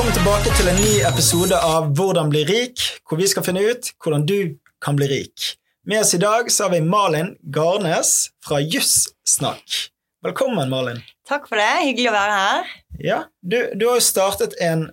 Velkommen 0.00 0.16
tilbake 0.16 0.52
til 0.56 0.68
en 0.70 0.78
ny 0.80 0.92
episode 1.04 1.56
av 1.60 1.90
Hvordan 1.92 2.30
bli 2.32 2.40
rik, 2.48 2.80
hvor 3.04 3.18
vi 3.20 3.26
skal 3.28 3.44
finne 3.44 3.60
ut 3.60 3.90
hvordan 4.00 4.22
du 4.24 4.54
kan 4.80 4.96
bli 4.96 5.04
rik. 5.10 5.50
Med 5.84 6.00
oss 6.00 6.14
i 6.16 6.20
dag 6.22 6.48
så 6.48 6.64
har 6.64 6.70
vi 6.72 6.78
Malin 6.80 7.34
Garnes 7.52 8.30
fra 8.40 8.62
Jussnakk. 8.64 9.74
Velkommen, 10.24 10.72
Malin. 10.72 11.02
Takk 11.28 11.44
for 11.50 11.60
det. 11.60 11.68
Hyggelig 11.82 12.08
å 12.08 12.14
være 12.16 12.38
her. 12.38 12.72
Ja, 13.10 13.18
du, 13.44 13.58
du 13.76 13.84
har 13.90 14.00
jo 14.00 14.06
startet 14.06 14.56
en 14.64 14.86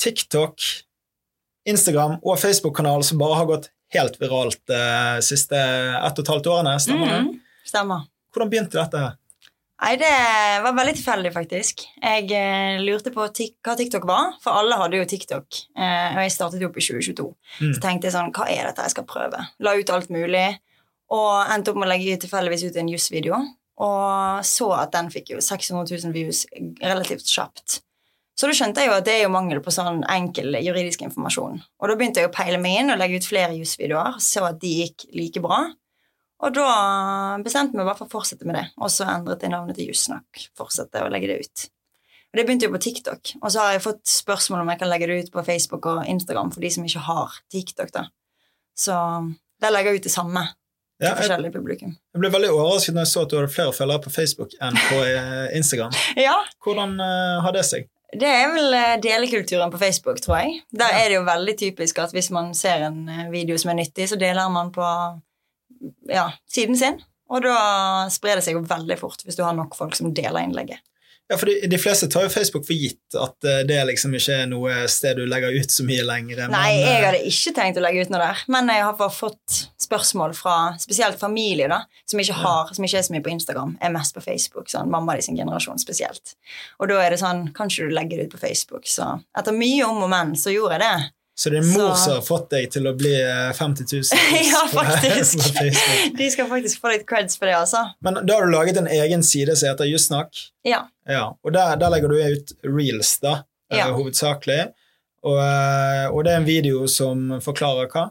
TikTok, 0.00 0.64
Instagram 1.68 2.16
og 2.22 2.40
Facebook-kanal 2.40 3.04
som 3.04 3.20
bare 3.20 3.36
har 3.42 3.52
gått 3.52 3.68
helt 3.92 4.16
viralt 4.24 4.62
de 4.72 4.80
eh, 4.80 5.20
siste 5.28 5.60
ett 5.60 6.16
og 6.16 6.24
et 6.24 6.32
halvt 6.32 6.52
årene. 6.54 6.78
Stemmer 6.80 7.12
det? 7.12 7.22
Mm, 7.26 7.60
stemmer. 7.74 8.08
Hvordan 8.32 8.56
begynte 8.56 8.80
dette 8.80 9.04
her? 9.04 9.20
Nei, 9.82 9.96
Det 10.00 10.12
var 10.64 10.72
veldig 10.76 10.94
tilfeldig, 10.96 11.32
faktisk. 11.34 11.82
Jeg 12.00 12.30
eh, 12.32 12.78
lurte 12.80 13.12
på 13.12 13.20
hva 13.20 13.74
TikTok 13.76 14.06
var, 14.08 14.32
for 14.40 14.56
alle 14.56 14.78
hadde 14.80 15.02
jo 15.02 15.08
TikTok. 15.08 15.58
Eh, 15.76 16.16
og 16.16 16.22
jeg 16.24 16.32
startet 16.32 16.64
jo 16.64 16.70
opp 16.70 16.78
i 16.80 16.86
2022. 16.86 17.26
Mm. 17.60 17.74
Så 17.76 17.82
tenkte 17.84 18.08
jeg 18.08 18.16
sånn, 18.16 18.32
hva 18.32 18.48
er 18.48 18.70
dette 18.70 18.86
jeg 18.86 18.96
skal 18.96 19.08
prøve? 19.08 19.44
La 19.60 19.76
ut 19.76 19.92
alt 19.92 20.12
mulig. 20.14 20.46
Og 21.12 21.52
endte 21.52 21.70
opp 21.70 21.78
med 21.78 21.90
å 21.90 21.92
legge 21.92 22.16
tilfeldigvis 22.24 22.66
ut 22.70 22.80
en 22.80 22.92
jussvideo. 22.94 23.42
Og 23.84 24.46
så 24.48 24.70
at 24.78 24.94
den 24.96 25.12
fikk 25.12 25.34
jo 25.34 25.42
600 25.44 25.84
000 25.92 26.16
views 26.16 26.46
relativt 26.80 27.28
kjapt. 27.28 27.82
Så 28.36 28.48
da 28.48 28.56
skjønte 28.56 28.82
jeg 28.82 28.90
jo 28.90 28.96
at 28.98 29.04
det 29.06 29.14
er 29.16 29.22
jo 29.24 29.32
mangel 29.32 29.62
på 29.64 29.72
sånn 29.72 30.02
enkel 30.12 30.58
juridisk 30.60 31.04
informasjon. 31.06 31.60
Og 31.80 31.88
da 31.88 31.96
begynte 31.96 32.20
jeg 32.20 32.28
å 32.28 32.34
peile 32.34 32.60
meg 32.60 32.82
inn 32.82 32.92
og 32.92 33.00
legge 33.00 33.20
ut 33.20 33.28
flere 33.28 33.56
jusvideoer, 33.56 34.18
så 34.20 34.44
at 34.50 34.60
de 34.60 34.72
gikk 34.82 35.06
like 35.16 35.40
bra. 35.44 35.62
Og 36.44 36.52
da 36.52 37.38
bestemte 37.44 37.78
vi 37.78 37.84
bare 37.86 37.96
for 37.96 38.06
å 38.08 38.12
fortsette 38.12 38.44
med 38.44 38.58
det, 38.58 38.66
og 38.76 38.90
så 38.92 39.06
endret 39.08 39.40
jeg 39.42 39.52
navnet 39.54 39.78
til 39.78 39.88
Jussnakk. 39.88 40.42
Fortsette 40.58 41.00
å 41.00 41.08
legge 41.12 41.30
det 41.30 41.38
ut. 41.46 41.64
Og 42.32 42.36
Det 42.36 42.44
begynte 42.44 42.66
jo 42.68 42.74
på 42.74 42.82
TikTok, 42.84 43.30
og 43.40 43.48
så 43.54 43.62
har 43.62 43.72
jeg 43.76 43.84
fått 43.86 44.02
spørsmål 44.10 44.60
om 44.64 44.68
jeg 44.74 44.78
kan 44.82 44.90
legge 44.92 45.06
det 45.08 45.16
ut 45.24 45.32
på 45.32 45.44
Facebook 45.46 45.86
og 45.88 46.02
Instagram 46.12 46.50
for 46.52 46.60
de 46.60 46.70
som 46.74 46.84
ikke 46.84 47.04
har 47.06 47.38
TikTok. 47.54 47.90
da. 47.94 48.04
Så 48.76 48.92
der 49.62 49.72
legger 49.72 49.92
jeg 49.94 50.02
ut 50.02 50.08
det 50.10 50.12
samme 50.12 50.42
til 51.00 51.08
Ja, 51.08 51.14
forskjellig 51.16 51.52
publikum. 51.52 51.96
jeg 52.12 52.20
ble 52.20 52.30
veldig 52.32 52.50
overrasket 52.52 52.94
når 52.96 53.04
jeg 53.06 53.12
så 53.14 53.22
at 53.24 53.30
du 53.32 53.36
hadde 53.36 53.52
flere 53.52 53.72
følgere 53.72 54.02
på 54.04 54.12
Facebook 54.12 54.52
enn 54.60 54.76
på 54.90 55.00
eh, 55.04 55.56
Instagram. 55.56 55.92
Ja, 56.26 56.36
Hvordan 56.64 56.98
eh, 57.00 57.40
har 57.44 57.52
det 57.56 57.64
seg? 57.68 57.88
Det 58.16 58.28
er 58.28 58.52
vel 58.52 58.72
eh, 58.76 58.96
delekulturen 59.02 59.72
på 59.72 59.78
Facebook, 59.80 60.20
tror 60.24 60.38
jeg. 60.44 60.60
Der 60.72 60.92
Ja. 60.92 61.00
er 61.04 61.08
det 61.08 61.16
jo 61.18 61.24
veldig 61.24 61.56
typisk 61.58 61.98
at 62.04 62.12
hvis 62.12 62.30
man 62.30 62.52
ser 62.54 62.84
en 62.86 63.08
video 63.32 63.56
som 63.58 63.70
er 63.72 63.80
nyttig, 63.80 64.08
så 64.08 64.16
deler 64.20 64.48
man 64.52 64.70
på 64.72 64.84
ja, 66.10 66.30
siden 66.50 66.78
sin. 66.78 67.00
Og 67.26 67.42
da 67.42 67.56
sprer 68.12 68.38
det 68.38 68.44
seg 68.46 68.54
jo 68.54 68.66
veldig 68.66 68.98
fort 69.00 69.24
hvis 69.26 69.38
du 69.38 69.42
har 69.42 69.56
nok 69.56 69.74
folk 69.78 69.96
som 69.98 70.12
deler 70.14 70.46
innlegget. 70.46 70.82
Ja, 71.26 71.34
for 71.34 71.50
de, 71.50 71.56
de 71.66 71.78
fleste 71.78 72.06
tar 72.06 72.22
jo 72.22 72.30
Facebook 72.30 72.68
for 72.68 72.78
gitt 72.78 73.16
at 73.18 73.46
eh, 73.50 73.64
det 73.66 73.80
liksom 73.88 74.12
ikke 74.14 74.34
er 74.44 74.46
noe 74.46 74.74
sted 74.90 75.18
du 75.18 75.24
legger 75.26 75.56
ut 75.58 75.72
så 75.74 75.82
mye 75.86 76.04
lenger. 76.06 76.44
men, 76.44 76.54
Nei, 76.54 76.76
jeg 76.76 76.92
eh, 76.92 77.02
hadde 77.02 77.22
ikke 77.32 77.52
tenkt 77.56 77.80
å 77.80 77.82
legge 77.82 78.04
ut 78.06 78.12
noe 78.14 78.20
der, 78.22 78.44
men 78.54 78.70
jeg 78.70 78.84
har 78.86 79.10
fått 79.10 79.56
spørsmål 79.82 80.36
fra 80.38 80.54
spesielt 80.78 81.18
familie 81.18 81.66
da, 81.72 81.80
som 82.06 82.22
ikke, 82.22 82.36
har, 82.44 82.70
som 82.78 82.86
ikke 82.86 83.00
er 83.00 83.08
så 83.08 83.16
mye 83.16 83.24
på 83.26 83.34
Instagram, 83.34 83.74
er 83.82 83.94
mest 83.96 84.14
på 84.14 84.22
Facebook. 84.22 84.70
sånn 84.70 84.92
Mamma 84.92 85.18
di 85.18 85.26
sin 85.26 85.38
generasjon 85.38 85.82
spesielt. 85.82 86.36
Og 86.78 86.92
da 86.92 87.02
er 87.02 87.14
det 87.14 87.18
sånn 87.24 87.48
Kan 87.56 87.72
ikke 87.72 87.90
du 87.90 87.96
legge 87.96 88.20
det 88.20 88.28
ut 88.28 88.36
på 88.36 88.42
Facebook? 88.44 88.86
Så 88.86 89.16
etter 89.34 89.56
mye 89.56 89.82
om 89.88 90.04
og 90.06 90.12
men 90.12 90.36
så 90.38 90.54
gjorde 90.54 90.78
jeg 90.78 90.86
det. 90.86 91.10
Så 91.36 91.50
det 91.52 91.58
er 91.60 91.66
mor 91.68 91.92
som 92.00 92.14
har 92.16 92.22
fått 92.24 92.46
deg 92.54 92.70
til 92.72 92.86
å 92.88 92.94
bli 92.96 93.12
eh, 93.20 93.50
50 93.52 93.84
000? 93.92 94.20
ja, 94.50 94.62
faktisk. 94.72 95.42
De 96.18 96.30
skal 96.32 96.48
faktisk 96.48 96.80
få 96.80 96.94
litt 96.94 97.04
creds 97.08 97.36
for 97.36 97.50
det, 97.50 97.58
altså. 97.58 97.82
Men 98.00 98.22
da 98.24 98.38
har 98.38 98.48
du 98.48 98.54
laget 98.54 98.80
en 98.80 98.88
egen 98.88 99.22
side 99.26 99.56
som 99.60 99.68
heter 99.68 99.90
Jussnakk. 99.90 100.32
Ja. 100.64 100.86
Ja, 101.04 101.26
og 101.44 101.52
der, 101.52 101.76
der 101.76 101.92
legger 101.92 102.08
du 102.14 102.16
ut 102.22 102.56
reels, 102.64 103.18
da, 103.20 103.42
eh, 103.70 103.82
Ja. 103.82 103.90
hovedsakelig. 103.92 104.62
Og, 105.26 105.36
eh, 105.42 106.06
og 106.08 106.24
det 106.24 106.32
er 106.32 106.40
en 106.40 106.48
video 106.48 106.86
som 106.88 107.36
forklarer 107.44 107.92
hva? 107.92 108.08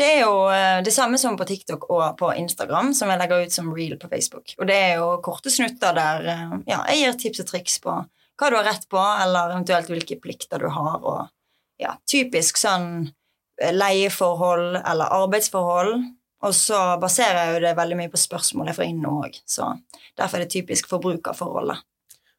Det 0.00 0.06
er 0.16 0.20
jo 0.22 0.36
eh, 0.48 0.78
det 0.82 0.92
samme 0.96 1.18
som 1.20 1.34
på 1.36 1.44
TikTok 1.44 1.86
og 1.92 2.04
på 2.18 2.30
Instagram, 2.40 2.94
som 2.96 3.10
jeg 3.12 3.20
legger 3.20 3.42
ut 3.46 3.52
som 3.52 3.70
reel 3.76 3.98
på 4.00 4.08
Facebook. 4.08 4.54
Og 4.58 4.66
det 4.70 4.76
er 4.88 4.94
jo 4.98 5.10
korte 5.22 5.52
snutter 5.52 5.92
der 5.94 6.30
eh, 6.34 6.54
ja, 6.70 6.82
jeg 6.90 7.02
gir 7.04 7.18
tips 7.24 7.42
og 7.44 7.50
triks 7.54 7.78
på 7.84 7.94
hva 8.40 8.48
du 8.48 8.56
har 8.56 8.64
rett 8.72 8.86
på, 8.88 8.98
eller 9.20 9.52
eventuelt 9.52 9.90
hvilke 9.92 10.16
plikter 10.22 10.62
du 10.64 10.70
har, 10.72 10.96
og 11.04 11.28
ja, 11.80 11.96
typisk 12.10 12.60
sånn 12.60 13.10
eh, 13.60 13.74
leieforhold 13.74 14.80
eller 14.84 15.20
arbeidsforhold. 15.20 15.94
Og 16.40 16.56
så 16.56 16.78
baserer 17.00 17.42
jeg 17.42 17.54
jo 17.54 17.62
det 17.66 17.76
veldig 17.76 17.98
mye 17.98 18.12
på 18.12 18.20
spørsmål 18.20 18.70
jeg 18.70 18.78
får 18.78 18.88
inn 18.88 19.00
nå 19.04 19.12
òg, 19.26 19.34
så 19.44 19.74
derfor 20.16 20.38
er 20.38 20.46
det 20.46 20.54
typisk 20.54 20.88
forbrukerforholdet. 20.88 21.82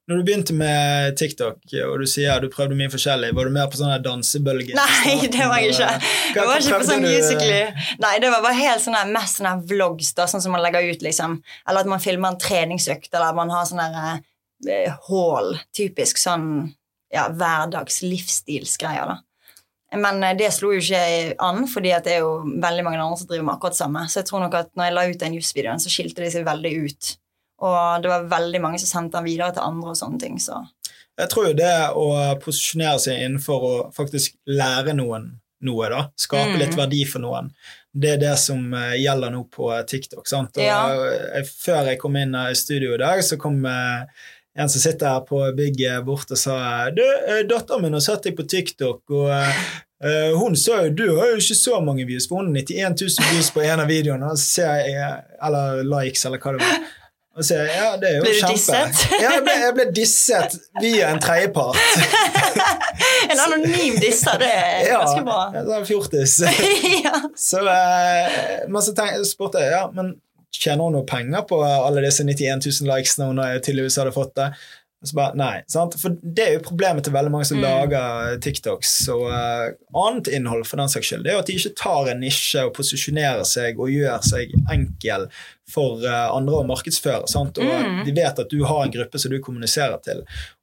Når 0.10 0.18
du 0.18 0.26
begynte 0.26 0.54
med 0.58 1.14
TikTok, 1.16 1.60
og 1.86 2.02
du 2.02 2.08
sier 2.10 2.42
du 2.42 2.50
prøvde 2.52 2.76
mye 2.76 2.90
forskjellig, 2.92 3.30
var 3.38 3.48
du 3.48 3.54
mer 3.54 3.70
på 3.70 3.78
sånn 3.80 3.94
dansebølge? 4.04 4.74
Nei, 4.76 5.14
det 5.36 5.46
var 5.46 5.62
jeg 5.62 5.76
ikke. 5.76 5.92
Jeg 6.34 6.48
var 6.50 6.64
ikke 6.66 6.80
på 6.82 6.88
sånn 6.90 7.06
eh, 7.06 7.14
musically. 7.14 7.86
Nei, 8.02 8.16
det 8.24 8.32
var 8.34 8.42
bare 8.44 8.58
helt 8.58 8.84
sånn 8.84 9.14
mest 9.14 9.40
sånne 9.40 9.54
vlogs, 9.70 10.12
da, 10.18 10.26
sånn 10.28 10.44
som 10.44 10.58
man 10.58 10.66
legger 10.66 10.90
ut, 10.90 11.06
liksom. 11.06 11.38
Eller 11.64 11.86
at 11.86 11.92
man 11.94 12.04
filmer 12.04 12.34
en 12.34 12.42
treningsøkt, 12.42 13.12
eller 13.14 13.38
man 13.38 13.54
har 13.54 13.70
sånne 13.70 13.88
her, 13.94 14.24
hall. 15.08 15.54
Typisk 15.78 16.20
sånn 16.22 16.50
ja, 17.14 17.30
hverdags 17.30 18.02
livsstilsgreier, 18.04 19.14
da. 19.14 19.22
Men 19.96 20.24
eh, 20.24 20.36
det 20.40 20.52
slo 20.56 20.72
jo 20.74 20.80
ikke 20.80 21.36
an, 21.40 21.66
fordi 21.68 21.92
det 22.06 22.14
er 22.16 22.20
jo 22.24 22.38
veldig 22.64 22.84
mange 22.88 23.00
andre 23.02 23.18
som 23.20 23.28
driver 23.28 23.44
med 23.48 23.56
akkurat 23.58 23.76
det 23.76 23.82
samme. 23.82 24.06
Så 24.08 24.22
jeg 24.22 24.26
tror 24.30 24.40
nok 24.46 24.54
at 24.62 24.70
når 24.76 24.86
jeg 24.88 24.94
la 24.96 25.06
ut 25.10 25.20
den 25.20 25.34
jusvideoen, 25.36 25.80
så 25.84 25.90
skilte 25.92 26.24
de 26.24 26.32
seg 26.32 26.46
veldig 26.48 26.72
ut. 26.86 27.18
Og 27.62 28.02
det 28.02 28.10
var 28.10 28.24
veldig 28.32 28.62
mange 28.64 28.80
som 28.82 28.88
sendte 28.90 29.20
den 29.20 29.28
videre 29.28 29.52
til 29.54 29.62
andre 29.68 29.90
og 29.94 29.98
sånne 30.00 30.20
ting, 30.20 30.40
så 30.40 30.64
Jeg 31.20 31.28
tror 31.30 31.48
jo 31.50 31.54
det 31.54 31.74
å 32.00 32.06
posisjonere 32.42 32.98
seg 33.04 33.20
innenfor 33.20 33.62
å 33.68 33.74
faktisk 33.94 34.38
lære 34.48 34.96
noen 34.96 35.28
noe, 35.62 35.90
da, 35.92 36.08
skape 36.18 36.56
Mm. 36.56 36.58
litt 36.58 36.74
verdi 36.74 37.04
for 37.06 37.20
noen, 37.22 37.52
det 37.94 38.14
er 38.16 38.18
det 38.18 38.38
som 38.40 38.74
eh, 38.74 38.96
gjelder 38.98 39.30
nå 39.30 39.44
på 39.52 39.68
TikTok. 39.86 40.26
sant? 40.28 40.58
Og, 40.58 40.64
Ja. 40.64 40.88
før 41.44 41.86
jeg 41.86 42.00
kom 42.00 42.16
inn 42.16 42.34
eh, 42.34 42.50
i 42.50 42.56
studio 42.56 42.96
i 42.96 42.98
dag, 42.98 43.20
så 43.22 43.38
kom 43.38 43.64
en 44.60 44.70
som 44.70 44.82
sitter 44.84 45.08
her 45.08 45.22
på 45.28 45.40
bygget 45.56 46.04
bort 46.06 46.32
og 46.32 46.38
sa 46.40 46.58
du, 46.92 47.04
eh, 47.28 47.44
datteren 47.48 47.86
min 47.86 47.94
har 47.96 48.04
sett 48.04 48.26
deg 48.28 48.36
på 48.36 48.44
TikTok, 48.52 49.04
og 49.16 49.30
eh, 49.32 50.32
hun 50.36 50.56
sa 50.60 50.82
jo 50.86 50.96
du 50.98 51.06
har 51.20 51.32
jo 51.34 51.38
ikke 51.40 51.56
så 51.60 51.80
mange 51.84 52.04
views, 52.10 52.28
for 52.28 52.42
hun 52.42 52.52
har 52.52 52.64
91 52.66 53.06
000 53.06 53.30
views 53.32 53.52
på 53.56 53.64
en 53.64 53.80
av 53.86 53.88
videoene, 53.92 54.32
eller 55.46 55.86
likes, 55.88 56.26
eller 56.28 56.42
hva 56.44 56.58
det 56.58 56.66
var. 56.66 56.82
Og 57.32 57.46
så 57.48 57.62
ja, 57.64 57.94
det 57.96 58.10
er 58.10 58.16
jo 58.18 58.24
Ble 58.26 58.32
du 58.34 58.40
kjempe. 58.42 58.56
disset? 58.58 58.98
Ja, 59.22 59.30
jeg 59.38 59.44
ble, 59.46 59.54
jeg 59.62 59.76
ble 59.78 59.84
disset 59.96 60.56
via 60.84 61.14
en 61.14 61.22
tredjepart. 61.24 61.80
En 63.32 63.40
anonym 63.40 63.96
disser, 64.02 64.36
det 64.42 64.50
er 64.52 64.82
Ja, 64.90 64.98
ganske 65.02 65.24
bra. 65.26 65.38
en 65.56 65.66
sånn 65.70 65.86
fjortis. 65.88 66.34
ja. 67.06 67.14
Så, 67.40 67.62
uh, 67.64 68.68
men 68.68 68.84
så 68.84 68.94
tenk, 68.98 69.22
spurte 69.30 69.62
jeg 69.64 69.72
ja, 69.74 69.86
men 69.96 70.12
tjener 70.52 70.84
hun 70.88 70.94
noe 71.00 71.08
penger 71.08 71.46
på 71.50 71.62
alle 71.64 72.04
disse 72.06 72.24
91 72.28 72.66
000 72.82 72.92
likesene 72.92 73.32
hun 73.32 73.42
tydeligvis 73.64 73.98
hadde 74.02 74.14
fått 74.16 74.36
det. 74.36 74.52
Så 75.04 75.16
bare, 75.18 75.34
nei, 75.34 75.64
sant? 75.66 75.96
For 75.98 76.14
det 76.22 76.44
er 76.46 76.52
jo 76.54 76.66
problemet 76.68 77.02
til 77.08 77.14
veldig 77.16 77.32
mange 77.34 77.48
som 77.50 77.58
Mm. 77.58 77.64
lager 77.66 78.36
TikToks 78.46 78.92
og 79.10 79.24
uh, 79.34 79.72
annet 79.98 80.28
innhold, 80.30 80.62
for 80.70 80.78
den 80.78 80.92
saks 80.94 81.08
skyld. 81.10 81.24
Det 81.26 81.32
er 81.32 81.40
jo 81.40 81.42
at 81.42 81.50
de 81.50 81.56
ikke 81.58 81.72
tar 81.80 82.12
en 82.12 82.22
nisje 82.22 82.62
og 82.68 82.76
posisjonerer 82.78 83.42
seg 83.50 83.80
og 83.82 83.90
gjør 83.90 84.22
seg 84.22 84.54
enkel 84.70 85.26
for 85.74 86.06
uh, 86.06 86.28
andre 86.36 86.60
å 86.62 86.68
markedsføre. 86.70 87.26
Sant? 87.34 87.58
Og 87.58 87.66
Mm. 87.66 88.04
de 88.06 88.14
vet 88.14 88.44
at 88.46 88.50
du 88.54 88.62
har 88.70 88.84
en 88.86 88.94
gruppe 88.94 89.18
som 89.18 89.32
du 89.34 89.40
kommuniserer 89.42 89.98
til. 90.06 90.22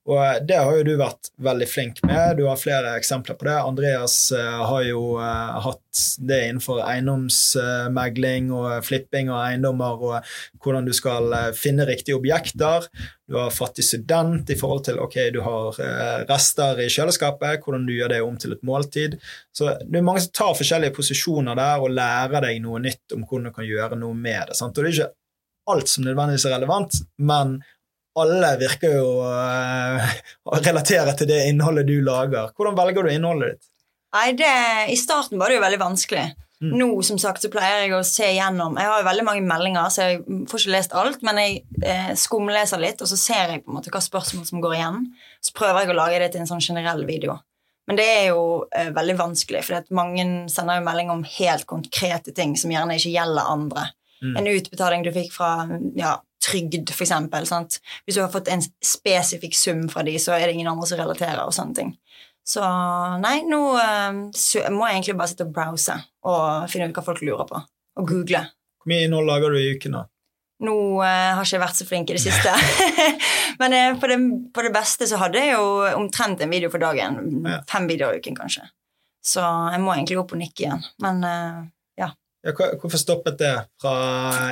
Og 0.09 0.19
eh, 0.25 0.39
det 0.49 0.57
har 0.57 0.77
jo 0.79 0.87
du 0.87 0.95
vært 0.99 1.31
veldig 1.45 1.69
flink 1.69 2.01
med. 2.07 2.39
Du 2.39 2.47
har 2.49 2.61
flere 2.61 2.95
eksempler 2.99 3.37
på 3.39 3.49
det. 3.49 3.57
Andreas 3.61 4.17
eh, 4.33 4.61
har 4.71 4.85
jo 4.87 5.03
eh, 5.21 5.59
hatt 5.67 6.03
det 6.31 6.39
innenfor 6.47 6.81
eiendomsmegling 6.85 8.53
og 8.55 8.87
flipping 8.87 9.33
av 9.33 9.43
eiendommer 9.49 10.05
og 10.09 10.35
hvordan 10.63 10.87
du 10.87 10.93
skal 10.97 11.33
finne 11.59 11.87
riktige 11.89 12.17
objekter. 12.17 12.87
Du 13.29 13.37
har 13.37 13.53
fattig 13.53 13.85
student 13.85 14.49
i 14.53 14.57
forhold 14.57 14.85
til 14.87 15.01
ok, 15.03 15.17
du 15.35 15.41
har 15.43 15.81
rester 16.29 16.85
i 16.85 16.87
kjøleskapet, 16.93 17.65
hvordan 17.65 17.89
du 17.89 17.97
gjør 17.97 18.13
det 18.15 18.21
om 18.25 18.37
til 18.41 18.55
et 18.55 18.63
måltid. 18.65 19.17
Så 19.53 19.75
det 19.83 19.99
er 19.99 20.07
mange 20.07 20.23
som 20.23 20.37
tar 20.39 20.55
forskjellige 20.61 20.95
posisjoner 20.97 21.59
der 21.59 21.83
og 21.83 21.97
lærer 21.99 22.47
deg 22.47 22.63
noe 22.63 22.79
nytt 22.85 23.17
om 23.17 23.27
hvordan 23.27 23.51
du 23.51 23.57
kan 23.59 23.67
gjøre 23.67 23.99
noe 23.99 24.15
med 24.15 24.53
det. 24.53 24.61
Sant? 24.61 24.79
Og 24.79 24.87
det 24.87 24.93
er 24.93 25.01
ikke 25.01 25.11
alt 25.75 25.91
som 25.91 26.07
nødvendigvis 26.07 26.47
er 26.49 26.57
relevant, 26.57 27.03
men 27.19 27.59
alle 28.23 28.55
virker 28.61 28.99
jo 28.99 29.09
eh, 29.27 30.19
å 30.49 30.61
relatere 30.61 31.15
til 31.19 31.31
det 31.31 31.45
innholdet 31.51 31.89
du 31.89 31.99
lager. 32.05 32.53
Hvordan 32.57 32.77
velger 32.79 33.07
du 33.07 33.15
innholdet 33.15 33.57
ditt? 33.57 33.71
Nei, 34.17 34.29
det, 34.39 34.53
I 34.93 34.97
starten 34.97 35.41
var 35.41 35.51
det 35.51 35.59
jo 35.59 35.65
veldig 35.65 35.81
vanskelig. 35.83 36.29
Mm. 36.59 36.73
Nå 36.81 36.87
som 37.07 37.21
sagt, 37.23 37.45
så 37.45 37.51
pleier 37.53 37.85
jeg 37.85 37.93
å 37.95 38.01
se 38.03 38.27
gjennom 38.35 38.75
Jeg 38.81 38.91
har 38.91 38.99
jo 38.99 39.07
veldig 39.07 39.25
mange 39.29 39.45
meldinger, 39.47 39.93
så 39.95 40.09
jeg 40.09 40.47
får 40.51 40.65
ikke 40.65 40.73
lest 40.75 40.97
alt, 40.99 41.21
men 41.27 41.39
jeg 41.39 41.61
eh, 41.87 42.15
skumleser 42.19 42.83
litt, 42.83 43.03
og 43.05 43.11
så 43.11 43.19
ser 43.21 43.53
jeg 43.53 43.63
på 43.63 43.71
en 43.71 43.79
måte 43.79 43.93
hva 43.95 44.03
spørsmål 44.03 44.49
som 44.49 44.65
går 44.65 44.75
igjen. 44.75 45.05
Så 45.45 45.55
prøver 45.55 45.85
jeg 45.85 45.93
å 45.93 45.99
lage 46.01 46.19
det 46.25 46.33
til 46.35 46.43
en 46.43 46.51
sånn 46.51 46.65
generell 46.65 47.05
video. 47.07 47.39
Men 47.89 48.01
det 48.01 48.09
er 48.11 48.25
jo 48.33 48.43
eh, 48.75 48.91
veldig 48.97 49.15
vanskelig, 49.21 49.63
for 49.65 49.95
mange 49.97 50.27
sender 50.53 50.81
jo 50.81 50.87
melding 50.89 51.13
om 51.15 51.23
helt 51.39 51.65
konkrete 51.71 52.35
ting 52.37 52.57
som 52.59 52.75
gjerne 52.75 52.99
ikke 52.99 53.15
gjelder 53.15 53.53
andre. 53.55 53.87
Mm. 54.19 54.35
En 54.41 54.51
utbetaling 54.51 55.07
du 55.07 55.13
fikk 55.15 55.31
fra 55.33 55.53
ja, 55.97 56.17
trygd, 56.45 56.93
for 56.95 57.07
eksempel. 57.07 57.47
Sant? 57.49 57.81
Hvis 58.07 58.19
du 58.19 58.23
har 58.23 58.33
fått 58.33 58.51
en 58.53 58.63
spesifikk 58.85 59.57
sum 59.59 59.87
fra 59.93 60.05
de, 60.07 60.17
så 60.23 60.37
er 60.37 60.47
det 60.47 60.59
ingen 60.59 60.71
andre 60.71 60.87
som 60.91 61.01
relaterer. 61.01 61.45
og 61.45 61.57
sånne 61.57 61.79
ting. 61.79 61.97
Så 62.49 62.65
nei, 63.21 63.43
nå 63.45 63.61
så 64.33 64.63
må 64.73 64.87
jeg 64.89 64.95
egentlig 64.95 65.19
bare 65.19 65.29
sitte 65.29 65.45
og 65.45 65.51
browse 65.53 65.99
og 66.25 66.71
finne 66.73 66.87
ut 66.89 66.97
hva 66.97 67.05
folk 67.05 67.21
lurer 67.21 67.49
på. 67.51 67.61
Og 68.01 68.09
google. 68.09 68.47
Hvor 68.79 68.93
mye 68.93 69.05
innhold 69.05 69.29
lager 69.29 69.53
du 69.53 69.59
i 69.61 69.75
uken, 69.77 69.99
da? 69.99 70.07
Nå 70.65 70.75
eh, 71.07 71.35
har 71.37 71.45
ikke 71.45 71.55
jeg 71.55 71.63
vært 71.63 71.79
så 71.79 71.87
flink 71.87 72.11
i 72.11 72.17
det 72.17 72.23
siste. 72.23 72.51
Men 73.61 73.75
eh, 73.77 73.93
på, 74.01 74.09
det, 74.11 74.19
på 74.55 74.65
det 74.67 74.73
beste 74.75 75.07
så 75.07 75.21
hadde 75.21 75.43
jeg 75.43 75.55
jo 75.55 75.67
omtrent 75.93 76.43
en 76.43 76.51
video 76.51 76.71
for 76.73 76.83
dagen. 76.83 77.19
Ja. 77.47 77.61
Fem 77.71 77.87
videoer 77.91 78.19
i 78.19 78.23
uken, 78.23 78.39
kanskje. 78.39 78.67
Så 79.23 79.43
jeg 79.43 79.83
må 79.85 79.93
egentlig 79.95 80.19
gå 80.19 80.25
på 80.33 80.39
nikk 80.41 80.65
igjen. 80.65 80.83
Men 81.05 81.23
eh, 81.27 81.61
Ja, 82.47 82.53
hvorfor 82.55 83.01
stoppet 83.01 83.39
det 83.41 83.55
fra 83.83 83.93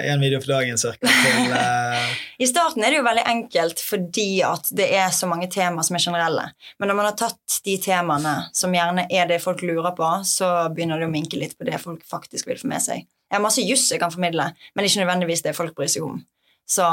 én 0.03 0.19
video 0.21 0.41
for 0.43 0.57
dagen 0.57 0.79
cirka, 0.79 1.07
til 1.07 1.53
uh... 1.55 2.15
I 2.43 2.49
starten 2.51 2.83
er 2.83 2.91
det 2.91 2.99
jo 2.99 3.05
veldig 3.07 3.23
enkelt 3.31 3.83
fordi 3.83 4.41
at 4.43 4.67
det 4.75 4.89
er 4.99 5.13
så 5.15 5.29
mange 5.31 5.47
temaer 5.53 5.87
som 5.87 5.99
er 5.99 6.03
generelle. 6.03 6.49
Men 6.81 6.91
når 6.91 6.99
man 6.99 7.09
har 7.13 7.19
tatt 7.21 7.61
de 7.65 7.77
temaene 7.83 8.35
som 8.57 8.75
gjerne 8.75 9.07
er 9.07 9.31
det 9.31 9.39
folk 9.45 9.63
lurer 9.63 9.95
på, 9.95 10.09
så 10.27 10.51
begynner 10.75 10.99
det 10.99 11.07
å 11.07 11.15
minke 11.15 11.39
litt 11.39 11.55
på 11.55 11.69
det 11.69 11.79
folk 11.83 12.03
faktisk 12.11 12.51
vil 12.51 12.59
få 12.59 12.73
med 12.75 12.83
seg. 12.83 13.07
Jeg 13.07 13.39
har 13.39 13.45
masse 13.45 13.63
juss 13.63 13.87
jeg 13.93 14.03
kan 14.03 14.15
formidle, 14.15 14.51
men 14.75 14.89
ikke 14.89 15.05
nødvendigvis 15.05 15.47
det 15.47 15.55
folk 15.59 15.79
bryr 15.79 15.91
seg 15.91 16.09
om. 16.09 16.19
Så 16.67 16.87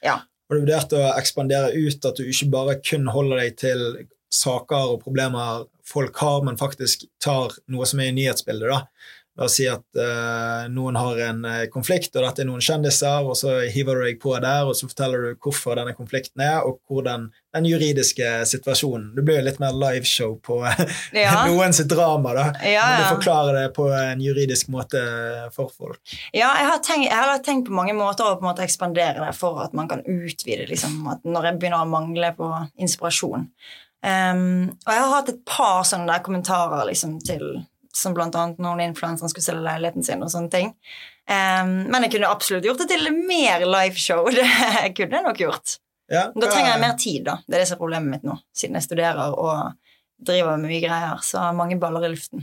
ja. 0.00 0.22
Har 0.24 0.56
du 0.56 0.64
vurdert 0.64 0.96
å 0.96 1.04
ekspandere 1.18 1.74
ut, 1.76 2.00
at 2.00 2.16
du 2.16 2.24
ikke 2.24 2.48
bare 2.52 2.80
kun 2.80 3.12
holder 3.12 3.44
deg 3.44 3.60
til 3.60 3.84
saker 4.32 4.94
og 4.94 5.04
problemer 5.04 5.66
folk 5.86 6.16
har, 6.22 6.40
men 6.46 6.58
faktisk 6.58 7.04
tar 7.22 7.52
noe 7.70 7.88
som 7.88 8.00
er 8.00 8.10
i 8.10 8.16
nyhetsbildet? 8.16 8.70
da? 8.72 8.84
La 9.38 9.46
oss 9.46 9.54
si 9.56 9.64
at 9.70 9.84
uh, 9.96 10.66
noen 10.68 10.96
har 10.98 11.20
en 11.28 11.44
eh, 11.48 11.60
konflikt, 11.72 12.10
og 12.18 12.24
dette 12.26 12.42
er 12.42 12.48
noen 12.48 12.60
kjendiser, 12.60 13.22
og 13.24 13.36
så 13.38 13.60
hiver 13.72 14.00
du 14.00 14.02
deg 14.08 14.18
på 14.20 14.34
der, 14.42 14.66
og 14.68 14.74
så 14.76 14.88
forteller 14.90 15.22
du 15.22 15.38
hvorfor 15.40 15.78
denne 15.78 15.94
konflikten 15.96 16.42
er, 16.44 16.58
og 16.66 16.80
hvordan 16.90 17.28
den 17.54 17.66
juridiske 17.66 18.26
situasjonen 18.46 19.08
Det 19.16 19.24
blir 19.26 19.40
jo 19.40 19.46
litt 19.46 19.60
mer 19.62 19.72
liveshow 19.74 20.36
på 20.44 20.58
Ja. 21.16 21.46
noens 21.48 21.80
drama, 21.88 22.34
da. 22.36 22.44
Ja, 22.66 22.84
Men 22.90 23.00
du 23.00 23.08
forklarer 23.14 23.56
det 23.60 23.64
på 23.78 23.88
en 23.94 24.20
juridisk 24.22 24.68
måte 24.74 25.00
for 25.54 25.72
folk. 25.72 26.02
Ja, 26.34 26.50
jeg 26.60 26.68
har, 26.72 26.82
tenkt, 26.84 27.08
jeg 27.08 27.16
har 27.30 27.42
tenkt 27.46 27.70
på 27.70 27.74
mange 27.78 27.94
måter 27.96 28.26
å 28.26 28.36
på 28.36 28.44
en 28.44 28.50
måte 28.50 28.66
ekspandere 28.66 29.24
det 29.24 29.32
for 29.38 29.62
at 29.64 29.74
man 29.78 29.88
kan 29.90 30.02
utvide 30.04 30.68
liksom, 30.70 31.00
når 31.24 31.48
jeg 31.52 31.62
begynner 31.62 31.86
å 31.86 31.90
mangle 31.90 32.34
på 32.36 32.50
inspirasjon. 32.82 33.48
Um, 34.00 34.70
og 34.86 34.94
jeg 34.94 35.02
har 35.02 35.10
hatt 35.12 35.28
et 35.34 35.42
par 35.48 35.82
sånne 35.84 36.08
der 36.08 36.22
kommentarer 36.24 36.86
liksom, 36.88 37.18
til 37.24 37.62
som 37.96 38.14
annet 38.16 38.60
noen 38.62 38.80
influensere 38.84 39.30
skulle 39.32 39.44
selge 39.44 39.64
leiligheten 39.66 40.06
sin 40.06 40.22
og 40.22 40.30
sånne 40.32 40.52
ting. 40.52 40.72
Um, 41.30 41.86
men 41.90 42.06
jeg 42.06 42.16
kunne 42.16 42.30
absolutt 42.30 42.66
gjort 42.66 42.82
det 42.82 42.90
til 42.92 43.10
mer 43.14 43.64
liveshow. 43.66 44.26
Det 44.34 44.92
kunne 44.96 45.20
jeg 45.20 45.26
nok 45.26 45.40
gjort. 45.40 45.76
Ja, 46.10 46.24
da 46.34 46.48
trenger 46.48 46.72
jeg 46.72 46.82
mer 46.82 46.96
tid, 46.98 47.20
da. 47.28 47.36
Det 47.46 47.54
er 47.54 47.62
det 47.62 47.66
som 47.70 47.76
er 47.76 47.82
problemet 47.84 48.10
mitt 48.16 48.24
nå, 48.26 48.34
siden 48.56 48.78
jeg 48.80 48.88
studerer 48.88 49.36
og 49.38 49.76
driver 50.26 50.56
med 50.58 50.72
mye 50.72 50.80
greier. 50.82 51.20
Så 51.22 51.44
mange 51.54 51.78
baller 51.78 52.08
i 52.08 52.10
luften. 52.16 52.42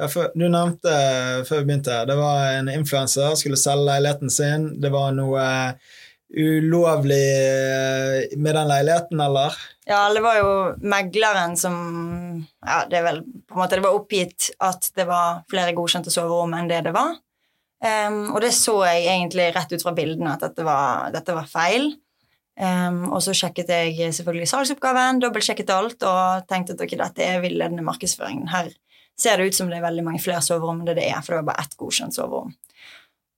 Ja, 0.00 0.08
for, 0.08 0.30
du 0.34 0.46
nevnte 0.48 0.88
eh, 0.88 1.42
før 1.44 1.60
vi 1.60 1.66
begynte, 1.68 1.98
det 2.08 2.16
var 2.16 2.46
en 2.54 2.70
influenser 2.72 3.34
skulle 3.36 3.60
selge 3.60 3.84
leiligheten 3.90 4.32
sin. 4.32 4.70
Det 4.80 4.88
var 4.94 5.12
noe 5.12 5.42
eh, 5.44 5.92
ulovlig 6.36 7.26
eh, 7.36 8.38
med 8.38 8.54
den 8.54 8.68
leiligheten, 8.68 9.20
eller? 9.20 9.56
Ja, 9.84 10.06
det 10.14 10.22
var 10.24 10.38
jo 10.38 10.52
megleren 10.80 11.56
som 11.58 11.74
Ja, 12.62 12.84
det 12.88 13.00
er 13.00 13.06
vel 13.06 13.20
på 13.22 13.56
en 13.56 13.60
måte 13.60 13.76
Det 13.76 13.84
var 13.84 13.98
oppgitt 13.98 14.52
at 14.62 14.92
det 14.96 15.06
var 15.08 15.42
flere 15.50 15.74
godkjente 15.76 16.12
soverom 16.14 16.54
enn 16.56 16.70
det 16.70 16.84
det 16.86 16.94
var. 16.96 17.16
Um, 17.82 18.30
og 18.30 18.38
det 18.44 18.52
så 18.54 18.76
jeg 18.86 19.08
egentlig 19.10 19.48
rett 19.56 19.72
ut 19.74 19.82
fra 19.82 19.90
bildene 19.96 20.36
at 20.36 20.44
dette 20.44 20.62
var, 20.62 21.10
dette 21.14 21.34
var 21.34 21.48
feil. 21.50 21.88
Um, 22.54 23.08
og 23.10 23.18
så 23.24 23.34
sjekket 23.34 23.72
jeg 23.72 24.12
selvfølgelig 24.14 24.46
salgsoppgaven, 24.50 25.18
dobbeltsjekket 25.22 25.72
alt 25.74 26.04
og 26.06 26.46
tenkte 26.46 26.76
at 26.76 26.84
ok, 26.84 26.94
dette 27.00 27.26
er 27.26 27.42
villedende 27.42 27.82
markedsføring. 27.82 28.44
Her 28.52 28.70
ser 29.18 29.40
det 29.40 29.50
ut 29.50 29.56
som 29.56 29.70
det 29.70 29.80
er 29.80 29.86
veldig 29.86 30.04
mange 30.06 30.22
flere 30.22 30.44
soverom 30.44 30.82
enn 30.82 30.92
det 30.92 31.00
det 31.00 31.08
er, 31.10 31.18
for 31.24 31.34
det 31.34 31.42
var 31.42 31.50
bare 31.50 31.66
ett 31.66 31.76
godkjent 31.80 32.16
soverom. 32.16 32.54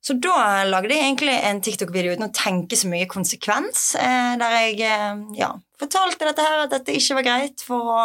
Så 0.04 0.18
da 0.20 0.64
lagde 0.68 0.92
jeg 0.92 1.00
egentlig 1.00 1.34
en 1.48 1.62
TikTok-video 1.64 2.12
uten 2.12 2.26
å 2.26 2.34
tenke 2.36 2.76
så 2.76 2.90
mye 2.92 3.08
konsekvens, 3.08 3.94
eh, 3.96 4.34
der 4.40 4.56
jeg 4.58 4.82
eh, 4.84 5.22
ja, 5.38 5.54
fortalte 5.80 6.28
dette 6.28 6.44
her, 6.44 6.66
at 6.66 6.74
dette 6.74 6.92
ikke 6.92 7.16
var 7.22 7.26
greit, 7.30 7.64
for 7.64 7.94
å 7.94 8.02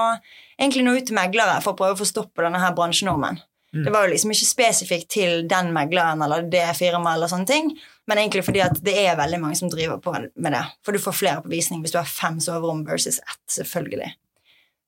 egentlig 0.55 0.85
nå 0.85 0.95
ut 0.95 1.09
til 1.09 1.17
meglere 1.17 1.59
for 1.65 1.73
å 1.75 1.79
prøve 1.81 1.97
å 1.97 1.99
få 1.99 2.07
stopp 2.07 2.39
denne 2.39 2.61
her 2.63 2.71
bransjenormen. 2.77 3.41
Mm. 3.75 3.83
Det 3.83 3.91
var 3.93 4.07
jo 4.07 4.13
liksom 4.13 4.31
ikke 4.33 4.47
spesifikt 4.47 5.11
til 5.13 5.43
den 5.51 5.73
megleren 5.75 6.23
eller 6.25 6.47
det 6.49 6.63
firmaet, 6.79 7.19
eller 7.19 7.29
sånne 7.29 7.49
ting, 7.51 7.73
men 8.09 8.21
egentlig 8.23 8.45
fordi 8.47 8.63
at 8.63 8.79
det 8.85 8.95
er 9.03 9.19
veldig 9.19 9.43
mange 9.43 9.59
som 9.59 9.69
driver 9.69 9.99
på 10.01 10.15
med 10.15 10.55
det. 10.55 10.63
For 10.87 10.95
du 10.95 11.03
får 11.03 11.19
flere 11.19 11.43
på 11.43 11.51
visning 11.51 11.83
hvis 11.83 11.93
du 11.93 11.99
har 11.99 12.09
fem 12.09 12.39
soverom 12.41 12.85
versus 12.87 13.19
ett, 13.19 13.43
selvfølgelig. 13.59 14.13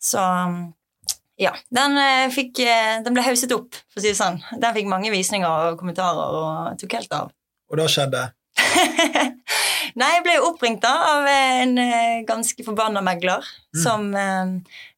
Så 0.02 0.24
ja, 1.42 1.56
den, 1.74 1.98
eh, 1.98 2.28
fikk, 2.34 2.60
eh, 2.64 3.00
den 3.06 3.16
ble 3.18 3.24
hauset 3.26 3.52
opp, 3.56 3.74
for 3.90 4.02
å 4.02 4.04
si 4.04 4.12
det 4.12 4.20
sånn. 4.20 4.38
Den 4.62 4.76
fikk 4.78 4.90
mange 4.92 5.10
visninger 5.14 5.72
og 5.72 5.80
kommentarer 5.82 6.38
og 6.42 6.78
tok 6.82 7.00
helt 7.00 7.18
av. 7.18 7.34
Og 7.72 7.80
da 7.82 7.88
skjedde 7.90 8.28
Nei, 9.98 10.08
jeg 10.14 10.22
ble 10.24 10.34
jo 10.38 10.50
oppringt 10.52 10.82
da 10.84 10.92
av 11.18 11.26
en 11.28 11.72
eh, 11.82 12.22
ganske 12.28 12.64
forbanna 12.64 13.02
megler 13.04 13.44
Mm. 13.72 13.80
som 13.84 14.02
eh, 14.20 14.50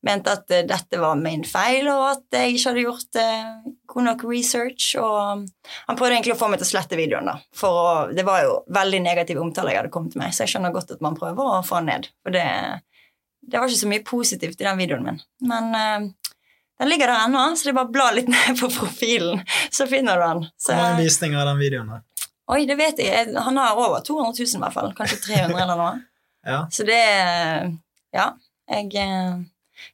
mente 0.02 0.32
at 0.34 0.48
dette 0.66 0.98
var 0.98 1.14
min 1.20 1.44
feil, 1.46 1.86
og 1.92 2.08
at 2.08 2.24
jeg 2.34 2.56
ikke 2.56 2.72
hadde 2.72 2.86
gjort 2.88 3.20
eh, 3.22 3.52
god 3.94 4.08
nok 4.08 4.24
research. 4.26 4.88
Og 4.98 5.44
han 5.88 6.00
prøvde 6.00 6.16
egentlig 6.16 6.34
å 6.34 6.40
få 6.40 6.50
meg 6.50 6.58
til 6.58 6.66
å 6.66 6.72
slette 6.72 6.98
videoen, 6.98 7.30
da. 7.30 7.36
For 7.54 7.78
å, 7.84 7.92
det 8.10 8.26
var 8.26 8.42
jo 8.48 8.56
veldig 8.74 9.02
negative 9.06 9.44
omtaler 9.46 9.76
jeg 9.76 9.84
hadde 9.84 9.94
kommet 9.94 10.18
med, 10.18 10.34
så 10.34 10.42
jeg 10.48 10.56
skjønner 10.56 10.74
godt 10.74 10.96
at 10.96 11.06
man 11.06 11.14
prøver 11.20 11.52
å 11.60 11.62
få 11.66 11.84
den 11.84 11.92
ned. 11.92 12.10
For 12.26 12.34
det, 12.34 12.48
det 13.46 13.62
var 13.62 13.70
ikke 13.70 13.84
så 13.84 13.92
mye 13.94 14.06
positivt 14.10 14.58
i 14.58 14.66
den 14.66 14.82
videoen 14.82 15.06
min. 15.12 15.22
Men 15.54 15.70
eh, 15.78 16.10
den 16.84 16.92
ligger 16.92 17.08
der 17.08 17.26
ennå, 17.26 17.44
så 17.56 17.70
det 17.70 17.72
er 17.72 17.78
bare 17.80 17.88
å 17.88 17.94
bla 17.96 18.10
litt 18.12 18.32
ned 18.34 18.58
på 18.60 18.68
profilen, 18.76 19.44
så 19.72 19.88
finner 19.88 20.20
du 20.20 20.26
den. 20.28 20.48
Så, 20.60 20.74
Hvor 20.74 20.82
mange 20.84 21.06
visninger 21.08 21.40
er 21.40 21.48
den 21.54 21.62
videoen? 21.62 21.94
her? 21.96 22.02
Oi, 22.52 22.66
det 22.68 22.76
vet 22.76 22.98
jeg. 23.00 23.30
Han 23.40 23.58
har 23.58 23.80
over 23.80 24.04
200 24.04 24.36
000 24.36 24.60
i 24.60 24.64
hvert 24.66 24.76
fall. 24.76 24.90
Kanskje 24.98 25.22
300 25.30 25.62
eller 25.66 25.80
noe. 25.80 25.94
Ja. 26.44 26.66
Så 26.68 26.84
det 26.84 27.00
Ja. 28.12 28.34
Jeg 28.68 28.90
eh, 29.00 29.36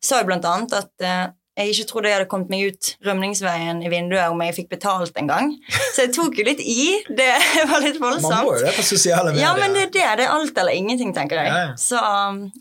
sa 0.01 0.18
jo 0.18 0.25
blant 0.25 0.47
annet 0.50 0.71
at 0.74 1.03
eh, 1.06 1.27
jeg 1.59 1.75
ikke 1.75 1.86
trodde 1.91 2.09
jeg 2.09 2.18
hadde 2.18 2.30
kommet 2.31 2.50
meg 2.50 2.71
ut 2.71 2.89
rømningsveien 3.06 3.83
i 3.86 3.91
vinduet 3.91 4.33
om 4.33 4.41
jeg 4.41 4.56
fikk 4.57 4.71
betalt 4.71 5.13
en 5.21 5.30
gang. 5.30 5.51
Så 5.94 6.07
jeg 6.07 6.15
tok 6.15 6.39
jo 6.41 6.47
litt 6.47 6.63
i. 6.63 7.03
Det 7.06 7.27
var 7.69 7.86
litt 7.86 8.01
voldsomt. 8.01 8.33
Man 8.33 8.47
må 8.47 8.56
jo 8.57 8.63
det 8.65 8.74
på 8.80 8.88
sosiale 8.88 9.30
medier. 9.30 9.45
Ja, 9.45 9.53
men 9.62 9.77
det 9.77 9.83
er 9.83 9.94
det. 9.94 10.07
Det 10.24 10.25
er 10.25 10.33
alt 10.39 10.57
eller 10.63 10.74
ingenting, 10.74 11.13
tenker 11.13 11.44
jeg. 11.44 11.53
Ja, 11.53 11.68
ja. 11.68 11.77
Så 11.77 12.01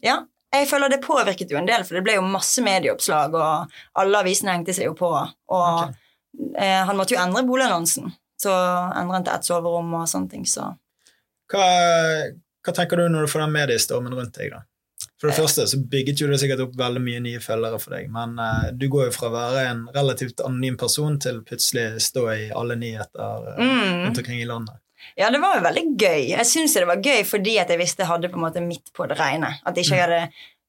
ja. 0.05 0.19
Jeg 0.55 0.69
føler 0.71 0.89
det 0.93 1.03
påvirket 1.05 1.51
jo 1.53 1.59
en 1.61 1.69
del, 1.69 1.85
for 1.85 1.99
det 1.99 2.05
ble 2.07 2.17
jo 2.17 2.25
masse 2.25 2.63
medieoppslag, 2.65 3.35
og 3.37 4.01
alle 4.01 4.23
avisene 4.25 4.55
hengte 4.55 4.75
seg 4.77 4.89
jo 4.89 4.95
på. 4.97 5.11
Og 5.13 5.67
okay. 5.69 5.99
eh, 6.57 6.81
han 6.89 6.97
måtte 6.97 7.17
jo 7.17 7.21
endre 7.21 7.45
boligannonsen. 7.49 8.09
Så 8.39 8.53
endre 8.55 9.19
han 9.19 9.27
til 9.27 9.35
ett 9.35 9.49
soverom 9.49 9.93
og 9.99 10.09
sånne 10.09 10.33
ting, 10.33 10.47
så 10.49 10.71
Hva, 11.49 11.69
hva 12.65 12.75
tenker 12.77 13.01
du 13.01 13.09
når 13.09 13.25
du 13.25 13.33
får 13.33 13.45
den 13.47 13.55
mediestormen 13.55 14.15
rundt 14.15 14.37
deg, 14.37 14.53
da? 14.55 14.65
For 15.19 15.29
det 15.29 15.35
Eh. 15.35 15.41
første 15.43 15.67
så 15.67 15.79
bygget 15.91 16.21
jo 16.21 16.29
det 16.31 16.39
sikkert 16.41 16.61
opp 16.63 16.77
veldig 16.79 17.01
mye 17.03 17.21
nye 17.23 17.41
følgere 17.43 17.79
for 17.83 17.95
deg, 17.97 18.11
men 18.11 18.39
eh, 18.39 18.71
du 18.73 18.89
går 18.89 19.09
jo 19.09 19.15
fra 19.15 19.29
å 19.29 19.35
være 19.35 19.65
en 19.71 19.81
relativt 19.95 20.41
anonym 20.41 20.77
person 20.79 21.19
til 21.19 21.43
plutselig 21.47 22.01
stå 22.03 22.25
i 22.35 22.51
alle 22.55 22.77
nyheter 22.79 23.49
eh, 23.55 23.65
mm. 23.65 24.05
rundt 24.05 24.21
omkring 24.23 24.43
i 24.43 24.49
landet. 24.49 24.79
Ja, 25.19 25.33
det 25.35 25.41
var 25.43 25.57
jo 25.59 25.65
veldig 25.65 25.85
gøy. 25.99 26.29
Jeg 26.31 26.47
syns 26.47 26.77
det 26.79 26.87
var 26.87 27.03
gøy 27.03 27.25
fordi 27.27 27.57
at 27.59 27.73
jeg 27.73 27.81
visste 27.81 28.05
jeg 28.05 28.11
hadde 28.13 28.31
på 28.31 28.39
en 28.39 28.45
måte 28.47 28.63
midt 28.63 28.93
på 28.95 29.09
det 29.11 29.19
rene. 29.19 29.51
At 29.67 29.81
ikke 29.81 29.97
jeg 29.99 30.07
hadde 30.07 30.23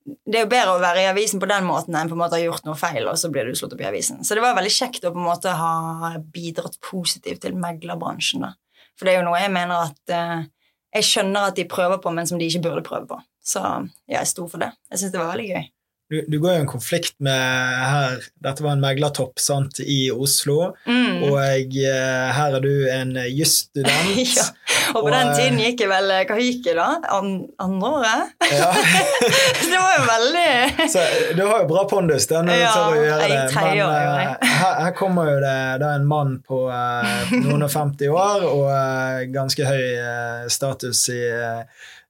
det 0.09 0.39
er 0.39 0.45
jo 0.45 0.49
bedre 0.49 0.75
å 0.75 0.81
være 0.81 1.03
i 1.03 1.09
avisen 1.09 1.41
på 1.41 1.47
den 1.49 1.67
måten 1.67 1.93
enn 1.97 2.09
på 2.09 2.15
en 2.17 2.21
måte 2.23 2.37
ha 2.37 2.41
gjort 2.41 2.65
noe 2.65 2.77
feil, 2.79 3.05
og 3.11 3.17
så 3.19 3.29
blir 3.33 3.45
du 3.45 3.57
slått 3.57 3.75
opp 3.75 3.83
i 3.83 3.89
avisen. 3.89 4.23
Så 4.25 4.33
det 4.33 4.41
var 4.41 4.55
veldig 4.57 4.71
kjekt 4.73 5.05
å 5.05 5.11
på 5.13 5.21
en 5.21 5.27
måte 5.27 5.53
ha 5.53 6.13
bidratt 6.33 6.79
positivt 6.85 7.43
til 7.43 7.57
meglerbransjen. 7.59 8.47
da. 8.47 8.53
For 8.97 9.07
det 9.07 9.13
er 9.13 9.21
jo 9.21 9.27
noe 9.27 9.41
jeg 9.41 9.53
mener 9.53 9.89
at 9.89 10.15
eh, 10.15 10.39
Jeg 10.97 11.05
skjønner 11.05 11.51
at 11.51 11.57
de 11.59 11.67
prøver 11.69 11.99
på, 12.01 12.09
men 12.09 12.25
som 12.25 12.39
de 12.41 12.47
ikke 12.49 12.63
burde 12.65 12.81
prøve 12.81 13.05
på. 13.11 13.19
Så 13.45 13.61
ja, 13.61 14.15
jeg 14.15 14.29
sto 14.31 14.47
for 14.49 14.57
det. 14.63 14.71
Jeg 14.89 15.03
syns 15.03 15.11
det 15.13 15.19
var 15.21 15.29
veldig 15.35 15.49
gøy. 15.51 15.67
Du, 16.09 16.23
du 16.25 16.39
går 16.41 16.55
jo 16.55 16.61
en 16.63 16.69
konflikt 16.71 17.13
med 17.21 17.37
her 17.85 18.15
Dette 18.41 18.63
var 18.65 18.73
en 18.73 18.81
meglertopp 18.81 19.37
sant, 19.39 19.77
i 19.85 20.07
Oslo, 20.09 20.71
Mm. 20.89 21.23
og 21.27 21.35
eh, 21.77 22.29
her 22.33 22.55
er 22.57 22.63
du 22.63 22.71
en 22.89 23.11
eh, 23.17 23.27
jusstudent. 23.39 24.17
ja. 24.17 24.45
Og 24.89 25.03
på 25.03 25.03
Og, 25.03 25.11
den 25.13 25.27
eh, 25.29 25.35
tiden 25.37 25.59
gikk 25.61 25.83
jeg 25.83 25.89
vel 25.91 26.09
Hva 26.25 26.37
gikk 26.41 26.65
jeg 26.71 26.77
da? 26.79 26.87
An 27.13 27.27
andre 27.61 27.91
året? 27.99 28.31
Ja. 28.49 28.69
Det 29.69 29.77
var 29.77 29.91
jo 29.99 30.05
veldig 30.07 30.47
Så 30.95 31.03
du 31.37 31.43
har 31.45 31.61
jo 31.61 31.67
bra 31.69 31.83
pondus 31.91 32.25
da, 32.31 32.41
når 32.41 32.57
du 32.57 32.63
Ja, 32.63 32.71
tør 32.73 32.95
å 32.95 33.03
gjøre 33.03 33.27
det. 33.29 33.43
Men 33.59 33.83
eh, 33.83 34.55
her, 34.63 34.73
her 34.87 34.95
kommer 34.97 35.29
jo 35.29 35.37
det 35.43 35.57
da 35.83 35.91
en 35.99 36.07
mann 36.09 36.39
på 36.47 36.63
uh, 36.71 37.35
noen 37.43 37.67
og 37.67 37.71
50 37.73 38.09
år 38.15 38.47
og 38.49 38.65
uh, 38.65 39.21
ganske 39.35 39.67
høy 39.69 39.85
eh, 39.93 40.49
status 40.49 41.03
i, 41.13 41.21
eh, 41.29 41.61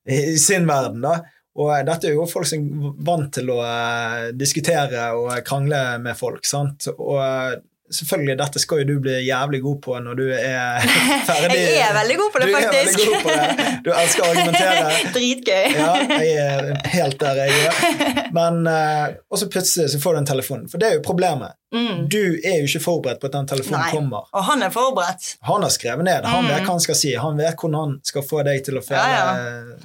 i, 0.08 0.22
i 0.36 0.40
sin 0.40 0.68
verden, 0.70 1.04
da. 1.04 1.18
Og 1.60 1.74
eh, 1.74 1.84
dette 1.88 2.10
er 2.10 2.16
jo 2.16 2.28
folk 2.30 2.48
som 2.50 2.64
er 2.64 2.94
vant 3.08 3.32
til 3.36 3.52
å 3.52 3.60
eh, 3.66 4.30
diskutere 4.38 5.10
og 5.18 5.34
krangle 5.48 6.00
med 6.04 6.18
folk, 6.20 6.48
sant. 6.48 6.88
Og 6.96 7.20
eh, 7.24 7.58
selvfølgelig, 7.92 8.38
dette 8.40 8.60
skal 8.60 8.82
jo 8.82 8.88
du 8.90 9.00
bli 9.04 9.16
jævlig 9.28 9.62
god 9.64 9.78
på 9.86 10.00
når 10.06 10.18
du 10.20 10.26
er 10.34 10.80
ferdig. 11.30 11.58
Jeg 11.58 11.86
er 11.90 11.94
veldig 11.98 12.18
god 12.22 12.32
på 12.34 12.40
det, 12.44 12.48
du 12.48 12.56
faktisk. 12.58 12.74
Er 12.74 12.86
veldig 12.86 13.08
god 13.10 13.22
på 13.24 13.30
det. 13.36 13.70
Du 13.86 13.92
elsker 13.94 14.24
å 14.26 14.30
argumentere. 14.34 14.92
Dritgøy. 15.16 15.66
Ja, 15.76 15.94
jeg 16.20 16.34
er 16.44 16.90
helt 16.96 17.20
der 17.20 17.42
jeg 17.44 17.50
er. 17.70 18.28
Men 18.36 18.62
uh, 18.68 19.08
Og 19.32 19.40
så 19.42 19.50
plutselig 19.52 19.90
så 19.94 20.00
får 20.04 20.14
du 20.14 20.22
en 20.24 20.30
telefon. 20.34 20.68
For 20.72 20.78
det 20.82 20.90
er 20.92 21.00
jo 21.00 21.06
problemet. 21.06 21.56
Mm. 21.74 22.08
Du 22.10 22.18
er 22.42 22.56
jo 22.64 22.66
ikke 22.66 22.80
forberedt 22.82 23.20
på 23.22 23.28
at 23.30 23.34
den 23.36 23.46
telefonen 23.52 23.84
Nei. 23.84 23.90
kommer. 23.94 24.24
Og 24.34 24.46
han 24.48 24.64
er 24.66 24.72
forberedt. 24.74 25.36
Han 25.46 25.62
har 25.62 25.70
skrevet 25.74 26.06
ned. 26.08 26.26
Han 26.26 26.46
Mm. 26.46 26.50
vet 26.50 26.64
hva 26.66 26.74
han 26.74 26.80
skal 26.82 26.96
si. 26.98 27.12
Han 27.20 27.38
vet 27.38 27.56
hvordan 27.62 27.76
han 27.84 27.92
skal 28.10 28.24
få 28.26 28.42
deg 28.48 28.64
til 28.66 28.80
å 28.80 28.82
føle 28.82 29.02
Ja, 29.06 29.34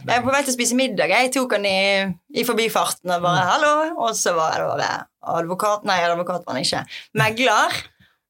Jeg 0.07 0.17
er 0.17 0.23
på 0.25 0.33
vei 0.33 0.41
til 0.47 0.55
å 0.55 0.57
spise 0.57 0.77
middag. 0.79 1.13
Jeg 1.13 1.33
tok 1.35 1.53
han 1.59 1.67
i, 1.69 1.81
i 2.41 2.45
forbifarten 2.49 3.11
og 3.11 3.21
Mm. 3.21 3.27
bare 3.27 3.45
'hallo', 3.51 3.97
og 4.01 4.15
så 4.17 4.33
var 4.35 4.57
det 4.57 4.69
bare 4.71 4.93
advokat 5.25 5.85
Nei, 5.85 5.99
advokat 6.05 6.43
var 6.47 6.55
han 6.55 6.63
ikke. 6.65 6.85
Megler. 7.21 7.73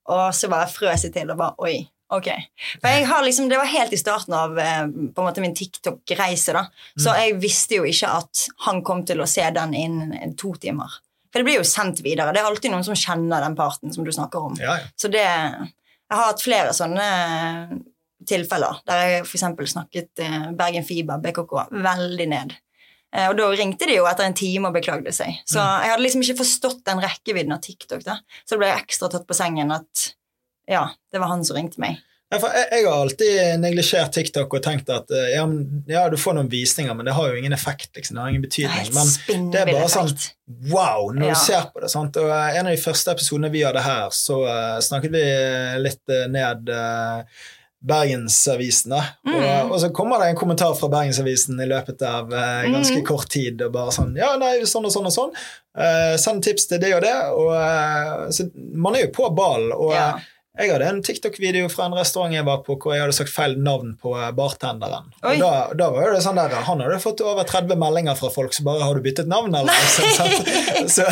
Og 0.06 0.34
så 0.37 0.49
bare 0.52 0.68
frøs 0.68 1.04
jeg 1.04 1.12
til 1.14 1.30
og 1.30 1.38
bare 1.38 1.54
'oi'. 1.58 1.88
Ok. 2.11 2.28
For 2.80 2.88
jeg 2.88 3.06
har 3.08 3.23
liksom, 3.25 3.49
Det 3.49 3.56
var 3.58 3.64
helt 3.66 3.92
i 3.92 3.96
starten 3.96 4.34
av 4.34 4.58
eh, 4.58 4.84
på 4.87 5.18
en 5.23 5.26
måte 5.28 5.40
min 5.40 5.54
TikTok-reise. 5.54 6.52
da. 6.52 6.66
Så 6.99 7.11
Mm. 7.11 7.16
jeg 7.16 7.40
visste 7.40 7.75
jo 7.76 7.82
ikke 7.84 8.08
at 8.08 8.49
han 8.66 8.82
kom 8.82 9.04
til 9.04 9.18
å 9.18 9.26
se 9.28 9.50
den 9.50 9.73
innen 9.75 10.37
to 10.37 10.52
timer. 10.54 10.90
For 11.32 11.40
det 11.40 11.44
blir 11.46 11.56
jo 11.56 11.64
sendt 11.64 12.02
videre. 12.02 12.32
Det 12.32 12.40
er 12.42 12.46
alltid 12.50 12.70
noen 12.70 12.84
som 12.84 12.94
kjenner 12.94 13.40
den 13.40 13.56
parten 13.56 13.92
som 13.92 14.04
du 14.04 14.11
snakker 14.12 14.38
om. 14.44 14.54
Ja, 14.61 14.76
ja. 14.76 14.84
Så 14.96 15.11
det 15.11 15.25
Jeg 16.11 16.18
har 16.18 16.26
hatt 16.26 16.42
flere 16.42 16.68
sånne 16.73 17.80
tilfeller 18.26 18.80
der 18.87 19.08
jeg 19.08 19.23
f.eks. 19.26 19.73
snakket 19.73 20.20
eh, 20.20 20.52
Bergen 20.52 20.84
Fiber, 20.84 21.18
BKK, 21.18 21.68
veldig 21.73 22.28
ned. 22.28 22.54
Eh, 23.14 23.28
Og 23.30 23.37
da 23.38 23.49
ringte 23.54 23.87
de 23.87 23.94
jo 24.00 24.06
etter 24.11 24.26
en 24.26 24.35
time 24.35 24.68
og 24.71 24.75
beklagde 24.75 25.12
seg. 25.14 25.37
Så 25.47 25.61
jeg 25.62 25.90
hadde 25.92 26.02
liksom 26.02 26.25
ikke 26.26 26.40
forstått 26.42 26.85
den 26.88 27.02
rekkevidden 27.04 27.52
av 27.54 27.61
TikTok. 27.62 28.02
da. 28.04 28.18
Så 28.44 28.56
det 28.56 28.64
ble 28.64 28.73
ekstra 28.75 29.09
tatt 29.12 29.26
på 29.28 29.35
sengen 29.38 29.71
at 29.75 30.09
ja, 30.68 30.88
det 31.12 31.21
var 31.21 31.28
han 31.28 31.44
som 31.44 31.56
ringte 31.56 31.78
meg. 31.78 32.00
Ja, 32.33 32.38
jeg, 32.40 32.66
jeg 32.73 32.87
har 32.88 33.02
alltid 33.04 33.61
neglisjert 33.61 34.11
TikTok 34.16 34.54
og 34.56 34.62
tenkt 34.64 34.88
at 34.90 35.11
eh, 35.14 35.35
ja, 35.37 35.44
ja, 35.87 36.06
du 36.11 36.16
får 36.18 36.35
noen 36.35 36.49
visninger, 36.50 36.94
men 36.97 37.06
det 37.06 37.12
har 37.14 37.28
jo 37.30 37.37
ingen 37.38 37.52
effekt. 37.54 37.92
liksom, 37.94 38.16
Det 38.16 38.23
har 38.25 38.33
ingen 38.33 38.42
betydning. 38.42 38.88
Men 38.97 39.50
det 39.52 39.61
er 39.61 39.71
bare 39.71 39.90
sånn 39.92 40.11
wow 40.73 41.12
når 41.14 41.28
Ja. 41.28 41.35
du 41.37 41.38
ser 41.44 41.68
på 41.75 41.85
det. 41.85 41.90
sant? 41.92 42.16
Og 42.16 42.30
eh, 42.33 42.56
En 42.59 42.66
av 42.66 42.75
de 42.75 42.80
første 42.83 43.12
episodene 43.14 43.52
vi 43.54 43.62
hadde 43.62 43.85
her, 43.85 44.09
så 44.11 44.40
uh, 44.49 44.80
snakket 44.83 45.12
vi 45.14 45.23
litt 45.85 46.02
uh, 46.11 46.25
ned 46.33 46.73
uh, 46.75 47.23
Bergensavisen. 47.84 48.90
da. 48.94 49.02
Mm. 49.26 49.36
Og, 49.36 49.72
og 49.74 49.80
så 49.82 49.90
kommer 49.94 50.18
det 50.22 50.30
en 50.32 50.38
kommentar 50.40 50.74
fra 50.78 50.88
Bergensavisen 50.92 51.60
i 51.60 51.68
løpet 51.70 52.02
av 52.08 52.32
eh, 52.32 52.68
ganske 52.72 53.00
Mm. 53.02 53.06
kort 53.06 53.28
tid. 53.30 53.62
og 53.62 53.72
bare 53.72 53.92
sånn, 53.92 54.14
ja, 54.16 54.34
nei, 54.40 54.58
sånn 54.64 54.86
og 54.88 54.92
sånn 54.94 55.06
og 55.10 55.12
sånn. 55.12 55.32
Eh, 55.76 56.16
send 56.20 56.42
tips 56.46 56.66
til 56.70 56.78
det 56.80 56.94
og 56.96 57.02
det. 57.02 57.16
og 57.34 57.50
eh, 57.54 58.30
så 58.30 58.48
Man 58.54 58.94
er 58.96 59.06
jo 59.06 59.12
på 59.16 59.28
ballen. 59.34 59.72
og 59.72 59.92
Ja. 59.92 60.06
eh, 60.16 60.30
jeg 60.56 60.70
hadde 60.70 60.86
en 60.86 61.02
TikTok-video 61.02 61.68
fra 61.68 61.86
en 61.88 61.96
restaurant 61.98 62.32
jeg 62.32 62.44
var 62.46 62.60
på, 62.62 62.76
hvor 62.78 62.92
jeg 62.94 63.02
hadde 63.02 63.12
sagt 63.16 63.28
feil 63.34 63.56
navn 63.58 63.96
på 64.00 64.12
eh, 64.14 64.30
bartenderen. 64.30 65.08
Oi. 65.24 65.34
Og 65.34 65.40
da, 65.40 65.50
da 65.74 65.88
var 65.90 66.12
det 66.14 66.22
sånn 66.22 66.36
der, 66.38 66.48
Han 66.68 66.78
hadde 66.80 67.00
fått 67.02 67.20
over 67.26 67.42
30 67.44 67.74
meldinger 67.76 68.14
fra 68.14 68.30
folk 68.30 68.54
som 68.54 68.64
bare 68.70 68.78
'Har 68.84 68.94
du 68.94 69.00
byttet 69.02 69.26
navn?' 69.26 69.52
eller 69.54 69.72
så, 69.96 70.02
sant? 70.14 70.90
Så, 70.90 71.02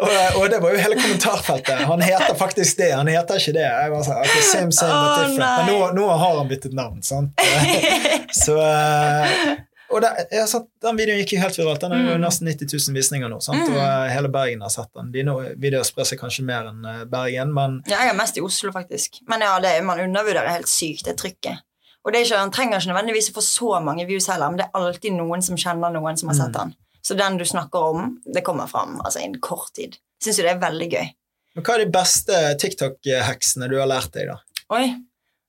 og, 0.00 0.40
og 0.40 0.48
det 0.52 0.58
var 0.62 0.74
jo 0.74 0.80
hele 0.82 0.96
kommentarfeltet. 1.00 1.84
Han 1.90 2.02
heter 2.04 2.34
faktisk 2.38 2.78
det, 2.80 2.90
han 2.96 3.08
heter 3.10 3.38
ikke 3.40 3.54
det. 3.56 3.64
Jeg 3.66 3.92
var 3.94 4.02
sånn, 4.06 4.20
okay, 4.24 4.42
same, 4.50 4.72
same, 4.72 4.96
but 4.96 5.14
different. 5.20 5.38
Nei. 5.38 5.54
Men 5.58 5.70
nå, 5.72 5.92
nå 6.00 6.08
har 6.22 6.36
han 6.40 6.50
byttet 6.50 6.74
navn, 6.76 7.00
sant? 7.06 7.46
Så 8.44 8.56
eh, 8.60 9.56
og 9.94 10.00
det, 10.02 10.08
satt, 10.50 10.64
Den 10.82 10.96
videoen 10.98 11.20
gikk 11.22 11.36
jo 11.36 11.42
helt 11.44 11.58
viralt. 11.60 11.80
Den 11.84 11.92
har 11.94 12.00
jo 12.02 12.14
Mm. 12.16 12.24
nesten 12.24 12.48
90 12.50 12.72
000 12.88 12.96
visninger 12.98 13.30
nå. 13.30 13.36
Sant? 13.44 13.60
Mm. 13.68 13.76
Og 13.76 13.82
eh, 13.84 14.08
hele 14.16 14.28
Bergen 14.34 14.64
har 14.66 14.72
sett 14.74 14.90
den. 14.98 15.12
Dine 15.14 15.36
videoer 15.62 15.86
sprer 15.86 16.08
seg 16.08 16.18
kanskje 16.20 16.42
mer 16.48 16.66
enn 16.72 16.82
eh, 16.90 17.04
Bergen, 17.10 17.52
men 17.54 17.78
Ja, 17.86 18.00
jeg 18.02 18.10
er 18.14 18.18
mest 18.18 18.36
i 18.40 18.42
Oslo, 18.42 18.72
faktisk. 18.74 19.20
Men 19.30 19.44
ja, 19.46 19.52
det, 19.62 19.76
man 19.86 20.02
undervurderer 20.02 20.50
helt 20.56 20.68
sykt 20.72 21.06
det 21.06 21.14
trykket. 21.22 21.62
Og 22.06 22.12
det 22.12 22.20
er 22.20 22.26
ikke, 22.26 22.38
Han 22.42 22.52
trenger 22.54 22.78
ikke 22.82 22.90
nødvendigvis 22.92 23.30
å 23.30 23.36
få 23.38 23.42
så 23.46 23.78
mange 23.82 24.04
views 24.10 24.26
heller, 24.30 24.50
men 24.50 24.58
det 24.60 24.66
er 24.66 24.76
alltid 24.78 25.14
noen 25.16 25.42
som 25.42 25.56
kjenner 25.58 25.94
noen 25.94 26.18
som 26.18 26.30
har 26.34 26.38
sett 26.42 26.54
Mm. 26.58 26.74
Så 27.06 27.14
den 27.18 27.36
du 27.38 27.44
snakker 27.46 27.90
om, 27.92 28.16
det 28.34 28.42
kommer 28.46 28.66
fram 28.70 28.96
altså, 29.04 29.20
innen 29.22 29.40
kort 29.44 29.70
tid. 29.78 29.94
Syns 30.22 30.40
jo 30.40 30.46
det 30.46 30.56
er 30.56 30.62
veldig 30.64 30.88
gøy. 30.90 31.10
Men 31.56 31.64
hva 31.64 31.74
er 31.76 31.84
de 31.84 31.92
beste 31.94 32.38
TikTok-heksene 32.62 33.68
du 33.70 33.76
har 33.78 33.86
lært 33.90 34.10
deg, 34.16 34.32
da? 34.32 34.40
Oi. 34.74 34.88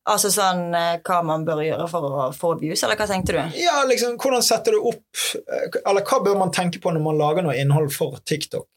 Altså 0.08 0.30
sånn 0.32 0.70
eh, 0.78 1.02
hva 1.04 1.18
man 1.28 1.42
bør 1.44 1.60
gjøre 1.66 1.88
for 1.92 2.06
å 2.08 2.28
få 2.32 2.54
views, 2.62 2.80
eller 2.86 2.96
hva 2.96 3.08
tenkte 3.10 3.34
du? 3.36 3.58
Ja, 3.60 3.82
liksom, 3.90 4.14
Hvordan 4.22 4.46
setter 4.46 4.78
du 4.78 4.86
opp 4.88 5.24
eh, 5.36 5.66
Eller 5.84 6.06
hva 6.08 6.22
bør 6.24 6.38
man 6.40 6.54
tenke 6.56 6.80
på 6.80 6.94
når 6.96 7.04
man 7.04 7.18
lager 7.20 7.44
noe 7.44 7.58
innhold 7.60 7.92
for 7.92 8.16
TikTok? 8.24 8.70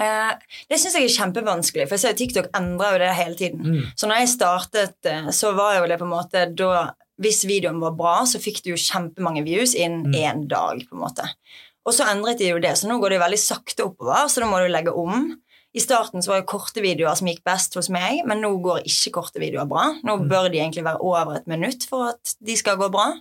Eh, 0.00 0.32
det 0.72 0.78
syns 0.80 0.96
jeg 0.98 1.06
er 1.06 1.14
kjempevanskelig, 1.14 1.86
for 1.86 1.94
jeg 1.94 2.02
ser 2.02 2.16
jo 2.16 2.20
TikTok 2.24 2.50
endrer 2.56 2.96
jo 2.96 3.00
det 3.04 3.12
hele 3.20 3.36
tiden. 3.38 3.62
Mm. 3.76 3.86
Så 3.94 4.08
når 4.10 4.22
jeg 4.24 4.32
startet, 4.34 5.10
så 5.36 5.52
var 5.54 5.76
jo 5.78 5.86
det 5.92 6.00
på 6.00 6.08
en 6.08 6.14
måte 6.16 6.46
da 6.56 6.72
Hvis 7.20 7.42
videoen 7.44 7.78
var 7.82 7.92
bra, 7.98 8.14
så 8.24 8.38
fikk 8.40 8.62
du 8.64 8.70
jo 8.72 8.78
kjempemange 8.80 9.42
views 9.44 9.74
innen 9.76 10.06
Mm. 10.08 10.14
én 10.24 10.46
dag. 10.48 10.80
på 10.88 10.96
en 10.96 11.02
måte. 11.04 11.26
Og 11.88 11.94
så 11.96 12.04
endret 12.12 12.38
de 12.38 12.50
jo 12.50 12.58
det, 12.60 12.74
så 12.76 12.88
nå 12.90 12.98
går 13.00 13.08
det 13.14 13.16
jo 13.20 13.24
veldig 13.24 13.38
sakte 13.40 13.86
oppover, 13.86 14.26
så 14.28 14.42
da 14.42 14.46
må 14.50 14.58
du 14.60 14.68
legge 14.68 14.92
om. 14.92 15.30
I 15.72 15.80
starten 15.80 16.20
så 16.22 16.32
var 16.32 16.40
det 16.42 16.48
korte 16.50 16.82
videoer 16.82 17.14
som 17.16 17.28
gikk 17.30 17.44
best 17.46 17.74
hos 17.78 17.88
meg, 17.94 18.24
men 18.26 18.40
nå 18.42 18.50
går 18.62 18.82
ikke 18.90 19.12
korte 19.20 19.38
videoer 19.40 19.68
bra. 19.70 19.86
Nå 20.04 20.16
Mm. 20.18 20.28
bør 20.28 20.50
de 20.50 20.58
egentlig 20.58 20.84
være 20.84 21.00
over 21.00 21.36
et 21.36 21.46
minutt 21.46 21.86
for 21.88 22.08
at 22.10 22.34
de 22.42 22.56
skal 22.58 22.76
gå 22.76 22.90
bra. 22.90 23.12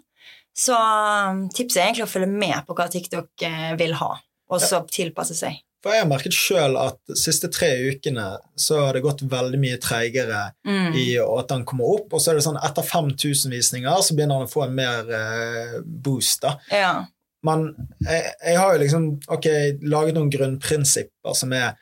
Så 0.57 0.73
um, 0.75 1.47
tipset 1.53 1.77
er 1.79 1.85
egentlig 1.91 2.07
å 2.07 2.11
følge 2.11 2.27
med 2.27 2.65
på 2.67 2.75
hva 2.75 2.89
TikTok 2.91 3.29
eh, 3.47 3.75
vil 3.79 3.93
ha, 4.01 4.15
og 4.49 4.59
så 4.59 4.81
tilpasse 4.91 5.37
seg. 5.37 5.61
For 5.79 5.93
jeg 5.95 6.01
har 6.03 6.09
merket 6.09 6.35
sjøl 6.35 6.73
at 6.75 6.97
de 7.07 7.15
siste 7.15 7.47
tre 7.55 7.69
ukene 7.93 8.25
så 8.59 8.81
har 8.83 8.97
det 8.97 9.03
gått 9.05 9.21
veldig 9.31 9.59
mye 9.61 9.77
treigere 9.79 10.49
Mm. 10.67 10.91
i 10.99 11.05
at 11.21 11.47
den 11.53 11.63
kommer 11.69 11.93
opp, 11.95 12.11
og 12.13 12.19
så 12.19 12.31
er 12.33 12.35
det 12.35 12.43
sånn 12.43 12.59
etter 12.59 12.83
5000 12.83 13.53
visninger 13.53 14.01
så 14.03 14.17
begynner 14.17 14.41
den 14.41 14.49
å 14.49 14.51
få 14.51 14.65
en 14.65 14.75
mer 14.75 15.07
eh, 15.07 15.79
boost. 15.85 16.41
da. 16.41 16.57
Ja. 16.73 17.05
Men 17.43 17.69
jeg, 18.03 18.33
jeg 18.45 18.57
har 18.59 18.73
jo 18.75 18.79
liksom 18.83 19.03
ok, 19.31 19.45
laget 19.81 20.15
noen 20.17 20.29
grunnprinsipper 20.33 21.35
som 21.39 21.53
er 21.55 21.75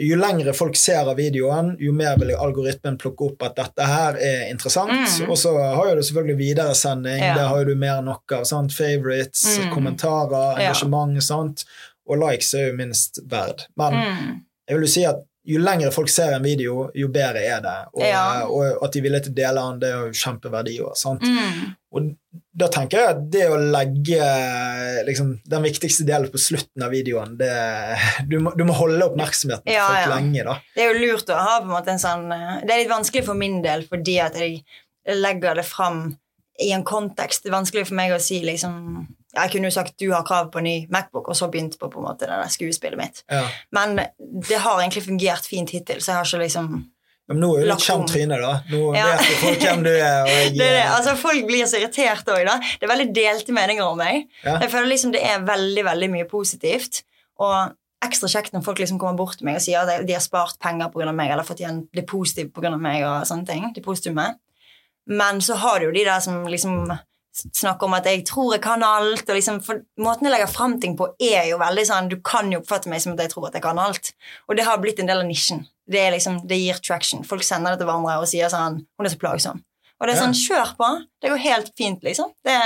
jo 0.00 0.16
lengre 0.16 0.54
folk 0.56 0.74
ser 0.80 1.04
av 1.04 1.18
videoen, 1.20 1.74
jo 1.78 1.92
mer 1.92 2.16
vil 2.16 2.30
algoritmen 2.34 2.96
plukke 2.98 3.26
opp 3.28 3.42
at 3.44 3.58
dette 3.58 3.84
her 3.86 4.16
er 4.16 4.46
interessant. 4.48 4.90
Mm. 5.20 5.26
Og 5.28 5.36
så 5.36 5.52
har 5.60 5.90
jo 5.90 5.96
du 5.98 6.02
selvfølgelig 6.06 6.38
videresending, 6.38 7.18
Ja. 7.20 7.34
det 7.36 7.48
har 7.50 7.58
jo 7.60 7.64
du 7.64 7.74
mer 7.76 7.98
enn 8.00 8.08
nok 8.08 8.32
av. 8.32 8.44
Sant? 8.48 8.72
Favorites, 8.72 9.58
Mm. 9.58 9.74
kommentarer, 9.74 10.58
Ja. 10.58 10.70
engasjement. 10.70 11.22
Sant? 11.22 11.64
Og 12.08 12.16
likes 12.18 12.54
er 12.54 12.70
jo 12.70 12.76
minst 12.76 13.20
verd. 13.28 13.66
Men 13.76 13.92
Mm. 13.92 14.40
jeg 14.68 14.76
vil 14.78 14.86
jo 14.86 14.92
si 14.92 15.04
at 15.04 15.16
jo 15.44 15.58
lengre 15.58 15.90
folk 15.90 16.10
ser 16.12 16.36
en 16.36 16.44
video, 16.44 16.84
jo 16.94 17.08
bedre 17.10 17.40
er 17.42 17.60
det. 17.64 17.76
Og, 17.96 18.02
Ja. 18.06 18.44
og 18.46 18.84
at 18.86 18.92
de 18.94 19.00
vil 19.02 19.16
til 19.20 19.32
å 19.32 19.34
dele 19.34 19.62
den, 19.66 19.80
det 19.82 19.88
er 19.90 20.04
jo 20.04 20.12
kjempeverdi 20.20 20.76
òg. 20.86 21.22
Mm. 21.22 21.72
Og 21.92 22.12
da 22.56 22.68
tenker 22.72 22.98
jeg 23.00 23.08
at 23.10 23.24
det 23.34 23.42
å 23.50 23.56
legge 23.58 24.28
liksom, 25.08 25.32
den 25.50 25.66
viktigste 25.66 26.06
delen 26.08 26.30
på 26.32 26.40
slutten 26.40 26.84
av 26.86 26.94
videoen 26.94 27.34
det, 27.40 27.50
du, 28.30 28.38
må, 28.40 28.52
du 28.56 28.62
må 28.68 28.72
holde 28.78 29.04
oppmerksomheten 29.10 29.72
Ja, 29.72 29.88
folk 29.90 30.06
ja. 30.06 30.14
lenge, 30.14 30.44
da. 30.46 30.54
Det 30.76 30.86
er 30.86 30.92
jo 30.94 31.02
lurt 31.02 31.32
å 31.34 31.40
ha 31.42 31.58
på 31.60 31.68
en 31.68 31.74
måte 31.74 31.92
en 31.96 32.00
sånn 32.02 32.30
eh, 32.32 32.62
Det 32.62 32.72
er 32.72 32.82
litt 32.84 32.92
vanskelig 32.94 33.24
for 33.26 33.38
min 33.38 33.58
del 33.66 33.84
fordi 33.90 34.18
at 34.24 34.38
jeg 34.40 34.62
legger 35.18 35.58
det 35.58 35.66
fram 35.66 36.04
i 36.62 36.70
en 36.76 36.84
kontekst. 36.86 37.42
Det 37.42 37.50
er 37.50 37.56
vanskelig 37.58 37.86
for 37.88 37.98
meg 37.98 38.12
å 38.14 38.20
si 38.22 38.38
liksom 38.46 38.78
Jeg 39.34 39.50
kunne 39.52 39.68
jo 39.70 39.74
sagt 39.74 39.94
du 39.98 40.10
har 40.12 40.24
krav 40.28 40.50
på 40.52 40.58
en 40.60 40.64
ny 40.68 40.86
Macbook, 40.92 41.28
og 41.32 41.36
så 41.38 41.46
begynt 41.50 41.78
på 41.80 41.88
på 41.90 42.00
en 42.02 42.04
måte 42.10 42.26
det 42.28 42.36
der 42.36 42.50
skuespillet 42.52 42.98
mitt. 43.00 43.22
Ja. 43.32 43.46
Men 43.72 43.96
det 44.48 44.58
har 44.60 44.80
egentlig 44.82 45.04
fungert 45.06 45.46
fint 45.48 45.70
hittil, 45.72 46.02
så 46.04 46.12
jeg 46.12 46.16
har 46.20 46.24
ikke 46.28 46.42
liksom 46.44 46.72
Men 47.30 47.38
nå 47.40 47.48
er 47.56 47.62
jo 47.62 47.68
litt 47.70 47.84
kjent 47.86 48.08
tryne, 48.10 48.36
da. 48.42 48.52
Nå 48.68 48.80
Ja. 48.96 49.06
vet 49.16 49.36
folk 49.40 49.60
hvem 49.62 49.84
du 49.86 49.90
er. 49.94 50.22
Og 50.22 50.28
jeg, 50.34 50.50
det 50.58 50.66
er 50.66 50.74
det, 50.76 50.86
altså 50.98 51.14
Folk 51.16 51.46
blir 51.46 51.64
så 51.70 51.78
irritert 51.80 52.26
òg, 52.28 52.42
da. 52.44 52.58
Det 52.60 52.82
er 52.88 52.92
veldig 52.92 53.12
delte 53.14 53.52
meninger 53.56 53.84
om 53.86 53.96
meg. 54.02 54.26
Ja. 54.44 54.58
Jeg 54.60 54.70
føler 54.74 54.90
liksom 54.92 55.12
det 55.14 55.22
er 55.24 55.46
veldig 55.46 55.84
veldig 55.86 56.10
mye 56.12 56.26
positivt. 56.28 57.04
Og 57.40 57.72
ekstra 58.04 58.28
kjekt 58.28 58.52
når 58.52 58.64
folk 58.66 58.78
liksom 58.82 58.98
kommer 58.98 59.16
bort 59.16 59.38
til 59.38 59.46
meg 59.46 59.56
og 59.60 59.62
sier 59.64 59.86
at 59.86 60.02
de 60.06 60.12
har 60.12 60.20
spart 60.20 60.58
penger 60.60 60.90
pga. 60.92 61.12
meg, 61.14 61.30
eller 61.30 61.46
fått 61.46 61.62
igjen 61.62 61.84
det 61.94 62.04
positive 62.10 62.50
pga. 62.52 62.74
meg. 62.76 63.04
og 63.06 63.24
sånne 63.30 63.46
ting, 63.46 63.70
det 63.72 63.84
positive. 63.86 64.26
Men 65.06 65.40
så 65.40 65.54
har 65.62 65.78
du 65.80 65.86
jo 65.86 65.92
de 65.94 66.04
der 66.04 66.20
som 66.20 66.42
liksom 66.46 66.90
snakker 67.32 67.88
om 67.88 67.96
at 67.96 68.06
jeg 68.08 68.24
tror 68.28 68.54
jeg 68.56 68.62
kan 68.64 68.84
alt. 68.86 69.24
og 69.28 69.36
liksom, 69.36 69.60
for 69.64 69.82
Måten 70.02 70.28
jeg 70.28 70.34
legger 70.34 70.50
fram 70.52 70.78
ting 70.80 70.96
på, 70.98 71.08
er 71.22 71.48
jo 71.50 71.60
veldig 71.60 71.84
sånn 71.88 72.10
Du 72.12 72.18
kan 72.24 72.50
jo 72.52 72.60
oppfatte 72.60 72.92
meg 72.92 73.02
som 73.04 73.14
at 73.16 73.24
jeg 73.24 73.32
tror 73.34 73.48
at 73.48 73.58
jeg 73.58 73.64
kan 73.64 73.80
alt. 73.80 74.12
Og 74.48 74.56
det 74.58 74.66
har 74.68 74.80
blitt 74.82 75.00
en 75.00 75.10
del 75.10 75.24
av 75.24 75.28
nisjen. 75.28 75.64
Det, 75.88 76.00
er 76.00 76.14
liksom, 76.14 76.42
det 76.48 76.60
gir 76.60 76.78
traction. 76.84 77.24
Folk 77.26 77.44
sender 77.46 77.74
det 77.74 77.82
til 77.82 77.90
hverandre 77.90 78.20
og 78.22 78.28
sier 78.30 78.52
sånn 78.52 78.82
Hun 78.84 79.08
er 79.08 79.14
så 79.14 79.20
plagsom. 79.20 79.62
Og 80.02 80.08
det 80.08 80.16
er 80.16 80.22
sånn, 80.24 80.34
kjør 80.34 80.74
på. 80.78 80.86
Det 81.22 81.30
går 81.30 81.42
helt 81.44 81.68
fint, 81.78 82.00
liksom. 82.02 82.32
Det, 82.42 82.56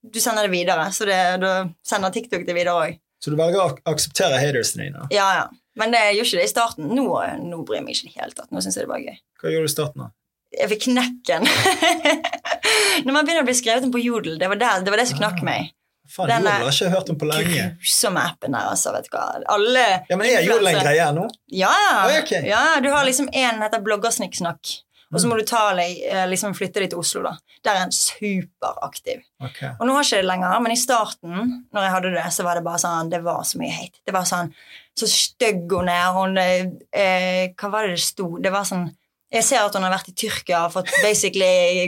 du 0.00 0.20
sender 0.22 0.46
det 0.46 0.54
videre, 0.54 0.86
så 0.94 1.04
det, 1.04 1.18
du 1.42 1.50
sender 1.84 2.14
TikTok 2.14 2.46
det 2.48 2.54
videre 2.56 2.76
òg. 2.80 3.00
Så 3.20 3.32
du 3.32 3.36
velger 3.36 3.60
å 3.60 3.66
ak 3.70 3.82
akseptere 3.92 4.38
hatersene 4.40 4.86
dine. 4.86 5.06
Ja, 5.12 5.26
ja. 5.36 5.46
Men 5.76 5.92
det 5.92 6.00
gjør 6.16 6.24
ikke 6.24 6.40
det 6.40 6.46
i 6.46 6.52
starten. 6.52 6.88
Nå, 6.96 7.06
nå 7.44 7.60
bryr 7.68 7.80
jeg 7.80 7.84
meg 7.84 7.96
ikke 7.96 8.06
i 8.06 8.12
det 8.12 8.22
hele 8.22 8.36
tatt. 8.38 8.48
Nå 8.54 8.62
syns 8.64 8.78
jeg 8.78 8.86
det 8.86 8.92
bare 8.92 9.04
gøy. 9.04 9.18
Hva 9.42 9.52
gjorde 9.52 9.68
du 9.68 9.68
i 9.68 9.74
starten? 9.74 10.04
da? 10.06 10.08
Jeg 10.56 10.68
fikk 10.72 10.86
knekken. 10.88 11.44
Når 13.06 13.12
man 13.12 13.24
begynner 13.26 13.44
å 13.44 13.48
bli 13.48 13.56
skrevet 13.56 13.84
om 13.86 13.92
på 13.94 14.00
Jodel, 14.02 14.38
det 14.40 14.48
var, 14.50 14.58
der, 14.60 14.84
det 14.86 14.92
var 14.94 15.02
det 15.02 15.08
som 15.10 15.18
knakk 15.20 15.42
meg. 15.46 15.72
Faen, 16.06 16.30
Jodel 16.30 16.46
har 16.62 16.70
ikke 16.70 16.90
hørt 16.92 17.08
om 17.12 17.16
på 17.18 17.26
lenge. 17.28 17.64
grusomme 17.82 18.22
appen 18.30 18.54
der, 18.54 18.68
altså. 18.70 18.92
vet 18.94 19.08
du 19.10 19.16
hva. 19.16 19.24
Alle 19.56 19.84
Ja, 20.08 20.16
men 20.16 20.26
Er 20.30 20.44
Jodel 20.46 20.70
en 20.70 20.78
greie 20.84 21.06
nå? 21.16 21.26
Ja, 21.50 21.72
Oh, 22.06 22.12
okay. 22.22 22.44
ja. 22.46 22.64
Du 22.80 22.88
har 22.94 23.04
liksom 23.08 23.28
en 23.32 23.62
heter 23.64 23.82
Bloggersnikksnakk. 23.84 24.76
Og 25.06 25.16
Mm. 25.16 25.20
så 25.22 25.28
må 25.30 25.36
du 25.38 25.44
ta 25.46 25.60
eh, 25.78 26.24
liksom 26.26 26.54
flytte 26.58 26.80
deg 26.82 26.90
til 26.90 26.98
Oslo, 26.98 27.20
da. 27.22 27.36
Der 27.62 27.76
er 27.78 27.84
en 27.86 27.92
superaktiv. 27.94 29.20
Okay. 29.38 29.70
Og 29.78 29.86
nå 29.86 29.94
har 29.94 30.02
ikke 30.02 30.18
det 30.18 30.26
lenger, 30.26 30.56
men 30.64 30.72
i 30.74 30.78
starten, 30.80 31.64
når 31.74 31.84
jeg 31.86 31.92
hadde 31.94 32.10
det, 32.16 32.24
så 32.34 32.42
var 32.46 32.58
det 32.58 32.64
bare 32.66 32.80
sånn 32.82 33.10
Det 33.12 33.20
var 33.22 33.42
så 33.46 33.58
mye 33.60 33.70
hate. 33.76 34.00
Det 34.06 34.14
var 34.16 34.26
sånn 34.26 34.50
Så 34.98 35.06
stygg 35.10 35.70
hun 35.70 35.88
er, 35.92 36.10
hun 36.16 36.36
eh, 36.38 37.52
Hva 37.54 37.70
var 37.70 37.86
det 37.86 37.94
det 38.00 38.02
sto? 38.02 38.32
Det 38.42 38.50
var 38.54 38.64
sånn 38.66 38.88
Jeg 39.34 39.44
ser 39.46 39.64
at 39.64 39.74
hun 39.74 39.84
har 39.86 39.94
vært 39.94 40.12
i 40.12 40.16
Tyrkia 40.16 40.66
og 40.66 40.74
fått 40.76 40.92
basically 41.02 41.82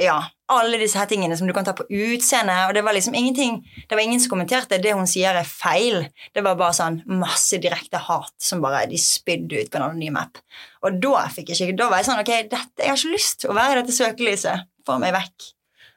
Ja, 0.00 0.16
alle 0.50 0.80
disse 0.80 0.98
her 0.98 1.06
tingene 1.06 1.36
som 1.38 1.46
du 1.46 1.52
kan 1.54 1.66
ta 1.66 1.74
på 1.76 1.84
utseende, 1.86 2.54
og 2.66 2.74
det 2.74 2.82
var 2.82 2.96
liksom 2.96 3.14
ingenting 3.14 3.60
Det 3.86 3.94
var 3.94 4.02
ingen 4.02 4.20
som 4.20 4.32
kommenterte 4.32 4.80
det 4.82 4.94
hun 4.96 5.06
sier 5.06 5.36
er 5.38 5.48
feil. 5.48 6.06
Det 6.34 6.42
var 6.44 6.58
bare 6.58 6.74
sånn 6.76 7.02
masse 7.06 7.60
direkte 7.62 8.00
hat 8.08 8.34
som 8.42 8.64
bare 8.64 8.86
de 8.90 8.98
spydde 9.00 9.62
ut 9.62 9.72
på 9.72 9.78
en 9.78 9.88
anonym 9.90 10.18
app. 10.20 10.42
Og 10.82 10.98
da 11.02 11.26
fikk 11.32 11.52
jeg 11.52 11.68
ikke 11.68 11.80
Da 11.84 11.90
var 11.92 12.02
jeg 12.02 12.10
sånn 12.10 12.22
Ok, 12.24 12.34
dette, 12.50 12.78
jeg 12.82 12.90
har 12.90 13.00
ikke 13.00 13.16
lyst 13.16 13.42
til 13.44 13.52
å 13.52 13.58
være 13.58 13.76
i 13.76 13.82
dette 13.82 13.98
søkelyset. 14.00 14.70
Få 14.88 14.98
meg 14.98 15.14
vekk. 15.14 15.52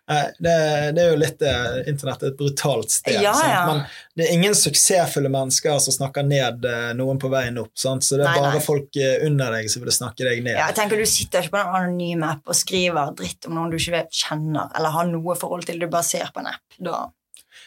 Det, 0.06 0.52
det 0.94 1.02
er 1.02 1.08
jo 1.10 1.18
litt 1.18 1.42
eh, 1.42 1.78
Internett 1.90 2.22
er 2.22 2.30
et 2.30 2.38
brutalt 2.38 2.92
sted. 2.94 3.18
Ja, 3.24 3.34
ja. 3.50 3.62
Men 3.66 3.80
det 4.14 4.28
er 4.28 4.34
ingen 4.36 4.54
suksessfulle 4.54 5.32
mennesker 5.34 5.80
som 5.82 5.96
snakker 5.96 6.28
ned 6.28 6.66
eh, 6.70 6.92
noen 6.94 7.18
på 7.22 7.32
veien 7.34 7.58
opp. 7.58 7.72
Sant? 7.74 8.06
Så 8.06 8.20
det 8.20 8.28
er 8.28 8.30
Nei, 8.30 8.38
bare 8.44 8.60
nei. 8.60 8.62
folk 8.68 9.00
eh, 9.02 9.16
under 9.26 9.56
deg 9.58 9.72
som 9.74 9.82
vil 9.82 9.96
snakke 9.98 10.28
deg 10.28 10.44
ned. 10.46 10.54
Ja, 10.60 10.68
jeg 10.70 10.78
tenker 10.78 11.02
Du 11.02 11.08
sitter 11.10 11.42
ikke 11.42 11.56
på 11.58 11.64
en 11.64 11.74
anonym 11.82 12.24
app 12.30 12.46
og 12.54 12.60
skriver 12.60 13.16
dritt 13.18 13.50
om 13.50 13.58
noen 13.58 13.74
du 13.74 13.80
ikke 13.82 14.06
kjenner, 14.14 14.70
eller 14.78 14.94
har 15.00 15.10
noe 15.10 15.36
forhold 15.42 15.66
til. 15.66 15.82
Du 15.82 15.88
bare 15.90 16.06
ser 16.06 16.30
på 16.36 16.44
en 16.46 16.52
app. 16.54 16.64
Da. 16.78 17.02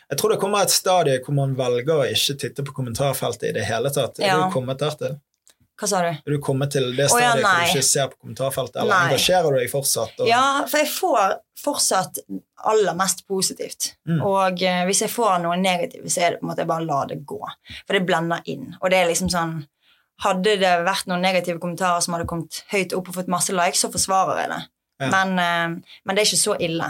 Jeg 0.09 0.21
tror 0.21 0.33
det 0.33 0.39
kommer 0.41 0.63
et 0.65 0.73
stadie 0.73 1.19
hvor 1.25 1.35
man 1.37 1.57
velger 1.59 2.05
å 2.05 2.07
ikke 2.09 2.39
titte 2.45 2.63
på 2.65 2.75
kommentarfeltet 2.77 3.51
i 3.51 3.57
det 3.59 3.67
hele 3.69 3.91
tatt. 3.93 4.21
Er 4.23 4.31
Ja. 4.31 4.39
du 4.47 4.55
kommet 4.55 4.79
der 4.79 4.95
til? 5.01 5.19
Hva 5.79 5.87
sa 5.87 6.01
du? 6.03 6.09
Er 6.11 6.35
du 6.35 6.41
kommet 6.43 6.73
til 6.75 6.89
det 6.97 7.07
Å, 7.07 7.19
ja, 7.23 7.35
hvor 7.39 7.45
du 7.47 7.69
ikke 7.71 7.85
ser 7.87 8.09
på 8.11 8.19
kommentarfeltet, 8.25 8.81
eller 8.83 8.95
Nei. 8.95 9.13
engasjerer 9.13 9.55
du 9.55 9.59
deg 9.61 9.71
fortsatt? 9.71 10.17
Og, 10.19 10.27
Ja, 10.27 10.43
for 10.67 10.83
jeg 10.83 10.91
får 10.91 11.37
fortsatt 11.63 12.19
aller 12.73 12.97
mest 12.99 13.23
positivt. 13.31 13.93
Mm. 14.11 14.21
Og 14.27 14.63
eh, 14.67 14.83
hvis 14.89 15.05
jeg 15.05 15.13
får 15.15 15.39
noe 15.45 15.59
negativt, 15.61 16.09
så 16.11 16.25
er 16.25 16.35
det 16.35 16.41
på 16.41 16.49
en 16.49 16.51
måte 16.51 16.67
bare 16.67 16.87
la 16.87 17.05
det 17.11 17.21
gå. 17.29 17.39
For 17.85 17.95
det 17.95 18.03
blender 18.09 18.43
inn. 18.51 18.73
Og 18.81 18.91
det 18.91 19.03
er 19.03 19.13
liksom 19.13 19.33
sånn 19.35 19.61
Hadde 20.19 20.57
det 20.59 20.71
vært 20.83 21.07
noen 21.07 21.23
negative 21.23 21.61
kommentarer 21.63 22.03
som 22.03 22.17
hadde 22.17 22.25
kommet 22.27 22.57
høyt 22.73 22.91
opp 22.97 23.13
og 23.13 23.15
fått 23.21 23.29
masse 23.31 23.55
likes, 23.55 23.85
så 23.85 23.87
forsvarer 23.93 24.41
jeg 24.41 24.49
det. 24.51 24.57
Ja. 25.05 25.11
Men, 25.13 25.37
eh, 25.39 25.93
men 26.03 26.17
det 26.17 26.25
er 26.25 26.27
ikke 26.27 26.41
så 26.41 26.57
ille 26.59 26.89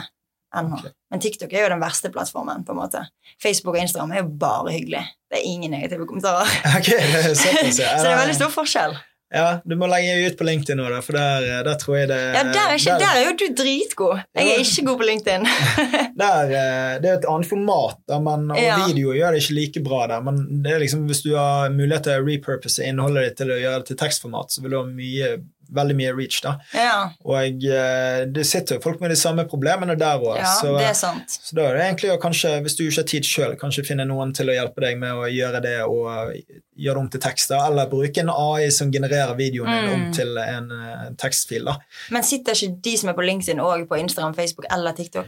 ennå. 0.57 0.79
Ok. 0.81 0.95
Men 1.11 1.21
TikTok 1.25 1.53
er 1.57 1.63
jo 1.67 1.69
den 1.75 1.81
verste 1.81 2.11
plattformen. 2.13 2.65
på 2.69 2.73
en 2.75 2.81
måte. 2.83 3.05
Facebook 3.43 3.77
og 3.77 3.83
Instagram 3.83 4.13
er 4.13 4.23
jo 4.23 4.29
bare 4.41 4.73
hyggelig. 4.77 5.05
Det 5.31 5.39
er 5.41 5.47
ingen 5.49 5.71
negative 5.73 6.07
kommentarer. 6.07 6.49
Ok, 6.79 6.89
det 6.93 7.37
såpass, 7.37 7.79
ja. 7.81 7.95
Så 7.99 8.05
det 8.05 8.13
er 8.17 8.21
veldig 8.25 8.35
stor 8.43 8.51
forskjell. 8.53 8.99
Ja, 9.29 9.59
du 9.69 9.75
må 9.77 9.85
legge 9.93 10.15
ut 10.25 10.39
på 10.39 10.45
LinkedIn 10.49 10.79
nå, 10.81 10.87
da, 10.89 11.03
for 11.05 11.13
der, 11.13 11.59
der 11.67 11.75
tror 11.77 11.99
jeg 11.99 12.09
det 12.09 12.17
Ja, 12.33 12.43
Der 12.49 12.71
er, 12.71 12.77
ikke, 12.79 12.95
der 13.03 13.11
er 13.19 13.27
jo 13.27 13.35
du 13.37 13.43
dritgod. 13.59 14.23
Jeg 14.33 14.47
Ja. 14.47 14.55
er 14.55 14.63
ikke 14.65 14.85
god 14.87 14.97
på 15.03 15.09
LinkedIn. 15.11 15.45
Der, 16.23 16.49
eh, 16.49 16.95
det 17.03 17.11
er 17.11 17.19
et 17.19 17.27
annet 17.29 17.47
format, 17.51 17.99
da, 18.09 18.17
men, 18.25 18.47
og 18.51 18.57
Ja. 18.63 18.79
video 18.87 19.13
gjør 19.13 19.37
det 19.37 19.43
ikke 19.43 19.55
like 19.59 19.83
bra 19.85 20.07
der. 20.15 20.23
Men 20.25 20.63
det 20.65 20.73
er 20.73 20.81
liksom, 20.81 21.05
hvis 21.11 21.21
du 21.27 21.35
har 21.37 21.69
mulighet 21.71 22.09
til 22.09 22.17
å 22.17 22.25
repurpose 22.25 22.89
innholdet 22.89 23.29
ditt 23.29 23.37
til 23.43 23.53
å 23.53 23.61
gjøre 23.61 23.83
det 23.85 23.91
til 23.93 24.01
tekstformat, 24.01 24.49
så 24.57 24.65
vil 24.65 24.73
du 24.73 24.79
ha 24.81 24.87
mye, 24.89 25.29
veldig 25.75 25.97
mye 25.97 26.13
reach. 26.17 26.41
da. 26.43 26.55
Ja, 26.75 27.11
Og 27.25 27.65
eh, 27.65 28.25
det 28.33 28.47
sitter 28.47 28.77
jo 28.77 28.81
folk 28.85 29.01
med 29.01 29.11
de 29.11 29.17
samme 29.17 29.45
problemene 29.49 29.97
der 29.99 30.19
òg. 30.19 30.37
ja 30.39 30.45
så, 30.61 30.77
det 30.79 30.87
er 30.89 30.95
sant. 30.97 31.29
så 31.29 31.55
da 31.59 31.63
er 31.69 31.75
det 31.77 31.83
egentlig 31.87 32.11
å 32.15 32.21
kanskje, 32.23 32.61
hvis 32.65 32.77
du 32.79 32.85
ikke 32.87 33.03
har 33.03 33.09
tid 33.13 33.25
sjøl, 33.29 33.57
kanskje 33.61 33.85
finne 33.87 34.07
noen 34.09 34.33
til 34.35 34.49
å 34.49 34.55
hjelpe 34.57 34.81
deg 34.81 34.99
med 34.99 35.13
å 35.13 35.29
gjøre 35.29 35.61
det 35.63 35.77
og 35.85 36.33
gjøre 36.79 36.95
det 36.95 37.03
om 37.03 37.09
til 37.11 37.21
tekster, 37.21 37.59
eller 37.67 37.87
bruke 37.91 38.21
en 38.23 38.31
AI 38.31 38.69
som 38.71 38.91
genererer 38.93 39.35
videoen 39.37 39.69
din 39.75 39.93
om 39.95 40.01
Mm. 40.09 40.13
til 40.15 40.37
en, 40.39 40.71
eh, 40.73 41.11
tekstfil. 41.19 41.65
da. 41.65 41.77
Men 42.11 42.23
sitter 42.23 42.53
ikke 42.55 42.81
de 42.83 42.97
som 42.97 43.09
er 43.11 43.15
på 43.15 43.25
LinkedIn 43.27 43.59
òg 43.61 43.87
på 43.89 43.99
Instagram, 43.99 44.35
Facebook 44.35 44.67
eller 44.71 44.93
TikTok? 44.93 45.27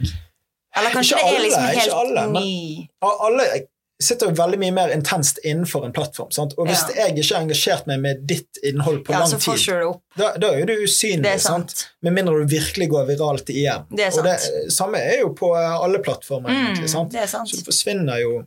Eller 0.75 0.89
kanskje 0.89 1.17
Ikke 1.17 1.25
det 1.27 1.33
er 1.33 1.35
alle, 1.35 1.45
liksom 1.47 1.63
helt 1.63 1.93
alle, 1.93 2.21
men- 2.31 2.41
ny 2.43 2.89
Og 3.01 3.25
alle 3.25 3.43
sitter 4.01 4.29
jo 4.31 4.33
veldig 4.37 4.59
mye 4.59 4.73
mer 4.75 4.91
intenst 4.95 5.39
innenfor 5.45 5.85
en 5.85 5.93
plattform. 5.95 6.31
Sant? 6.31 6.53
Og 6.57 6.67
hvis 6.67 6.81
Ja. 6.89 7.05
jeg 7.07 7.15
ikke 7.17 7.35
har 7.35 7.43
engasjert 7.45 7.87
meg 7.87 7.99
med 8.01 8.25
ditt 8.27 8.57
innhold 8.63 9.03
på 9.05 9.13
Ja, 9.13 9.19
lang 9.19 9.29
tid, 9.39 10.01
da, 10.17 10.33
da 10.37 10.51
er 10.53 10.65
du 10.65 10.73
usynlig. 10.83 11.23
Det 11.23 11.33
er 11.35 11.37
sant? 11.43 11.71
sant. 11.71 11.87
Med 12.01 12.13
mindre 12.13 12.33
du 12.41 12.45
virkelig 12.55 12.89
går 12.89 13.05
viralt 13.07 13.49
igjen. 13.53 13.85
Det 13.95 14.11
Og 14.17 14.23
det 14.23 14.39
samme 14.73 14.97
er 14.97 15.19
jo 15.21 15.29
på 15.37 15.53
eh, 15.55 15.77
alle 15.83 15.99
plattformer. 15.99 16.49
Mm, 16.49 16.65
egentlig, 16.75 16.89
sant? 16.89 17.13
sant. 17.29 17.49
Så 17.49 17.57
du 17.57 17.63
forsvinner 17.71 18.19
jo 18.21 18.43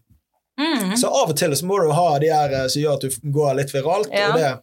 Mm. 0.57 0.97
Så 0.97 1.09
av 1.11 1.31
og 1.31 1.37
til 1.37 1.51
så 1.51 1.65
må 1.67 1.81
du 1.83 1.91
ha 1.91 2.19
de 2.23 2.29
her 2.31 2.53
eh, 2.55 2.69
som 2.69 2.81
gjør 2.81 2.95
at 2.95 3.01
du 3.01 3.31
går 3.33 3.57
litt 3.57 3.73
viralt, 3.75 4.09
Ja. 4.13 4.29
og 4.29 4.35
det 4.39 4.61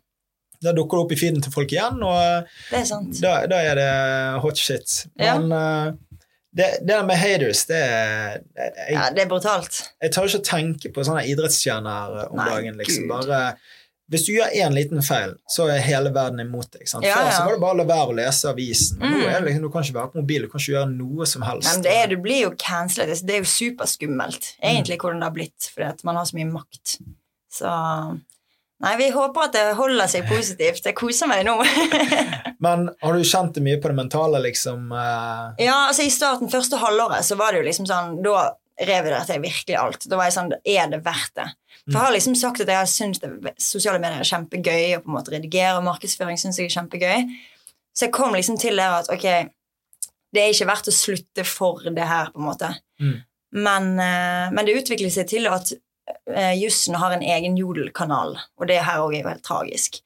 da 0.63 0.71
dukker 0.77 0.97
det 0.97 1.03
opp 1.03 1.11
i 1.11 1.15
feeden 1.15 1.41
til 1.43 1.51
folk 1.51 1.67
igjen, 1.73 1.97
og 2.05 2.15
eh, 2.21 2.43
Det 2.69 2.79
er 2.79 2.85
sant. 2.85 3.19
da, 3.19 3.45
da 3.47 3.57
er 3.57 3.75
det 3.75 4.41
hot 4.41 4.55
shit. 4.61 5.07
Men 5.17 5.51
eh, 5.51 5.91
det, 6.53 6.65
det 6.81 6.87
der 6.87 7.03
med 7.07 7.15
haters, 7.15 7.65
det 7.69 7.77
jeg, 7.81 8.41
Ja, 8.91 9.09
det 9.15 9.23
er 9.23 9.29
brutalt. 9.31 9.77
jeg 10.01 10.11
tør 10.11 10.27
ikke 10.27 10.41
å 10.41 10.47
tenke 10.49 10.91
på 10.93 11.05
sånne 11.07 11.23
idrettsstjerner 11.31 12.25
om 12.31 12.37
Nei, 12.41 12.49
dagen. 12.49 12.77
liksom. 12.81 13.05
Gud. 13.07 13.13
Bare, 13.13 13.55
hvis 14.11 14.25
du 14.27 14.33
gjør 14.33 14.51
én 14.59 14.73
liten 14.75 14.99
feil, 15.07 15.37
så 15.47 15.69
er 15.71 15.79
hele 15.79 16.11
verden 16.11 16.41
imot 16.43 16.67
deg. 16.75 16.83
sant? 16.91 17.05
Ja, 17.07 17.15
Før 17.15 17.29
ja. 17.29 17.31
så 17.37 17.45
var 17.45 17.53
det 17.55 17.61
bare 17.61 17.75
å 17.77 17.79
la 17.79 17.85
være 17.93 18.11
å 18.11 18.15
lese 18.17 18.49
avisen. 18.51 18.97
Men 18.99 19.11
Nå 19.13 19.17
Mm. 19.21 19.29
er 19.29 19.39
det 19.39 19.45
liksom, 19.47 19.61
Du 19.61 19.69
kan 19.71 19.83
ikke 19.87 19.95
være 19.99 20.11
på 20.11 20.19
mobil, 20.21 20.41
du 20.41 20.47
kan 20.49 20.59
ikke 20.59 20.73
gjøre 20.75 20.91
noe 20.97 21.25
som 21.25 21.41
helst. 21.47 21.69
Men 21.71 21.81
det 21.87 21.93
er, 21.95 22.07
du 22.07 22.17
blir 22.17 22.41
jo 22.41 22.51
cancelet. 22.59 23.09
Altså, 23.09 23.25
Det 23.25 23.35
er 23.35 23.39
jo 23.39 23.51
superskummelt, 23.55 24.55
egentlig, 24.61 24.97
hvordan 24.99 25.19
det 25.23 25.29
har 25.29 25.37
blitt, 25.39 25.71
fordi 25.73 25.87
at 25.87 26.03
man 26.03 26.15
har 26.19 26.25
så 26.25 26.35
mye 26.35 26.51
makt. 26.51 26.97
Så 27.51 27.71
Nei, 28.81 28.95
vi 28.97 29.09
håper 29.13 29.45
at 29.45 29.53
det 29.53 29.65
holder 29.77 30.09
seg 30.09 30.25
positivt. 30.29 30.85
Jeg 30.87 30.97
koser 30.97 31.29
meg 31.29 31.43
nå. 31.45 31.57
Men 32.65 32.87
har 33.01 33.17
du 33.17 33.27
kjent 33.27 33.53
det 33.57 33.63
mye 33.65 33.77
på 33.81 33.91
det 33.91 33.97
mentale, 33.99 34.41
liksom? 34.41 34.89
eh, 34.93 35.67
ja, 35.67 35.77
altså 35.91 36.05
I 36.07 36.13
starten, 36.13 36.49
første 36.51 36.79
halvåret, 36.81 37.25
så 37.25 37.37
var 37.37 37.53
det 37.53 37.61
jo 37.61 37.67
liksom 37.69 37.87
sånn 37.89 38.19
Da 38.25 38.49
reviderte 38.81 39.35
jeg 39.35 39.43
virkelig 39.43 39.77
alt. 39.77 40.07
Da 40.09 40.17
var 40.17 40.29
jeg 40.29 40.37
sånn 40.37 40.53
Er 40.57 40.89
det 40.89 41.03
verdt 41.05 41.35
det? 41.37 41.47
For 41.85 41.97
jeg 41.97 42.05
har 42.05 42.13
liksom 42.13 42.35
sagt 42.37 42.61
at 42.61 42.69
jeg 42.69 42.89
syns 42.91 43.21
sosiale 43.61 44.01
medier 44.01 44.21
er 44.21 44.27
kjempegøy, 44.27 44.83
og 44.97 45.05
på 45.05 45.11
en 45.11 45.15
måte 45.17 45.33
redigere 45.33 45.79
og 45.79 45.87
markedsføring 45.87 46.37
syns 46.39 46.59
jeg 46.61 46.69
er 46.69 46.75
kjempegøy. 46.75 47.23
Så 47.97 48.05
jeg 48.05 48.13
kom 48.15 48.35
liksom 48.37 48.59
til 48.61 48.77
der 48.79 48.99
at 49.01 49.09
ok, 49.11 49.25
det 50.31 50.41
er 50.41 50.53
ikke 50.53 50.69
verdt 50.69 50.89
å 50.91 50.95
slutte 50.95 51.45
for 51.47 51.81
det 51.89 52.07
her, 52.07 52.29
på 52.31 52.39
en 52.39 52.47
måte. 52.47 52.69
Mm. 53.01 53.15
Men, 53.65 53.89
eh, 53.99 54.51
men 54.53 54.67
det 54.67 54.77
utviklet 54.79 55.13
seg 55.13 55.27
til 55.31 55.49
at 55.51 55.73
jussen 56.57 56.95
har 56.99 57.15
en 57.15 57.23
egen 57.23 57.57
jodelkanal, 57.59 58.37
og 58.59 58.67
det 58.69 58.81
her 58.85 59.01
òg 59.03 59.15
er 59.15 59.23
jo 59.23 59.31
helt 59.31 59.45
tragisk. 59.45 60.01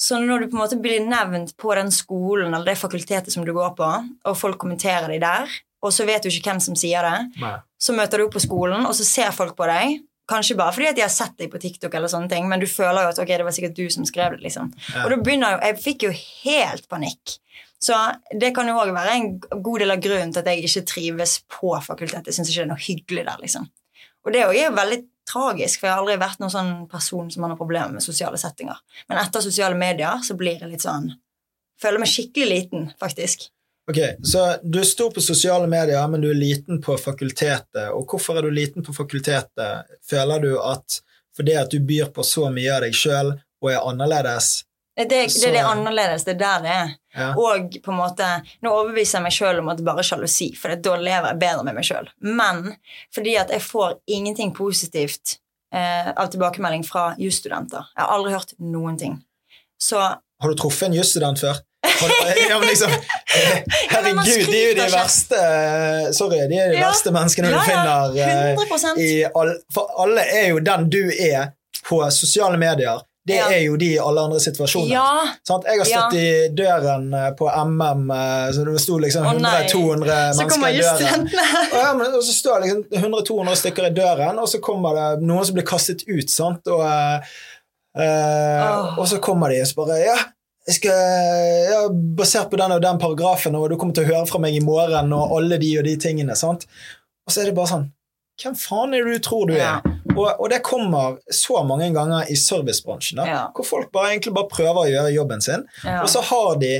Så 0.00 0.16
når 0.16 0.40
du 0.40 0.46
på 0.48 0.56
en 0.56 0.62
måte 0.62 0.78
blir 0.80 1.02
nevnt 1.04 1.52
på 1.60 1.74
den 1.76 1.90
skolen 1.92 2.54
eller 2.54 2.72
det 2.72 2.78
fakultetet 2.80 3.34
som 3.34 3.44
du 3.44 3.52
går 3.52 3.74
på, 3.76 3.88
og 4.24 4.38
folk 4.38 4.56
kommenterer 4.62 5.10
deg 5.12 5.20
der, 5.20 5.50
og 5.84 5.92
så 5.92 6.06
vet 6.08 6.24
du 6.24 6.30
ikke 6.30 6.52
hvem 6.52 6.62
som 6.64 6.76
sier 6.76 7.04
det, 7.04 7.40
Nei. 7.40 7.56
så 7.80 7.92
møter 7.96 8.20
du 8.20 8.26
opp 8.26 8.36
på 8.36 8.42
skolen, 8.44 8.86
og 8.88 8.94
så 8.96 9.04
ser 9.04 9.34
folk 9.36 9.56
på 9.58 9.68
deg. 9.68 9.98
Kanskje 10.30 10.56
bare 10.56 10.72
fordi 10.76 10.88
at 10.88 10.96
de 10.96 11.04
har 11.04 11.12
sett 11.12 11.36
deg 11.40 11.50
på 11.52 11.60
TikTok, 11.60 11.92
eller 11.96 12.08
sånne 12.12 12.30
ting, 12.32 12.48
men 12.48 12.62
du 12.62 12.68
føler 12.70 13.04
jo 13.04 13.12
at 13.12 13.20
ok, 13.20 13.32
det 13.34 13.46
var 13.46 13.56
sikkert 13.56 13.76
du 13.76 13.86
som 13.92 14.06
skrev 14.08 14.36
det. 14.36 14.44
liksom. 14.46 14.72
Ja. 14.94 15.04
Og 15.04 15.12
da 15.12 15.18
begynner 15.20 15.56
jo, 15.56 15.60
Jeg 15.66 15.80
fikk 15.84 16.06
jo 16.06 16.12
helt 16.16 16.88
panikk. 16.88 17.36
Så 17.80 17.96
det 18.36 18.52
kan 18.56 18.68
jo 18.68 18.76
òg 18.76 18.92
være 18.92 19.16
en 19.16 19.28
god 19.40 19.78
del 19.80 19.94
av 19.94 20.00
grunnen 20.04 20.32
til 20.32 20.42
at 20.42 20.50
jeg 20.52 20.64
ikke 20.68 20.86
trives 20.88 21.38
på 21.48 21.72
fakultetet. 21.80 22.28
Jeg 22.28 22.36
syns 22.36 22.52
ikke 22.52 22.60
det 22.60 22.66
er 22.66 22.72
noe 22.74 22.84
hyggelig 22.86 23.24
der, 23.24 23.40
liksom. 23.40 23.68
Og 24.20 24.34
det 24.34 24.42
er 24.44 24.52
jo 24.52 24.72
veldig 24.76 25.00
tragisk, 25.30 25.80
for 25.80 25.88
jeg 25.88 25.94
har 25.94 26.02
aldri 26.02 26.18
vært 26.20 26.42
noen 26.42 26.52
sånn 26.52 26.74
person 26.90 27.30
som 27.32 27.46
har 27.46 27.56
problemer 27.58 27.94
med 27.94 28.04
sosiale 28.04 28.38
settinger. 28.40 28.82
Men 29.08 29.22
etter 29.22 29.44
sosiale 29.44 29.78
medier 29.78 30.20
så 30.26 30.36
blir 30.38 30.58
jeg 30.60 30.72
litt 30.72 30.86
sånn 30.86 31.12
Føler 31.80 31.96
meg 32.02 32.10
skikkelig 32.12 32.46
liten, 32.50 32.82
faktisk. 33.00 33.46
Ok, 33.88 33.98
Så 34.22 34.42
du 34.62 34.82
er 34.82 34.84
stor 34.84 35.14
på 35.16 35.22
sosiale 35.24 35.64
medier, 35.66 36.02
men 36.12 36.20
du 36.20 36.28
er 36.28 36.36
liten 36.36 36.76
på 36.84 36.92
fakultetet. 37.00 37.86
Og 37.96 38.04
hvorfor 38.04 38.36
er 38.36 38.44
du 38.44 38.52
liten 38.52 38.84
på 38.84 38.92
fakultetet? 38.92 39.88
Føler 40.04 40.44
du 40.44 40.50
at 40.60 41.00
fordi 41.36 41.56
at 41.56 41.70
du 41.72 41.80
byr 41.80 42.10
på 42.12 42.22
så 42.26 42.50
mye 42.52 42.74
av 42.74 42.84
deg 42.84 42.96
sjøl 42.96 43.32
og 43.32 43.70
er 43.72 43.80
annerledes 43.80 44.64
Det, 44.96 45.06
det, 45.08 45.20
det 45.32 45.48
er 45.48 45.56
det 45.56 45.64
annerledes. 45.64 46.26
Det 46.26 46.34
er 46.34 46.40
der 46.42 46.64
det 46.66 46.74
er. 46.76 46.92
Ja. 47.16 47.32
Og 47.36 47.76
på 47.82 47.90
en 47.92 47.98
måte, 47.98 48.26
nå 48.62 48.70
overbeviser 48.70 49.18
jeg 49.18 49.22
meg 49.26 49.32
sjøl 49.34 49.58
om 49.62 49.68
at 49.72 49.80
det 49.80 49.84
bare 49.88 49.98
er 50.04 50.08
sjalusi, 50.10 50.50
for 50.56 50.74
da 50.76 50.96
lever 50.96 51.32
jeg 51.32 51.38
bedre 51.42 51.64
med 51.66 51.74
meg 51.80 51.84
sjøl. 51.88 52.08
Men 52.22 52.76
fordi 53.14 53.36
at 53.40 53.50
jeg 53.50 53.62
får 53.66 53.96
ingenting 54.06 54.52
positivt 54.54 55.38
eh, 55.74 56.12
av 56.14 56.30
tilbakemelding 56.30 56.84
fra 56.86 57.14
jusstudenter. 57.18 57.88
Jeg 57.96 58.04
har 58.04 58.14
aldri 58.14 58.32
hørt 58.36 58.54
noen 58.58 58.96
ting. 59.00 59.18
Så 59.80 59.98
Har 60.00 60.48
du 60.48 60.54
truffet 60.54 60.88
en 60.90 60.94
jusstudent 61.00 61.40
før? 61.40 61.58
Ja, 62.48 62.58
men 62.58 62.68
liksom, 62.68 62.90
herregud, 62.90 63.72
Ja, 63.92 64.00
men 64.02 64.24
de 64.24 64.32
er 64.56 64.68
jo 64.70 64.74
de 64.78 64.86
verste 64.92 65.38
Sorry, 66.16 66.38
de 66.48 66.56
er 66.60 66.70
de 66.72 66.78
Ja. 66.78 66.88
verste 66.88 67.12
menneskene 67.12 67.50
du 67.52 67.58
finner. 67.64 68.16
eh, 68.16 68.54
100 68.56 69.00
i 69.00 69.24
all, 69.34 69.52
For 69.72 69.88
alle 70.04 70.24
er 70.24 70.48
jo 70.50 70.60
den 70.64 70.88
du 70.92 71.00
er 71.12 71.50
på 71.84 72.00
sosiale 72.12 72.58
medier, 72.60 73.00
Det 73.26 73.36
Ja. 73.36 73.50
er 73.52 73.60
jo 73.66 73.76
de 73.76 73.90
i 73.94 73.98
alle 74.00 74.20
andre 74.20 74.38
situasjoner. 74.40 74.88
Ja! 74.94 75.34
Sant? 75.46 75.66
Jeg 75.68 75.78
har 75.82 75.84
stått 75.90 76.14
i 76.16 76.48
døren 76.56 77.10
eh, 77.14 77.26
på 77.36 77.50
MM, 77.52 78.06
så 78.56 78.64
det 78.64 78.80
sto 78.80 78.96
liksom 78.98 79.26
100-200 79.28 80.06
mennesker 80.38 80.64
i 80.70 80.80
døren. 80.80 81.26
Og, 81.28 81.76
ja, 81.84 81.92
men, 81.98 82.14
og 82.16 82.24
så 82.24 82.32
står 82.32 82.60
det 82.64 82.70
liksom 82.70 83.12
100-200 83.12 83.60
stykker 83.60 83.90
i 83.90 83.94
døren, 84.00 84.40
og 84.40 84.48
så 84.48 84.62
kommer 84.64 84.96
det 84.96 85.28
noen 85.28 85.44
som 85.46 85.58
blir 85.58 85.68
kastet 85.68 86.06
ut, 86.08 86.32
sant, 86.32 86.66
og, 86.72 86.82
eh, 88.00 88.64
oh. 88.70 88.98
Og 88.98 89.08
så 89.12 89.20
kommer 89.22 89.52
de 89.52 89.60
og 89.62 89.68
så 89.68 89.80
bare 89.82 90.00
Ja, 90.00 90.16
jeg 90.68 90.76
skal, 90.80 90.98
ja, 91.70 91.78
basert 92.16 92.50
på 92.50 92.56
den 92.60 92.72
og 92.72 92.82
den 92.84 92.98
paragrafen, 93.02 93.56
og 93.58 93.68
du 93.72 93.76
kommer 93.80 93.96
til 93.96 94.04
å 94.08 94.12
høre 94.14 94.26
fra 94.32 94.40
meg 94.42 94.56
i 94.56 94.64
morgen, 94.64 95.12
og 95.16 95.36
alle 95.38 95.58
de 95.60 95.70
og 95.80 95.84
de 95.88 95.96
tingene, 96.00 96.36
sant. 96.38 96.66
Og 97.26 97.32
så 97.34 97.42
er 97.44 97.50
det 97.50 97.58
bare 97.60 97.74
sånn 97.76 97.88
Hvem 98.40 98.54
faen 98.56 98.94
er 98.96 99.04
det 99.04 99.18
du 99.18 99.24
tror 99.26 99.50
du 99.50 99.56
er? 99.60 99.82
Og, 100.20 100.30
og 100.40 100.50
det 100.52 100.60
kommer 100.66 101.18
så 101.32 101.62
mange 101.66 101.88
ganger 101.96 102.28
i 102.30 102.36
servicebransjen, 102.36 103.16
da, 103.22 103.26
Ja. 103.30 103.42
hvor 103.56 103.64
folk 103.66 103.90
bare, 103.92 104.12
egentlig 104.14 104.34
bare 104.36 104.48
prøver 104.52 104.80
å 104.84 104.88
gjøre 104.92 105.14
jobben 105.16 105.40
sin, 105.44 105.64
Ja. 105.84 106.02
og 106.02 106.08
så 106.12 106.20
har 106.30 106.56
de 106.60 106.74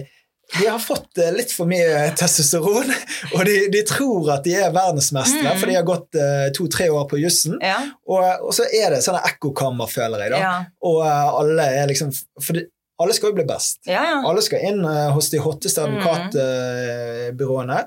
de 0.59 0.65
har 0.67 0.81
fått 0.83 1.15
eh, 1.23 1.29
litt 1.31 1.53
for 1.55 1.69
mye 1.71 2.09
testosteron, 2.19 2.89
og 3.37 3.45
de, 3.47 3.69
de 3.71 3.85
tror 3.87 4.33
at 4.35 4.43
de 4.43 4.57
er 4.59 4.73
verdensmestere, 4.75 5.53
Mm. 5.53 5.61
for 5.61 5.71
de 5.71 5.77
har 5.77 5.85
gått 5.87 6.19
uh, 6.19 6.49
to-tre 6.57 6.89
år 6.91 7.05
på 7.13 7.21
jussen. 7.23 7.55
Ja. 7.63 7.77
Og, 8.11 8.25
og 8.49 8.51
så 8.57 8.67
er 8.67 8.91
det 8.97 8.99
sånne 9.07 9.23
ekkokammer, 9.31 9.87
føler 9.87 10.25
jeg. 10.27 10.33
da. 10.35 10.41
Ja. 10.43 10.57
Og 10.83 10.99
uh, 11.07 11.39
alle 11.39 11.69
er 11.79 11.87
liksom 11.93 12.11
For 12.43 12.59
de, 12.59 12.65
alle 13.01 13.15
skal 13.15 13.31
jo 13.31 13.37
bli 13.39 13.47
best. 13.47 13.79
ja, 13.87 14.03
ja. 14.11 14.19
Alle 14.27 14.43
skal 14.43 14.59
inn 14.73 14.83
uh, 14.85 15.13
hos 15.15 15.31
de 15.31 15.39
hotteste 15.39 15.87
Mm. 15.87 16.01
advokatbyråene. 16.03 17.79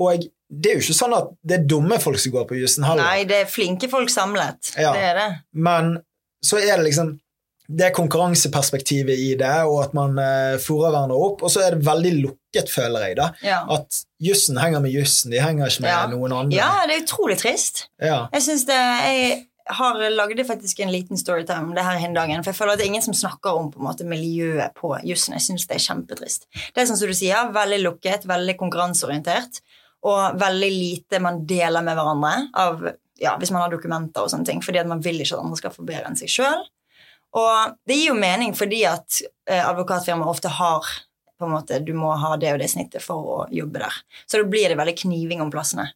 Og 0.00 0.24
det 0.60 0.70
er 0.70 0.74
jo 0.78 0.84
ikke 0.84 0.96
sånn 1.00 1.14
at 1.16 1.28
det 1.42 1.58
er 1.58 1.66
dumme 1.70 1.98
folk 2.02 2.18
som 2.22 2.32
går 2.36 2.46
på 2.50 2.58
jussen 2.60 2.84
heller. 2.86 3.02
Nei, 3.06 3.24
det 3.28 3.42
er 3.42 3.50
flinke 3.50 3.88
folk 3.90 4.10
samlet. 4.12 4.74
Ja. 4.78 4.92
Det 4.94 5.02
er 5.10 5.14
det. 5.20 5.28
Men 5.52 5.94
så 6.44 6.58
er 6.62 6.76
det 6.76 6.84
liksom 6.90 7.14
det 7.74 7.94
konkurranseperspektivet 7.96 9.16
i 9.16 9.30
det, 9.40 9.52
og 9.64 9.78
at 9.86 9.94
man 9.96 10.18
eh, 10.20 10.58
fòrer 10.60 10.90
hverandre 10.92 11.16
opp. 11.16 11.42
Og 11.46 11.50
så 11.52 11.62
er 11.64 11.74
det 11.76 11.86
veldig 11.86 12.12
lukket, 12.20 12.68
føler 12.72 13.06
jeg, 13.08 13.16
da. 13.16 13.30
Ja. 13.44 13.62
At 13.72 14.02
jussen 14.20 14.58
henger 14.60 14.82
med 14.84 14.92
jussen, 14.92 15.32
de 15.32 15.40
henger 15.40 15.70
ikke 15.72 15.86
med 15.86 15.90
Ja. 15.94 16.02
noen 16.12 16.32
andre. 16.36 16.58
ja, 16.58 16.70
det 16.86 16.98
er 16.98 17.04
utrolig 17.06 17.38
trist. 17.40 17.86
Ja. 18.02 18.26
Jeg 18.36 18.42
synes 18.50 18.66
det 18.68 18.78
Jeg 19.64 19.76
har 19.78 19.94
lagde 20.12 20.44
faktisk 20.44 20.80
en 20.84 20.90
liten 20.92 21.16
storytime 21.16 21.70
om 21.70 21.74
det 21.74 21.82
her 21.86 21.96
hin 21.96 22.12
dagen, 22.12 22.42
for 22.44 22.50
jeg 22.52 22.56
føler 22.58 22.72
at 22.74 22.78
det 22.78 22.84
er 22.84 22.90
ingen 22.92 23.02
som 23.06 23.14
snakker 23.16 23.56
om 23.56 23.70
på 23.72 23.78
en 23.80 23.86
måte 23.86 24.04
miljøet 24.04 24.74
på 24.76 24.90
jussen. 25.08 25.32
Jeg 25.32 25.40
synes 25.40 25.64
det 25.66 25.76
er 25.78 25.84
kjempetrist. 25.86 26.44
Det 26.74 26.82
er 26.82 26.84
sånn 26.90 26.98
som 27.00 27.08
du 27.08 27.14
sier, 27.16 27.48
veldig 27.54 27.78
lukket, 27.80 28.26
veldig 28.28 28.58
konkurranseorientert, 28.60 29.62
og 30.04 30.38
veldig 30.40 30.70
lite 30.70 31.20
man 31.22 31.42
deler 31.48 31.84
med 31.84 31.96
hverandre 31.96 32.34
av 32.60 32.84
ja, 33.20 33.36
hvis 33.38 33.52
man 33.54 33.62
har 33.62 33.72
dokumenter 33.72 34.24
og 34.24 34.30
sånne 34.32 34.46
ting, 34.48 34.60
fordi 34.64 34.80
at 34.82 34.90
man 34.90 35.02
vil 35.04 35.20
ikke 35.22 35.36
at 35.36 35.44
andre 35.44 35.58
skal 35.60 35.72
få 35.74 35.86
bedre 35.86 36.10
enn 36.10 36.18
seg 36.18 36.32
sjøl. 36.32 36.64
Og 37.34 37.74
det 37.88 37.96
gir 37.98 38.10
jo 38.12 38.18
mening 38.18 38.54
fordi 38.58 38.84
at 38.88 39.20
eh, 39.50 39.62
advokatfirmaer 39.62 40.30
ofte 40.30 40.52
har 40.52 40.86
på 41.34 41.48
en 41.48 41.54
måte, 41.56 41.80
Du 41.82 41.90
må 41.98 42.12
ha 42.14 42.36
det 42.38 42.52
og 42.54 42.60
det 42.62 42.68
snittet 42.70 43.02
for 43.02 43.26
å 43.26 43.38
jobbe 43.50 43.80
der. 43.82 43.96
Så 44.30 44.38
da 44.38 44.46
blir 44.46 44.70
det 44.70 44.78
veldig 44.78 44.94
kniving 45.00 45.42
om 45.42 45.50
plassene. 45.50 45.88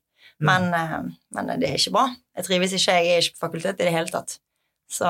Men, 0.43 0.67
eh, 0.75 0.99
men 1.35 1.53
det 1.61 1.69
er 1.69 1.79
ikke 1.79 1.95
bra. 1.95 2.09
Jeg 2.39 2.49
trives 2.49 2.75
ikke. 2.75 2.97
Jeg 2.99 3.13
er 3.15 3.23
ikke 3.23 3.37
på 3.37 3.45
fakultet 3.47 3.81
i 3.81 3.87
det 3.87 3.95
hele 3.95 4.11
tatt. 4.11 4.39
Så 4.91 5.09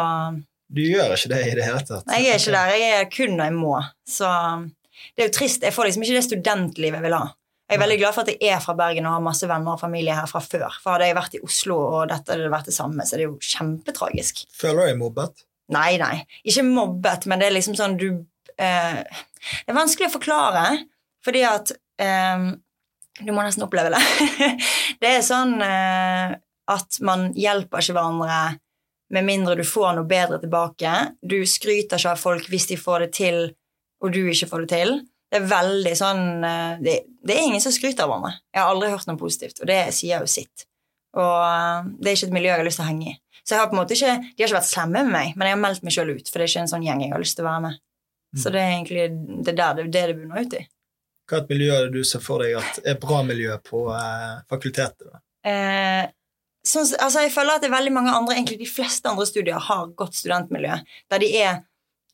Du 0.68 0.82
gjør 0.84 1.14
ikke 1.16 1.32
det 1.32 1.40
i 1.46 1.56
det 1.56 1.64
hele 1.64 1.80
tatt. 1.80 2.04
Nei, 2.10 2.22
jeg 2.26 2.34
er 2.34 2.42
ikke 2.42 2.56
der. 2.58 2.74
Jeg 2.76 2.98
er 2.98 3.10
kun 3.12 3.36
når 3.38 3.48
jeg 3.48 3.56
må. 3.56 3.74
Så 4.08 4.32
det 5.16 5.24
er 5.24 5.30
jo 5.30 5.36
trist. 5.38 5.64
Jeg 5.64 5.76
får 5.76 5.88
liksom 5.88 6.04
ikke 6.04 6.18
det 6.18 6.26
studentlivet 6.28 6.98
jeg 7.00 7.06
vil 7.06 7.16
ha. 7.16 7.26
Jeg 7.68 7.76
er 7.76 7.82
veldig 7.82 7.98
glad 8.00 8.14
for 8.16 8.24
at 8.24 8.30
jeg 8.32 8.48
er 8.48 8.60
fra 8.64 8.72
Bergen 8.78 9.04
og 9.04 9.18
har 9.18 9.24
masse 9.26 9.48
venner 9.48 9.74
og 9.74 9.80
familie 9.82 10.14
her 10.16 10.28
fra 10.30 10.40
før. 10.40 10.78
For 10.80 10.94
hadde 10.94 11.10
jeg 11.10 11.16
vært 11.18 11.34
i 11.36 11.40
Oslo 11.44 11.76
og 11.82 12.06
dette 12.08 12.32
hadde 12.32 12.52
vært 12.52 12.70
det 12.70 12.76
samme, 12.76 13.04
så 13.04 13.18
det 13.18 13.26
er 13.26 13.28
jo 13.28 13.40
kjempetragisk. 13.44 14.46
Føler 14.56 14.80
du 14.80 14.88
deg 14.88 15.00
mobbet? 15.02 15.44
Nei, 15.76 15.90
nei. 16.00 16.14
Ikke 16.48 16.64
mobbet, 16.64 17.26
men 17.28 17.42
det 17.42 17.50
er 17.50 17.54
liksom 17.58 17.76
sånn 17.76 17.98
du 18.00 18.06
eh, 18.56 19.02
Det 19.04 19.68
er 19.68 19.76
vanskelig 19.76 20.08
å 20.08 20.14
forklare, 20.14 20.64
fordi 21.24 21.44
at 21.44 21.74
eh, 22.00 22.48
Du 23.20 23.34
må 23.34 23.42
nesten 23.42 23.66
oppleve 23.66 23.92
det. 23.92 24.00
det 25.02 25.12
er 25.18 25.26
sånn 25.26 25.58
eh, 25.60 26.38
at 26.72 26.98
man 27.04 27.28
hjelper 27.36 27.84
ikke 27.84 27.96
hverandre 27.96 28.40
med 29.12 29.24
mindre 29.24 29.56
du 29.56 29.64
får 29.64 29.94
noe 29.96 30.08
bedre 30.08 30.40
tilbake. 30.40 30.94
Du 31.20 31.40
skryter 31.48 32.00
ikke 32.00 32.12
av 32.12 32.20
folk 32.20 32.48
hvis 32.52 32.68
de 32.72 32.80
får 32.80 33.06
det 33.06 33.12
til, 33.16 33.38
og 34.04 34.12
du 34.12 34.22
ikke 34.28 34.48
får 34.50 34.64
det 34.64 34.72
til. 34.72 34.98
Det 35.28 35.42
er 35.42 35.48
veldig 35.50 35.92
sånn 35.98 36.44
eh, 36.46 36.78
det, 36.80 36.94
det 37.24 37.34
er 37.36 37.46
ingen 37.50 37.62
som 37.62 37.74
skryter 37.74 38.06
av 38.06 38.12
hverandre. 38.12 38.38
Jeg 38.54 38.62
har 38.62 38.72
aldri 38.72 38.92
hørt 38.94 39.08
noe 39.10 39.20
positivt, 39.20 39.60
og 39.60 39.68
det 39.70 39.80
sier 39.96 40.24
jo 40.24 40.30
sitt. 40.30 40.64
Og 41.18 41.34
eh, 41.44 41.90
det 41.98 42.10
er 42.10 42.18
ikke 42.18 42.30
et 42.30 42.36
miljø 42.38 42.52
jeg 42.52 42.62
har 42.62 42.68
lyst 42.68 42.80
til 42.80 42.86
å 42.86 42.90
henge 42.90 43.12
i. 43.12 43.18
Så 43.42 43.54
jeg 43.54 43.62
har 43.62 43.68
på 43.70 43.76
en 43.76 43.80
måte 43.80 43.96
ikke, 43.96 44.16
De 44.20 44.42
har 44.42 44.48
ikke 44.50 44.58
vært 44.58 44.70
slemme 44.70 45.04
med 45.04 45.12
meg, 45.12 45.36
men 45.36 45.48
jeg 45.48 45.56
har 45.56 45.62
meldt 45.62 45.84
meg 45.86 45.94
sjøl 45.94 46.10
ut. 46.12 46.26
For 46.28 46.36
det 46.36 46.46
er 46.46 46.52
ikke 46.52 46.64
en 46.64 46.72
sånn 46.72 46.84
gjeng 46.84 47.04
jeg 47.04 47.14
har 47.14 47.22
lyst 47.22 47.38
til 47.38 47.46
å 47.46 47.48
være 47.48 47.64
med. 47.64 47.78
Så 48.36 48.52
det 48.52 48.60
er 48.60 48.74
egentlig 48.74 49.06
det 49.46 49.54
er 49.54 49.56
der 49.56 49.78
det, 49.78 49.86
det, 49.94 50.02
det 50.10 50.18
bunner 50.18 50.44
ut 50.44 50.58
i. 50.58 50.66
Hva 51.28 51.38
er 51.38 51.44
et 51.44 51.50
miljø 51.52 51.78
du 51.92 52.02
ser 52.08 52.22
for 52.24 52.44
deg 52.44 52.56
at 52.60 52.80
er 52.88 53.00
bra 53.00 53.22
miljø 53.24 53.56
på 53.64 53.86
eh, 53.92 54.36
fakultetet? 54.48 55.08
Eh, 55.48 56.04
sånn, 56.64 56.88
altså 56.96 57.24
jeg 57.24 57.32
føler 57.34 57.56
at 57.56 57.64
det 57.64 57.68
er 57.70 57.76
veldig 57.76 57.94
mange 57.96 58.14
andre, 58.16 58.36
egentlig 58.36 58.60
de 58.62 58.68
fleste 58.68 59.08
andre 59.10 59.26
studier 59.28 59.60
har 59.68 59.90
godt 59.96 60.16
studentmiljø, 60.16 60.78
der 61.12 61.24
de 61.24 61.28
er 61.40 61.60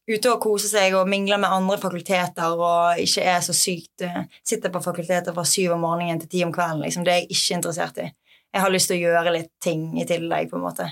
ute 0.09 0.31
og 0.33 0.41
koser 0.43 0.69
seg 0.69 0.95
og 0.99 1.09
mingler 1.09 1.39
med 1.41 1.51
andre 1.51 1.79
fakulteter 1.81 2.53
og 2.61 2.99
ikke 3.01 3.23
er 3.25 3.41
så 3.41 3.55
sykt 3.57 4.03
eh, 4.05 4.25
Sitter 4.45 4.71
på 4.75 4.83
fakulteter 4.85 5.33
fra 5.33 5.45
syv 5.49 5.73
om 5.77 5.81
morgenen 5.87 6.21
til 6.21 6.29
ti 6.29 6.43
om 6.45 6.53
kvelden. 6.53 6.83
Liksom. 6.85 7.05
Det 7.07 7.13
er 7.15 7.23
jeg 7.23 7.31
ikke 7.33 7.55
interessert 7.59 7.99
i. 8.05 8.11
Jeg 8.55 8.63
har 8.63 8.71
lyst 8.71 8.91
til 8.91 8.99
å 9.01 9.05
gjøre 9.09 9.33
litt 9.35 9.51
ting 9.65 9.87
i 9.99 10.05
tillegg, 10.07 10.51
på 10.51 10.57
en 10.61 10.63
måte. 10.67 10.91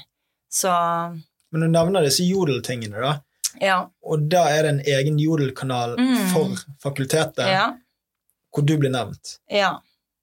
Så 0.50 0.72
Men 1.52 1.60
du 1.60 1.68
nevner 1.68 2.02
disse 2.02 2.24
jodeltingene, 2.24 2.98
da. 3.04 3.12
ja. 3.60 3.76
Og 4.02 4.24
da 4.32 4.46
er 4.50 4.62
det 4.66 4.70
en 4.72 4.80
egen 4.96 5.18
jodelkanal 5.20 5.94
Mm. 5.98 6.26
for 6.32 6.56
fakultetet, 6.82 7.46
Ja. 7.46 7.74
hvor 8.52 8.64
du 8.66 8.76
blir 8.78 8.90
nevnt. 8.90 9.38
ja. 9.50 9.78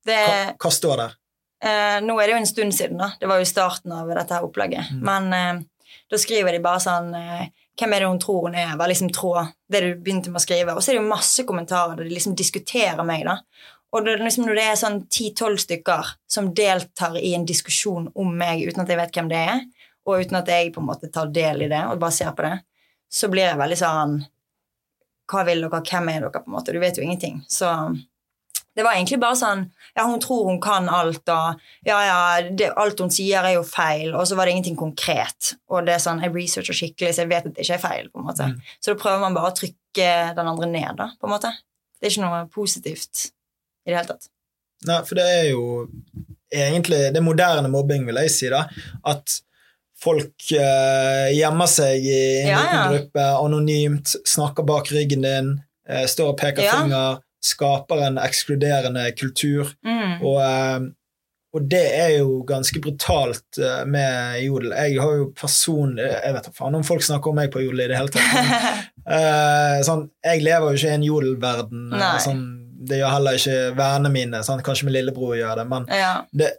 Det, 0.06 0.16
Hva, 0.16 0.54
hva 0.58 0.70
står 0.72 0.98
der? 0.98 1.12
Eh, 1.62 2.00
nå 2.02 2.16
er 2.20 2.28
det 2.28 2.34
jo 2.34 2.38
en 2.40 2.46
stund 2.48 2.74
siden, 2.74 2.98
da. 2.98 3.12
Det 3.20 3.28
var 3.28 3.38
jo 3.38 3.46
starten 3.46 3.92
av 3.92 4.08
dette 4.08 4.38
opplegget. 4.42 4.90
Mm. 4.96 5.02
Men 5.04 5.34
eh, 5.34 5.64
da 6.10 6.18
skriver 6.18 6.52
de 6.56 6.60
bare 6.64 6.80
sånn 6.80 7.14
eh, 7.16 7.50
Hvem 7.80 7.94
er 7.96 8.04
det 8.04 8.08
hun 8.10 8.20
tror 8.20 8.48
hun 8.48 8.56
er? 8.60 8.76
Var 8.80 8.92
liksom 8.92 9.12
tråd, 9.16 9.54
det 9.72 9.82
du 9.86 9.90
begynte 9.96 10.32
med 10.34 10.42
å 10.42 10.44
skrive. 10.44 10.76
Og 10.76 10.84
så 10.84 10.92
er 10.92 10.98
det 10.98 11.04
jo 11.04 11.12
masse 11.12 11.46
kommentarer 11.48 11.96
der 11.96 12.10
de 12.10 12.16
liksom 12.16 12.36
diskuterer 12.40 13.06
meg, 13.08 13.24
da. 13.28 13.38
Og 13.96 14.06
det, 14.06 14.18
liksom, 14.22 14.46
når 14.46 14.60
det 14.60 14.66
er 14.70 14.76
sånn 14.78 15.00
ti-tolv 15.10 15.62
stykker 15.64 16.12
som 16.30 16.52
deltar 16.54 17.16
i 17.18 17.34
en 17.38 17.48
diskusjon 17.48 18.10
om 18.14 18.34
meg 18.38 18.62
uten 18.68 18.84
at 18.84 18.92
jeg 18.92 19.00
vet 19.00 19.16
hvem 19.16 19.32
det 19.32 19.40
er, 19.54 19.64
og 20.06 20.26
uten 20.26 20.38
at 20.40 20.52
jeg 20.52 20.74
på 20.76 20.84
en 20.84 20.90
måte 20.90 21.10
tar 21.14 21.32
del 21.34 21.66
i 21.66 21.72
det 21.72 21.82
og 21.88 22.02
bare 22.02 22.16
ser 22.16 22.36
på 22.38 22.46
det, 22.46 22.56
så 23.10 23.30
blir 23.32 23.48
jeg 23.48 23.58
veldig 23.60 23.80
sånn 23.80 24.20
Hva 25.30 25.42
vil 25.46 25.64
dere? 25.66 25.82
Hvem 25.86 26.08
er 26.10 26.24
dere? 26.24 26.42
på 26.42 26.50
en 26.50 26.56
måte? 26.56 26.74
Du 26.74 26.80
vet 26.82 26.98
jo 26.98 27.04
ingenting. 27.06 27.42
Så 27.50 27.70
det 28.80 28.86
var 28.88 28.96
egentlig 28.96 29.20
bare 29.22 29.36
sånn 29.36 29.66
Ja, 29.98 30.06
hun 30.08 30.22
tror 30.24 30.46
hun 30.48 30.60
kan 30.64 30.88
alt, 30.88 31.28
og 31.34 31.60
ja, 31.88 31.98
ja, 32.08 32.20
det, 32.56 32.70
alt 32.80 33.02
hun 33.04 33.10
sier, 33.12 33.44
er 33.44 33.58
jo 33.58 33.64
feil, 33.68 34.14
og 34.16 34.24
så 34.30 34.38
var 34.40 34.48
det 34.48 34.54
ingenting 34.56 34.78
konkret. 34.80 35.56
Og 35.68 35.84
det 35.88 35.98
er 35.98 36.04
sånn, 36.04 36.22
jeg 36.24 36.32
researcher 36.36 36.78
skikkelig, 36.78 37.10
så 37.18 37.26
jeg 37.26 37.32
vet 37.34 37.50
at 37.50 37.58
det 37.58 37.66
ikke 37.66 37.76
er 37.80 37.84
feil. 37.84 38.08
på 38.14 38.22
en 38.22 38.28
måte. 38.30 38.48
Mm. 38.54 38.62
Så 38.80 38.94
da 38.94 39.00
prøver 39.02 39.20
man 39.26 39.36
bare 39.36 39.52
å 39.52 39.58
trykke 39.58 40.08
den 40.38 40.52
andre 40.54 40.70
ned, 40.72 40.94
da, 41.02 41.10
på 41.20 41.28
en 41.28 41.34
måte. 41.34 41.52
Det 42.00 42.08
er 42.08 42.14
ikke 42.14 42.24
noe 42.30 42.40
positivt 42.54 43.26
i 43.84 43.92
det 43.92 43.98
hele 43.98 44.08
tatt. 44.14 44.30
Nei, 44.88 45.02
for 45.10 45.20
det 45.20 45.26
er 45.28 45.48
jo 45.50 45.64
egentlig 46.54 47.00
Det 47.12 47.20
er 47.20 47.26
moderne 47.26 47.70
mobbing, 47.74 48.06
vil 48.08 48.22
jeg 48.24 48.32
si, 48.32 48.48
da. 48.54 48.64
At 49.10 49.40
folk 50.00 50.52
eh, 50.56 51.34
gjemmer 51.36 51.68
seg 51.68 52.06
i 52.08 52.20
en 52.46 52.54
Ja, 52.54 52.60
liten 52.62 52.78
ja. 52.78 52.86
gruppe, 52.94 53.26
anonymt, 53.44 54.14
snakker 54.26 54.64
bak 54.70 54.94
ryggen 54.96 55.26
din, 55.28 55.50
eh, 55.90 56.06
står 56.08 56.32
og 56.32 56.38
peker 56.40 56.64
Ja. 56.64 56.78
finger, 56.78 57.20
skaper 57.44 58.06
en 58.08 58.20
ekskluderende 58.22 59.06
kultur. 59.18 59.74
Mm. 59.86 60.22
Og, 60.22 60.40
eh, 60.44 60.80
og 61.56 61.66
det 61.72 61.84
er 61.98 62.12
jo 62.20 62.44
ganske 62.48 62.82
brutalt 62.84 63.58
eh, 63.58 63.82
med 63.90 64.44
Jodel. 64.44 64.76
Jeg 64.78 65.00
har 65.02 65.16
jo 65.18 65.30
personlig 65.34 66.06
Jeg 66.06 66.36
vet 66.36 66.46
da 66.50 66.54
faen 66.54 66.78
om 66.78 66.86
folk 66.86 67.02
snakker 67.06 67.32
om 67.32 67.40
meg 67.42 67.52
på 67.54 67.64
Jodel 67.64 67.88
i 67.88 67.90
det 67.90 67.98
hele 67.98 68.14
tatt. 68.14 68.32
Men, 68.36 68.80
eh, 69.18 69.80
sånn, 69.88 70.08
jeg 70.26 70.46
lever 70.46 70.70
jo 70.70 70.82
ikke 70.82 70.94
i 70.94 70.98
en 71.00 71.08
jodelverden. 71.10 71.86
Sånn, 72.26 72.48
det 72.90 73.02
gjør 73.02 73.16
heller 73.18 73.40
ikke 73.40 73.60
vennene 73.80 74.14
mine. 74.14 74.44
Sånn, 74.46 74.66
Kanskje 74.66 74.90
min 74.90 75.00
lillebror 75.00 75.38
gjør 75.40 75.64
det, 75.64 75.66
men 75.72 75.88
ja. 75.92 76.14
det, 76.32 76.54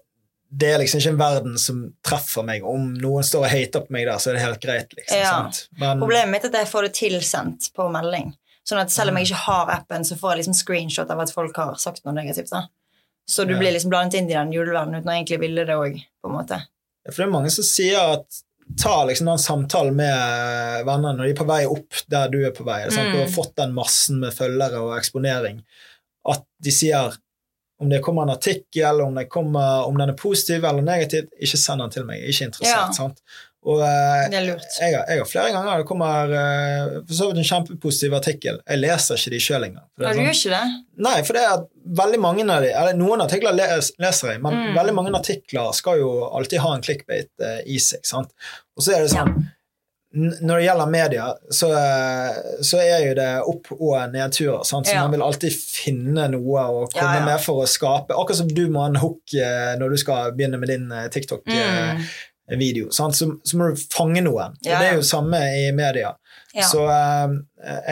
det 0.50 0.72
er 0.74 0.82
liksom 0.82 1.00
ikke 1.00 1.12
en 1.14 1.20
verden 1.20 1.58
som 1.62 1.82
treffer 2.06 2.44
meg. 2.46 2.66
Om 2.66 2.90
noen 2.98 3.26
står 3.26 3.46
og 3.46 3.52
hater 3.52 3.84
på 3.86 3.94
meg 3.94 4.08
der, 4.08 4.18
så 4.18 4.32
er 4.32 4.38
det 4.40 4.44
helt 4.48 4.62
greit. 4.64 4.92
liksom, 4.98 5.18
Ja. 5.22 5.30
sant? 5.36 5.68
Men, 5.78 6.02
Problemet 6.02 6.34
mitt 6.34 6.44
er 6.48 6.50
at 6.50 6.64
jeg 6.64 6.72
får 6.72 6.88
det 6.88 6.94
tilsendt 6.98 7.70
på 7.76 7.86
melding. 7.94 8.32
Sånn 8.70 8.80
at 8.82 8.92
selv 8.94 9.10
om 9.12 9.18
jeg 9.18 9.30
ikke 9.30 9.44
har 9.46 9.72
appen, 9.74 10.04
så 10.06 10.16
får 10.18 10.34
jeg 10.34 10.42
liksom 10.44 10.58
screenshot 10.60 11.10
av 11.10 11.24
at 11.24 11.32
folk 11.34 11.56
har 11.58 11.74
sagt 11.82 12.04
noe 12.06 12.14
negativt. 12.14 12.52
da. 12.54 12.68
Så 13.30 13.46
du 13.46 13.54
Ja. 13.54 13.58
blir 13.58 13.72
liksom 13.74 13.90
blandet 13.90 14.18
inn 14.18 14.30
i 14.30 14.34
den 14.34 14.52
juleverdenen 14.52 15.00
uten 15.00 15.10
å 15.10 15.16
egentlig 15.16 15.40
ville 15.40 15.64
det 15.66 15.74
òg, 15.74 15.98
på 16.22 16.30
en 16.30 16.36
måte. 16.36 16.62
For 17.06 17.22
det 17.22 17.26
er 17.28 17.32
mange 17.32 17.50
som 17.50 17.64
sier 17.64 17.98
at 18.14 18.42
ta 18.78 19.04
liksom 19.04 19.26
den 19.26 19.38
samtalen 19.38 19.96
med 19.96 20.84
venner 20.86 21.16
når 21.16 21.24
de 21.24 21.30
er 21.30 21.38
på 21.40 21.46
vei 21.46 21.64
opp 21.66 22.02
der 22.08 22.28
du 22.30 22.38
er 22.46 22.52
på 22.54 22.64
vei. 22.64 22.84
Mm. 22.86 23.12
Du 23.12 23.18
har 23.18 23.32
fått 23.34 23.56
den 23.56 23.72
massen 23.74 24.20
med 24.20 24.32
følgere 24.32 24.78
og 24.82 24.98
eksponering. 24.98 25.62
At 26.28 26.44
de 26.62 26.70
sier 26.70 27.16
om 27.80 27.88
det 27.88 28.02
kommer 28.04 28.22
en 28.22 28.34
artikkel, 28.36 29.00
om, 29.00 29.14
det 29.14 29.28
kommer, 29.32 29.86
om 29.88 29.96
den 29.96 30.10
er 30.10 30.18
positiv 30.18 30.64
eller 30.64 30.82
negativ, 30.84 31.30
ikke 31.40 31.56
send 31.56 31.80
den 31.80 31.90
til 31.94 32.04
meg. 32.04 32.20
Jeg 32.20 32.26
er 32.28 32.34
ikke 32.34 32.48
interessert. 32.50 32.76
Ja. 32.76 32.90
Sant? 32.92 33.22
Og 33.68 33.82
eh, 33.84 34.28
Det 34.32 34.38
er 34.38 34.44
lurt. 34.46 34.64
jeg, 34.80 34.92
jeg 34.96 35.18
har 35.20 35.26
flere 35.28 35.50
ganger 35.52 35.82
Det 35.82 35.86
kommer 35.90 36.30
eh, 36.32 36.94
for 37.04 37.12
så 37.18 37.26
vidt 37.28 37.42
en 37.42 37.48
kjempepositiv 37.50 38.14
artikkel. 38.16 38.60
Jeg 38.64 38.80
leser 38.80 39.20
ikke 39.20 39.30
de 39.34 39.40
sjøl 39.44 39.66
engang. 39.68 39.84
Ja, 40.00 40.06
du 40.06 40.16
sånn- 40.16 40.24
gjør 40.24 40.38
ikke 40.38 40.54
det? 40.54 40.62
Nei, 41.04 41.16
for 41.28 41.36
det 41.36 41.42
er 41.44 41.66
veldig 42.00 42.20
mange 42.24 42.46
av 42.48 42.62
de, 42.64 42.72
eller 42.72 42.96
noen 42.96 43.20
artikler 43.26 43.52
les, 43.56 43.92
leser 44.00 44.32
jeg, 44.32 44.40
men 44.42 44.54
Mm. 44.56 44.74
veldig 44.80 44.94
mange 44.96 45.12
artikler 45.20 45.72
skal 45.76 45.98
jo 46.00 46.10
alltid 46.30 46.60
ha 46.64 46.74
en 46.74 46.80
clickbait 46.88 47.28
eh, 47.40 47.60
i 47.66 47.76
seg. 47.78 48.00
sant? 48.02 48.32
Og 48.76 48.82
så 48.84 48.96
er 48.96 49.02
det 49.04 49.10
sånn 49.12 49.28
ja. 49.36 49.48
Når 50.12 50.56
det 50.58 50.64
gjelder 50.64 50.88
media, 50.90 51.24
så, 51.54 51.68
så 52.66 52.80
er 52.82 53.04
jo 53.04 53.12
det 53.14 53.28
opp- 53.46 53.76
og 53.76 54.10
nedturer. 54.10 54.64
sant? 54.66 54.86
Så 54.88 54.94
Ja. 54.96 55.02
man 55.06 55.12
vil 55.12 55.22
alltid 55.22 55.52
finne 55.54 56.24
noe 56.32 56.64
å 56.66 56.88
komme 56.90 57.20
Ja, 57.20 57.24
med 57.24 57.38
for 57.44 57.62
å 57.62 57.68
skape. 57.70 58.10
Akkurat 58.18 58.40
som 58.40 58.48
du 58.48 58.64
må 58.68 58.80
ha 58.82 58.88
en 58.90 58.96
hook 58.98 59.22
når 59.78 59.90
du 59.94 59.96
skal 60.02 60.32
begynne 60.32 60.58
med 60.58 60.68
din 60.72 60.90
eh, 60.90 61.06
TikTok-video. 61.14 62.02
Mm. 62.50 62.90
sant? 62.94 63.16
Så, 63.16 63.28
så 63.44 63.58
må 63.58 63.70
du 63.70 63.82
fange 63.92 64.22
noen. 64.26 64.56
Ja, 64.64 64.74
Og 64.74 64.82
det 64.82 64.88
er 64.88 64.98
jo 64.98 65.06
samme 65.06 65.40
i 65.58 65.70
media. 65.76 66.14
Ja. 66.52 66.66
Så 66.66 66.82
eh, 66.90 67.36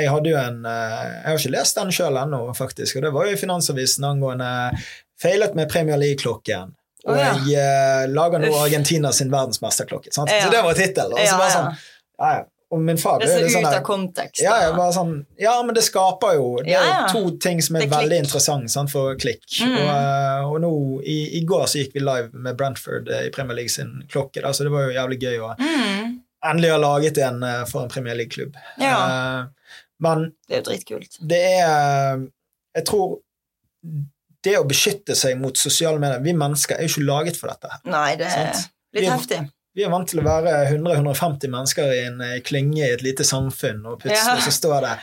jeg 0.00 0.10
hadde 0.10 0.32
jo 0.32 0.38
en 0.40 0.64
eh, 0.66 0.96
Jeg 1.04 1.26
har 1.28 1.38
ikke 1.38 1.54
lest 1.54 1.78
den 1.78 1.92
sjøl 1.94 2.18
ennå, 2.18 2.40
faktisk. 2.58 2.98
Og 2.98 3.06
det 3.06 3.14
var 3.14 3.28
jo 3.28 3.36
i 3.36 3.40
Finansavisen 3.40 4.08
angående 4.08 4.50
feilet 5.22 5.54
med 5.58 5.70
Premier 5.70 6.00
League-klokken. 6.00 6.74
Og 7.06 7.14
oh, 7.14 7.20
ja. 7.20 7.32
jeg 7.46 7.62
eh, 7.62 8.04
lager 8.10 8.42
nå 8.42 8.50
Argentina 8.58 9.12
sin 9.14 9.30
verdensmesterklokke. 9.32 10.10
Sant? 10.14 10.32
Så 10.34 10.50
det 10.52 10.62
var 10.66 10.78
tittelen. 10.78 11.14
Og 11.14 11.28
så 11.30 11.38
bare 11.38 11.54
sånn, 11.54 11.84
ja, 12.18 12.32
ja. 12.40 12.46
Og 12.70 12.80
min 12.84 12.98
far 13.00 13.18
Det 13.22 13.30
er 13.32 13.46
så 13.48 13.52
sånn 13.54 13.64
ut 13.64 13.74
av 13.78 13.82
kontekst. 13.86 14.40
ja, 14.44 14.56
sånn, 14.92 15.12
ja, 15.40 15.54
men 15.64 15.74
det 15.74 15.82
skaper 15.86 16.34
jo 16.36 16.48
Det 16.62 16.68
Ja, 16.74 16.80
er 16.82 16.88
ja. 16.88 17.06
to 17.08 17.30
ting 17.40 17.62
som 17.64 17.76
er, 17.76 17.86
er 17.86 17.88
veldig 17.94 18.18
interessante 18.26 18.68
sånn, 18.68 18.90
for 18.92 19.14
klikk. 19.16 19.46
Mm. 19.64 19.72
Og, 19.78 19.88
eh, 19.94 20.48
og 20.50 20.60
nå, 20.60 20.72
i, 21.02 21.38
i 21.38 21.44
går 21.48 21.64
så 21.64 21.80
gikk 21.80 21.94
vi 21.96 22.00
live 22.04 22.28
med 22.34 22.58
Brentford 22.60 23.08
eh, 23.08 23.26
i 23.28 23.30
Premier 23.30 23.56
League 23.56 23.72
sin 23.72 24.02
klokke, 24.12 24.42
da, 24.44 24.52
så 24.52 24.64
det 24.68 24.72
var 24.74 24.84
jo 24.90 24.96
jævlig 24.98 25.18
gøy 25.22 25.38
å 25.40 25.54
Mm. 25.58 26.18
endelig 26.44 26.70
ha 26.70 26.76
laget 26.78 27.18
en 27.18 27.42
eh, 27.42 27.64
for 27.64 27.82
en 27.82 27.88
Premier 27.88 28.14
League-klubb. 28.20 28.54
Ja. 28.78 28.98
Eh, 29.08 29.72
men 30.00 30.28
Det 30.46 30.58
er 30.58 30.60
jo 30.62 30.70
dritkult. 30.70 31.16
det 31.26 31.42
er 31.64 32.26
Jeg 32.76 32.84
tror 32.84 33.18
det 34.44 34.58
å 34.58 34.66
beskytte 34.68 35.16
seg 35.16 35.40
mot 35.40 35.56
sosiale 35.56 35.98
medier 35.98 36.20
Vi 36.22 36.32
mennesker 36.32 36.76
er 36.76 36.84
jo 36.86 36.92
ikke 36.92 37.06
laget 37.08 37.36
for 37.40 37.48
dette. 37.48 37.80
Nei, 37.90 38.14
det 38.20 38.26
er 38.28 38.52
Sant. 38.52 38.68
litt 38.94 39.08
heftig. 39.08 39.40
Vi 39.78 39.84
er 39.86 39.92
vant 39.92 40.08
til 40.10 40.18
å 40.18 40.26
være 40.26 40.52
100-150 40.72 41.52
mennesker 41.52 41.90
i 41.94 41.98
en 42.08 42.20
eh, 42.24 42.38
klynge 42.42 42.82
i 42.82 42.92
et 42.96 43.04
lite 43.06 43.22
samfunn, 43.26 43.84
og 43.86 44.00
plutselig 44.02 44.40
Ja. 44.40 44.42
så 44.42 44.50
står 44.56 44.80
det 44.88 44.94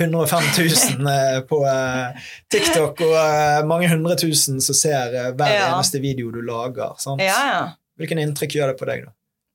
105 0.00 0.46
000 0.56 1.10
eh, 1.12 1.40
på 1.50 1.58
eh, 1.68 2.28
TikTok, 2.48 3.02
og 3.04 3.66
mange 3.68 3.90
hundre 3.92 4.16
tusen 4.16 4.62
som 4.64 4.78
ser 4.78 5.12
hver 5.36 5.52
Ja. 5.52 5.66
eneste 5.74 6.00
video 6.00 6.30
du 6.32 6.40
lager. 6.40 6.96
Ja. 7.20 7.74
Hvilken 8.00 8.22
inntrykk 8.22 8.56
gjør 8.56 8.72
det 8.72 8.78
på 8.80 8.88
deg, 8.88 9.04
da? 9.04 9.12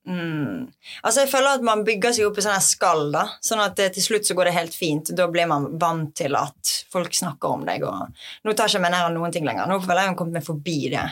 Mm. 0.08 0.70
Altså 1.02 1.20
Jeg 1.20 1.28
føler 1.34 1.58
at 1.58 1.64
man 1.66 1.82
bygger 1.84 2.14
seg 2.16 2.28
opp 2.30 2.38
i 2.38 2.46
sånne 2.46 2.62
skall, 2.64 3.10
da. 3.12 3.26
Sånn 3.44 3.60
at 3.60 3.74
til 3.76 4.00
slutt 4.06 4.24
så 4.30 4.38
går 4.38 4.48
det 4.48 4.54
helt 4.56 4.78
fint. 4.78 5.10
Da 5.18 5.26
blir 5.28 5.50
man 5.50 5.66
vant 5.76 6.14
til 6.16 6.38
at 6.38 6.70
folk 6.94 7.12
snakker 7.12 7.58
om 7.58 7.66
deg. 7.66 7.82
Og 7.84 8.06
nå 8.46 8.54
tar 8.56 8.70
ikke 8.70 8.80
meg 8.86 8.94
nær 8.94 9.10
av 9.10 9.12
noen 9.18 9.34
ting 9.34 9.44
lenger. 9.44 9.66
Nå 9.68 9.82
føler 9.82 10.06
jeg 10.06 10.14
har 10.14 10.16
kommet 10.22 10.38
meg 10.38 10.46
forbi 10.46 10.78
det. 10.94 11.04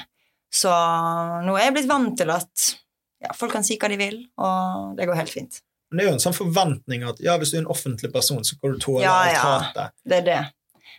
Så 0.55 0.71
nå 1.45 1.59
er 1.59 1.67
jeg 1.67 1.75
blitt 1.77 1.91
vant 1.91 2.15
til 2.17 2.31
at 2.33 2.71
ja, 3.25 3.33
folk 3.35 3.53
kan 3.57 3.65
si 3.65 3.79
hva 3.81 3.89
de 3.93 3.97
vil, 4.01 4.19
og 4.39 4.97
det 4.99 5.07
går 5.09 5.17
helt 5.23 5.33
fint. 5.33 5.61
Men 5.91 5.99
det 5.99 6.05
er 6.05 6.09
jo 6.11 6.17
en 6.19 6.23
sånn 6.27 6.35
forventning 6.37 7.05
at 7.07 7.21
ja, 7.23 7.37
hvis 7.39 7.53
du 7.55 7.57
er 7.59 7.63
en 7.65 7.71
offentlig 7.73 8.11
person, 8.13 8.43
så 8.45 8.57
kan 8.61 8.73
du 8.75 8.79
tåle 8.83 9.05
Ja, 9.05 9.17
ja. 9.31 9.43
hatet. 9.47 9.95
Det 10.05 10.17
er 10.21 10.27
det. 10.27 10.41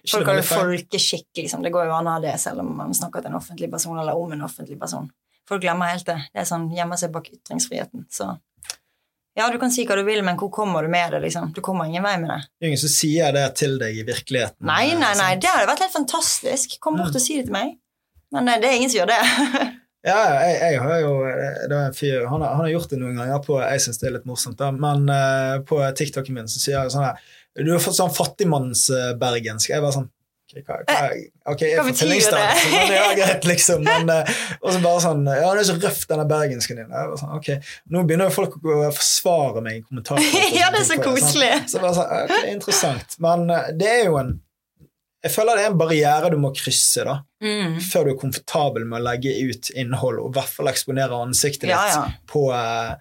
Folk 0.08 0.26
har 0.30 0.38
jo 0.40 0.46
folkeskikk, 0.48 1.28
liksom. 1.42 1.64
Det 1.66 1.72
går 1.74 1.90
jo 1.90 1.96
an 1.98 2.08
å 2.08 2.14
ha 2.16 2.20
det 2.24 2.36
selv 2.40 2.62
om 2.64 2.70
man 2.78 2.94
snakker 2.96 3.22
til 3.26 3.34
en 3.34 3.40
offentlig 3.42 3.68
person 3.74 3.98
eller 4.00 4.16
om 4.16 4.32
en 4.32 4.46
offentlig 4.48 4.78
person. 4.80 5.10
Folk 5.48 5.62
glemmer 5.64 5.92
helt 5.92 6.06
det. 6.08 6.16
Det 6.34 6.42
er 6.44 6.48
sånn 6.48 6.70
gjemmer 6.76 7.00
seg 7.00 7.12
bak 7.12 7.28
ytringsfriheten. 7.34 8.06
Så 8.12 8.30
ja, 9.38 9.50
du 9.54 9.58
kan 9.62 9.70
si 9.74 9.84
hva 9.86 9.96
du 10.00 10.04
vil, 10.08 10.24
men 10.26 10.38
hvor 10.40 10.50
kommer 10.54 10.82
du 10.84 10.90
med 10.90 11.12
det, 11.14 11.20
liksom? 11.28 11.52
Du 11.54 11.60
kommer 11.66 11.86
ingen 11.86 12.04
vei 12.08 12.16
med 12.22 12.32
det. 12.32 12.40
Det 12.58 12.66
er 12.66 12.72
ingen 12.72 12.82
som 12.82 12.90
sier 12.94 13.36
det 13.36 13.44
til 13.60 13.76
deg 13.82 14.00
i 14.00 14.06
virkeligheten. 14.08 14.64
Nei, 14.66 14.94
nei, 14.98 15.12
nei, 15.20 15.34
det 15.38 15.52
hadde 15.52 15.68
vært 15.70 15.84
helt 15.86 15.94
fantastisk. 16.00 16.80
Kom 16.82 16.98
bort 16.98 17.12
Mm. 17.14 17.20
og 17.20 17.22
si 17.28 17.38
det 17.38 17.46
til 17.50 17.54
meg. 17.54 17.76
Men 18.34 18.48
eh, 18.50 18.60
det 18.64 18.70
er 18.72 18.80
ingen 18.80 18.90
som 18.90 19.02
gjør 19.04 19.12
det. 19.14 19.20
Ja, 20.08 20.18
jeg, 20.48 20.58
jeg 20.62 20.82
har 20.84 21.00
jo 21.04 21.14
Det 21.28 21.74
var 21.74 21.88
en 21.90 21.98
fyr 21.98 22.28
Han 22.32 22.44
har, 22.44 22.54
han 22.56 22.64
har 22.66 22.74
gjort 22.74 22.94
det 22.94 23.00
noen 23.02 23.18
ganger 23.20 23.42
på 23.44 23.58
Jeg 23.60 23.84
syns 23.84 24.00
det 24.02 24.10
er 24.10 24.18
litt 24.20 24.30
morsomt, 24.30 24.60
da, 24.60 24.72
men 24.72 25.08
uh, 25.12 25.58
på 25.68 25.82
TikToken 26.00 26.38
min 26.38 26.52
så 26.52 26.62
sier 26.62 26.78
jeg 26.80 26.94
sånn 26.96 27.10
her 27.10 27.34
Du 27.58 27.74
har 27.74 27.82
fått 27.84 27.98
sånn 27.98 28.14
fattigmannsbergensk. 28.14 29.72
Jeg 29.74 29.84
bare 29.84 29.96
sånn 29.96 30.12
Ok, 30.48 30.62
hva, 30.64 30.78
hva, 30.88 31.08
okay, 31.52 31.74
jeg 31.74 31.76
er 31.76 31.82
Hva 31.82 31.90
betyr 31.90 32.12
det? 32.14 32.20
så 32.24 32.38
det 32.72 33.00
er 33.02 33.16
greit, 33.20 33.48
liksom. 33.50 33.82
Men, 33.84 34.08
uh, 34.08 34.38
og 34.62 34.70
så 34.72 34.80
bare 34.80 35.02
sånn 35.04 35.26
Ja, 35.28 35.50
det 35.52 35.66
er 35.66 35.68
så 35.68 35.76
røff, 35.76 36.06
denne 36.08 36.24
bergensken 36.30 36.80
din. 36.80 36.88
Jeg 36.88 37.10
bare 37.12 37.20
sånn, 37.20 37.34
ok, 37.36 37.74
Nå 37.92 38.04
begynner 38.08 38.32
jo 38.32 38.36
folk 38.38 38.56
å 38.64 38.78
forsvare 38.96 39.64
meg 39.66 39.82
i 39.82 39.84
kommentarer. 39.84 40.24
ja, 40.60 40.70
det 40.72 40.86
er 40.86 40.88
så 40.88 41.00
koselig. 41.04 41.52
Så 41.68 41.84
bare 41.84 41.98
sånn, 42.00 42.14
ok, 42.24 42.48
interessant. 42.54 43.18
Men 43.24 43.44
uh, 43.52 43.68
det 43.76 43.92
er 43.92 44.06
jo 44.08 44.22
en 44.22 44.38
Jeg 45.24 45.32
føler 45.34 45.56
det 45.58 45.66
er 45.66 45.72
en 45.72 45.78
barriere 45.80 46.30
du 46.32 46.38
må 46.38 46.54
krysse, 46.56 47.04
da 47.06 47.20
Mm. 47.44 47.78
før 47.82 48.06
du 48.06 48.10
er 48.12 48.18
komfortabel 48.22 48.86
med 48.86 49.00
å 49.02 49.04
legge 49.12 49.30
ut 49.50 49.70
innhold, 49.76 50.20
og 50.20 50.32
i 50.32 50.40
hvert 50.40 50.50
fall 50.50 50.68
eksponere 50.72 51.14
ansiktet 51.22 51.62
ditt 51.68 51.70
Ja, 51.70 51.88
ja. 51.88 52.08
På, 52.26 52.52
eh, 52.54 52.96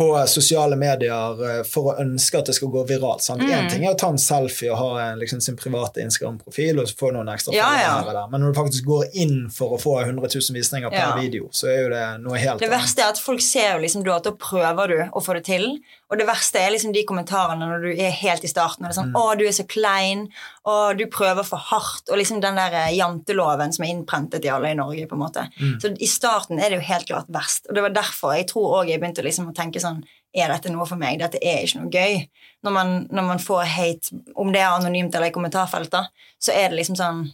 på 0.00 0.06
sosiale 0.28 0.76
medier 0.80 1.58
eh, 1.58 1.62
for 1.68 1.90
å 1.92 1.98
ønske 2.00 2.38
at 2.38 2.46
det 2.46 2.54
skal 2.56 2.68
gå 2.72 2.86
viralt. 2.88 3.20
Én 3.20 3.36
Mm. 3.42 3.50
En 3.52 3.68
ting 3.68 3.84
er 3.84 3.92
å 3.92 3.98
ta 3.98 4.08
en 4.08 4.16
selfie 4.16 4.70
og 4.72 4.78
ha 4.78 5.10
en, 5.12 5.18
liksom, 5.18 5.42
sin 5.42 5.56
private 5.56 6.00
Instagram-profil 6.00 6.78
og 6.80 6.86
få 6.96 7.12
noen 7.12 7.28
ekstra 7.28 7.52
Ja, 7.52 7.66
her 7.68 8.06
og 8.06 8.14
der. 8.14 8.28
Men 8.30 8.40
når 8.40 8.54
du 8.54 8.60
faktisk 8.62 8.84
går 8.86 9.04
inn 9.12 9.50
for 9.50 9.76
å 9.76 9.80
få 9.80 9.98
100 10.06 10.28
000 10.32 10.56
visninger 10.56 10.88
per 10.90 10.96
Ja. 10.96 11.16
video, 11.20 11.48
så 11.52 11.68
er 11.68 11.82
jo 11.82 11.88
det 11.90 12.20
noe 12.22 12.38
helt 12.38 12.60
Det 12.60 12.70
verste 12.70 13.00
er 13.02 13.08
at 13.10 13.18
folk 13.18 13.40
ser 13.42 13.74
jo 13.74 13.82
liksom 13.84 14.06
at 14.08 14.22
da 14.24 14.30
prøver 14.32 14.88
du 14.88 15.10
å 15.12 15.20
få 15.22 15.34
det 15.34 15.44
til. 15.44 15.78
Og 16.10 16.18
det 16.18 16.26
verste 16.26 16.56
er 16.58 16.70
liksom 16.70 16.92
de 16.94 17.04
kommentarene 17.04 17.60
når 17.68 17.82
du 17.82 18.02
er 18.02 18.10
helt 18.10 18.42
i 18.44 18.48
starten. 18.48 18.86
Og 18.86 18.88
det 18.88 18.96
er 18.96 19.02
sånn 19.02 19.12
Mm. 19.12 19.20
'Å, 19.20 19.38
du 19.38 19.44
er 19.44 19.52
så 19.52 19.66
klein', 19.68 20.28
og 20.68 20.98
du 20.98 21.06
prøver 21.08 21.46
for 21.46 21.62
hardt. 21.70 22.10
Og 22.10 22.18
liksom 22.20 22.40
den 22.42 22.58
der 22.58 22.74
eh, 22.82 22.92
janteloven 22.98 23.72
som 23.72 23.84
er 23.84 23.94
innprentet 23.94 24.44
i 24.44 24.52
alle 24.52 24.74
i 24.74 24.76
Norge. 24.76 25.06
på 25.08 25.16
en 25.16 25.22
måte. 25.22 25.46
Mm. 25.56 25.78
Så 25.80 25.92
i 25.96 26.08
starten 26.10 26.60
er 26.60 26.70
det 26.70 26.80
jo 26.80 26.88
helt 26.90 27.08
klart 27.08 27.30
verst. 27.32 27.66
Og 27.68 27.74
det 27.74 27.84
var 27.86 27.96
derfor 27.96 28.36
jeg 28.36 28.48
tror 28.50 28.80
også 28.80 28.90
jeg 28.90 29.00
begynte 29.00 29.24
liksom 29.24 29.48
å 29.50 29.56
tenke 29.56 29.80
sånn 29.82 30.04
Er 30.30 30.46
dette 30.46 30.70
noe 30.70 30.84
for 30.86 30.94
meg? 30.94 31.18
Dette 31.18 31.40
er 31.42 31.64
ikke 31.64 31.80
noe 31.80 31.90
gøy. 31.90 32.20
Når 32.62 32.74
man, 32.76 32.92
når 33.10 33.24
man 33.26 33.40
får 33.42 33.64
hate, 33.66 34.20
om 34.38 34.52
det 34.54 34.60
er 34.60 34.76
anonymt 34.76 35.14
eller 35.14 35.32
i 35.32 35.34
kommentarfelter, 35.34 36.06
så 36.38 36.54
er 36.54 36.68
det 36.70 36.78
liksom 36.78 36.98
sånn 37.00 37.24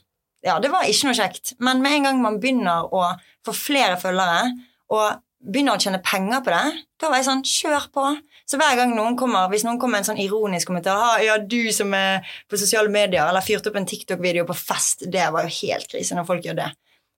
ja, 0.46 0.54
det 0.62 0.70
var 0.70 0.86
ikke 0.86 1.10
noe 1.10 1.18
kjekt. 1.18 1.52
Men 1.60 1.82
med 1.84 1.92
en 1.92 2.06
gang 2.06 2.22
man 2.22 2.38
begynner 2.40 2.86
å 2.94 3.02
få 3.44 3.52
flere 3.52 3.98
følgere, 4.00 4.52
og 4.94 5.18
begynner 5.42 5.76
å 5.76 5.82
tjene 5.82 6.00
penger 6.04 6.40
på 6.46 6.54
det, 6.54 6.84
da 7.00 7.10
var 7.10 7.20
jeg 7.20 7.28
sånn 7.28 7.44
Kjør 7.46 7.88
på! 7.92 8.06
Så 8.46 8.60
hver 8.60 8.76
gang 8.78 8.92
noen 8.94 9.16
kommer, 9.18 9.48
hvis 9.50 9.64
noen 9.66 9.78
kommer 9.82 9.98
med 9.98 10.04
en 10.04 10.10
sånn 10.12 10.22
ironisk 10.22 10.70
kommentar 10.70 11.00
«Ha, 11.02 11.12
Ja, 11.24 11.36
du 11.38 11.72
som 11.74 11.94
er 11.98 12.26
på 12.46 12.58
sosiale 12.60 12.92
medier, 12.92 13.26
eller 13.26 13.42
fyrte 13.42 13.72
opp 13.72 13.78
en 13.80 13.88
TikTok-video 13.90 14.46
på 14.46 14.54
fest, 14.54 15.02
det 15.10 15.24
var 15.34 15.48
jo 15.48 15.54
helt 15.66 15.88
krise 15.90 16.14
når 16.14 16.28
folk 16.28 16.46
gjør 16.46 16.60
det. 16.60 16.68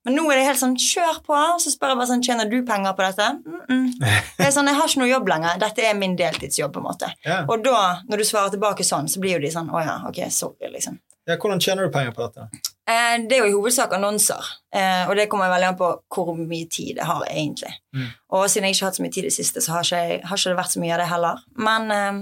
Men 0.07 0.15
nå 0.17 0.25
er 0.31 0.39
det 0.39 0.45
helt 0.47 0.61
sånn 0.61 0.77
Kjør 0.79 1.19
på! 1.27 1.37
Og 1.37 1.61
så 1.61 1.73
spør 1.73 1.93
jeg 1.93 2.01
bare 2.01 2.09
sånn 2.09 2.23
Tjener 2.25 2.49
du 2.49 2.57
penger 2.65 2.95
på 2.97 3.05
dette? 3.05 3.27
Mm 3.45 3.59
-mm. 3.67 4.15
Det 4.39 4.47
er 4.47 4.55
sånn, 4.55 4.71
Jeg 4.71 4.79
har 4.79 4.89
ikke 4.89 5.01
noe 5.01 5.09
jobb 5.09 5.29
lenger. 5.29 5.59
Dette 5.59 5.83
er 5.85 5.95
min 5.95 6.17
deltidsjobb, 6.17 6.73
på 6.73 6.81
en 6.81 6.87
måte. 6.87 7.13
Ja. 7.25 7.45
Og 7.49 7.65
da, 7.65 8.01
når 8.09 8.17
du 8.17 8.25
svarer 8.25 8.51
tilbake 8.51 8.85
sånn, 8.85 9.09
så 9.09 9.21
blir 9.21 9.33
jo 9.37 9.41
de 9.41 9.51
sånn 9.51 9.71
Å 9.71 9.85
ja, 9.85 9.97
ok, 10.09 10.31
sorry, 10.31 10.71
liksom. 10.73 10.99
Ja, 11.27 11.37
hvordan 11.37 11.61
tjener 11.61 11.83
du 11.85 11.93
penger 11.93 12.13
på 12.13 12.25
dette? 12.25 12.49
Eh, 12.89 13.17
det 13.29 13.37
er 13.37 13.45
jo 13.45 13.51
i 13.51 13.57
hovedsak 13.57 13.93
annonser, 13.93 14.49
eh, 14.75 15.05
og 15.09 15.17
det 15.19 15.29
kommer 15.29 15.51
veldig 15.53 15.69
an 15.69 15.77
på 15.77 15.91
hvor 16.15 16.33
mye 16.39 16.69
tid 16.73 16.97
jeg 16.97 17.09
har 17.09 17.27
egentlig. 17.29 17.75
Mm. 17.93 18.09
Og 18.39 18.49
siden 18.49 18.69
jeg 18.69 18.77
ikke 18.77 18.87
har 18.87 18.93
hatt 18.93 19.01
så 19.01 19.05
mye 19.05 19.15
tid 19.17 19.27
i 19.27 19.29
det 19.29 19.37
siste, 19.37 19.61
så 19.65 19.75
har 19.75 19.85
ikke, 19.85 20.03
jeg, 20.09 20.21
har 20.25 20.41
ikke 20.41 20.55
det 20.55 20.61
vært 20.63 20.75
så 20.75 20.83
mye 20.83 20.95
av 20.97 21.03
det 21.03 21.09
heller. 21.13 21.43
Men 21.69 21.95
eh, 21.95 22.21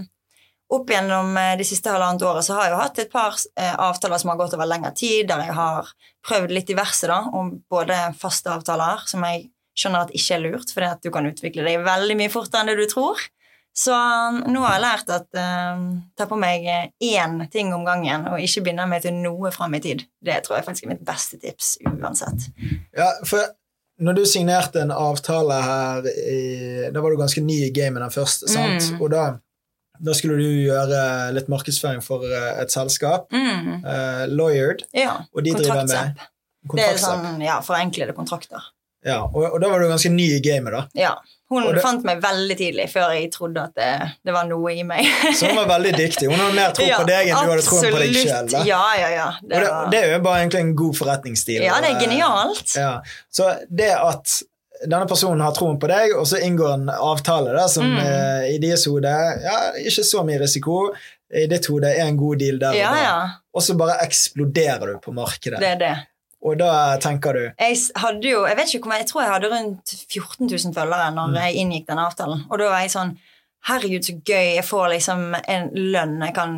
opp 0.76 0.90
gjennom 0.90 1.37
det 1.59 1.66
siste 1.68 1.92
halvannet 1.94 2.24
året 2.26 2.42
så 2.42 2.57
har 2.57 2.66
jeg 2.66 2.74
jo 2.74 2.81
hatt 2.81 2.98
et 2.98 3.12
par 3.12 3.37
eh, 3.38 3.74
avtaler 3.87 4.18
som 4.18 4.33
har 4.33 4.40
gått 4.40 4.57
over 4.59 4.66
lengre 4.66 4.90
tid, 4.98 5.29
der 5.31 5.44
jeg 5.46 5.55
har 5.55 5.92
prøvd 6.26 6.57
litt 6.57 6.72
diverse, 6.72 7.07
da, 7.07 7.20
om 7.31 7.52
både 7.70 8.00
faste 8.18 8.50
avtaler, 8.50 9.07
som 9.07 9.22
jeg 9.29 9.46
skjønner 9.76 10.07
at 10.07 10.14
ikke 10.16 10.35
er 10.35 10.44
lurt, 10.48 10.72
fordi 10.74 10.88
at 10.88 11.05
du 11.05 11.12
kan 11.14 11.29
utvikle 11.29 11.66
deg 11.66 11.85
veldig 11.87 12.18
mye 12.18 12.33
fortere 12.33 12.64
enn 12.64 12.72
det 12.72 12.79
du 12.81 12.90
tror. 12.90 13.22
Så 13.77 13.93
um, 13.93 14.39
nå 14.49 14.62
har 14.65 14.79
jeg 14.79 14.83
lært 14.87 15.11
at 15.12 15.27
uh, 15.37 15.81
ta 16.17 16.25
på 16.31 16.39
meg 16.41 16.65
eh, 16.65 16.87
én 17.12 17.35
ting 17.53 17.75
om 17.77 17.83
gangen, 17.85 18.25
og 18.33 18.41
ikke 18.41 18.62
binde 18.71 18.87
meg 18.89 19.03
til 19.05 19.12
noe 19.21 19.51
fram 19.53 19.75
i 19.77 19.81
tid. 19.85 20.07
Det 20.25 20.39
tror 20.47 20.57
jeg 20.57 20.65
faktisk 20.65 20.87
er 20.87 20.95
mitt 20.95 21.03
beste 21.05 21.37
tips 21.43 21.75
uansett. 21.85 22.47
Ja, 22.97 23.11
for 23.29 23.45
når 24.01 24.17
du 24.17 24.23
signerte 24.29 24.81
en 24.81 24.91
avtale 24.93 25.59
her 25.65 26.09
i, 26.09 26.89
Da 26.93 27.01
var 27.01 27.12
du 27.12 27.17
ganske 27.21 27.41
ny 27.45 27.59
i 27.67 27.73
gamet, 27.77 28.01
den 28.05 28.12
første, 28.17 28.49
sant? 28.49 28.89
Mm. 28.93 29.03
Og 29.05 29.12
da, 29.12 29.23
da 30.09 30.12
skulle 30.17 30.37
du 30.41 30.49
gjøre 30.67 31.03
litt 31.37 31.49
markedsføring 31.53 32.01
for 32.05 32.25
eh, 32.29 32.62
et 32.65 32.73
selskap, 32.73 33.29
Mm. 33.33 33.85
uh, 33.85 34.25
Lawyered, 34.33 34.87
Ja. 34.97 35.19
og 35.35 35.45
de 35.45 35.53
driver 35.53 35.85
med 35.85 36.25
Kontraktsapp. 36.67 36.77
Det 36.77 36.83
er 36.83 36.99
sånn, 36.99 37.41
ja, 37.45 37.61
forenklede 37.62 38.12
kontrakter. 38.17 38.73
Ja, 39.07 39.21
og, 39.29 39.53
og 39.53 39.61
da 39.62 39.69
var 39.71 39.79
du 39.85 39.87
ganske 39.93 40.11
ny 40.11 40.33
i 40.35 40.41
gamet, 40.43 40.73
da. 40.75 40.87
Ja. 40.99 41.12
Hun 41.49 41.63
det- 41.75 41.83
fant 41.85 42.03
meg 42.05 42.19
veldig 42.23 42.57
tidlig, 42.59 42.89
før 42.91 43.13
jeg 43.15 43.29
trodde 43.31 43.63
at 43.63 43.75
det, 43.79 43.91
det 44.27 44.33
var 44.35 44.49
noe 44.49 44.73
i 44.75 44.83
meg. 44.83 45.07
Så 45.39 45.47
hun 45.47 45.57
var 45.61 45.69
veldig 45.79 45.93
dyktig. 45.95 46.27
Hun 46.27 46.41
hadde 46.43 46.57
mer 46.59 46.73
tro 46.75 46.85
på 46.91 47.05
deg 47.13 47.29
enn 47.31 47.39
du 47.47 47.53
hadde 47.53 47.63
troen 47.69 47.93
på 47.95 48.01
deg 48.03 48.17
sjøl. 48.19 48.51
Ja, 48.67 48.83
ja, 48.99 49.09
ja. 49.15 49.29
Det 49.43 49.53
det, 49.55 49.69
var, 49.71 49.87
det 49.95 50.01
er 50.03 50.13
jo 50.17 50.19
bare 50.27 50.41
egentlig 50.43 50.61
en 50.65 50.75
god 50.83 50.97
forretningsstil. 50.99 51.63
ja, 51.63 51.79
det 51.85 51.93
er 51.93 51.97
eh, 52.01 52.03
genialt. 52.03 52.75
Ja. 52.75 52.91
Så 53.31 53.53
det 53.71 53.93
at 53.95 54.41
denne 54.87 55.07
personen 55.09 55.41
har 55.41 55.55
troen 55.57 55.79
på 55.81 55.89
deg, 55.89 56.17
og 56.19 56.27
så 56.29 56.37
inngår 56.43 56.75
en 56.75 56.91
avtale 56.93 57.55
da, 57.57 57.69
som 57.73 57.87
Mm. 57.95 58.01
eh, 58.03 58.49
i 58.57 58.59
deres 58.61 58.85
hode 58.91 59.09
ja, 59.47 59.55
ikke 59.87 60.05
så 60.05 60.25
mye 60.27 60.41
risiko, 60.43 60.91
i 61.33 61.47
ditt 61.51 61.67
hode 61.71 61.89
er 61.95 62.05
en 62.11 62.19
god 62.21 62.39
deal 62.43 62.59
der 62.61 62.75
Ja, 62.77 62.91
og 62.91 62.99
ja. 63.01 63.15
Og 63.57 63.63
så 63.65 63.75
bare 63.79 63.97
eksploderer 64.05 64.93
du 64.93 64.99
på 65.03 65.15
markedet. 65.17 65.59
Det 65.63 65.71
er 65.77 65.81
det. 65.81 65.95
Og 66.44 66.59
da 66.61 66.96
tenker 67.03 67.33
du 67.33 67.40
Jeg 67.59 67.77
hadde 67.96 68.29
jo, 68.29 68.44
jeg 68.46 68.57
vet 68.57 68.75
ikke 68.75 68.88
hvor 68.90 68.96
jeg 69.01 69.07
tror 69.09 69.22
jeg 69.22 69.33
hadde 69.33 69.49
rundt 69.51 69.94
14 70.12 70.46
000 70.51 70.75
følgere 70.77 71.09
når 71.14 71.29
Mm. 71.33 71.35
jeg 71.40 71.55
inngikk 71.62 71.87
den 71.88 71.99
avtalen. 71.99 72.44
Og 72.51 72.59
da 72.59 72.68
var 72.70 72.81
jeg 72.85 72.90
sånn 72.90 73.16
Herregud, 73.66 74.05
så 74.07 74.12
gøy. 74.22 74.55
Jeg 74.55 74.62
får 74.64 74.88
liksom 74.92 75.35
en 75.49 75.64
lønn. 75.75 76.20
Jeg 76.22 76.35
kan 76.37 76.53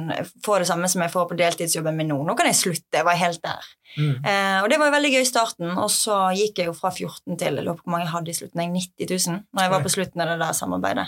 få 0.45 0.59
det 0.61 0.67
samme 0.69 0.89
som 0.93 1.01
jeg 1.01 1.11
får 1.11 1.29
på 1.31 1.37
deltidsjobben 1.39 1.97
min 1.97 2.09
nå. 2.11 2.19
Nå 2.27 2.35
kan 2.37 2.45
jeg 2.51 2.55
slutte. 2.59 2.99
Jeg 2.99 3.05
var 3.07 3.17
helt 3.17 3.41
der. 3.43 3.65
mm, 3.97 4.17
Eh, 4.29 4.59
og 4.63 4.69
det 4.69 4.79
var 4.79 4.91
veldig 4.93 5.13
gøy 5.15 5.21
i 5.23 5.31
starten. 5.31 5.71
Og 5.79 5.89
så 5.89 6.19
gikk 6.37 6.59
jeg 6.59 6.67
jo 6.67 6.75
fra 6.77 6.91
14 6.91 7.39
til 7.39 7.55
jeg 7.57 7.65
lurer 7.65 7.79
på 7.79 7.85
hvor 7.87 7.93
mange 7.95 8.05
jeg 8.05 8.13
hadde 8.13 8.29
i 8.29 8.37
slutten. 8.37 8.61
Jeg 8.61 8.91
90 8.99 9.27
000 9.29 9.41
når 9.55 9.63
jeg 9.63 9.71
var 9.71 9.81
på 9.87 9.89
slutten 9.95 10.21
av 10.21 10.29
det 10.29 10.39
der 10.43 10.53
samarbeidet. 10.53 11.07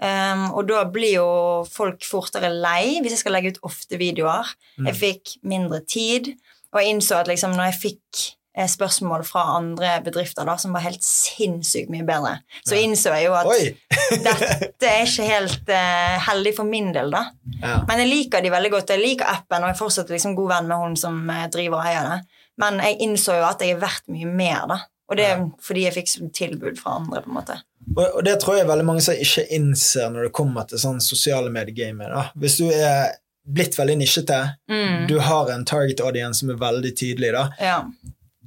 Um, 0.00 0.42
og 0.54 0.66
da 0.68 0.84
blir 0.90 1.14
jo 1.16 1.28
folk 1.70 2.02
fortere 2.06 2.50
lei 2.54 2.98
hvis 3.02 3.14
jeg 3.16 3.22
skal 3.24 3.32
legge 3.34 3.50
ut 3.54 3.62
ofte 3.66 3.98
videoer. 3.98 4.46
Mm. 4.78 4.86
Jeg 4.90 4.94
fikk 4.94 5.36
mindre 5.42 5.80
tid, 5.86 6.32
og 6.74 6.82
innså 6.84 7.20
at 7.22 7.30
liksom 7.30 7.54
når 7.56 7.70
jeg 7.70 7.78
fikk 7.82 8.24
eh, 8.58 8.66
spørsmål 8.68 9.22
fra 9.24 9.44
andre 9.56 9.94
bedrifter 10.04 10.44
da, 10.48 10.56
som 10.60 10.74
var 10.76 10.84
helt 10.84 11.04
sinnssykt 11.06 11.90
mye 11.94 12.04
bedre, 12.08 12.34
så 12.66 12.74
Ja. 12.76 12.82
innså 12.84 13.14
jeg 13.16 13.28
jo 13.28 13.36
at 13.38 13.46
dette 14.28 14.88
er 14.90 15.06
ikke 15.06 15.28
helt 15.28 15.70
uh, 15.72 16.18
heldig 16.28 16.54
for 16.56 16.68
min 16.68 16.92
del, 16.96 17.10
da. 17.14 17.24
Ja. 17.62 17.78
Men 17.88 18.02
jeg 18.04 18.10
liker 18.12 18.42
de 18.44 18.50
veldig 18.52 18.70
godt. 18.76 18.90
Jeg 18.94 19.02
liker 19.04 19.28
appen, 19.30 19.62
og 19.62 19.68
jeg 19.70 19.76
er 19.76 19.80
fortsatt 19.82 20.12
liksom 20.12 20.36
god 20.38 20.52
venn 20.56 20.68
med 20.70 20.82
hun 20.82 20.96
som 20.96 21.18
eh, 21.30 21.46
driver 21.52 21.80
og 21.80 21.88
eier 21.90 22.08
det. 22.12 22.20
Men 22.58 22.80
jeg 22.82 22.98
innså 23.06 23.36
jo 23.38 23.44
at 23.46 23.60
jeg 23.62 23.76
er 23.76 23.82
verdt 23.82 24.08
mye 24.10 24.26
mer, 24.26 24.64
da. 24.70 24.78
Og 25.08 25.16
det 25.16 25.24
er 25.24 25.44
fordi 25.64 25.84
jeg 25.86 25.94
fikk 25.94 26.10
sånn 26.12 26.32
tilbud 26.36 26.76
fra 26.80 26.98
andre, 26.98 27.22
på 27.24 27.30
en 27.30 27.36
måte. 27.38 27.54
Og, 27.96 28.18
det 28.26 28.34
tror 28.42 28.58
jeg 28.58 28.66
veldig 28.68 28.84
mange 28.84 29.00
som 29.04 29.16
ikke 29.16 29.46
innser 29.56 30.10
når 30.12 30.26
det 30.28 30.32
kommer 30.36 30.66
til 30.68 30.80
sånn 30.82 30.98
sosiale 31.00 31.48
mediegamer. 31.54 32.10
da. 32.12 32.24
Hvis 32.36 32.58
du 32.60 32.66
er 32.68 33.14
blitt 33.48 33.78
veldig 33.78 33.96
nisjete, 34.02 34.42
Mm. 34.70 35.06
du 35.08 35.18
har 35.24 35.50
en 35.50 35.64
target 35.64 36.00
audience 36.04 36.40
som 36.40 36.50
er 36.50 36.60
veldig 36.60 36.92
tydelig, 36.98 37.32
da, 37.32 37.48
Ja. 37.60 37.84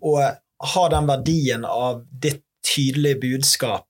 og 0.01 0.37
har 0.75 0.89
den 0.89 1.07
verdien 1.07 1.65
av 1.65 2.03
ditt 2.19 2.43
tydelige 2.75 3.19
budskap 3.21 3.85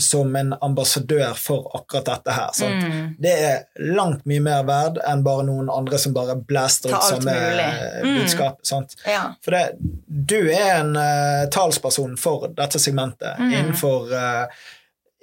som 0.00 0.36
en 0.36 0.54
ambassadør 0.60 1.34
for 1.36 1.70
akkurat 1.74 2.04
dette 2.04 2.32
her. 2.36 2.50
Mm. 2.68 3.14
Det 3.18 3.32
er 3.32 3.62
langt 3.96 4.26
mye 4.26 4.40
mer 4.44 4.62
verd 4.68 4.98
enn 5.08 5.22
bare 5.24 5.42
noen 5.46 5.70
andre 5.72 5.98
som 5.98 6.12
bare 6.12 6.34
blaster 6.36 6.90
ut 6.92 7.02
samme 7.02 7.32
mulig. 7.32 7.68
Mm. 8.04 8.18
budskap. 8.20 8.58
Sant? 8.62 8.94
ja. 9.06 9.22
For 9.42 9.50
det, 9.56 9.78
du 10.26 10.50
er 10.52 10.80
en 10.80 10.96
uh, 10.96 11.46
talsperson 11.50 12.16
for 12.20 12.48
dette 12.48 12.78
segmentet 12.78 13.38
Mm. 13.38 13.52
innenfor 13.52 14.12
eh, 14.12 14.46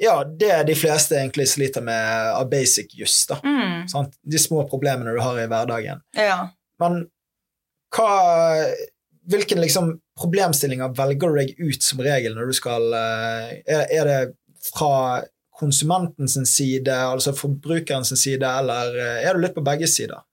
ja, 0.02 0.24
det 0.24 0.64
de 0.68 0.76
fleste 0.76 1.18
egentlig 1.20 1.48
sliter 1.52 1.84
med 1.86 2.34
av 2.34 2.50
basic 2.50 2.96
juss. 2.98 3.28
Mm. 3.44 3.88
Sant? 3.92 4.16
De 4.22 4.40
små 4.42 4.64
problemene 4.70 5.14
du 5.14 5.22
har 5.22 5.40
i 5.40 5.48
hverdagen. 5.48 6.04
ja. 6.18 6.48
Men 6.82 7.06
hva 7.94 8.10
Hvilken 9.30 9.62
liksom 9.62 9.94
problemstillinger 10.20 10.90
velger 10.98 11.32
du 11.32 11.38
deg 11.38 11.52
ut 11.62 11.86
som 11.86 12.02
regel 12.04 12.34
når 12.36 12.50
du 12.50 12.56
skal 12.58 12.90
eh, 12.98 13.54
Er, 13.72 13.86
er 13.88 14.10
det 14.10 14.18
fra 14.66 15.22
konsumentens 15.56 16.36
side, 16.50 16.92
altså 16.92 17.32
forbrukerens 17.38 18.12
side, 18.20 18.44
eller 18.44 18.98
eh, 19.00 19.22
er 19.24 19.38
du 19.38 19.44
litt 19.44 19.56
på 19.56 19.64
begge 19.64 19.88
sider? 19.88 20.26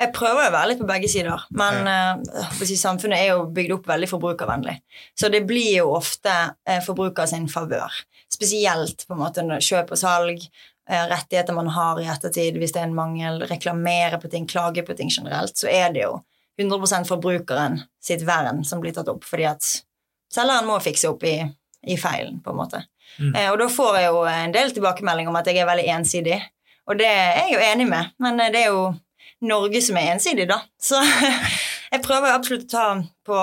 Jeg 0.00 0.10
prøver 0.12 0.48
å 0.48 0.52
være 0.52 0.72
litt 0.72 0.80
på 0.82 0.88
begge 0.88 1.08
sider, 1.08 1.44
men 1.54 1.86
ja. 1.86 1.98
uh, 2.18 2.62
samfunnet 2.76 3.20
er 3.20 3.28
jo 3.30 3.44
bygd 3.54 3.76
opp 3.76 3.86
veldig 3.92 4.08
forbrukervennlig. 4.10 4.74
Så 5.16 5.30
det 5.30 5.44
blir 5.46 5.70
jo 5.78 5.92
ofte 5.94 6.32
uh, 6.50 6.80
forbruker 6.84 7.30
sin 7.30 7.46
favør. 7.48 7.94
Spesielt 8.34 9.06
på 9.06 9.14
en 9.14 9.22
måte 9.22 9.44
kjøp 9.62 9.92
og 9.94 10.00
salg, 10.00 10.44
eh, 10.90 11.06
rettigheter 11.10 11.56
man 11.56 11.70
har 11.74 12.00
i 12.02 12.08
ettertid, 12.10 12.58
hvis 12.58 12.74
det 12.74 12.82
er 12.82 12.88
en 12.88 12.96
mangel, 12.96 13.42
reklamere 13.50 14.20
på 14.20 14.30
ting, 14.32 14.48
klage 14.50 14.82
på 14.86 14.96
ting 14.98 15.12
generelt, 15.12 15.56
så 15.58 15.70
er 15.70 15.92
det 15.94 16.06
jo 16.06 16.16
100% 16.60 17.08
forbrukeren 17.08 17.80
sitt 18.02 18.22
vern 18.26 18.64
som 18.64 18.82
blir 18.82 18.94
tatt 18.94 19.10
opp, 19.10 19.24
fordi 19.26 19.46
at 19.50 19.68
selgeren 20.34 20.68
må 20.68 20.78
fikse 20.82 21.10
opp 21.10 21.24
i, 21.26 21.36
i 21.86 21.96
feilen, 22.00 22.40
på 22.42 22.52
en 22.52 22.60
måte. 22.60 22.84
Mm. 23.18 23.34
Eh, 23.34 23.48
og 23.52 23.58
da 23.62 23.70
får 23.70 24.00
jeg 24.00 24.10
jo 24.10 24.26
en 24.30 24.54
del 24.54 24.74
tilbakemelding 24.74 25.30
om 25.30 25.38
at 25.38 25.50
jeg 25.50 25.62
er 25.62 25.70
veldig 25.70 25.88
ensidig, 25.98 26.42
og 26.84 26.98
det 27.00 27.08
er 27.08 27.40
jeg 27.44 27.54
jo 27.54 27.64
enig 27.64 27.88
med, 27.90 28.14
men 28.22 28.40
eh, 28.40 28.52
det 28.54 28.66
er 28.66 28.74
jo 28.74 28.92
Norge 29.44 29.82
som 29.82 29.98
er 30.00 30.14
ensidig, 30.14 30.46
da. 30.48 30.60
Så 30.80 31.00
jeg 31.92 32.02
prøver 32.04 32.32
absolutt 32.34 32.64
å 32.66 32.72
ta, 32.72 32.84
på, 33.26 33.38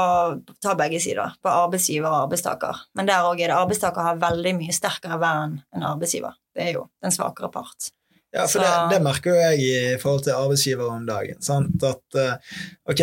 ta 0.64 0.76
begge 0.80 1.00
sider, 1.04 1.34
på 1.42 1.50
arbeidsgiver 1.52 2.10
og 2.10 2.26
arbeidstaker. 2.26 2.84
Men 2.98 3.10
der 3.10 3.28
òg 3.28 3.42
er 3.42 3.52
det 3.54 3.58
arbeidstaker 3.60 4.06
har 4.06 4.22
veldig 4.22 4.54
mye 4.60 4.76
sterkere 4.76 5.20
vern 5.22 5.60
enn 5.76 5.86
arbeidsgiver. 5.88 6.34
Det 6.56 6.66
er 6.68 6.74
jo 6.80 6.88
den 7.04 7.14
svakere 7.16 7.52
part. 7.54 7.92
Ja, 8.32 8.46
for 8.48 8.64
det, 8.64 8.72
det 8.94 9.02
merker 9.04 9.34
jo 9.34 9.40
jeg 9.42 9.64
i 9.68 9.96
forhold 10.00 10.24
til 10.24 10.38
arbeidsgiver 10.38 10.88
om 10.94 11.06
dagen. 11.08 11.42
Sant? 11.44 11.84
At 11.84 12.16
eh, 12.20 12.60
ok, 12.90 13.02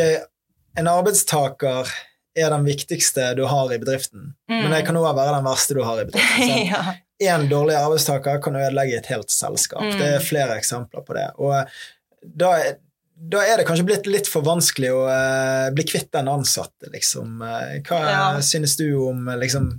en 0.80 0.88
arbeidstaker 0.88 1.90
er 2.38 2.52
den 2.54 2.64
viktigste 2.68 3.32
du 3.36 3.44
har 3.50 3.72
i 3.74 3.80
bedriften, 3.82 4.34
Mm. 4.48 4.62
men 4.62 4.72
det 4.72 4.84
kan 4.86 4.96
òg 4.96 5.10
være 5.12 5.34
den 5.34 5.44
verste 5.44 5.74
du 5.76 5.82
har 5.84 6.00
i 6.00 6.08
bedriften. 6.08 6.72
Ja. 7.18 7.32
En 7.34 7.48
dårlig 7.50 7.74
arbeidstaker 7.74 8.38
kan 8.40 8.54
ødelegge 8.56 8.94
et 9.00 9.08
helt 9.10 9.32
selskap. 9.34 9.82
Mm. 9.82 9.96
Det 9.98 10.10
er 10.14 10.20
flere 10.22 10.54
eksempler 10.60 11.02
på 11.02 11.16
det. 11.16 11.24
Og 11.42 11.66
da 12.22 12.52
er, 12.62 12.76
da 13.18 13.40
er 13.42 13.58
det 13.58 13.66
kanskje 13.66 13.84
blitt 13.88 14.06
litt 14.06 14.28
for 14.30 14.44
vanskelig 14.46 14.90
å 14.94 15.02
eh, 15.10 15.68
bli 15.74 15.84
kvitt 15.88 16.12
den 16.14 16.28
ansatte, 16.30 16.86
liksom. 16.92 17.40
Eh, 17.42 17.78
Hva 17.88 17.98
Ja. 18.06 18.24
synes 18.44 18.76
du 18.78 18.86
om 19.08 19.26
eh, 19.28 19.36
liksom, 19.40 19.70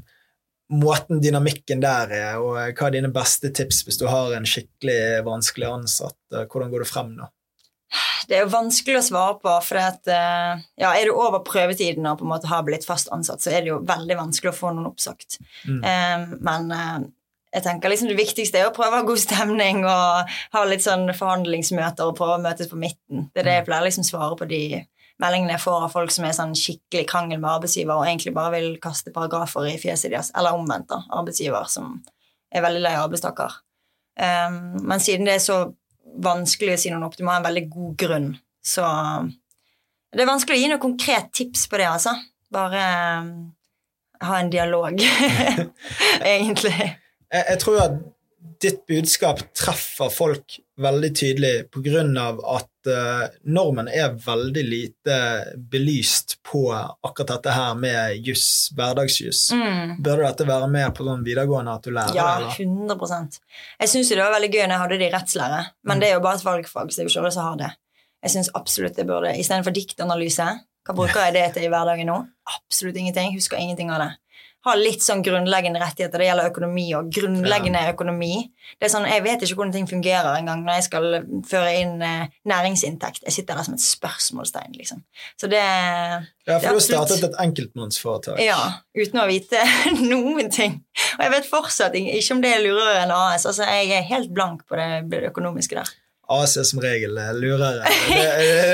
måten 0.76 1.22
dynamikken 1.24 1.80
der 1.82 2.12
er, 2.14 2.38
og 2.44 2.58
eh, 2.60 2.74
hva 2.76 2.88
er 2.90 2.98
dine 2.98 3.12
beste 3.16 3.50
tips 3.56 3.86
hvis 3.88 3.98
du 4.02 4.08
har 4.12 4.36
en 4.36 4.46
skikkelig 4.46 5.24
vanskelig 5.26 5.70
ansatt? 5.72 6.18
Hvordan 6.52 6.74
går 6.74 6.84
du 6.84 6.90
frem 6.90 7.14
da? 7.18 7.30
Det 8.30 8.38
er 8.38 8.44
jo 8.44 8.52
vanskelig 8.54 9.00
å 9.00 9.06
svare 9.08 9.38
på, 9.42 9.54
for 9.66 9.80
at, 9.82 10.06
ja, 10.78 10.90
er 10.94 11.08
du 11.10 11.16
over 11.16 11.40
prøvetiden 11.42 12.06
og 12.06 12.20
på 12.20 12.28
en 12.28 12.30
måte 12.36 12.52
har 12.52 12.62
blitt 12.68 12.86
fast 12.86 13.10
ansatt, 13.16 13.42
så 13.42 13.50
er 13.50 13.64
det 13.66 13.72
jo 13.72 13.80
veldig 13.82 14.18
vanskelig 14.20 14.52
å 14.52 14.58
få 14.60 14.70
noen 14.76 14.92
oppsagt. 14.92 15.40
Mm. 15.66 15.80
Um, 15.82 16.36
men 16.46 17.08
jeg 17.50 17.66
tenker 17.66 17.90
liksom 17.90 18.12
det 18.12 18.20
viktigste 18.20 18.60
er 18.60 18.70
å 18.70 18.74
prøve 18.76 18.94
å 18.94 19.02
ha 19.02 19.08
god 19.08 19.22
stemning 19.22 19.82
og 19.82 20.34
ha 20.54 20.62
litt 20.70 20.86
sånn 20.86 21.10
forhandlingsmøter 21.18 22.06
og 22.06 22.18
prøve 22.20 22.38
å 22.38 22.44
møtes 22.44 22.70
på 22.70 22.78
midten. 22.78 23.26
Det 23.34 23.42
er 23.42 23.48
det 23.48 23.56
jeg 23.58 23.68
pleier 23.70 23.88
liksom 23.88 24.06
svare 24.06 24.38
på 24.38 24.48
de 24.50 24.62
meldingene 25.20 25.56
jeg 25.56 25.64
får 25.64 25.88
av 25.88 25.96
folk 25.96 26.14
som 26.14 26.28
er 26.28 26.36
sånn 26.38 26.54
skikkelig 26.56 27.08
krangel 27.10 27.42
med 27.42 27.50
arbeidsgiver 27.52 27.98
og 27.98 28.06
egentlig 28.06 28.36
bare 28.38 28.54
vil 28.56 28.70
kaste 28.84 29.12
paragrafer 29.16 29.68
i 29.72 29.80
fjeset 29.82 30.14
deres, 30.14 30.32
eller 30.38 30.56
omvendt, 30.56 30.88
da, 30.94 31.02
arbeidsgiver 31.20 31.68
som 31.72 31.98
er 32.54 32.64
veldig 32.64 32.86
lei 32.86 32.94
arbeidstaker. 33.00 33.58
Um, 34.20 34.80
men 34.86 35.04
siden 35.04 35.28
det 35.28 35.36
er 35.40 35.44
så 35.44 35.60
vanskelig 36.24 36.78
å 36.78 36.80
si 36.82 36.94
noen 36.94 37.06
opp, 37.08 37.18
du 37.18 37.26
må 37.26 37.34
ha 37.34 37.42
en 37.42 37.50
veldig 37.50 37.66
god 37.72 37.98
grunn, 38.00 38.32
så 38.64 38.86
det 40.14 40.24
er 40.24 40.30
vanskelig 40.30 40.58
å 40.58 40.62
gi 40.62 40.72
noe 40.72 40.82
konkret 40.82 41.34
tips 41.36 41.68
på 41.70 41.82
det, 41.82 41.90
altså. 41.90 42.16
Bare 42.54 42.86
um, 43.20 43.34
ha 44.24 44.40
en 44.40 44.54
dialog, 44.54 45.04
egentlig. 46.38 46.94
Jeg, 47.34 47.46
jeg 47.50 47.62
tror 47.64 47.82
at 47.84 48.00
ditt 48.60 48.82
budskap 48.88 49.42
treffer 49.56 50.12
folk 50.12 50.58
veldig 50.80 51.10
tydelig 51.16 51.52
av 52.20 52.40
at 52.48 52.88
uh, 52.88 53.26
normen 53.44 53.88
er 53.92 54.16
veldig 54.24 54.64
lite 54.64 55.18
belyst 55.72 56.38
på 56.48 56.64
akkurat 56.72 57.34
dette 57.36 57.56
her 57.56 57.76
med 57.80 58.26
juss, 58.28 58.70
hverdagsjuss. 58.76 59.52
Mm. 59.56 59.98
Burde 60.04 60.24
dette 60.24 60.48
være 60.48 60.70
med 60.72 60.96
på 60.96 61.08
sånn 61.08 61.24
videregående 61.28 61.76
at 61.76 61.84
du 61.84 61.92
lærer 61.96 62.16
Ja, 62.16 62.30
det? 62.40 62.54
Ja, 62.60 62.66
100% 62.66 63.40
Jeg 63.82 63.92
syns 63.92 64.10
det 64.14 64.22
var 64.24 64.36
veldig 64.36 64.52
gøy 64.54 64.64
når 64.66 64.76
jeg 64.76 64.84
hadde 64.86 65.00
det 65.04 65.10
i 65.10 65.14
rettslære, 65.18 65.62
men 65.84 65.98
Mm. 65.98 66.00
det 66.02 66.10
er 66.10 66.14
jo 66.16 66.24
bare 66.26 66.40
et 66.40 66.48
valgfag, 66.48 66.92
så 66.92 66.96
det 66.96 67.04
er 67.04 67.08
jo 67.08 67.14
ikke 67.14 67.24
alle 67.26 67.36
som 67.36 67.48
har 67.50 67.60
det. 67.60 67.72
Jeg 68.24 68.32
syns 68.36 68.50
absolutt 68.56 68.96
det 68.96 69.08
burde 69.08 69.36
Istedenfor 69.40 69.76
diktanalyse, 69.76 70.48
hva 70.88 70.96
bruker 70.96 71.28
jeg 71.28 71.34
det 71.36 71.54
til 71.54 71.68
i 71.68 71.72
hverdagen 71.72 72.08
nå? 72.10 72.18
Absolutt 72.50 72.98
ingenting. 72.98 73.36
Husker 73.36 73.60
ingenting 73.62 73.92
av 73.94 74.00
det. 74.02 74.10
Ha 74.68 74.74
litt 74.76 75.00
sånn 75.00 75.22
grunnleggende 75.24 75.80
rettigheter. 75.80 76.20
Det 76.20 76.26
gjelder 76.28 76.50
økonomi 76.50 76.86
og 76.98 77.08
grunnleggende 77.16 77.80
økonomi. 77.94 78.34
Det 78.76 78.90
er 78.90 78.92
sånn, 78.92 79.08
Jeg 79.08 79.24
vet 79.24 79.46
ikke 79.46 79.56
hvordan 79.56 79.72
ting 79.78 79.88
fungerer 79.88 80.36
engang 80.36 80.66
når 80.66 80.80
jeg 80.80 80.88
skal 80.90 81.06
føre 81.48 81.70
inn 81.80 82.02
eh, 82.04 82.26
næringsinntekt. 82.52 83.24
Jeg 83.24 83.38
sitter 83.38 83.56
der 83.56 83.68
som 83.70 83.78
et 83.78 83.86
spørsmålstegn, 83.86 84.76
liksom. 84.76 85.06
Så 85.40 85.48
det 85.48 85.64
Ja, 85.64 86.20
Det 86.58 86.60
for 86.66 86.76
du 86.76 86.80
har 86.82 86.86
startet 86.88 87.24
et 87.30 87.40
enkeltmannsforetak. 87.46 88.42
Ja, 88.44 88.60
uten 88.98 89.24
å 89.24 89.28
vite 89.30 89.64
noen 90.12 90.52
ting. 90.52 90.82
Og 91.16 91.24
jeg 91.24 91.36
vet 91.38 91.50
fortsatt 91.50 91.96
ikke 91.96 92.36
om 92.36 92.44
det 92.44 92.54
er 92.58 92.64
lurere 92.66 93.04
enn 93.06 93.16
AS. 93.16 93.48
Altså, 93.48 93.64
jeg 93.64 93.96
er 93.96 94.08
helt 94.12 94.34
blank 94.36 94.68
på 94.68 94.76
det, 94.76 94.90
det 95.14 95.24
økonomiske 95.32 95.80
der. 95.80 95.96
AC 96.30 96.54
som 96.70 96.80
regel 96.84 97.18
eh, 97.18 97.32
lurere. 97.34 97.88
Det, 98.10 98.20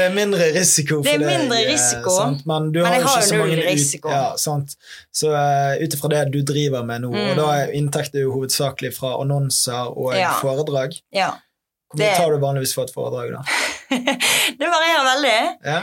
er 0.06 0.14
mindre 0.16 0.50
risiko 0.56 0.98
for 1.00 1.08
Det 1.08 1.14
er 1.16 1.24
deg, 1.24 1.30
mindre 1.40 1.60
eh, 1.62 1.70
risiko, 1.72 2.16
sant? 2.18 2.44
Men, 2.50 2.72
du 2.76 2.82
men 2.82 2.92
har 2.92 3.00
jo 3.00 3.08
har 3.08 3.22
ikke 3.22 3.40
jo 3.40 3.46
så 3.46 3.48
ut- 3.54 3.64
risiko. 3.70 4.10
Ja, 4.12 4.26
sant? 4.38 4.76
Så 5.16 5.32
uh, 5.32 5.76
ut 5.84 5.96
ifra 5.98 6.12
det 6.16 6.24
du 6.36 6.42
driver 6.44 6.84
med 6.84 7.02
nå, 7.06 7.14
Mm. 7.16 7.30
og 7.32 7.36
da 7.40 7.48
er 7.62 7.72
inntekter 7.80 8.26
jo 8.26 8.34
hovedsakelig 8.36 8.94
fra 8.98 9.16
annonser 9.22 9.92
og 9.96 10.14
Ja. 10.18 10.34
foredrag 10.42 11.00
Ja. 11.16 11.32
Hvor 11.92 12.02
mye 12.02 12.16
tar 12.18 12.32
du 12.34 12.42
vanligvis 12.42 12.74
for 12.76 12.88
et 12.88 12.94
foredrag, 12.96 13.32
da? 13.36 13.44
det 14.60 14.70
varierer 14.72 15.06
veldig. 15.06 15.36
Ja. 15.64 15.78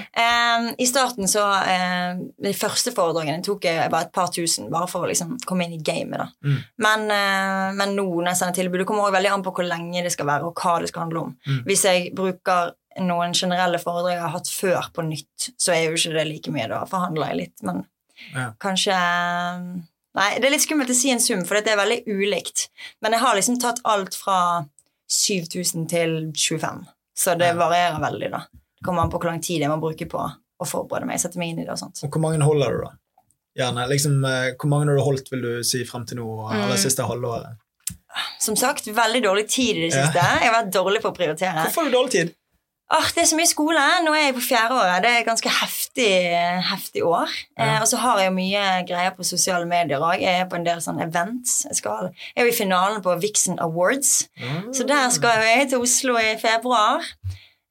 Um, 0.59 0.67
I 0.83 0.87
starten 0.91 1.29
så 1.31 1.45
um, 1.47 2.25
De 2.43 2.53
første 2.59 2.91
foredragene 2.97 3.45
tok 3.47 3.69
jeg 3.69 3.91
bare 3.93 4.09
et 4.09 4.13
par 4.15 4.33
tusen, 4.35 4.67
bare 4.73 4.91
for 4.91 5.07
å 5.07 5.11
liksom 5.13 5.37
komme 5.47 5.69
inn 5.69 5.77
i 5.79 5.83
gamet. 5.87 6.19
da. 6.19 6.27
Mm. 6.45 6.59
Men, 6.87 7.07
eh, 7.15 7.69
men 7.79 7.95
nå 7.97 8.07
når 8.19 8.33
jeg 8.33 8.41
sender 8.43 8.59
tilbud, 8.59 8.83
det 8.83 8.89
kommer 8.91 9.07
også 9.07 9.17
veldig 9.17 9.33
an 9.37 9.47
på 9.47 9.55
hvor 9.57 9.69
lenge 9.69 10.03
det 10.05 10.13
skal 10.15 10.29
være, 10.29 10.51
og 10.51 10.59
hva 10.59 10.75
det 10.83 10.91
skal 10.91 11.07
handle 11.07 11.23
om. 11.29 11.37
Mm. 11.47 11.63
Hvis 11.71 11.87
jeg 11.89 12.11
bruker 12.19 12.75
noen 13.07 13.33
generelle 13.39 13.81
foredrag 13.81 14.19
jeg 14.19 14.25
har 14.27 14.35
hatt 14.35 14.51
før 14.53 14.91
på 14.93 15.07
nytt, 15.07 15.49
så 15.57 15.73
er 15.77 15.87
jo 15.87 15.97
ikke 15.97 16.13
det 16.19 16.27
like 16.29 16.53
mye. 16.53 16.69
Da 16.75 16.83
forhandler 16.91 17.33
jeg 17.33 17.43
litt, 17.45 17.57
men 17.69 17.85
Ja. 18.35 18.53
kanskje 18.61 18.99
Nei, 20.13 20.27
det 20.37 20.45
er 20.45 20.53
litt 20.53 20.61
skummelt 20.67 20.91
å 20.93 20.95
si 20.95 21.09
en 21.09 21.23
sum, 21.25 21.41
for 21.49 21.57
det 21.57 21.73
er 21.73 21.79
veldig 21.81 22.03
ulikt. 22.05 22.67
Men 23.01 23.15
jeg 23.17 23.23
har 23.23 23.35
liksom 23.39 23.57
tatt 23.63 23.79
alt 23.89 24.13
fra 24.13 24.67
7000 25.13 25.87
til 25.91 26.15
25, 26.33 26.85
så 27.19 27.35
det 27.39 27.53
varierer 27.59 28.01
veldig, 28.01 28.31
da. 28.33 28.43
Det 28.53 28.87
kommer 28.87 29.05
an 29.05 29.11
på 29.13 29.21
hvor 29.21 29.31
lang 29.31 29.43
tid 29.45 29.61
jeg 29.63 29.71
må 29.71 29.77
bruke 29.83 30.07
på 30.11 30.23
å 30.23 30.67
forberede 30.69 31.07
meg, 31.11 31.21
sette 31.21 31.39
meg 31.41 31.53
inn 31.53 31.61
i 31.63 31.67
det 31.67 31.75
og 31.75 31.81
sånt. 31.83 32.01
Og 32.07 32.11
hvor 32.15 32.23
mange 32.25 32.41
holder 32.47 32.77
du, 32.79 32.85
da? 32.87 32.93
Gjerne. 33.59 33.85
Liksom, 33.91 34.15
eh, 34.25 34.55
hvor 34.57 34.71
mange 34.73 34.89
har 34.89 34.97
du 34.97 35.05
holdt, 35.05 35.29
vil 35.31 35.43
du 35.45 35.51
si, 35.67 35.83
frem 35.85 36.07
til 36.09 36.17
nå, 36.23 36.27
Mm. 36.49 36.77
siste 36.81 37.05
halvåret? 37.05 37.59
Som 38.41 38.57
sagt, 38.57 38.85
veldig 38.87 39.23
dårlig 39.25 39.49
tid 39.49 39.77
i 39.77 39.81
det 39.89 39.95
Ja. 39.95 40.07
siste. 40.07 40.21
Jeg 40.41 40.49
har 40.51 40.63
vært 40.65 40.73
dårlig 40.73 41.03
på 41.03 41.11
å 41.13 41.17
prioritere. 41.17 41.65
Hvorfor 41.67 41.83
har 41.85 41.91
du 41.91 41.97
dårlig 41.97 42.11
tid? 42.11 42.35
Ah, 42.93 43.07
det 43.15 43.23
er 43.23 43.29
så 43.31 43.37
mye 43.39 43.49
skole. 43.49 43.83
Nå 44.05 44.13
er 44.13 44.27
jeg 44.27 44.35
på 44.37 44.45
fjerde 44.45 44.77
året. 44.77 45.01
Det 45.01 45.11
er 45.11 45.23
et 45.23 45.29
ganske 45.29 45.49
heftig, 45.49 46.09
heftig 46.69 47.05
år. 47.09 47.31
Ja. 47.57 47.65
Eh, 47.65 47.79
og 47.81 47.89
så 47.89 48.01
har 48.03 48.21
jeg 48.21 48.29
jo 48.29 48.35
mye 48.37 48.65
greier 48.89 49.15
på 49.17 49.25
sosiale 49.25 49.65
medier 49.69 50.03
òg. 50.03 50.21
Jeg 50.21 50.43
er 50.43 50.51
på 50.51 50.59
en 50.59 50.67
del 50.67 50.83
sånne 50.85 51.07
events. 51.09 51.63
Jeg, 51.71 51.79
skal, 51.81 52.11
jeg 52.35 52.43
er 52.43 52.51
jo 52.51 52.53
i 52.53 52.59
finalen 52.59 53.01
på 53.05 53.15
Vixen 53.23 53.57
Awards. 53.65 54.27
Så 54.77 54.85
der 54.89 55.09
skal 55.15 55.41
jeg 55.47 55.71
til 55.73 55.81
Oslo 55.87 56.19
i 56.21 56.35
februar. 56.43 57.07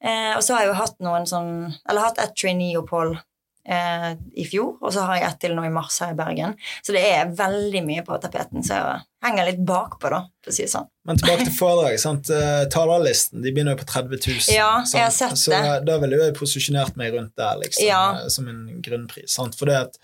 Eh, 0.01 0.33
og 0.33 0.41
så 0.41 0.55
har 0.55 0.65
jeg 0.65 0.71
jo 0.71 0.79
hatt 0.79 0.95
noen 1.05 1.27
sånn 1.29 1.51
Eller 1.85 2.07
hatt 2.07 2.17
et 2.17 2.33
trainee-opphold 2.33 3.19
eh, 3.65 4.15
i 4.35 4.45
fjor, 4.45 4.77
og 4.81 4.93
så 4.93 5.01
har 5.05 5.15
jeg 5.19 5.27
ett 5.27 5.39
til 5.41 5.55
nå 5.55 5.65
i 5.67 5.69
mars 5.73 5.99
her 6.01 6.13
i 6.13 6.17
Bergen. 6.17 6.55
Så 6.83 6.93
det 6.95 7.03
er 7.11 7.29
veldig 7.37 7.83
mye 7.85 8.03
på 8.07 8.17
tapeten, 8.23 8.63
så 8.65 8.73
jeg 8.79 9.01
henger 9.23 9.45
litt 9.51 9.61
bakpå, 9.65 10.09
da, 10.09 10.23
for 10.41 10.51
å 10.51 10.55
si 10.55 10.63
det 10.65 10.71
sånn. 10.73 10.87
Men 11.05 11.17
tilbake 11.17 11.45
til 11.45 11.53
foredrag. 11.57 11.99
sant? 11.99 12.29
Eh, 12.29 12.65
Talerlisten 12.73 13.41
de 13.43 13.51
begynner 13.53 13.75
jo 13.77 13.83
på 13.83 13.89
30 13.93 14.17
000. 14.27 14.55
Ja, 14.55 14.83
jeg 14.93 15.03
har 15.03 15.11
sett 15.11 15.37
så 15.37 15.51
det. 15.53 15.85
da 15.85 15.97
ville 16.01 16.17
jeg 16.17 16.33
posisjonert 16.35 16.95
meg 16.97 17.13
rundt 17.13 17.35
der 17.37 17.55
liksom, 17.61 17.85
Ja. 17.87 18.03
eh, 18.23 18.27
som 18.29 18.47
en 18.47 18.81
grunnpris. 18.81 19.29
sant? 19.29 19.55
For 19.55 19.65
det 19.65 19.75
at 19.77 19.97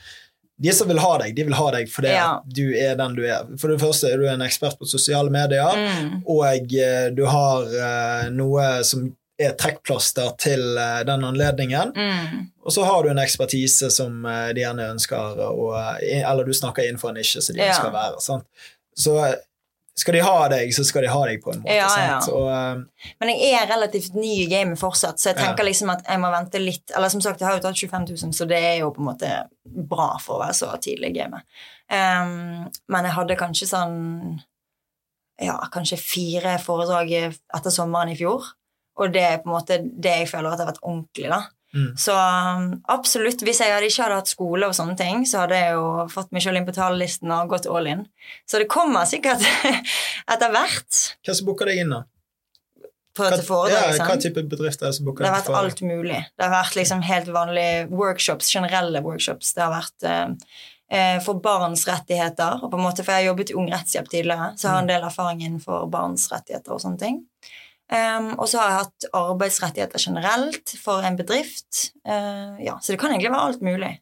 de 0.60 0.72
som 0.74 0.88
vil 0.88 0.97
ha 0.97 1.18
deg, 1.20 1.36
de 1.36 1.43
vil 1.43 1.53
ha 1.53 1.72
deg 1.72 1.88
fordi 1.88 2.08
Ja. 2.16 2.41
du 2.47 2.74
er 2.76 2.95
den 2.95 3.14
du 3.16 3.24
er. 3.26 3.45
For 3.60 3.68
det 3.70 3.80
første 3.80 4.12
er 4.12 4.18
du 4.18 4.26
en 4.28 4.39
ekspert 4.41 4.80
på 4.80 4.88
sosiale 4.88 5.30
medier, 5.30 5.70
Mm. 5.76 6.24
og 6.26 6.74
eh, 6.74 7.10
du 7.14 7.26
har 7.26 7.62
eh, 7.64 8.30
noe 8.30 8.84
som 8.84 9.16
er 9.39 9.53
trekkplaster 9.53 10.31
til 10.41 10.77
eh, 10.81 11.01
den 11.05 11.23
anledningen. 11.27 11.91
Mm. 11.95 12.45
Og 12.65 12.73
så 12.73 12.85
har 12.88 13.03
du 13.05 13.11
en 13.11 13.19
ekspertise 13.21 13.91
som 13.93 14.23
eh, 14.25 14.47
de 14.57 14.63
gjerne 14.63 14.88
ønsker, 14.95 15.43
og, 15.51 15.75
eller 16.01 16.47
du 16.47 16.53
snakker 16.57 16.88
innenfor 16.88 17.13
en 17.13 17.19
nisje 17.21 17.41
som 17.45 17.55
de 17.55 17.61
Ja. 17.61 17.73
ønsker 17.75 17.91
å 17.91 17.93
være. 17.97 18.23
Sant? 18.23 18.47
Så 18.97 19.13
eh, 19.25 19.35
skal 19.97 20.13
de 20.13 20.19
ha 20.21 20.47
deg, 20.53 20.69
så 20.77 20.83
skal 20.85 21.05
de 21.05 21.09
ha 21.13 21.21
deg 21.25 21.39
på 21.41 21.53
en 21.53 21.61
måte. 21.63 21.73
Ja, 21.73 21.88
sant? 21.89 22.27
ja. 22.29 22.33
Og, 22.33 22.49
eh, 22.53 23.13
Men 23.21 23.31
jeg 23.33 23.53
er 23.61 23.69
relativt 23.69 24.13
ny 24.17 24.33
i 24.43 24.49
gamet 24.49 24.77
fortsatt, 24.81 25.17
så 25.21 25.31
jeg 25.31 25.38
Ja. 25.39 25.45
tenker 25.47 25.65
liksom 25.69 25.89
at 25.93 26.03
jeg 26.09 26.21
må 26.21 26.29
vente 26.33 26.61
litt. 26.61 26.91
Eller 26.95 27.09
som 27.13 27.21
sagt, 27.21 27.39
jeg 27.41 27.47
har 27.49 27.57
jo 27.57 27.65
tatt 27.65 27.77
25 27.77 28.09
000, 28.13 28.33
så 28.33 28.45
det 28.49 28.57
er 28.61 28.77
jo 28.81 28.91
på 28.93 29.01
en 29.05 29.09
måte 29.13 29.31
bra 29.65 30.15
for 30.21 30.38
å 30.38 30.43
være 30.47 30.57
så 30.57 30.73
tidlig 30.81 31.13
i 31.13 31.19
gamet. 31.21 31.45
Um, 31.89 32.67
men 32.89 33.05
jeg 33.07 33.13
hadde 33.15 33.38
kanskje 33.39 33.69
sånn 33.69 33.97
Ja, 35.39 35.53
kanskje 35.71 35.99
fire 36.01 36.55
foredrag 36.57 37.11
etter 37.13 37.69
sommeren 37.69 38.09
i 38.09 38.15
fjor. 38.17 38.41
Og 38.97 39.13
det 39.13 39.23
er 39.23 39.39
på 39.43 39.51
en 39.51 39.55
måte 39.57 39.79
det 39.83 40.15
jeg 40.23 40.31
føler 40.31 40.51
at 40.51 40.63
har 40.63 40.71
vært 40.71 40.83
ordentlig, 40.83 41.29
da. 41.31 41.43
Mm. 41.75 41.97
Så 41.99 42.13
um, 42.15 42.67
absolutt, 42.89 43.41
hvis 43.43 43.59
jeg 43.61 43.73
hadde 43.73 43.89
ikke 43.89 44.05
hadde 44.05 44.19
hatt 44.21 44.31
skole 44.31 44.69
og 44.69 44.75
sånne 44.75 44.95
ting, 44.99 45.25
så 45.27 45.43
hadde 45.43 45.57
jeg 45.59 45.73
jo 45.75 45.87
fått 46.11 46.31
meg 46.33 46.45
selv 46.45 46.59
inn 46.59 46.67
på 46.67 46.75
talerlisten 46.75 47.33
og 47.35 47.51
gått 47.51 47.67
all 47.69 47.89
in. 47.91 48.05
Så 48.47 48.61
det 48.61 48.69
kommer 48.71 49.07
sikkert 49.09 49.43
etter 50.33 50.53
hvert 50.53 51.01
hva 51.27 51.35
som 51.35 51.49
booker 51.49 51.69
deg 51.69 51.83
inn, 51.83 51.91
da? 51.93 52.05
Hva, 53.17 53.31
foredrag. 53.41 53.95
ja, 53.97 54.05
hva 54.05 54.15
type 54.21 54.43
bedrifter 54.45 54.85
er 54.85 54.93
det 54.93 54.99
som 54.99 55.07
booker 55.07 55.25
Det 55.25 55.31
har 55.31 55.41
vært 55.41 55.59
alt 55.59 55.83
mulig. 55.85 56.19
Det 56.37 56.45
har 56.45 56.53
vært 56.53 56.75
liksom 56.77 56.99
helt 57.05 57.29
vanlige 57.33 57.85
workshops, 57.89 58.49
generelle 58.53 59.01
workshops. 59.05 59.55
Det 59.57 59.63
har 59.63 59.73
vært 59.73 60.05
eh, 60.05 60.51
eh, 60.93 61.15
for 61.25 61.41
barns 61.41 61.87
rettigheter. 61.89 62.61
Og 62.61 62.69
på 62.69 62.77
en 62.77 62.85
måte, 62.85 63.01
For 63.01 63.15
jeg 63.15 63.25
har 63.25 63.31
jobbet 63.31 63.53
i 63.53 63.57
Ung 63.57 63.71
Rettshjelp 63.73 64.11
tidligere, 64.13 64.51
så 64.53 64.67
jeg 64.67 64.75
har 64.75 64.85
en 64.85 64.91
del 64.93 65.07
erfaring 65.09 65.41
innenfor 65.41 65.89
barns 65.93 66.27
rettigheter 66.33 66.77
og 66.77 66.83
sånne 66.85 67.01
ting. 67.01 67.19
Um, 67.88 68.33
og 68.35 68.49
så 68.51 68.59
har 68.59 68.69
jeg 68.73 68.79
hatt 68.81 69.05
arbeidsrettigheter 69.15 70.01
generelt 70.03 70.73
for 70.83 71.05
en 71.07 71.15
bedrift. 71.15 71.85
Uh, 72.03 72.57
ja, 72.59 72.73
Så 72.83 72.91
det 72.93 72.99
kan 72.99 73.13
egentlig 73.13 73.31
være 73.31 73.45
alt 73.53 73.61
mulig. 73.63 73.93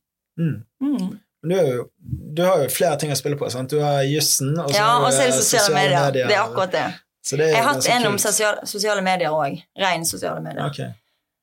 Mm. 0.42 0.56
Mm. 0.82 1.12
Du, 1.46 1.90
du 2.34 2.42
har 2.42 2.64
jo 2.64 2.70
flere 2.74 2.98
ting 2.98 3.14
å 3.14 3.18
spille 3.20 3.38
på. 3.38 3.50
sant? 3.54 3.70
Du 3.70 3.78
har 3.84 4.02
jussen, 4.10 4.56
og 4.58 4.72
så 4.72 4.80
Ja, 4.80 4.88
har 4.98 5.12
du 5.12 5.22
eh, 5.22 5.36
sosiale 5.38 5.76
medier. 5.76 6.12
Det 6.18 6.34
er 6.34 6.42
akkurat 6.42 6.74
det. 6.74 6.86
Så 7.26 7.38
det 7.38 7.46
er 7.52 7.54
Jeg 7.54 7.64
har 7.64 7.74
hatt 7.76 7.86
en 7.90 8.02
en 8.02 8.08
om 8.08 8.16
kult. 8.18 8.22
sosiale, 8.26 8.66
sosiale 8.70 9.02
medier 9.06 9.30
òg. 9.34 9.62
Ren 9.78 10.06
sosiale 10.06 10.42
medier. 10.42 10.66
Okay. 10.66 10.90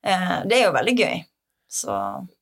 Uh, 0.02 0.42
det 0.50 0.58
er 0.58 0.64
jo 0.66 0.72
veldig 0.74 0.96
gøy. 0.98 1.22
Så 1.70 1.94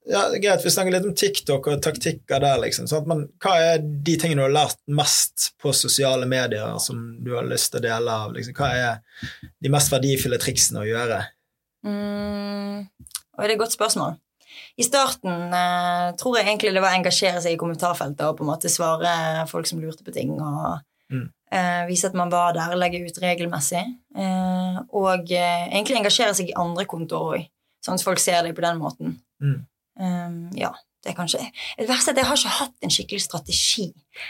Ja, 0.08 0.22
Greit, 0.32 0.64
vi 0.64 0.70
snakker 0.72 0.94
litt 0.94 1.04
om 1.04 1.12
TikTok 1.14 1.66
og 1.68 1.82
taktikker 1.84 2.40
der, 2.40 2.56
liksom. 2.62 2.86
Sant? 2.88 3.06
Men 3.06 3.26
hva 3.42 3.52
er 3.60 3.82
de 3.84 4.14
tingene 4.16 4.40
du 4.40 4.46
har 4.46 4.54
lært 4.54 4.78
mest 4.88 5.50
på 5.60 5.74
sosiale 5.76 6.24
medier 6.26 6.78
som 6.80 7.02
du 7.22 7.34
har 7.36 7.44
lyst 7.46 7.72
til 7.74 7.82
å 7.82 7.84
dele 7.84 8.14
av? 8.24 8.32
Liksom? 8.34 8.54
Hva 8.56 8.70
er 8.74 9.28
de 9.60 9.72
mest 9.72 9.92
verdifulle 9.92 10.38
triksene 10.40 10.80
å 10.82 10.88
gjøre? 10.88 11.20
Mm, 11.86 12.86
og 13.36 13.42
det 13.42 13.46
er 13.50 13.54
et 13.54 13.60
godt 13.62 13.76
spørsmål. 13.76 14.16
I 14.80 14.84
starten 14.86 15.52
eh, 15.54 16.08
tror 16.18 16.38
jeg 16.38 16.46
egentlig 16.48 16.72
det 16.74 16.82
var 16.82 16.94
å 16.94 16.98
engasjere 16.98 17.40
seg 17.44 17.54
i 17.54 17.60
kommentarfeltet 17.60 18.24
og 18.26 18.38
på 18.38 18.44
en 18.46 18.50
måte 18.50 18.70
svare 18.72 19.44
folk 19.50 19.68
som 19.68 19.80
lurte 19.82 20.06
på 20.06 20.14
ting, 20.16 20.32
og 20.40 20.80
Mm. 21.10 21.24
eh, 21.50 21.86
vise 21.88 22.06
at 22.06 22.14
man 22.14 22.30
var 22.30 22.52
der, 22.54 22.76
legge 22.78 23.00
ut 23.02 23.16
regelmessig. 23.18 23.80
Eh, 24.14 24.76
og 24.94 25.32
eh, 25.34 25.64
egentlig 25.72 25.96
engasjere 25.98 26.34
seg 26.38 26.52
i 26.52 26.54
andre 26.54 26.84
kontoer 26.86 27.32
òg, 27.34 27.48
sånn 27.82 27.96
at 27.98 28.04
folk 28.06 28.20
ser 28.22 28.44
deg 28.46 28.54
på 28.54 28.62
den 28.62 28.78
måten. 28.78 29.16
Mm. 29.42 29.64
Eh, 30.00 30.36
ja, 30.60 30.70
det 31.04 31.12
er 31.12 31.16
kanskje 31.16 31.40
Det 31.78 31.86
verste 31.88 32.10
er 32.10 32.16
at 32.16 32.20
jeg 32.22 32.28
har 32.30 32.36
ikke 32.40 32.54
hatt 32.58 32.74
en 32.86 32.90
skikkelig 32.94 33.22
strategi. 33.24 33.86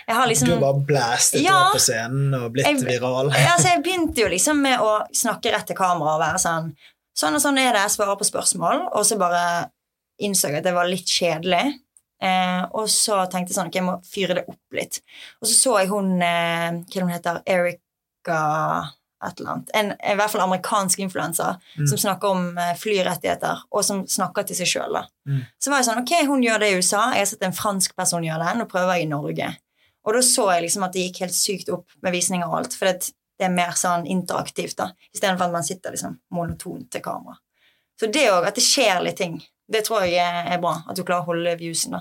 Liksom 0.09 0.49
Du 0.49 0.55
har 0.55 0.61
bare 0.65 0.85
blæstet 0.87 1.43
Ja. 1.45 1.57
opp 1.69 1.77
på 1.77 1.83
scenen 1.83 2.35
og 2.35 2.53
blitt 2.55 2.67
Jeg- 2.67 2.85
viral. 2.87 3.31
ja, 3.49 3.57
så 3.59 3.75
jeg 3.75 3.83
begynte 3.85 4.19
jo 4.25 4.29
liksom 4.29 4.61
med 4.63 4.79
å 4.81 5.07
snakke 5.15 5.53
rett 5.55 5.67
til 5.67 5.77
kamera 5.77 6.15
og 6.17 6.21
være 6.25 6.39
sånn 6.43 6.73
Sånn 7.21 7.35
og 7.35 7.41
sånn 7.43 7.59
er 7.59 7.73
det, 7.75 7.81
jeg 7.83 7.91
svarer 7.99 8.17
på 8.17 8.25
spørsmål. 8.25 8.85
Og 8.95 9.03
så 9.05 9.19
bare 9.19 9.71
innså 10.23 10.49
jeg 10.49 10.59
at 10.59 10.65
det 10.65 10.73
var 10.73 10.87
litt 10.89 11.05
kjedelig. 11.11 11.75
Eh, 12.23 12.63
og 12.73 12.87
så 12.89 13.19
tenkte 13.29 13.51
jeg 13.51 13.57
sånn 13.59 13.67
Ok, 13.67 13.75
jeg 13.75 13.85
må 13.85 13.97
fyre 14.07 14.35
det 14.39 14.45
opp 14.49 14.73
litt. 14.73 15.01
Og 15.43 15.49
så 15.49 15.55
så 15.59 15.79
jeg 15.81 15.89
hun 15.91 16.23
eh, 16.23 16.71
Hva 16.71 16.87
heter 16.87 17.01
hun 17.03 17.11
heter? 17.11 17.43
Erika 17.47 18.41
et 19.27 19.41
eller 19.41 19.51
annet. 19.53 19.71
En, 19.75 19.91
I 20.01 20.15
hvert 20.17 20.31
fall 20.33 20.41
amerikansk 20.47 20.99
influenser 21.05 21.57
Mm. 21.79 21.87
som 21.87 21.99
snakker 21.99 22.29
om 22.29 22.59
eh, 22.59 22.75
flyrettigheter, 22.77 23.63
og 23.71 23.85
som 23.85 24.07
snakker 24.07 24.47
til 24.47 24.57
seg 24.57 24.67
sjøl. 24.67 24.97
Mm. 25.29 25.43
Så 25.61 25.71
var 25.71 25.79
jeg 25.83 25.89
sånn 25.91 26.01
Ok, 26.03 26.13
hun 26.27 26.43
gjør 26.43 26.59
det 26.61 26.71
i 26.73 26.77
USA. 26.81 27.11
Jeg 27.13 27.25
har 27.25 27.31
sett 27.33 27.43
en 27.43 27.53
fransk 27.57 27.95
person 27.97 28.25
gjøre 28.25 28.47
det. 28.49 28.57
Nå 28.59 28.67
prøver 28.71 28.95
jeg 28.97 29.07
i 29.07 29.11
Norge. 29.11 29.51
Og 30.05 30.15
da 30.17 30.21
så 30.25 30.47
jeg 30.55 30.63
liksom 30.65 30.85
at 30.87 30.93
det 30.97 31.03
gikk 31.09 31.21
helt 31.27 31.35
sykt 31.37 31.69
opp 31.69 31.87
med 32.03 32.13
visninger 32.13 32.49
og 32.49 32.59
alt. 32.63 32.75
For 32.75 32.87
det, 32.89 33.11
det 33.39 33.45
er 33.47 33.55
mer 33.55 33.73
sånn 33.77 34.07
interaktivt, 34.09 34.77
da. 34.81 34.91
Istedenfor 35.15 35.45
at 35.51 35.53
man 35.53 35.65
sitter 35.65 35.91
liksom 35.93 36.19
monotont 36.33 36.91
til 36.91 37.03
kamera. 37.05 37.37
Så 38.01 38.09
det 38.13 38.27
òg, 38.33 38.47
at 38.49 38.55
det 38.57 38.65
skjer 38.65 39.03
litt 39.05 39.17
ting, 39.21 39.37
det 39.71 39.85
tror 39.85 40.07
jeg 40.09 40.17
er 40.25 40.59
bra. 40.63 40.79
At 40.89 40.97
du 40.97 41.05
klarer 41.05 41.23
å 41.23 41.35
holde 41.35 41.53
viewsen, 41.61 41.93
da. 41.99 42.01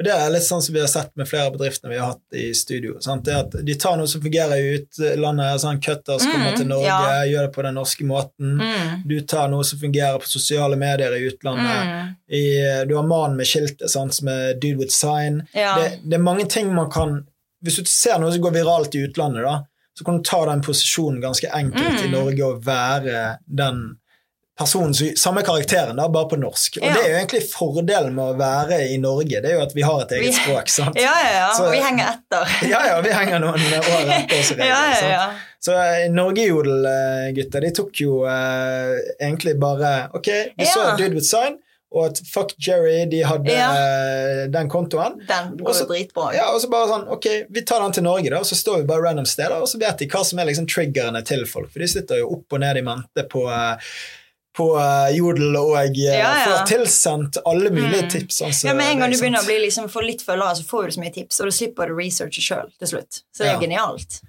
Og 0.00 0.04
Det 0.06 0.12
er 0.16 0.30
litt 0.32 0.46
sånn 0.46 0.62
som 0.64 0.72
vi 0.72 0.80
har 0.80 0.88
sett 0.88 1.10
med 1.20 1.28
flere 1.28 1.50
av 1.50 1.56
bedriftene 1.58 1.90
vi 1.92 1.98
har 2.00 2.14
hatt 2.14 2.36
i 2.40 2.46
studio. 2.56 2.94
Sant? 3.04 3.24
Det 3.26 3.34
at 3.36 3.52
De 3.68 3.74
tar 3.76 3.98
noe 4.00 4.08
som 4.08 4.22
fungerer 4.24 4.56
i 4.56 4.78
utlandet, 4.78 5.60
sånn 5.60 5.80
cutters 5.84 6.24
kommer 6.24 6.54
Mm, 6.54 6.56
til 6.56 6.66
Norge, 6.70 6.86
ja. 6.88 7.24
gjør 7.28 7.42
det 7.46 7.52
på 7.54 7.62
den 7.66 7.74
norske 7.76 8.04
måten. 8.08 8.54
Mm. 8.62 9.02
Du 9.10 9.20
tar 9.20 9.48
noe 9.52 9.62
som 9.68 9.78
fungerer 9.78 10.16
på 10.22 10.26
sosiale 10.30 10.76
medier 10.80 11.12
i 11.18 11.26
utlandet. 11.28 11.84
Mm. 11.84 12.14
I, 12.32 12.44
du 12.88 12.96
har 12.96 13.04
mannen 13.06 13.36
med 13.36 13.46
skiltet, 13.46 13.90
sant, 13.92 14.14
som 14.14 14.28
er 14.32 14.54
dude 14.54 14.78
with 14.80 14.90
sign. 14.96 15.42
Ja. 15.52 15.76
Det, 15.76 15.98
det 16.08 16.16
er 16.16 16.24
mange 16.24 16.48
ting 16.48 16.72
man 16.74 16.88
kan 16.90 17.26
Hvis 17.62 17.76
du 17.76 17.84
ser 17.84 18.16
noe 18.18 18.32
som 18.32 18.40
går 18.40 18.54
viralt 18.56 18.94
i 18.96 19.02
utlandet, 19.04 19.44
da, 19.44 19.58
så 19.98 20.04
kan 20.06 20.16
du 20.16 20.22
ta 20.24 20.46
den 20.48 20.62
posisjonen 20.64 21.20
ganske 21.20 21.50
enkelt 21.52 22.00
i 22.00 22.06
Mm. 22.08 22.14
Norge 22.16 22.44
og 22.46 22.62
være 22.64 23.36
den 23.46 23.98
personen 24.60 24.94
Samme 25.18 25.42
karakteren, 25.46 25.96
da, 25.98 26.06
bare 26.12 26.28
på 26.30 26.38
norsk. 26.38 26.76
Og 26.82 26.86
Ja. 26.86 26.94
det 26.94 27.02
er 27.04 27.08
jo 27.14 27.18
egentlig 27.22 27.42
fordelen 27.50 28.14
med 28.14 28.34
å 28.34 28.38
være 28.38 28.78
i 28.92 28.98
Norge, 29.02 29.40
det 29.42 29.50
er 29.50 29.56
jo 29.58 29.62
at 29.64 29.72
vi 29.74 29.82
har 29.82 30.02
et 30.04 30.12
eget 30.18 30.28
Vi- 30.34 30.38
språk. 30.40 30.68
sant? 30.68 30.96
ja, 31.00 31.14
ja, 31.24 31.32
ja. 31.40 31.48
Så- 31.56 31.64
Og 31.66 31.72
vi 31.72 31.80
henger 31.80 32.12
etter. 32.14 32.44
Ja, 32.74 32.84
ja, 32.92 33.00
vi 33.00 33.10
henger 33.16 33.40
noen 33.40 33.56
år 33.58 34.12
etter 34.20 34.38
oss. 34.38 34.50
i 34.52 34.54
regel, 34.54 34.66
Ja, 34.68 34.82
ja, 34.90 34.94
sant? 35.00 35.10
ja. 35.16 35.30
Så 35.60 35.72
eh, 35.76 36.08
Norgejodel-gutta 36.70 37.60
de 37.60 37.70
tok 37.76 38.00
jo 38.00 38.22
eh, 38.28 38.94
egentlig 39.20 39.58
bare 39.60 40.10
Ok, 40.14 40.28
vi 40.56 40.64
så 40.64 40.84
Ja. 40.90 40.96
Dude 40.96 41.14
with 41.14 41.26
Sign, 41.26 41.58
og 41.92 42.06
at 42.06 42.20
Fuck 42.32 42.52
Jerry, 42.62 43.04
de 43.10 43.20
hadde 43.26 43.50
Ja. 43.50 43.70
eh, 43.74 44.46
den 44.48 44.68
kontoen. 44.70 45.18
Den 45.26 45.56
går 45.58 45.66
Også- 45.72 45.86
jo 45.88 45.94
dritbra. 45.94 46.32
Ja, 46.34 46.46
og 46.54 46.60
så 46.62 46.70
bare 46.70 46.86
sånn, 46.88 47.08
ok, 47.10 47.26
Vi 47.50 47.62
tar 47.62 47.80
den 47.80 47.92
til 47.92 48.02
Norge, 48.04 48.30
da, 48.30 48.36
og 48.38 48.44
så 48.44 48.54
står 48.54 48.78
vi 48.78 48.84
bare 48.84 49.02
random 49.02 49.26
steder, 49.26 49.56
og 49.60 49.66
så 49.68 49.78
vet 49.78 49.98
de 49.98 50.06
hva 50.06 50.24
som 50.24 50.38
er 50.38 50.44
liksom 50.46 50.66
triggerne 50.66 51.24
til 51.24 51.44
folk. 51.46 51.70
For 51.72 51.80
de 51.80 51.86
sitter 51.88 52.18
jo 52.18 52.30
opp 52.30 52.44
og 52.52 52.60
ned 52.60 52.76
i 52.76 52.80
mente 52.82 53.28
på, 53.28 53.48
eh, 53.50 53.76
på 54.56 54.66
eh, 54.80 55.10
Jodel 55.16 55.56
og 55.56 55.76
eh, 55.78 55.90
Ja, 55.94 56.14
ja. 56.18 56.32
får 56.46 56.66
tilsendt 56.72 57.38
alle 57.46 57.70
mulige 57.70 58.02
Mm. 58.02 58.10
tips. 58.10 58.40
Altså, 58.42 58.66
Ja, 58.66 58.74
med 58.74 58.90
en 58.92 58.98
gang 59.04 59.10
du 59.12 59.18
begynner 59.18 59.42
å 59.44 59.46
bli 59.46 59.58
liksom, 59.66 59.86
få 59.88 60.02
litt 60.02 60.22
følgere, 60.26 60.56
så 60.58 60.64
får 60.66 60.86
du 60.90 60.96
så 60.96 61.00
mye 61.04 61.14
tips, 61.14 61.40
og 61.40 61.46
du 61.46 61.54
slipper 61.54 61.92
å 61.92 61.96
researche 61.96 62.42
sjøl 62.42 62.70
til 62.78 62.88
slutt. 62.94 63.22
Så 63.34 63.44
det 63.44 63.46
er 63.48 63.52
Ja. 63.54 63.60
genialt. 63.60 64.20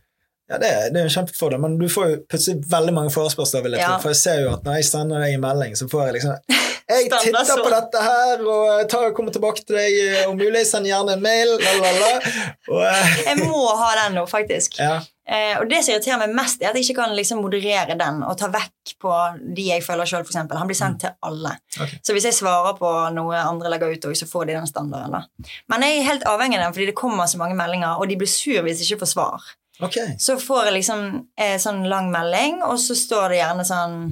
Ja, 0.52 0.58
det, 0.60 0.68
er- 0.68 0.90
det 0.92 1.00
er 1.00 1.06
en 1.08 1.16
kjempefordel, 1.16 1.60
men 1.64 1.78
du 1.80 1.88
får 1.88 2.10
jo 2.12 2.18
plutselig 2.30 2.66
veldig 2.68 2.94
mange 2.94 3.10
forespørsler. 3.14 3.64
vil 3.64 3.72
jeg 3.72 3.86
tro, 3.88 4.00
For 4.00 4.10
jeg 4.10 4.18
ser 4.18 4.42
jo 4.42 4.50
at 4.54 4.64
når 4.64 4.74
jeg 4.76 4.86
sender 4.86 5.20
deg 5.24 5.34
en 5.34 5.42
melding, 5.42 5.74
så 5.80 5.88
får 5.90 6.06
jeg 6.08 6.14
liksom 6.22 6.38
Jeg 6.92 7.08
titter 7.10 7.64
på 7.64 7.70
dette 7.72 8.00
her, 8.04 8.42
og 8.52 8.90
tar, 8.90 9.12
kommer 9.16 9.32
tilbake 9.32 9.64
til 9.66 9.78
deg 9.78 9.94
eh, 9.96 10.26
om 10.28 10.36
mulig. 10.38 10.66
Send 10.68 10.86
gjerne 10.86 11.14
en 11.14 11.22
mail. 11.24 11.48
Lalala. 11.58 12.10
Og, 12.68 12.82
Jeg 13.26 13.38
må 13.40 13.62
ha 13.80 13.94
den 14.04 14.16
nå, 14.20 14.26
faktisk. 14.28 14.76
ja. 14.80 15.00
Eh, 15.32 15.54
og 15.62 15.70
det 15.72 15.80
som 15.80 15.94
irriterer 15.94 16.20
meg 16.20 16.34
mest, 16.36 16.60
er 16.60 16.72
at 16.72 16.78
jeg 16.78 16.90
ikke 16.90 17.06
kan 17.06 17.14
liksom 17.16 17.40
moderere 17.44 17.96
den 18.00 18.20
og 18.28 18.36
ta 18.40 18.50
vekk 18.52 18.96
på 19.00 19.14
de 19.56 19.70
jeg 19.70 19.86
følger 19.86 20.10
sjøl, 20.10 20.26
f.eks. 20.28 20.42
Han 20.52 20.68
blir 20.68 20.80
sendt 20.80 21.06
til 21.06 21.14
alle. 21.28 21.54
Okay. 21.78 22.02
Så 22.04 22.16
hvis 22.16 22.28
jeg 22.28 22.36
svarer 22.36 22.76
på 22.80 22.92
noe 23.16 23.40
andre 23.40 23.72
legger 23.72 23.96
ut, 23.96 24.10
så 24.18 24.28
får 24.28 24.50
de 24.50 24.58
den 24.60 24.68
standarden. 24.68 25.16
da. 25.16 25.54
Men 25.72 25.88
jeg 25.88 26.02
er 26.02 26.10
helt 26.10 26.28
avhengig 26.28 26.60
av 26.60 26.68
den, 26.68 26.76
fordi 26.76 26.90
det 26.92 26.98
kommer 27.00 27.32
så 27.32 27.40
mange 27.40 27.56
meldinger, 27.56 27.96
og 27.96 28.12
de 28.12 28.20
blir 28.20 28.32
sur 28.32 28.60
hvis 28.66 28.82
de 28.82 28.90
ikke 28.90 29.06
får 29.06 29.14
svar. 29.14 29.48
Okay. 29.82 30.18
Så 30.20 30.36
får 30.38 30.68
jeg 30.68 30.76
liksom 30.82 31.08
eh, 31.40 31.56
sånn 31.62 31.86
lang 31.90 32.12
melding, 32.14 32.60
og 32.68 32.76
så 32.82 32.98
står 32.98 33.32
det 33.32 33.42
gjerne 33.42 33.68
sånn 33.68 34.04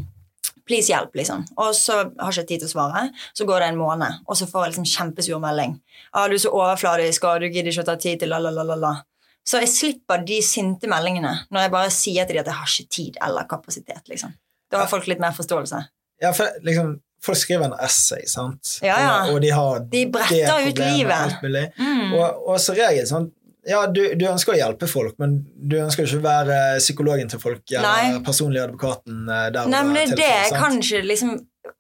Please, 0.70 0.86
hjelp, 0.92 1.16
liksom. 1.18 1.48
Og 1.58 1.72
så 1.74 1.96
har 1.98 2.30
jeg 2.30 2.44
ikke 2.44 2.50
tid 2.52 2.62
til 2.62 2.68
å 2.68 2.72
svare. 2.76 3.00
Så 3.34 3.46
går 3.50 3.64
det 3.64 3.70
en 3.72 3.80
måned, 3.80 4.20
og 4.30 4.38
så 4.38 4.46
får 4.46 4.68
jeg 4.68 4.74
liksom 4.76 4.86
kjempesur 4.86 5.40
melding. 5.42 5.80
Ah, 6.14 6.28
'Du 6.30 6.36
er 6.38 6.44
så 6.44 6.52
overfladisk, 6.54 7.26
og 7.26 7.42
du 7.42 7.48
gidder 7.50 7.74
ikke 7.74 7.82
å 7.82 7.90
ta 7.90 7.96
tid 7.98 8.22
til 8.22 8.30
la, 8.30 8.38
la, 8.38 8.52
la, 8.54 8.62
la, 8.62 8.78
la.' 8.78 9.00
Så 9.48 9.62
jeg 9.64 9.72
slipper 9.72 10.24
de 10.28 10.40
sinte 10.46 10.90
meldingene 10.90 11.32
når 11.50 11.66
jeg 11.66 11.74
bare 11.74 11.94
sier 11.94 12.28
til 12.28 12.38
dem 12.38 12.44
at 12.44 12.52
jeg 12.52 12.60
har 12.60 12.74
ikke 12.74 12.96
tid 12.96 13.22
eller 13.26 13.48
kapasitet. 13.50 14.04
liksom. 14.12 14.36
Da 14.70 14.84
har 14.84 14.92
folk 14.92 15.08
litt 15.10 15.22
mer 15.22 15.34
forståelse. 15.34 15.82
Ja, 16.22 16.34
for 16.36 16.60
liksom, 16.66 16.98
folk 17.24 17.40
skriver 17.40 17.70
en 17.70 17.76
essay, 17.86 18.28
sant? 18.30 18.78
Ja, 18.86 19.00
ja. 19.02 19.18
Og, 19.32 19.40
de 19.42 19.52
har 19.56 19.80
De 19.80 20.04
det 20.04 20.06
bretter 20.14 20.68
ut 20.68 20.76
problemet, 20.76 21.42
livet. 21.44 21.78
Mm. 21.80 22.14
Og, 22.14 22.48
og 22.54 22.62
så 22.62 22.76
regel 22.78 23.08
sånn 23.10 23.30
ja, 23.68 23.84
du, 23.92 24.02
du 24.16 24.24
ønsker 24.30 24.56
å 24.56 24.58
hjelpe 24.58 24.88
folk, 24.90 25.18
men 25.22 25.42
du 25.54 25.76
ønsker 25.82 26.08
ikke 26.08 26.22
å 26.22 26.24
være 26.24 26.60
psykologen 26.80 27.30
til 27.30 27.42
folk 27.42 27.74
eller 27.76 28.16
Nei. 28.16 28.22
personlig 28.26 28.62
advokaten 28.64 29.28
eh, 29.28 29.50
der. 29.54 29.68
Nei, 29.70 29.82
men 29.86 29.98
det 30.00 30.06
er 30.06 30.22
det. 30.22 30.30
Jeg 30.48 30.62
kan 30.64 30.78
ikke 30.80 31.02
liksom 31.06 31.34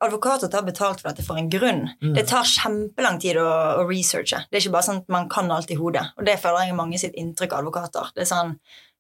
Advokater 0.06 0.48
tar 0.52 0.64
betalt 0.68 1.02
for 1.02 1.10
dette 1.10 1.24
for 1.26 1.38
en 1.40 1.50
grunn. 1.50 1.86
Mm. 2.02 2.14
Det 2.16 2.28
tar 2.30 2.44
kjempelang 2.48 3.20
tid 3.22 3.38
å, 3.42 3.48
å 3.82 3.88
researche. 3.90 4.44
Det 4.50 4.58
er 4.60 4.64
ikke 4.64 4.76
bare 4.76 4.88
sånn 4.90 5.02
at 5.04 5.10
man 5.10 5.30
kan 5.32 5.52
alt 5.52 5.72
i 5.72 5.78
hodet. 5.80 6.06
Og 6.18 6.26
det 6.28 6.38
føler 6.42 6.68
jeg 6.70 6.78
mange 6.78 7.00
sitt 7.02 7.18
inntrykk 7.20 7.54
av 7.58 7.64
advokater. 7.66 8.12
Det 8.16 8.26
er 8.26 8.32
sånn 8.34 8.56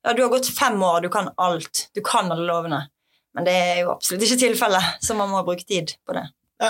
Ja, 0.05 0.13
du 0.15 0.21
har 0.23 0.29
gått 0.31 0.47
fem 0.55 0.79
år, 0.83 1.01
du 1.03 1.09
kan 1.11 1.29
alt. 1.37 1.89
Du 1.93 1.99
kan 2.01 2.31
alle 2.31 2.45
lovene. 2.47 2.85
Men 3.35 3.45
det 3.45 3.53
er 3.53 3.79
jo 3.83 3.91
absolutt 3.93 4.23
ikke 4.25 4.39
tilfellet, 4.41 4.93
så 5.03 5.15
man 5.15 5.29
må 5.29 5.41
bruke 5.45 5.65
tid 5.67 5.91
på 6.07 6.15
det. 6.15 6.23
Ja? 6.61 6.69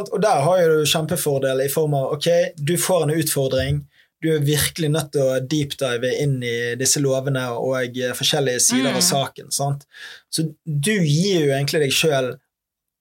Og 0.00 0.20
der 0.22 0.40
har 0.46 0.60
jo 0.62 0.76
du 0.80 0.86
kjempefordel 0.88 1.64
i 1.64 1.68
form 1.70 1.94
av 1.98 2.12
ok, 2.16 2.28
du 2.56 2.76
får 2.78 3.08
en 3.08 3.14
utfordring. 3.18 3.80
Du 4.22 4.28
er 4.34 4.42
virkelig 4.44 4.90
nødt 4.92 5.10
til 5.14 5.22
å 5.24 5.40
deepdive 5.40 6.10
inn 6.22 6.38
i 6.44 6.74
disse 6.76 7.00
lovene 7.00 7.46
og 7.56 7.96
forskjellige 8.18 8.60
sider 8.60 8.90
av 8.92 8.98
Mm. 9.00 9.06
saken. 9.10 9.50
Sant? 9.50 9.86
Så 10.30 10.44
du 10.64 10.92
gir 10.92 11.46
jo 11.46 11.52
egentlig 11.56 11.80
deg 11.86 11.92
sjøl 11.96 12.34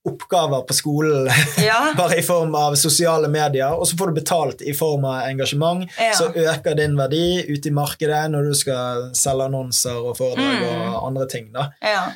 oppgaver 0.09 0.65
på 0.69 0.75
skolen 0.77 1.29
Ja, 1.69 1.93
bare 1.97 2.17
i 2.19 2.23
form 2.25 2.53
av 2.59 2.75
sosiale 2.79 3.29
medier, 3.31 3.73
og 3.77 3.87
så 3.89 3.97
får 3.99 4.11
du 4.11 4.17
betalt 4.19 4.61
i 4.61 4.73
form 4.77 5.05
av 5.09 5.23
engasjement. 5.29 5.85
Ja. 5.99 6.11
Så 6.17 6.29
øker 6.33 6.75
din 6.79 6.97
verdi 6.99 7.23
ute 7.49 7.69
i 7.71 7.75
markedet 7.75 8.25
når 8.33 8.49
du 8.51 8.57
skal 8.59 9.09
selge 9.17 9.47
annonser 9.49 9.97
og 10.01 10.17
foredrag 10.19 10.59
Mm. 10.59 10.93
og 10.95 11.03
andre 11.07 11.27
ting. 11.31 11.51
Da. 11.55 11.69
ja. 11.85 12.07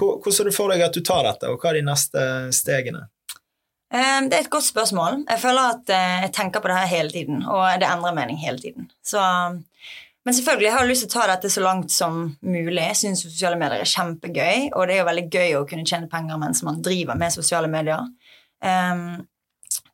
Hvordan 0.00 0.32
ser 0.34 0.48
du 0.48 0.50
for 0.56 0.72
deg 0.74 0.80
at 0.82 0.96
du 0.96 1.04
tar 1.06 1.22
dette, 1.22 1.46
og 1.52 1.60
hva 1.62 1.70
er 1.70 1.76
de 1.78 1.84
neste 1.86 2.22
stegene? 2.56 3.04
Det 3.94 4.34
er 4.34 4.40
et 4.40 4.48
godt 4.50 4.66
spørsmål. 4.66 5.20
Jeg 5.30 5.38
føler 5.38 5.68
at 5.76 5.90
eh, 5.94 6.14
jeg 6.24 6.32
tenker 6.34 6.58
på 6.64 6.66
det 6.72 6.78
her 6.80 6.88
hele 6.90 7.12
tiden, 7.14 7.44
og 7.46 7.62
det 7.78 7.86
endrer 7.86 8.16
mening 8.16 8.40
hele 8.42 8.58
tiden. 8.58 8.88
Så, 9.06 9.20
men 10.24 10.36
selvfølgelig 10.36 10.68
jeg 10.68 10.74
har 10.74 10.84
jeg 10.84 10.90
lyst 10.90 11.04
til 11.04 11.10
å 11.10 11.14
ta 11.14 11.26
dette 11.28 11.50
så 11.52 11.62
langt 11.64 11.92
som 11.92 12.22
mulig. 12.40 12.80
Jeg 12.80 12.96
syns 12.96 13.24
sosiale 13.26 13.58
medier 13.60 13.84
er 13.84 13.90
kjempegøy, 13.90 14.70
og 14.72 14.88
det 14.88 14.96
er 14.96 15.02
jo 15.02 15.10
veldig 15.10 15.26
gøy 15.28 15.56
å 15.58 15.66
kunne 15.68 15.84
tjene 15.88 16.08
penger 16.12 16.40
mens 16.40 16.62
man 16.64 16.80
driver 16.84 17.18
med 17.20 17.34
sosiale 17.34 17.68
medier. 17.68 18.06
Um, 18.64 19.26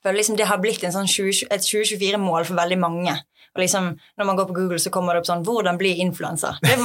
for 0.01 0.14
liksom 0.16 0.39
det 0.39 0.47
har 0.49 0.61
blitt 0.62 0.85
en 0.87 0.95
sånn 0.95 1.11
20, 1.11 1.51
et 1.51 1.66
2024-mål 1.66 2.47
for 2.49 2.61
veldig 2.61 2.78
mange. 2.81 3.16
Og 3.51 3.64
liksom, 3.64 3.89
Når 4.18 4.24
man 4.28 4.37
går 4.39 4.47
på 4.47 4.55
Google, 4.55 4.78
så 4.78 4.93
kommer 4.95 5.14
det 5.14 5.20
opp 5.20 5.26
sånn 5.26 5.43
'Hvordan 5.45 5.78
bli 5.78 5.97
influenser'. 6.05 6.61
Det 6.62 6.76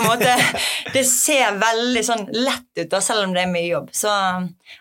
det 0.96 1.06
ser 1.06 1.60
veldig 1.62 2.04
sånn 2.04 2.26
lett 2.34 2.72
ut, 2.80 2.89
da, 2.89 3.00
selv 3.00 3.28
om 3.28 3.34
det 3.34 3.43
er 3.43 3.52
mye 3.52 3.70
jobb. 3.70 3.91
Så 3.93 4.10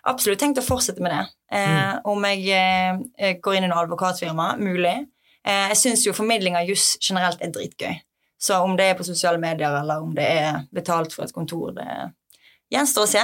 absolutt 0.05 0.41
tenkt 0.41 0.59
å 0.59 0.65
fortsette 0.65 1.03
med 1.03 1.13
det. 1.13 1.27
Eh, 1.53 2.01
Om 2.05 2.25
jeg 2.25 2.49
eh, 3.19 3.37
går 3.43 3.57
inn 3.57 3.65
i 3.65 3.69
noe 3.69 3.85
advokatfirma, 3.85 4.57
mulig. 4.57 5.07
Eh, 5.45 5.69
jeg 5.75 5.77
syns 5.77 6.07
jo 6.07 6.17
formidling 6.17 6.57
av 6.57 6.67
juss 6.67 6.97
generelt 7.01 7.43
er 7.43 7.53
dritgøy. 7.53 8.01
Så 8.45 8.59
om 8.61 8.75
det 8.77 8.91
er 8.91 8.99
på 8.99 9.07
sosiale 9.07 9.41
medier 9.41 9.73
eller 9.79 10.05
om 10.05 10.13
det 10.17 10.27
er 10.27 10.65
betalt 10.75 11.15
for 11.17 11.25
et 11.25 11.33
kontor, 11.33 11.73
det 11.77 11.89
gjenstår 12.75 13.07
å 13.07 13.13
se. 13.15 13.23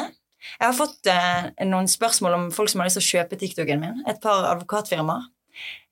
Jeg 0.56 0.64
har 0.64 0.76
fått 0.76 1.10
eh, 1.10 1.50
noen 1.68 1.90
spørsmål 1.90 2.36
om 2.38 2.46
folk 2.54 2.70
som 2.72 2.80
har 2.80 2.88
lyst 2.88 2.96
til 2.96 3.04
å 3.04 3.10
kjøpe 3.10 3.38
TikToken 3.40 3.82
min. 3.82 4.00
Et 4.08 4.20
par 4.22 4.46
advokatfirmaer. 4.54 5.28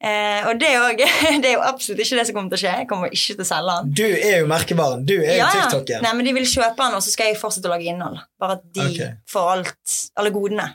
Eh, 0.00 0.46
og 0.48 0.60
det 0.62 0.70
er, 0.70 0.78
jo, 0.78 1.06
det 1.42 1.50
er 1.50 1.56
jo 1.58 1.64
absolutt 1.66 2.00
ikke 2.04 2.20
det 2.20 2.26
som 2.28 2.38
kommer 2.38 2.54
til 2.54 2.60
å 2.60 2.62
skje. 2.62 2.74
Jeg 2.80 2.88
kommer 2.90 3.12
ikke 3.12 3.36
til 3.36 3.44
å 3.44 3.48
selge 3.50 3.76
den. 3.76 3.94
Du 4.00 4.04
er 4.08 4.36
jo 4.40 4.50
merkevaren. 4.50 5.04
Du 5.08 5.16
er 5.18 5.34
jo 5.34 5.38
Ja, 5.42 5.52
ja. 5.52 5.68
TikToken. 5.68 6.04
Nei, 6.06 6.16
men 6.16 6.28
De 6.28 6.36
vil 6.38 6.48
kjøpe 6.48 6.76
den, 6.80 6.96
og 6.96 7.04
så 7.04 7.12
skal 7.12 7.32
jeg 7.32 7.40
fortsette 7.40 7.68
å 7.68 7.74
lage 7.74 7.88
innhold. 7.90 8.20
Bare 8.40 8.58
at 8.60 8.68
de 8.78 8.86
okay. 8.86 9.16
får 9.28 9.54
alt, 9.56 9.98
alle 10.22 10.32
godene. 10.34 10.70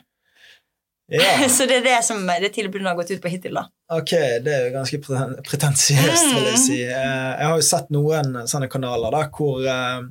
Ja, 1.10 1.48
så 1.56 1.66
det 1.70 1.82
er 1.82 1.88
det 1.88 2.00
som 2.06 2.22
det 2.28 2.54
tilbudet 2.54 2.86
har 2.86 2.98
gått 2.98 3.10
ut 3.10 3.24
på 3.24 3.32
hittil. 3.32 3.58
da. 3.58 3.66
Ok, 3.90 4.10
Det 4.44 4.52
er 4.54 4.66
jo 4.68 4.74
ganske 4.78 4.98
pretensiøst, 5.44 6.28
vil 6.34 6.46
jeg 6.50 6.58
si. 6.58 6.82
Eh, 6.82 7.30
Jeg 7.38 7.46
har 7.48 7.56
jo 7.56 7.62
sett 7.66 7.90
noen 7.94 8.36
sånne 8.48 8.68
kanaler 8.72 9.10
da, 9.14 9.24
hvor 9.34 9.64
eh, 9.66 10.04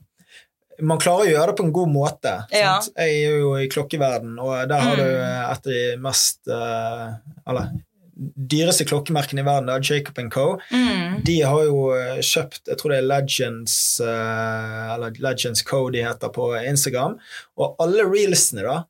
man 0.82 0.98
klarer 1.00 1.28
å 1.28 1.32
gjøre 1.32 1.48
det 1.52 1.58
på 1.60 1.66
en 1.68 1.74
god 1.74 1.90
måte. 1.94 2.36
Ja. 2.52 2.80
Sant? 2.82 2.96
Jeg 2.98 3.24
er 3.28 3.40
jo 3.44 3.56
i 3.62 3.68
klokkeverden, 3.72 4.38
og 4.42 4.68
der 4.70 4.80
har 4.82 4.96
Mm. 4.96 5.02
du 5.04 5.10
eh, 5.10 5.52
et 5.52 5.68
av 5.68 5.74
de 5.74 5.98
mest 6.02 6.48
Eller 7.48 7.72
dyreste 8.38 8.86
klokkemerkene 8.86 9.42
i 9.42 9.44
verden, 9.46 9.66
da, 9.68 9.80
Jacob 9.82 10.16
Co. 10.32 10.60
Mm. 10.72 11.24
De 11.26 11.40
har 11.42 11.64
jo 11.66 11.88
kjøpt 12.22 12.68
jeg 12.70 12.78
tror 12.78 12.92
det 12.94 12.98
er 13.00 13.08
Legends 13.10 14.00
eller 14.00 15.12
Legends 15.20 15.64
Co. 15.66 15.90
de 15.90 16.04
heter 16.06 16.30
på 16.30 16.52
Instagram. 16.62 17.18
Og 17.58 17.76
alle 17.82 18.06
reelsene, 18.06 18.62
da, 18.62 18.84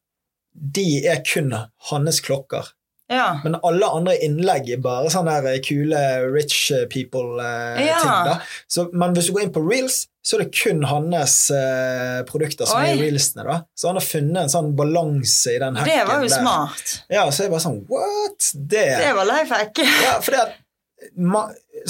de 0.54 1.06
er 1.08 1.22
kun 1.24 1.54
hans 1.90 2.20
klokker. 2.22 2.68
Ja. 3.14 3.28
Men 3.46 3.60
alle 3.64 3.90
andre 4.00 4.16
innlegg 4.26 4.72
er 4.76 4.82
bare 4.84 5.12
sånne 5.14 5.38
der 5.46 5.60
kule 5.66 6.00
rich 6.34 6.72
people-ting. 6.92 7.86
Ja. 7.88 8.18
da. 8.28 8.40
Så, 8.68 8.88
men 8.94 9.14
hvis 9.16 9.30
du 9.30 9.36
går 9.38 9.46
inn 9.48 9.54
på 9.56 9.64
reels, 9.66 10.04
så 10.24 10.38
er 10.38 10.46
det 10.46 10.54
kun 10.56 10.86
hans 10.88 11.38
eh, 11.52 12.22
produkter 12.30 12.68
som 12.70 12.80
er 12.80 12.94
i 12.96 13.02
reelsene. 13.02 13.44
da. 13.48 13.58
Så 13.76 13.90
han 13.92 14.00
har 14.00 14.06
funnet 14.08 14.46
en 14.46 14.52
sånn 14.54 14.70
balanse 14.80 15.52
i 15.56 15.60
den 15.60 15.76
hekken 15.80 15.92
Det 15.92 16.06
var 16.08 16.22
jo 16.24 16.30
der. 16.32 16.38
smart. 16.40 16.94
Ja, 17.12 17.26
så 17.30 17.44
er 17.44 17.50
jeg 17.50 17.56
bare 17.56 17.66
sånn 17.66 17.82
What? 17.92 18.52
Det, 18.56 18.86
Det 19.04 19.14
var 19.18 19.28
life 19.28 19.58
hack. 19.60 19.84
ja, 20.08 20.14
for 20.24 20.32
det 20.38 20.44
at 20.46 20.60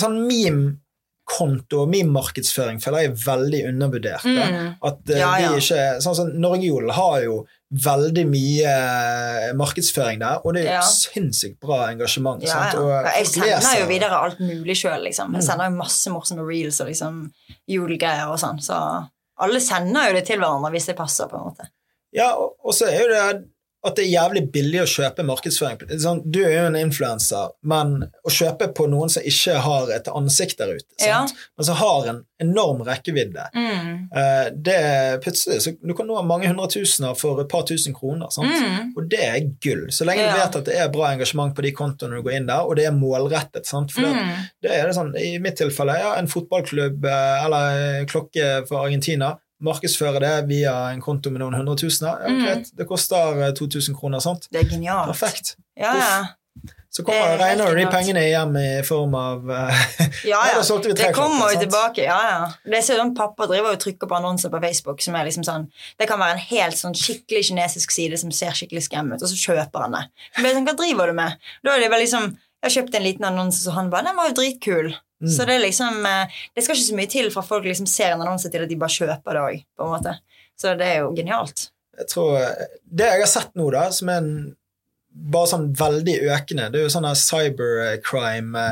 sånn 0.01 0.17
meme-konto 0.25 1.83
og 1.83 1.91
meme-markedsføring 1.93 2.81
føler 2.83 3.05
jeg 3.05 3.11
er 3.11 3.19
veldig 3.25 3.61
undervurdert. 3.69 4.25
Mm. 4.25 4.71
At 4.81 5.03
uh, 5.09 5.17
Ja, 5.19 5.31
ja. 5.43 5.51
de 5.53 5.61
ikke 5.61 5.83
Sånn 6.03 6.17
som 6.17 6.31
Norge 6.41 6.95
har 6.97 7.19
jo 7.27 7.43
veldig 7.73 8.23
mye 8.29 8.69
eh, 8.69 9.53
markedsføring 9.57 10.19
der, 10.21 10.41
og 10.45 10.53
det 10.53 10.61
er 10.63 10.67
jo 10.67 10.73
Ja. 10.77 10.81
sinnssykt 10.81 11.59
bra 11.59 11.87
engasjement. 11.91 12.41
Ja, 12.43 12.49
sant? 12.49 12.73
ja. 12.73 12.79
Og 12.81 13.05
Jeg 13.17 13.27
sender 13.27 13.79
jo 13.79 13.87
videre 13.89 14.19
alt 14.21 14.39
mulig 14.39 14.75
sjøl, 14.77 15.01
liksom. 15.07 15.33
Jeg 15.33 15.41
Mm. 15.41 15.47
sender 15.47 15.65
jo 15.71 15.77
masse 15.77 16.09
morsomme 16.13 16.45
reels 16.47 16.79
og 16.81 16.87
liksom 16.87 17.31
julegreier 17.67 18.27
og 18.29 18.37
sånn. 18.39 18.59
Så 18.61 19.07
alle 19.39 19.59
sender 19.59 20.09
jo 20.09 20.13
det 20.13 20.25
til 20.27 20.37
hverandre 20.39 20.71
hvis 20.71 20.85
det 20.85 20.95
passer, 20.95 21.27
på 21.27 21.35
en 21.39 21.49
måte. 21.49 21.67
Ja, 22.13 22.33
og, 22.37 22.53
og 22.63 22.73
så 22.73 22.85
er 22.91 22.99
jo 23.01 23.07
det 23.09 23.45
at 23.85 23.95
det 23.97 24.05
er 24.05 24.13
jævlig 24.13 24.41
billig 24.53 24.79
å 24.83 24.87
kjøpe 24.87 25.25
markedsføring. 25.27 25.81
Sånn, 25.99 26.21
du 26.31 26.39
er 26.45 26.53
jo 26.53 26.67
en 26.69 26.77
influenser, 26.79 27.49
men 27.67 28.05
å 28.23 28.31
kjøpe 28.31 28.69
på 28.77 28.85
noen 28.87 29.09
som 29.11 29.23
ikke 29.27 29.57
har 29.65 29.91
et 29.91 30.07
ansikt 30.07 30.57
der 30.61 30.75
ute, 30.77 30.85
Ja. 31.05 31.25
men 31.57 31.65
som 31.67 31.75
har 31.75 32.07
en 32.07 32.21
enorm 32.39 32.81
rekkevidde 32.87 33.49
Mm. 33.53 34.07
eh, 34.15 34.49
det 34.55 35.21
plutselig, 35.23 35.61
så 35.61 35.77
Du 35.85 35.93
kan 35.93 36.07
nå 36.07 36.21
mange 36.25 36.47
hundretusener 36.47 37.15
for 37.17 37.41
et 37.41 37.49
par 37.49 37.63
tusen 37.63 37.93
kroner. 37.93 38.27
Mm. 38.37 38.93
Og 38.97 39.09
det 39.09 39.19
er 39.19 39.39
gull. 39.61 39.87
Så 39.91 40.05
lenge 40.05 40.19
Ja. 40.23 40.33
du 40.33 40.39
vet 40.39 40.55
at 40.55 40.65
det 40.65 40.75
er 40.75 40.87
bra 40.89 41.11
engasjement 41.13 41.53
på 41.53 41.61
de 41.61 41.71
kontoene 41.71 42.15
du 42.15 42.21
går 42.23 42.33
inn 42.35 42.45
der, 42.47 42.61
og 42.63 42.75
det 42.77 42.85
er 42.85 42.91
målrettet. 42.91 43.63
Mm. 43.73 44.47
det 44.61 44.71
er 44.71 44.87
det 44.87 44.95
sånn, 44.95 45.15
I 45.17 45.37
mitt 45.39 45.57
tilfelle 45.57 45.97
ja, 45.99 46.15
en 46.15 46.27
fotballklubb 46.27 47.03
eh, 47.05 47.45
eller 47.45 48.05
klokke 48.05 48.65
for 48.67 48.85
Argentina. 48.85 49.37
Markedsføre 49.63 50.19
det 50.23 50.33
via 50.49 50.73
en 50.91 51.01
konto 51.01 51.31
med 51.33 51.39
noen 51.43 51.55
hundretusener. 51.59 52.21
Ja, 52.27 52.29
Mm. 52.55 52.63
det 52.77 52.87
koster 52.89 53.41
eh, 53.47 53.53
2000 53.57 53.95
kroner. 53.99 54.19
sant? 54.19 54.47
Det 54.51 54.61
er 54.65 54.69
genialt. 54.69 55.07
Perfekt. 55.13 55.55
Ja, 55.79 55.93
ja. 55.97 56.15
Så 56.93 57.01
kommer, 57.03 57.19
Det 57.25 57.33
er 57.33 57.39
regner 57.41 57.71
du 57.73 57.79
de 57.79 57.85
pengene 57.89 58.21
hjem 58.29 58.51
i 58.61 58.83
form 58.85 59.15
av 59.17 59.49
eh, 59.49 59.79
Ja, 60.29 60.43
Ja, 60.53 60.59
det 60.93 61.07
kommer 61.15 61.49
jo 61.49 61.59
tilbake. 61.63 62.03
Ja, 62.05 62.19
ja. 62.29 62.51
Det 62.69 62.77
er 62.77 62.85
sånn 62.85 63.15
Pappa 63.17 63.47
driver 63.49 63.73
og 63.73 63.79
trykker 63.81 64.05
på 64.11 64.15
annonser 64.19 64.51
på 64.53 64.61
Facebook 64.61 65.01
som 65.01 65.15
er 65.17 65.25
liksom 65.25 65.43
sånn 65.47 65.65
Det 65.97 66.05
kan 66.07 66.19
være 66.21 66.35
en 66.37 66.43
helt 66.51 66.77
sånn 66.77 66.93
skikkelig 66.93 67.47
kinesisk 67.49 67.89
side 67.95 68.19
som 68.21 68.29
ser 68.31 68.53
skikkelig 68.53 68.83
skrem 68.85 69.09
ut, 69.15 69.23
og 69.25 69.27
så 69.31 69.39
kjøper 69.41 69.87
han 69.87 69.97
det. 69.97 70.03
Så 70.35 70.41
blir 70.45 70.53
sånn, 70.59 70.67
Hva 70.69 70.77
driver 70.77 71.07
du 71.09 71.13
med? 71.17 71.39
Da 71.65 71.73
er 71.73 71.79
det 71.81 71.89
bare 71.89 72.05
liksom 72.05 72.37
Jeg 72.63 72.69
har 72.69 72.75
kjøpt 72.77 72.95
en 72.95 73.03
liten 73.03 73.25
annonse, 73.27 73.59
så 73.59 73.73
han 73.75 73.89
bare 73.91 74.05
Den 74.07 74.15
var 74.15 74.29
jo 74.29 74.35
dritkul. 74.39 74.93
Mm. 75.23 75.29
Så 75.35 75.45
det 75.45 75.55
er 75.57 75.63
liksom 75.65 76.05
eh, 76.07 76.27
Det 76.55 76.63
skal 76.63 76.75
ikke 76.75 76.87
så 76.89 76.95
mye 76.95 77.11
til 77.11 77.29
fra 77.31 77.43
folk 77.43 77.65
liksom 77.67 77.87
ser 77.87 78.13
en 78.13 78.21
annonse 78.23 78.49
til 78.51 78.63
at 78.63 78.69
de 78.71 78.75
bare 78.79 78.89
kjøper 78.95 79.33
det 79.37 79.43
òg, 79.43 79.61
på 79.77 79.83
en 79.87 79.93
måte. 79.97 80.17
Så 80.59 80.73
det 80.79 80.87
er 80.87 80.99
jo 81.03 81.13
genialt. 81.15 81.69
Jeg 81.99 82.07
tror 82.09 82.39
Det 82.85 83.05
jeg 83.11 83.21
har 83.21 83.27
sett 83.31 83.53
nå, 83.59 83.69
da, 83.71 83.89
som 83.91 84.09
er 84.09 84.21
en, 84.23 84.55
bare 85.13 85.47
sånn 85.51 85.67
veldig 85.77 86.15
økende, 86.33 86.71
det 86.73 86.79
er 86.79 86.87
jo 86.87 86.93
sånn 86.95 87.05
cybercrime. 87.15 88.63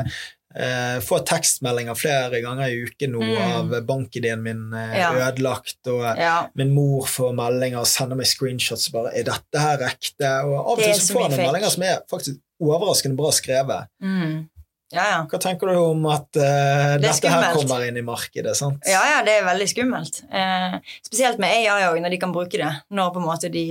Eh, 0.52 0.98
får 1.00 1.22
tekstmeldinger 1.30 1.96
flere 1.96 2.42
ganger 2.44 2.68
i 2.68 2.82
uken 2.84 3.14
nå 3.14 3.22
Mm. 3.22 3.38
av 3.56 3.86
bank-ID-en 3.88 4.42
min 4.42 4.74
eh, 4.74 4.98
Ja. 4.98 5.12
ødelagt, 5.30 5.78
og 5.86 6.02
Ja. 6.18 6.48
min 6.54 6.74
mor 6.74 7.06
får 7.06 7.32
meldinger 7.32 7.78
og 7.80 7.86
sender 7.86 8.16
meg 8.16 8.26
screenshots 8.26 8.90
bare 8.92 9.12
'Er 9.14 9.24
dette 9.24 9.58
her 9.58 9.78
ekte?' 9.78 10.44
Og 10.44 10.54
av 10.58 10.66
og 10.66 10.78
til 10.78 10.92
så 10.94 11.14
får 11.14 11.30
noen 11.30 11.46
meldinger 11.46 11.70
som 11.70 11.82
er 11.84 12.00
faktisk 12.10 12.36
overraskende 12.62 13.18
bra 13.18 13.32
skrevet. 13.34 13.90
Mm. 14.02 14.48
Ja, 14.92 15.04
ja. 15.08 15.20
Hva 15.24 15.38
tenker 15.40 15.70
du 15.72 15.78
om 15.80 16.04
at 16.12 16.28
uh, 16.36 16.98
Det 17.00 17.06
dette 17.06 17.30
her 17.32 17.54
kommer 17.56 17.86
inn 17.86 17.96
i 17.96 18.04
markedet? 18.04 18.52
sant? 18.58 18.82
Ja, 18.84 19.00
ja, 19.08 19.22
det 19.24 19.38
er 19.38 19.46
veldig 19.48 19.68
skummelt. 19.70 20.20
Eh, 20.28 20.76
spesielt 21.06 21.40
med 21.40 21.48
AI 21.48 21.86
òg, 21.88 21.96
når 22.04 22.12
de 22.12 22.20
kan 22.20 22.34
bruke 22.34 22.60
det. 22.60 22.68
Når 22.92 23.16
måte 23.24 23.48
de 23.52 23.64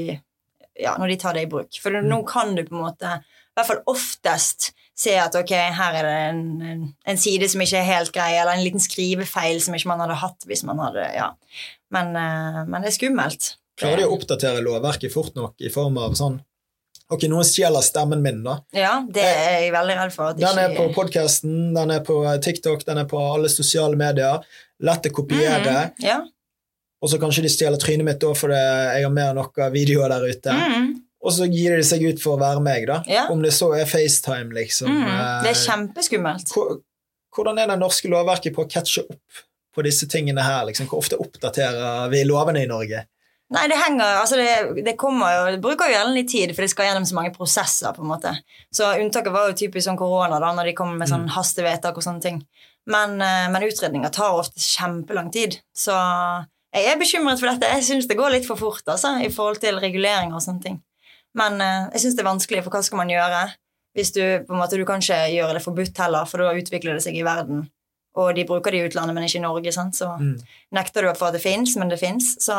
ja, 0.82 0.96
når 0.98 1.14
de 1.14 1.18
tar 1.22 1.38
det 1.38 1.46
i 1.46 1.52
bruk. 1.52 1.78
For 1.82 1.92
Mm. 1.94 2.08
nå 2.10 2.22
kan 2.26 2.56
du 2.56 2.64
på 2.66 2.74
en 2.76 2.82
måte, 2.88 3.20
i 3.22 3.54
hvert 3.60 3.68
fall 3.68 3.84
oftest, 3.92 4.72
se 4.98 5.16
at 5.18 5.36
ok, 5.36 5.52
her 5.78 5.94
er 5.98 6.04
det 6.08 6.18
en, 6.30 6.42
en, 6.62 6.84
en 7.06 7.18
side 7.18 7.48
som 7.50 7.62
ikke 7.62 7.78
er 7.80 7.88
helt 7.88 8.12
grei, 8.16 8.34
eller 8.38 8.54
en 8.54 8.64
liten 8.64 8.82
skrivefeil 8.82 9.62
som 9.62 9.76
ikke 9.78 9.89
man 9.94 10.00
hadde 10.04 10.20
hatt 10.22 10.46
hvis 10.50 10.64
man 10.68 10.80
hadde 10.80 11.06
Ja. 11.16 11.32
Men, 11.92 12.16
eh, 12.16 12.64
men 12.66 12.82
det 12.82 12.92
er 12.92 12.98
skummelt. 12.98 13.56
Klarer 13.78 14.02
de 14.04 14.08
å 14.08 14.16
oppdatere 14.16 14.62
lovverket 14.64 15.14
fort 15.14 15.36
nok 15.36 15.56
i 15.62 15.70
form 15.74 15.98
av 15.98 16.14
sånn 16.18 16.42
Ok, 17.12 17.26
noen 17.28 17.43
stjeler 17.47 17.84
stemmen 17.84 18.22
min, 18.24 18.38
da. 18.45 18.53
Ja, 18.72 18.93
det 19.12 19.24
er 19.28 19.57
jeg 19.66 19.72
veldig 19.76 19.95
redd 19.99 20.14
for. 20.16 20.34
Den 20.39 20.59
er 20.62 20.76
på 20.78 20.86
podkasten, 20.95 21.74
den 21.76 21.91
er 21.91 22.03
på 22.07 22.22
TikTok, 22.45 22.86
den 22.88 23.01
er 23.03 23.07
på 23.12 23.20
alle 23.20 23.49
sosiale 23.51 23.99
medier. 23.99 24.39
Lett 24.82 25.09
å 25.09 25.12
kopiere. 25.14 25.74
Mm, 25.91 26.05
ja. 26.05 26.22
Og 27.01 27.09
så 27.12 27.18
kanskje 27.20 27.43
de 27.43 27.51
stjeler 27.51 27.82
trynet 27.82 28.05
mitt 28.07 28.20
da, 28.22 28.32
fordi 28.38 28.57
jeg 28.62 29.03
har 29.07 29.12
mer 29.14 29.32
enn 29.34 29.39
nok 29.41 29.59
videoer 29.74 30.14
der 30.14 30.28
ute. 30.32 30.55
Mm, 30.55 30.91
Og 31.22 31.34
så 31.36 31.45
gir 31.51 31.76
de 31.78 31.84
seg 31.86 32.01
ut 32.07 32.22
for 32.24 32.34
å 32.34 32.41
være 32.41 32.62
meg, 32.66 32.88
da. 32.89 33.01
Ja. 33.12 33.28
Om 33.30 33.43
det 33.45 33.51
så 33.53 33.68
er 33.78 33.86
FaceTime, 33.89 34.53
liksom. 34.55 34.89
mm, 34.89 35.05
det 35.43 35.51
er 35.51 35.55
Eh, 35.55 35.64
kjempeskummelt. 35.68 36.53
Hvordan 37.36 37.59
er 37.62 37.68
det 37.70 37.78
norske 37.80 38.09
lovverket 38.09 38.55
på 38.55 38.64
å 38.66 38.70
catche 38.72 39.03
opp 39.03 39.43
på 39.76 39.84
disse 39.86 40.07
tingene 40.09 40.41
her? 40.43 40.64
Liksom? 40.72 40.88
Hvor 40.89 41.03
ofte 41.03 41.20
oppdaterer 41.22 42.09
vi 42.09 42.24
lovene 42.26 42.64
i 42.64 42.70
Norge? 42.72 43.03
Nei, 43.52 43.66
det 43.68 43.78
henger 43.82 44.22
altså 44.22 44.38
det, 44.39 44.84
det 44.86 44.93
kommer 44.99 45.34
jo, 45.36 45.39
det 45.52 45.60
bruker 45.64 45.89
jo 45.89 45.95
gjerne 45.97 46.16
litt 46.16 46.30
tid, 46.32 46.54
for 46.56 46.64
det 46.64 46.72
skal 46.72 46.88
gjennom 46.88 47.08
så 47.08 47.18
mange 47.18 47.34
prosesser. 47.36 47.91
på 47.95 48.06
en 48.06 48.12
måte. 48.14 48.32
Så 48.72 48.88
Unntaket 49.02 49.34
var 49.36 49.49
jo 49.49 49.58
typisk 49.60 49.89
sånn 49.89 49.99
korona, 49.99 50.39
da, 50.39 50.54
når 50.56 50.72
de 50.72 50.76
kommer 50.78 51.02
med 51.02 51.12
sånn 51.12 51.28
hastevedtak 51.36 51.99
og 51.99 52.06
sånne 52.06 52.24
ting. 52.24 52.39
Men, 52.89 53.20
eh, 53.22 53.49
men 53.52 53.68
utredninger 53.68 54.14
tar 54.16 54.39
ofte 54.39 54.64
kjempelang 54.64 55.30
tid. 55.36 55.60
Så 55.76 55.93
jeg 56.72 56.88
er 56.88 57.02
bekymret 57.02 57.41
for 57.41 57.52
dette. 57.52 57.74
Jeg 57.76 57.84
syns 57.89 58.08
det 58.08 58.18
går 58.18 58.32
litt 58.38 58.47
for 58.47 58.60
fort 58.60 58.88
altså, 58.88 59.18
i 59.20 59.30
forhold 59.34 59.60
til 59.62 59.82
reguleringer 59.84 60.38
og 60.38 60.45
sånne 60.45 60.64
ting. 60.64 60.80
Men 61.38 61.60
eh, 61.62 61.91
jeg 61.95 62.06
syns 62.06 62.18
det 62.18 62.24
er 62.24 62.32
vanskelig, 62.32 62.64
for 62.64 62.76
hva 62.76 62.84
skal 62.88 63.04
man 63.04 63.12
gjøre? 63.12 63.43
Hvis 63.99 64.14
du 64.16 64.24
på 64.47 64.56
en 64.56 64.62
måte, 64.62 64.80
du 64.80 64.88
kan 64.88 65.04
ikke 65.04 65.20
gjøre 65.36 65.58
det 65.58 65.66
forbudt 65.66 65.99
heller, 65.99 66.28
for 66.30 66.39
da 66.39 66.56
utvikler 66.56 66.95
det 66.95 67.04
seg 67.04 67.20
i 67.20 67.28
verden. 67.28 67.66
Og 68.20 68.36
de 68.36 68.43
bruker 68.43 68.74
det 68.74 68.80
i 68.82 68.88
utlandet, 68.89 69.16
men 69.16 69.24
ikke 69.24 69.39
i 69.39 69.45
Norge. 69.45 69.72
sant? 69.72 69.95
Så 69.95 70.09
Mm. 70.20 70.38
nekter 70.74 71.01
du 71.01 71.14
for 71.14 71.28
at 71.28 71.34
det 71.34 71.41
fins, 71.41 71.76
men 71.78 71.89
det 71.89 71.99
fins. 71.99 72.36
Så 72.43 72.53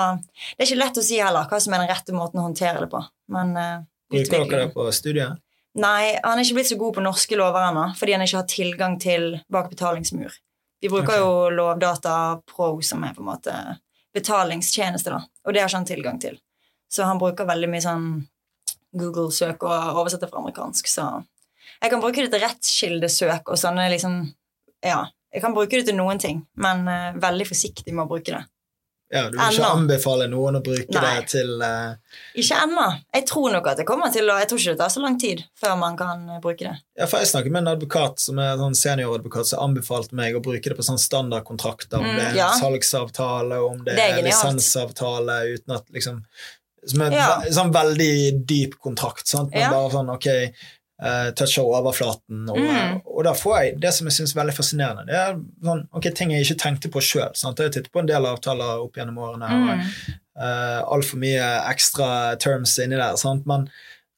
det 0.57 0.65
er 0.65 0.71
ikke 0.71 0.85
lett 0.85 0.97
å 0.97 1.03
si 1.03 1.19
heller 1.19 1.45
hva 1.49 1.61
som 1.61 1.75
er 1.75 1.79
den 1.79 1.89
rette 1.89 2.13
måten 2.13 2.41
å 2.41 2.49
håndtere 2.49 2.81
det 2.81 2.91
på. 2.91 3.05
Men 3.29 3.57
uh, 3.57 3.83
Bruker 4.11 4.45
dere 4.49 4.67
det 4.67 4.75
på 4.75 4.87
studiet? 4.93 5.39
Nei, 5.75 6.19
han 6.23 6.39
er 6.39 6.45
ikke 6.45 6.55
blitt 6.61 6.69
så 6.69 6.79
god 6.79 6.95
på 6.95 7.05
norske 7.05 7.37
lover 7.37 7.69
ennå, 7.71 7.97
fordi 7.97 8.13
han 8.13 8.25
ikke 8.25 8.37
har 8.37 8.49
tilgang 8.49 8.99
til 9.01 9.41
bak 9.51 9.71
betalingsmur. 9.71 10.33
Vi 10.83 10.89
bruker 10.89 11.15
okay. 11.15 11.23
jo 11.23 11.51
Lovdata 11.51 12.43
Pro, 12.47 12.81
som 12.81 13.05
er 13.05 13.15
på 13.15 13.23
en 13.23 13.31
måte 13.31 13.55
betalingstjeneste, 14.13 15.11
da, 15.15 15.23
og 15.47 15.55
det 15.55 15.63
har 15.63 15.71
ikke 15.71 15.81
han 15.81 15.89
tilgang 15.89 16.21
til. 16.21 16.37
Så 16.93 17.07
han 17.09 17.21
bruker 17.21 17.49
veldig 17.49 17.71
mye 17.73 17.85
sånn 17.85 18.07
Google-søk 18.93 19.65
og 19.65 20.01
oversetter 20.03 20.29
fra 20.29 20.43
amerikansk, 20.43 20.91
så 20.91 21.07
jeg 21.83 21.91
kan 21.91 22.03
bruke 22.03 22.21
det 22.21 22.31
til 22.35 22.45
rettskildesøk 22.45 23.49
og 23.49 23.59
sånne 23.59 23.89
liksom 23.95 24.23
Ja, 24.83 25.07
jeg 25.33 25.43
kan 25.43 25.55
bruke 25.57 25.71
det 25.79 25.87
til 25.89 25.97
noen 25.97 26.19
ting, 26.21 26.43
men 26.57 26.87
uh, 26.89 27.13
veldig 27.23 27.47
forsiktig 27.49 27.93
med 27.95 28.05
å 28.05 28.09
bruke 28.09 28.33
det. 28.37 28.45
Ja, 29.13 29.27
Du 29.29 29.37
vil 29.37 29.59
ikke 29.59 29.67
anbefale 29.77 30.25
noen 30.33 30.57
å 30.57 30.61
bruke 30.65 30.89
Nei. 30.89 31.01
det 31.21 31.27
til 31.29 31.51
uh... 31.61 31.93
Ikke 32.41 32.57
ennå. 32.65 32.85
Jeg 33.13 33.27
tror 33.29 33.51
nok 33.53 33.67
at 33.69 33.77
det 33.83 33.85
kommer 33.85 34.09
til 34.09 34.25
å 34.33 34.39
Jeg 34.41 34.49
tror 34.49 34.59
ikke 34.63 34.73
det 34.73 34.79
tar 34.81 34.89
så 34.95 35.03
lang 35.05 35.19
tid 35.21 35.43
før 35.61 35.75
man 35.77 35.99
kan 36.01 36.23
eh, 36.33 36.39
bruke 36.41 36.65
det. 36.65 36.73
Ja, 36.97 37.05
for 37.11 37.21
Jeg 37.21 37.29
snakket 37.29 37.53
med 37.53 37.61
en 37.67 37.75
advokat 37.75 38.23
som 38.25 38.41
er 38.41 38.57
sånn 38.57 38.73
senioradvokat 38.73 39.51
som 39.51 39.67
anbefalte 39.67 40.17
meg 40.17 40.39
å 40.39 40.41
bruke 40.41 40.65
det 40.73 40.79
på 40.79 40.87
sånn 40.89 40.97
standardkontrakter, 41.03 41.99
om 42.01 42.09
Mm, 42.09 42.17
det 42.17 42.25
er 42.31 42.39
ja. 42.41 42.49
salgsavtale, 42.57 43.61
om 43.69 43.85
det, 43.85 43.99
Det 44.01 44.07
er 44.15 44.17
er 44.23 44.27
lisensavtale, 44.31 45.37
uten 45.59 45.77
at 45.77 45.93
liksom 45.93 46.23
Som 46.89 47.01
er 47.05 47.13
Ja. 47.13 47.27
ve- 47.45 47.53
sånn 47.55 47.71
veldig 47.77 48.47
dyp 48.49 48.79
kontrakt, 48.81 49.27
sant? 49.29 49.51
men 49.53 49.61
Ja. 49.61 49.71
bare 49.77 49.91
sånn 49.93 50.09
ok 50.17 50.29
eh, 51.03 51.31
toucher 51.35 51.65
overflaten. 51.67 52.49
Og, 52.49 52.59
Mm. 52.59 53.01
og 53.05 53.25
da 53.25 53.33
får 53.35 53.57
jeg 53.63 53.81
det 53.81 53.93
som 53.95 54.07
jeg 54.07 54.13
syns 54.17 54.35
er 54.37 54.41
veldig 54.43 54.55
fascinerende. 54.57 55.07
Det 55.07 55.15
er 55.19 55.41
sånn, 55.67 55.87
okay, 55.93 56.11
ting 56.13 56.31
jeg 56.31 56.47
ikke 56.47 56.61
tenkte 56.63 56.91
på 56.95 57.01
sjøl. 57.03 57.33
Jeg 57.35 57.49
har 57.49 57.55
tittet 57.59 57.91
på 57.93 58.01
en 58.01 58.07
del 58.07 58.25
avtaler 58.27 58.83
opp 58.85 58.95
gjennom 58.97 59.19
årene. 59.19 59.45
og 59.45 59.79
Mm. 59.79 60.19
uh, 60.39 60.81
altfor 60.95 61.19
mye 61.21 61.49
ekstra 61.73 62.39
terms 62.41 62.79
inni 62.79 62.97
der. 62.97 63.17
Sant? 63.17 63.45
Men 63.47 63.69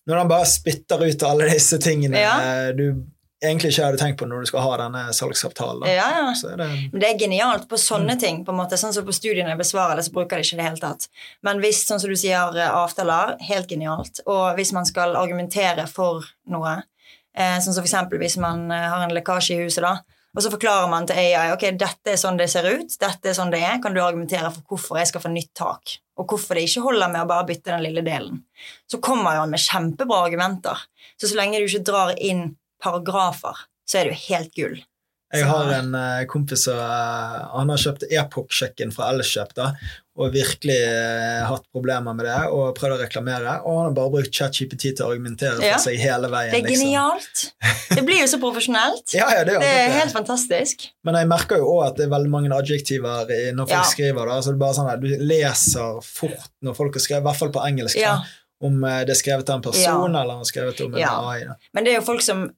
når 0.07 0.19
han 0.19 0.29
bare 0.29 0.45
spytter 0.47 1.01
ut 1.03 1.23
alle 1.23 1.49
disse 1.51 1.79
tingene 1.79 2.21
Ja. 2.21 2.39
eh, 2.41 2.73
du 2.73 3.03
egentlig 3.45 3.73
ikke 3.73 3.85
hadde 3.87 4.01
tenkt 4.01 4.19
på 4.21 4.27
når 4.29 4.45
du 4.45 4.51
skal 4.51 4.65
ha 4.65 4.77
denne 4.85 5.03
salgsavtalen, 5.17 5.87
Ja, 5.89 6.07
ja. 6.19 6.33
så 6.39 6.55
det 6.57 6.69
Men 6.93 7.01
det 7.03 7.11
er 7.11 7.19
genialt 7.19 7.69
på 7.69 7.79
sånne 7.81 8.19
ting. 8.21 8.45
på 8.45 8.53
en 8.53 8.59
måte, 8.59 8.79
sånn 8.81 8.93
som 8.97 9.05
På 9.05 9.13
studiene 9.13 9.53
jeg 9.53 9.59
besvarer 9.59 9.97
det, 9.97 10.07
så 10.07 10.13
bruker 10.13 10.37
de 10.37 10.47
ikke 10.47 10.57
det 10.57 10.67
helt 10.69 10.83
hele 10.83 10.95
tatt. 10.95 11.09
Men 11.43 11.61
hvis 11.61 11.85
sånn 11.87 12.01
som 12.01 12.11
du 12.11 12.17
sier, 12.17 12.57
eh, 12.57 12.71
avtaler, 12.71 13.37
helt 13.41 13.69
genialt. 13.69 14.21
Og 14.27 14.57
hvis 14.57 14.73
man 14.73 14.85
skal 14.85 15.17
argumentere 15.17 15.87
for 15.89 16.25
noe, 16.49 16.83
eh, 17.37 17.59
sånn 17.61 17.75
som 17.75 17.85
eksempel 17.85 18.19
hvis 18.19 18.37
man 18.39 18.71
eh, 18.71 18.89
har 18.89 19.05
en 19.05 19.15
lekkasje 19.15 19.55
i 19.55 19.65
huset, 19.65 19.83
da, 19.83 19.99
og 20.35 20.43
så 20.43 20.51
forklarer 20.51 20.89
man 20.91 21.07
til 21.07 21.15
AI 21.17 21.53
ok, 21.55 21.69
dette 21.79 22.11
er 22.11 22.19
sånn 22.19 22.37
det 22.37 22.49
ser 22.51 22.67
ut, 22.67 22.97
dette 22.99 23.31
er 23.31 23.37
sånn 23.37 23.53
det 23.55 23.61
er, 23.63 23.79
kan 23.83 23.95
du 23.95 24.01
argumentere 24.03 24.51
for 24.51 24.63
hvorfor 24.73 24.99
jeg 24.99 25.13
skal 25.13 25.23
få 25.23 25.31
nytt 25.31 25.53
tak, 25.55 25.99
og 26.19 26.27
hvorfor 26.27 26.59
det 26.59 26.65
ikke 26.67 26.83
holder 26.89 27.13
med 27.13 27.23
å 27.23 27.29
bare 27.31 27.47
bytte 27.47 27.71
den 27.71 27.85
lille 27.87 28.03
delen. 28.03 28.41
Så 28.91 28.99
kommer 28.99 29.37
jo 29.37 29.45
han 29.45 29.55
med 29.55 29.63
kjempebra 29.63 30.25
argumenter. 30.27 30.83
Så 31.21 31.31
så 31.31 31.39
lenge 31.39 31.61
du 31.63 31.69
ikke 31.69 31.87
drar 31.87 32.15
inn 32.19 32.57
paragrafer, 32.85 33.65
så 33.89 33.99
er 34.01 34.05
det 34.11 34.15
jo 34.19 34.25
helt 34.35 34.55
gull. 34.59 34.83
Jeg 35.35 35.49
har 35.51 35.67
en 35.81 35.95
eh, 35.99 36.25
kompis 36.31 36.63
som 36.69 36.77
eh, 36.79 37.39
han 37.57 37.71
har 37.73 37.81
kjøpt 37.83 38.05
Epoch-sjekken 38.07 38.93
fra 38.95 39.09
Elkjøp 39.11 39.55
da, 39.57 39.73
og 40.15 40.29
virkelig 40.31 40.77
eh, 40.79 41.41
hatt 41.49 41.65
problemer 41.75 42.15
med 42.15 42.29
det 42.29 42.37
og 42.55 42.69
prøvd 42.77 42.95
å 42.95 42.99
reklamere. 43.01 43.55
Og 43.67 43.81
han 43.81 43.89
har 43.89 43.97
bare 43.97 44.13
brukt 44.15 44.31
ChatGPT 44.37 44.93
til 44.93 45.03
å 45.03 45.09
argumentere 45.11 45.57
for 45.57 45.67
Ja. 45.67 45.81
seg 45.83 45.99
hele 45.99 46.31
veien. 46.31 46.53
Det 46.55 46.61
er 46.61 46.69
liksom. 46.69 46.87
genialt. 46.87 47.43
Det 47.97 48.05
blir 48.07 48.21
jo 48.23 48.29
så 48.31 48.39
profesjonelt. 48.45 49.11
Ja, 49.19 49.27
ja, 49.35 49.43
det, 49.49 49.57
er 49.57 49.65
Det 49.65 49.73
er 49.73 49.89
det. 49.91 49.97
helt 50.05 50.15
fantastisk. 50.15 50.87
Men 51.09 51.19
jeg 51.19 51.27
merker 51.33 51.59
jo 51.65 51.73
òg 51.81 51.83
at 51.89 51.99
det 51.99 52.07
er 52.07 52.15
veldig 52.15 52.31
mange 52.37 52.55
adjektiver 52.55 53.35
i- 53.35 53.51
når 53.59 53.67
folk 53.73 53.81
Ja. 53.81 53.91
skriver. 53.91 54.31
da, 54.31 54.39
så 54.39 54.53
det 54.53 54.55
er 54.61 54.63
bare 54.63 54.79
sånn 54.79 54.93
at 54.93 55.03
Du 55.03 55.09
leser 55.35 55.99
fort 56.07 56.47
når 56.63 56.77
folk 56.79 56.95
har 56.95 57.01
skrevet, 57.09 57.25
i 57.25 57.29
hvert 57.33 57.43
fall 57.43 57.51
på 57.59 57.67
engelsk, 57.67 57.99
Ja. 57.99 58.21
da, 58.23 58.69
om 58.71 58.79
det 58.87 59.11
er 59.11 59.19
skrevet 59.19 59.51
av 59.51 59.57
en 59.59 59.67
person 59.67 60.15
eller 60.15 60.31
han 60.39 60.47
er 60.47 60.53
skrevet 60.53 60.79
om 60.87 60.95
en 60.95 61.01
Ja. 61.03 61.11
AI. 61.27 61.41
Da. 61.51 61.57
Men 61.75 61.83
det 61.85 61.91
er 61.97 61.99
jo 61.99 62.07
folk 62.07 62.23
som 62.23 62.53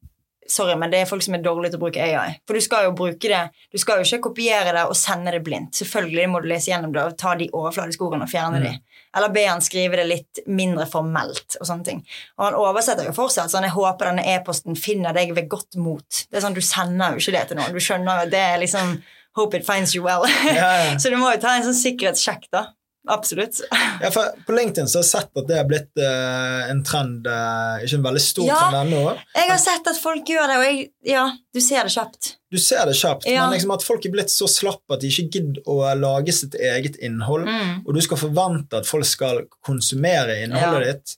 Sorry, 0.49 0.75
men 0.79 0.91
det 0.91 1.01
er 1.01 1.09
folk 1.11 1.23
som 1.23 1.35
er 1.35 1.43
dårlige 1.43 1.73
til 1.75 1.81
å 1.81 1.83
bruke 1.83 2.03
AI. 2.03 2.37
For 2.47 2.55
du 2.55 2.61
skal 2.61 2.85
jo 2.85 2.93
bruke 2.93 3.19
det 3.29 3.51
Du 3.73 3.79
skal 3.79 3.99
jo 3.99 4.07
ikke 4.07 4.29
kopiere 4.31 4.73
det 4.73 4.85
og 4.87 4.97
sende 4.97 5.33
det 5.33 5.43
blindt. 5.45 5.73
Selvfølgelig 5.75 6.29
må 6.31 6.43
du 6.43 6.49
lese 6.49 6.71
gjennom 6.71 6.93
det 6.95 7.03
og 7.03 7.17
ta 7.19 7.35
de 7.35 7.49
overfladiske 7.53 8.03
ordene 8.07 8.23
og 8.29 8.31
fjerne 8.31 8.61
Mm. 8.61 8.63
de. 8.63 8.81
Eller 9.17 9.29
be 9.33 9.45
han 9.47 9.61
skrive 9.61 9.97
det 9.97 10.07
litt 10.07 10.39
mindre 10.47 10.87
formelt 10.87 11.57
og 11.61 11.67
sånne 11.67 11.85
ting. 11.85 12.05
Og 12.39 12.45
han 12.45 12.55
oversetter 12.55 13.05
jo 13.07 13.13
fortsatt 13.13 13.51
sånn 13.51 13.63
'Jeg 13.63 13.73
håper 13.73 14.05
denne 14.07 14.27
e-posten 14.27 14.77
finner 14.77 15.13
deg 15.13 15.35
ved 15.35 15.49
godt 15.49 15.75
mot'. 15.77 16.27
Det 16.31 16.37
er 16.37 16.41
sånn, 16.47 16.55
Du 16.55 16.61
sender 16.61 17.11
jo 17.13 17.17
ikke 17.17 17.33
det 17.33 17.49
til 17.49 17.57
noen. 17.57 17.73
Du 17.73 17.79
skjønner 17.81 18.05
jo 18.21 18.23
at 18.27 18.31
det 18.31 18.41
er 18.41 18.59
liksom 18.59 19.03
Hope 19.37 19.55
it 19.55 19.67
finds 19.67 19.95
you 19.95 20.03
well. 20.03 20.25
Ja, 20.47 20.55
ja. 20.55 20.97
så 20.99 21.11
du 21.11 21.17
må 21.17 21.31
jo 21.35 21.39
ta 21.41 21.57
en 21.57 21.63
sånn 21.63 21.75
sikkerhetssjekk, 21.75 22.45
da. 22.51 22.69
Absolutt. 23.07 23.61
Ja, 24.03 24.11
På 24.11 24.53
LinkedIn 24.53 24.89
så 24.89 24.99
har 24.99 25.05
jeg 25.05 25.09
sett 25.09 25.39
at 25.41 25.47
det 25.49 25.57
har 25.57 25.65
blitt 25.69 26.01
uh, 26.03 26.67
en 26.71 26.83
trend, 26.85 27.25
uh, 27.27 27.79
ikke 27.81 27.97
en 27.97 28.05
veldig 28.05 28.21
stor 28.21 28.47
Ja. 28.51 28.57
trend 28.61 28.93
ennå. 28.93 29.15
Jeg 29.39 29.49
har 29.51 29.61
sett 29.63 29.87
at 29.89 30.01
folk 30.03 30.29
gjør 30.29 30.51
det, 30.51 30.57
og 30.61 30.65
jeg, 30.67 30.83
ja, 31.09 31.23
du 31.57 31.61
ser 31.65 31.89
det 31.89 31.95
kjapt. 31.95 32.33
Du 32.53 32.59
ser 32.61 32.85
det 32.91 32.97
kjapt, 32.99 33.25
Ja. 33.31 33.47
men 33.47 33.57
liksom 33.57 33.73
at 33.73 33.83
folk 33.87 34.05
er 34.05 34.13
blitt 34.13 34.31
så 34.35 34.49
slappe 34.51 34.93
at 34.99 35.01
de 35.01 35.09
ikke 35.09 35.31
gidder 35.39 35.63
å 35.67 35.79
lage 35.97 36.35
sitt 36.37 36.55
eget 36.61 36.97
innhold, 37.01 37.47
Mm. 37.49 37.87
og 37.87 37.95
du 37.97 38.01
skal 38.05 38.21
forvente 38.21 38.77
at 38.83 38.87
folk 38.87 39.05
skal 39.09 39.45
konsumere 39.65 40.43
innholdet 40.45 40.93
ditt. 40.93 41.17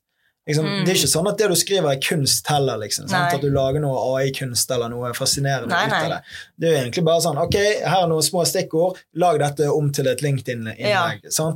Liksom, 0.49 0.65
Mm. 0.65 0.85
Det 0.87 0.91
er 0.95 0.97
ikke 0.99 1.11
sånn 1.13 1.29
at 1.29 1.39
det 1.39 1.49
du 1.53 1.55
skriver, 1.61 1.93
er 1.93 2.01
kunst 2.01 2.47
heller. 2.49 2.79
Liksom? 2.81 3.11
At 3.13 3.41
du 3.41 3.51
lager 3.53 3.81
noe 3.85 3.99
AI-kunst 4.17 4.71
eller 4.75 4.89
noe 4.89 5.11
fascinerende 5.13 5.69
Nei, 5.69 5.87
ut 5.87 5.93
av 5.93 6.09
det. 6.15 6.21
Det 6.59 6.69
er 6.69 6.73
jo 6.73 6.79
egentlig 6.87 7.05
bare 7.05 7.21
sånn 7.21 7.39
Ok, 7.43 7.55
her 7.85 8.03
er 8.03 8.09
noen 8.09 8.25
små 8.25 8.47
stikkord. 8.49 8.97
Lag 9.15 9.39
dette 9.39 9.69
om 9.71 9.93
til 9.93 10.09
et 10.09 10.23
LinkedIn-innlegg. 10.25 11.21
Ja. 11.29 11.53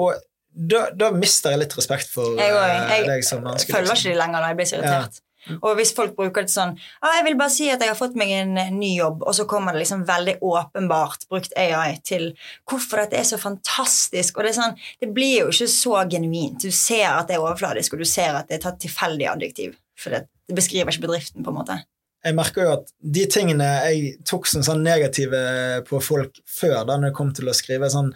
Og 0.00 0.14
da, 0.52 0.90
da 0.96 1.10
mister 1.14 1.54
jeg 1.54 1.60
litt 1.64 1.74
respekt 1.78 2.08
for 2.12 2.36
Jeg 2.36 2.52
òg. 2.52 2.62
eh, 2.68 2.92
Jeg 2.98 3.06
deg 3.06 3.24
som 3.24 3.42
menneske. 3.44 3.72
følger 3.72 3.88
liksom. 3.88 3.96
ikke 4.10 4.12
de 4.14 4.18
lenger 4.20 4.40
når 4.40 4.48
jeg 4.52 4.56
blir 4.60 4.66
så 4.70 4.76
irritert. 4.80 5.20
Og 5.60 5.76
hvis 5.78 5.92
folk 5.96 6.14
bruker 6.18 6.44
det 6.46 6.52
sånn 6.52 6.74
ah, 6.76 7.14
'Jeg 7.16 7.26
vil 7.26 7.38
bare 7.40 7.54
si 7.54 7.68
at 7.72 7.80
jeg 7.80 7.92
har 7.92 7.98
fått 7.98 8.16
meg 8.18 8.32
en 8.36 8.58
eh, 8.60 8.72
ny 8.74 8.92
jobb', 8.98 9.24
og 9.26 9.34
så 9.36 9.46
kommer 9.48 9.72
det 9.72 9.84
liksom 9.84 10.04
veldig 10.08 10.36
åpenbart 10.40 11.28
brukt 11.30 11.56
AI 11.56 11.98
til 12.04 12.30
hvorfor 12.68 13.04
dette 13.04 13.20
er 13.20 13.28
så 13.28 13.38
fantastisk. 13.40 14.38
Og 14.38 14.44
det 14.44 14.56
sånn 14.58 14.76
Det 15.00 15.12
blir 15.14 15.40
jo 15.40 15.52
ikke 15.52 15.70
så 15.70 16.04
genuint. 16.10 16.60
Du 16.60 16.70
ser 16.70 17.08
at 17.08 17.28
det 17.28 17.36
er 17.36 17.44
overfladisk, 17.44 17.94
og 17.94 18.04
du 18.04 18.08
ser 18.08 18.36
at 18.36 18.48
det 18.48 18.58
er 18.58 18.66
tatt 18.66 18.80
tilfeldig 18.80 19.26
adjektiv. 19.30 19.78
For 19.96 20.10
det, 20.10 20.26
det 20.48 20.56
beskriver 20.56 20.92
ikke 20.92 21.06
bedriften, 21.08 21.44
på 21.44 21.50
en 21.50 21.60
måte. 21.60 21.80
jeg 22.24 22.36
merker 22.36 22.66
jo 22.66 22.72
at 22.74 22.90
de 23.00 23.22
tingene 23.32 23.64
jeg 23.64 24.18
tok 24.28 24.46
som 24.46 24.62
sånn 24.62 24.82
negative 24.84 25.40
på 25.88 26.00
folk 26.04 26.36
før, 26.44 26.84
da 26.84 26.98
når 26.98 27.10
det 27.10 27.16
kom 27.16 27.32
til 27.32 27.48
å 27.48 27.56
skrive 27.56 27.88
sånn 27.88 28.12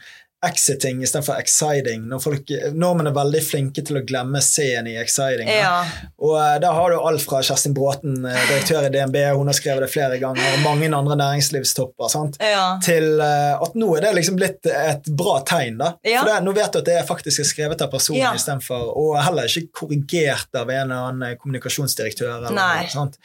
exiting 0.46 1.02
istedenfor 1.04 1.38
exciting, 1.40 2.06
når 2.10 2.20
folk, 2.22 2.50
nordmenn 2.74 3.08
er 3.10 3.16
veldig 3.16 3.40
flinke 3.44 3.82
til 3.86 3.98
å 4.00 4.02
glemme 4.06 4.40
C-en 4.44 4.86
i 4.90 4.94
exciting. 5.00 5.48
Ja. 5.50 5.84
Og 6.24 6.36
da 6.62 6.72
har 6.76 6.90
du 6.94 6.98
alt 7.00 7.24
fra 7.24 7.40
Kerstin 7.46 7.74
Bråten, 7.76 8.20
eh, 8.28 8.40
direktør 8.50 8.86
i 8.88 8.92
DNB, 8.94 9.18
hun 9.38 9.50
har 9.50 9.56
skrevet 9.58 9.86
det 9.86 9.90
flere 9.94 10.18
ganger, 10.22 10.44
og 10.58 10.62
mange 10.66 10.90
andre 10.94 11.16
næringslivstopper, 11.20 12.08
sant? 12.12 12.38
ja. 12.40 12.78
til 12.84 13.20
eh, 13.24 13.54
at 13.64 13.74
nå 13.78 13.90
er 13.96 14.06
det 14.06 14.14
liksom 14.20 14.36
blitt 14.38 14.66
et 14.70 15.10
bra 15.16 15.40
tegn. 15.48 15.78
da. 15.80 15.94
Ja. 16.04 16.22
For 16.22 16.30
det, 16.32 16.38
Nå 16.44 16.52
vet 16.56 16.72
du 16.72 16.78
at 16.82 16.88
det 16.88 17.00
faktisk 17.08 17.40
er 17.40 17.50
skrevet 17.50 17.82
av 17.84 17.90
personen 17.92 18.20
Ja. 18.22 18.32
istedenfor, 18.36 18.90
og 18.96 19.18
heller 19.24 19.48
ikke 19.48 19.72
korrigert 19.84 20.54
av 20.54 20.70
en 20.70 20.90
eller 20.90 21.10
annen 21.10 21.38
kommunikasjonsdirektør. 21.40 22.36
eller 22.36 22.50
Nei. 22.56 22.82
noe 22.84 22.90
sånt. 22.92 23.18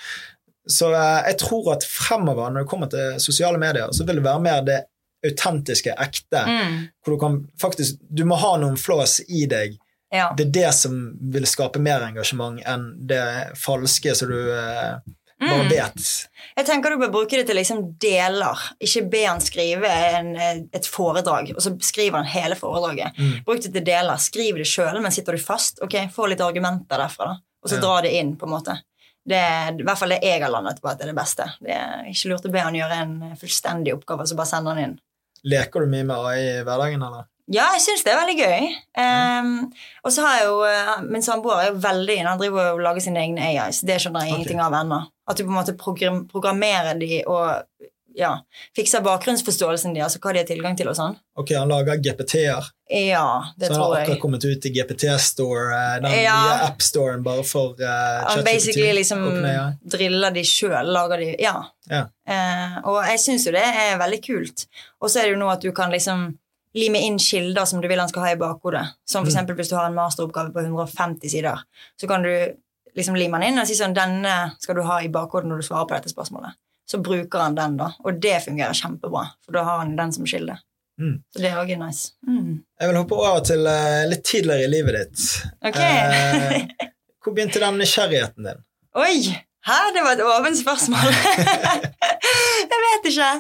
Så 0.69 0.91
eh, 0.93 1.23
jeg 1.31 1.39
tror 1.41 1.71
at 1.73 1.83
fremover, 1.87 2.51
når 2.53 2.63
det 2.65 2.69
kommer 2.69 2.89
til 2.91 3.19
sosiale 3.23 3.57
medier, 3.57 3.89
så 3.91 4.05
vil 4.05 4.19
det 4.19 4.25
være 4.25 4.41
mer 4.43 4.61
det 4.67 4.79
autentiske, 5.25 5.93
ekte. 5.99 6.43
Mm. 6.47 6.87
hvor 7.05 7.15
Du 7.15 7.19
kan 7.19 7.37
faktisk, 7.61 7.99
du 8.09 8.23
må 8.25 8.35
ha 8.39 8.57
noen 8.57 8.77
flås 8.77 9.19
i 9.27 9.45
deg. 9.45 9.77
ja. 10.11 10.31
Det 10.37 10.47
er 10.47 10.51
det 10.51 10.73
som 10.73 11.17
vil 11.31 11.45
skape 11.45 11.79
mer 11.79 12.01
engasjement 12.01 12.61
enn 12.65 13.07
det 13.07 13.23
falske 13.57 14.15
som 14.15 14.27
du 14.29 14.39
eh, 14.53 14.97
bare 15.39 15.63
Mm. 15.63 15.69
vet. 15.69 16.27
Jeg 16.57 16.65
tenker 16.67 16.89
du 16.91 16.97
bør 16.97 17.11
bruke 17.13 17.37
det 17.37 17.45
til 17.47 17.55
liksom 17.55 17.93
deler. 17.97 18.57
Ikke 18.83 19.05
be 19.09 19.21
han 19.23 19.39
skrive 19.39 19.87
en, 19.87 20.33
et 20.73 20.85
foredrag, 20.85 21.53
og 21.55 21.61
så 21.63 21.71
skriver 21.79 22.17
han 22.17 22.25
hele 22.27 22.55
foredraget. 22.59 23.15
Mm. 23.17 23.45
Bruk 23.45 23.61
det 23.63 23.71
til 23.73 23.85
deler. 23.87 24.17
Skriv 24.19 24.57
det 24.59 24.67
sjøl, 24.67 24.99
men 25.01 25.11
sitter 25.15 25.37
du 25.37 25.39
fast, 25.39 25.79
ok, 25.81 25.95
få 26.11 26.27
litt 26.27 26.41
argumenter 26.43 26.97
derfra. 26.99 27.25
da. 27.31 27.37
Og 27.63 27.69
så 27.71 27.75
Ja. 27.75 27.81
dra 27.81 28.01
det 28.01 28.11
inn, 28.19 28.35
på 28.35 28.43
en 28.47 28.51
måte. 28.51 28.75
Det 29.25 29.37
er 29.37 29.71
i 29.79 29.83
hvert 29.83 29.97
fall 29.97 30.09
det 30.09 30.19
jeg 30.23 30.41
har 30.41 30.49
landet 30.51 30.81
på 30.81 30.89
at 30.89 30.97
det 30.97 31.07
er 31.07 31.13
det 31.13 31.15
beste. 31.23 31.45
Det 31.61 31.71
er 31.71 32.03
ikke 32.11 32.29
lurt 32.33 32.45
å 32.45 32.51
be 32.51 32.59
han 32.59 32.73
gjøre 32.75 32.97
en 33.01 33.37
fullstendig 33.39 33.93
oppgave, 33.93 34.19
og 34.21 34.27
så 34.27 34.35
bare 34.35 34.47
sende 34.47 34.69
han 34.75 34.83
inn. 34.83 34.99
Leker 35.43 35.85
du 35.85 35.91
mye 35.91 36.03
med 36.07 36.15
AI 36.17 36.39
i 36.59 36.63
hverdagen, 36.67 37.03
eller? 37.05 37.27
Ja, 37.49 37.65
jeg 37.73 37.81
syns 37.81 38.03
det 38.05 38.11
er 38.13 38.19
veldig 38.19 38.35
gøy. 38.37 38.65
Um, 39.01 39.53
og 40.05 40.11
så 40.13 40.21
har 40.21 40.35
jeg 40.37 40.49
jo 40.51 40.57
eh, 40.69 40.91
Min 41.09 41.23
samboer 41.25 41.63
er 41.63 41.69
jo 41.71 41.79
veldig 41.81 42.17
inne. 42.19 42.29
Han 42.29 42.41
driver 42.41 42.75
og 42.75 42.83
lager 42.85 43.01
sine 43.01 43.23
egne 43.23 43.41
AIs. 43.41 43.79
Det 43.81 43.95
skjønner 44.03 44.27
jeg 44.27 44.35
Ok. 44.35 44.37
ingenting 44.37 44.61
av 44.61 44.75
ennå. 44.77 44.99
At 45.29 45.37
du 45.39 45.45
på 45.47 45.49
en 45.49 45.57
måte 45.57 45.73
program, 45.77 46.19
programmerer 46.29 46.99
de 47.01 47.23
og 47.25 47.63
ja, 48.15 48.39
fikser 48.75 49.01
bakgrunnsforståelsen 49.05 49.93
deres 49.95 50.15
og 50.17 50.21
hva 50.25 50.33
de 50.33 50.39
har 50.41 50.47
tilgang 50.49 50.75
til 50.77 50.87
og 50.91 50.95
sånn. 50.97 51.15
Ok, 51.39 51.53
han 51.55 51.69
lager 51.69 51.97
GPT-er. 52.03 52.69
Ja, 52.89 53.43
det 53.57 53.67
Så 53.69 53.73
han 53.73 53.81
har 53.83 54.01
akkurat 54.01 54.19
kommet 54.19 54.43
ut 54.45 54.65
i 54.65 54.69
GPT-store, 54.73 55.65
eh, 55.77 55.99
den 56.01 56.11
Ja. 56.23 56.35
nye 56.43 56.67
app-storen 56.69 57.23
bare 57.23 57.43
for 57.43 57.75
uh, 57.79 58.25
Han 58.27 58.43
basically 58.43 58.91
liksom 58.93 59.23
OpenAI. 59.27 59.77
driller 59.87 60.31
de 60.31 60.41
sjøl, 60.43 60.91
lager 60.91 61.17
de 61.17 61.35
Ja. 61.39 61.63
Ja. 61.89 62.05
Uh, 62.27 62.81
og 62.89 63.03
jeg 63.05 63.19
syns 63.19 63.45
jo 63.45 63.51
det 63.51 63.63
er 63.63 63.97
veldig 63.99 64.21
kult. 64.25 64.65
Og 65.01 65.09
så 65.09 65.19
er 65.19 65.23
det 65.23 65.31
jo 65.37 65.37
nå 65.43 65.51
at 65.51 65.61
du 65.61 65.71
kan 65.71 65.91
liksom 65.91 66.37
lime 66.75 66.99
inn 67.01 67.17
kilder 67.17 67.65
som 67.65 67.81
du 67.81 67.87
vil 67.87 67.99
han 67.99 68.09
skal 68.09 68.21
ha 68.23 68.31
i 68.31 68.35
bakhodet. 68.35 68.87
Som 69.05 69.25
for 69.25 69.31
Mm. 69.31 69.55
hvis 69.55 69.69
du 69.69 69.75
har 69.75 69.85
en 69.87 69.95
masteroppgave 69.95 70.51
på 70.53 70.61
150 70.63 71.29
sider, 71.29 71.57
så 71.99 72.07
kan 72.07 72.21
du 72.21 72.53
liksom 72.95 73.15
lime 73.15 73.39
den 73.39 73.53
inn 73.53 73.59
og 73.59 73.67
si 73.67 73.73
sånn 73.75 73.93
Denne 73.95 74.53
skal 74.59 74.75
du 74.75 74.81
ha 74.83 74.99
i 74.99 75.07
bakhodet 75.07 75.45
når 75.47 75.61
du 75.61 75.67
svarer 75.67 75.87
på 75.87 75.95
dette 75.95 76.09
spørsmålet. 76.13 76.53
Så 76.89 76.97
bruker 77.05 77.43
han 77.43 77.57
den, 77.57 77.77
da. 77.77 77.91
Og 78.01 78.17
det 78.21 78.39
fungerer 78.47 78.73
kjempebra, 78.73 79.27
for 79.45 79.57
da 79.57 79.65
har 79.67 79.83
han 79.83 79.93
den 79.97 80.13
som 80.15 80.25
kilde. 80.29 80.55
Mm. 80.99 81.19
Så 81.31 81.41
det 81.43 81.51
er 81.51 81.59
òg 81.61 81.69
nice. 81.79 82.15
Mm. 82.27 82.59
Jeg 82.81 82.89
vil 82.89 82.97
hoppe 82.99 83.19
over 83.19 83.43
til 83.47 83.67
uh, 83.69 84.07
litt 84.09 84.23
tidligere 84.27 84.65
i 84.65 84.71
livet 84.71 84.97
ditt. 84.97 85.27
Okay. 85.69 86.65
uh, 86.65 86.89
hvor 87.23 87.35
begynte 87.35 87.61
den 87.61 87.79
nysgjerrigheten 87.79 88.49
din? 88.49 88.65
Oi! 88.99 89.21
Hæ, 89.69 89.77
det 89.93 90.03
var 90.03 90.15
et 90.15 90.23
åpent 90.23 90.57
spørsmål. 90.59 91.11
jeg 92.71 92.83
vet 92.85 93.09
ikke. 93.11 93.31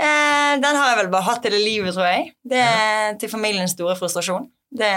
Uh, 0.00 0.54
den 0.62 0.76
har 0.76 0.92
jeg 0.92 1.00
vel 1.00 1.10
bare 1.14 1.28
hatt 1.30 1.48
hele 1.48 1.62
livet, 1.62 1.94
tror 1.96 2.10
jeg. 2.10 2.30
Det 2.52 2.62
er 2.62 3.16
til 3.22 3.32
familiens 3.32 3.74
store 3.78 3.96
frustrasjon. 3.98 4.50
Det 4.70 4.92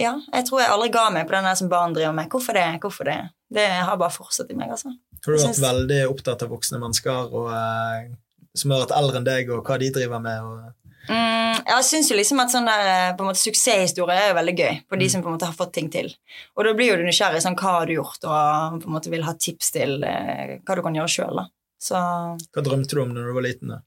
Ja, 0.00 0.14
jeg 0.32 0.46
tror 0.48 0.62
jeg 0.62 0.72
aldri 0.72 0.88
ga 0.94 1.08
meg 1.12 1.26
på 1.28 1.34
den 1.36 1.46
der 1.46 1.56
som 1.58 1.68
barn 1.68 1.92
driver 1.94 2.14
med. 2.16 2.30
Hvorfor 2.32 2.56
det? 2.56 2.68
Hvorfor 2.80 3.04
det? 3.04 3.18
Det 3.52 3.66
har 3.84 3.98
bare 4.00 4.14
fortsatt 4.14 4.50
i 4.50 4.56
meg, 4.56 4.72
altså. 4.72 4.94
Har 5.24 5.32
du 5.32 5.38
har 5.38 5.48
vært 5.48 5.62
veldig 5.62 6.02
opptatt 6.10 6.42
av 6.42 6.50
voksne 6.50 6.80
mennesker 6.82 7.34
og, 7.34 7.50
eh, 7.54 8.12
som 8.58 8.74
har 8.74 8.82
vært 8.84 8.96
eldre 8.98 9.20
enn 9.20 9.28
deg, 9.28 9.50
og 9.54 9.64
hva 9.64 9.78
de 9.78 9.90
driver 9.94 10.22
med? 10.22 10.46
Og, 10.46 10.78
Mm, 11.10 11.56
jeg 11.66 11.84
syns 11.88 12.10
jo 12.12 12.16
liksom 12.16 12.38
at 12.38 12.52
sånn 12.52 12.68
der 12.68 12.84
eh, 12.86 13.14
på 13.16 13.24
en 13.24 13.32
måte 13.32 13.42
suksesshistorie 13.42 14.14
er 14.14 14.28
jo 14.30 14.36
veldig 14.38 14.52
gøy. 14.54 14.74
På 14.86 14.98
de 15.00 15.08
som 15.10 15.22
på 15.24 15.30
en 15.30 15.34
måte 15.34 15.48
har 15.48 15.56
fått 15.56 15.72
ting 15.74 15.88
til. 15.90 16.12
Og 16.54 16.66
da 16.66 16.74
blir 16.78 16.92
jo 16.92 16.98
du 17.00 17.02
nysgjerrig. 17.02 17.42
sånn, 17.42 17.56
Hva 17.58 17.72
har 17.80 17.88
du 17.90 17.96
gjort? 17.96 18.22
Og 18.22 18.76
på 18.84 18.86
en 18.86 18.94
måte 18.94 19.10
vil 19.10 19.26
ha 19.26 19.34
tips 19.34 19.72
til 19.74 19.96
eh, 20.06 20.60
hva 20.62 20.76
du 20.78 20.82
kan 20.86 20.94
gjøre 20.94 21.10
sjøl. 21.10 21.42
Så 21.82 21.98
hva 21.98 22.62
drømte 22.62 22.94
du 22.94 23.02
om 23.02 23.10
når 23.16 23.26
du 23.26 23.34
var 23.34 23.46
liten? 23.48 23.74
da? 23.74 23.80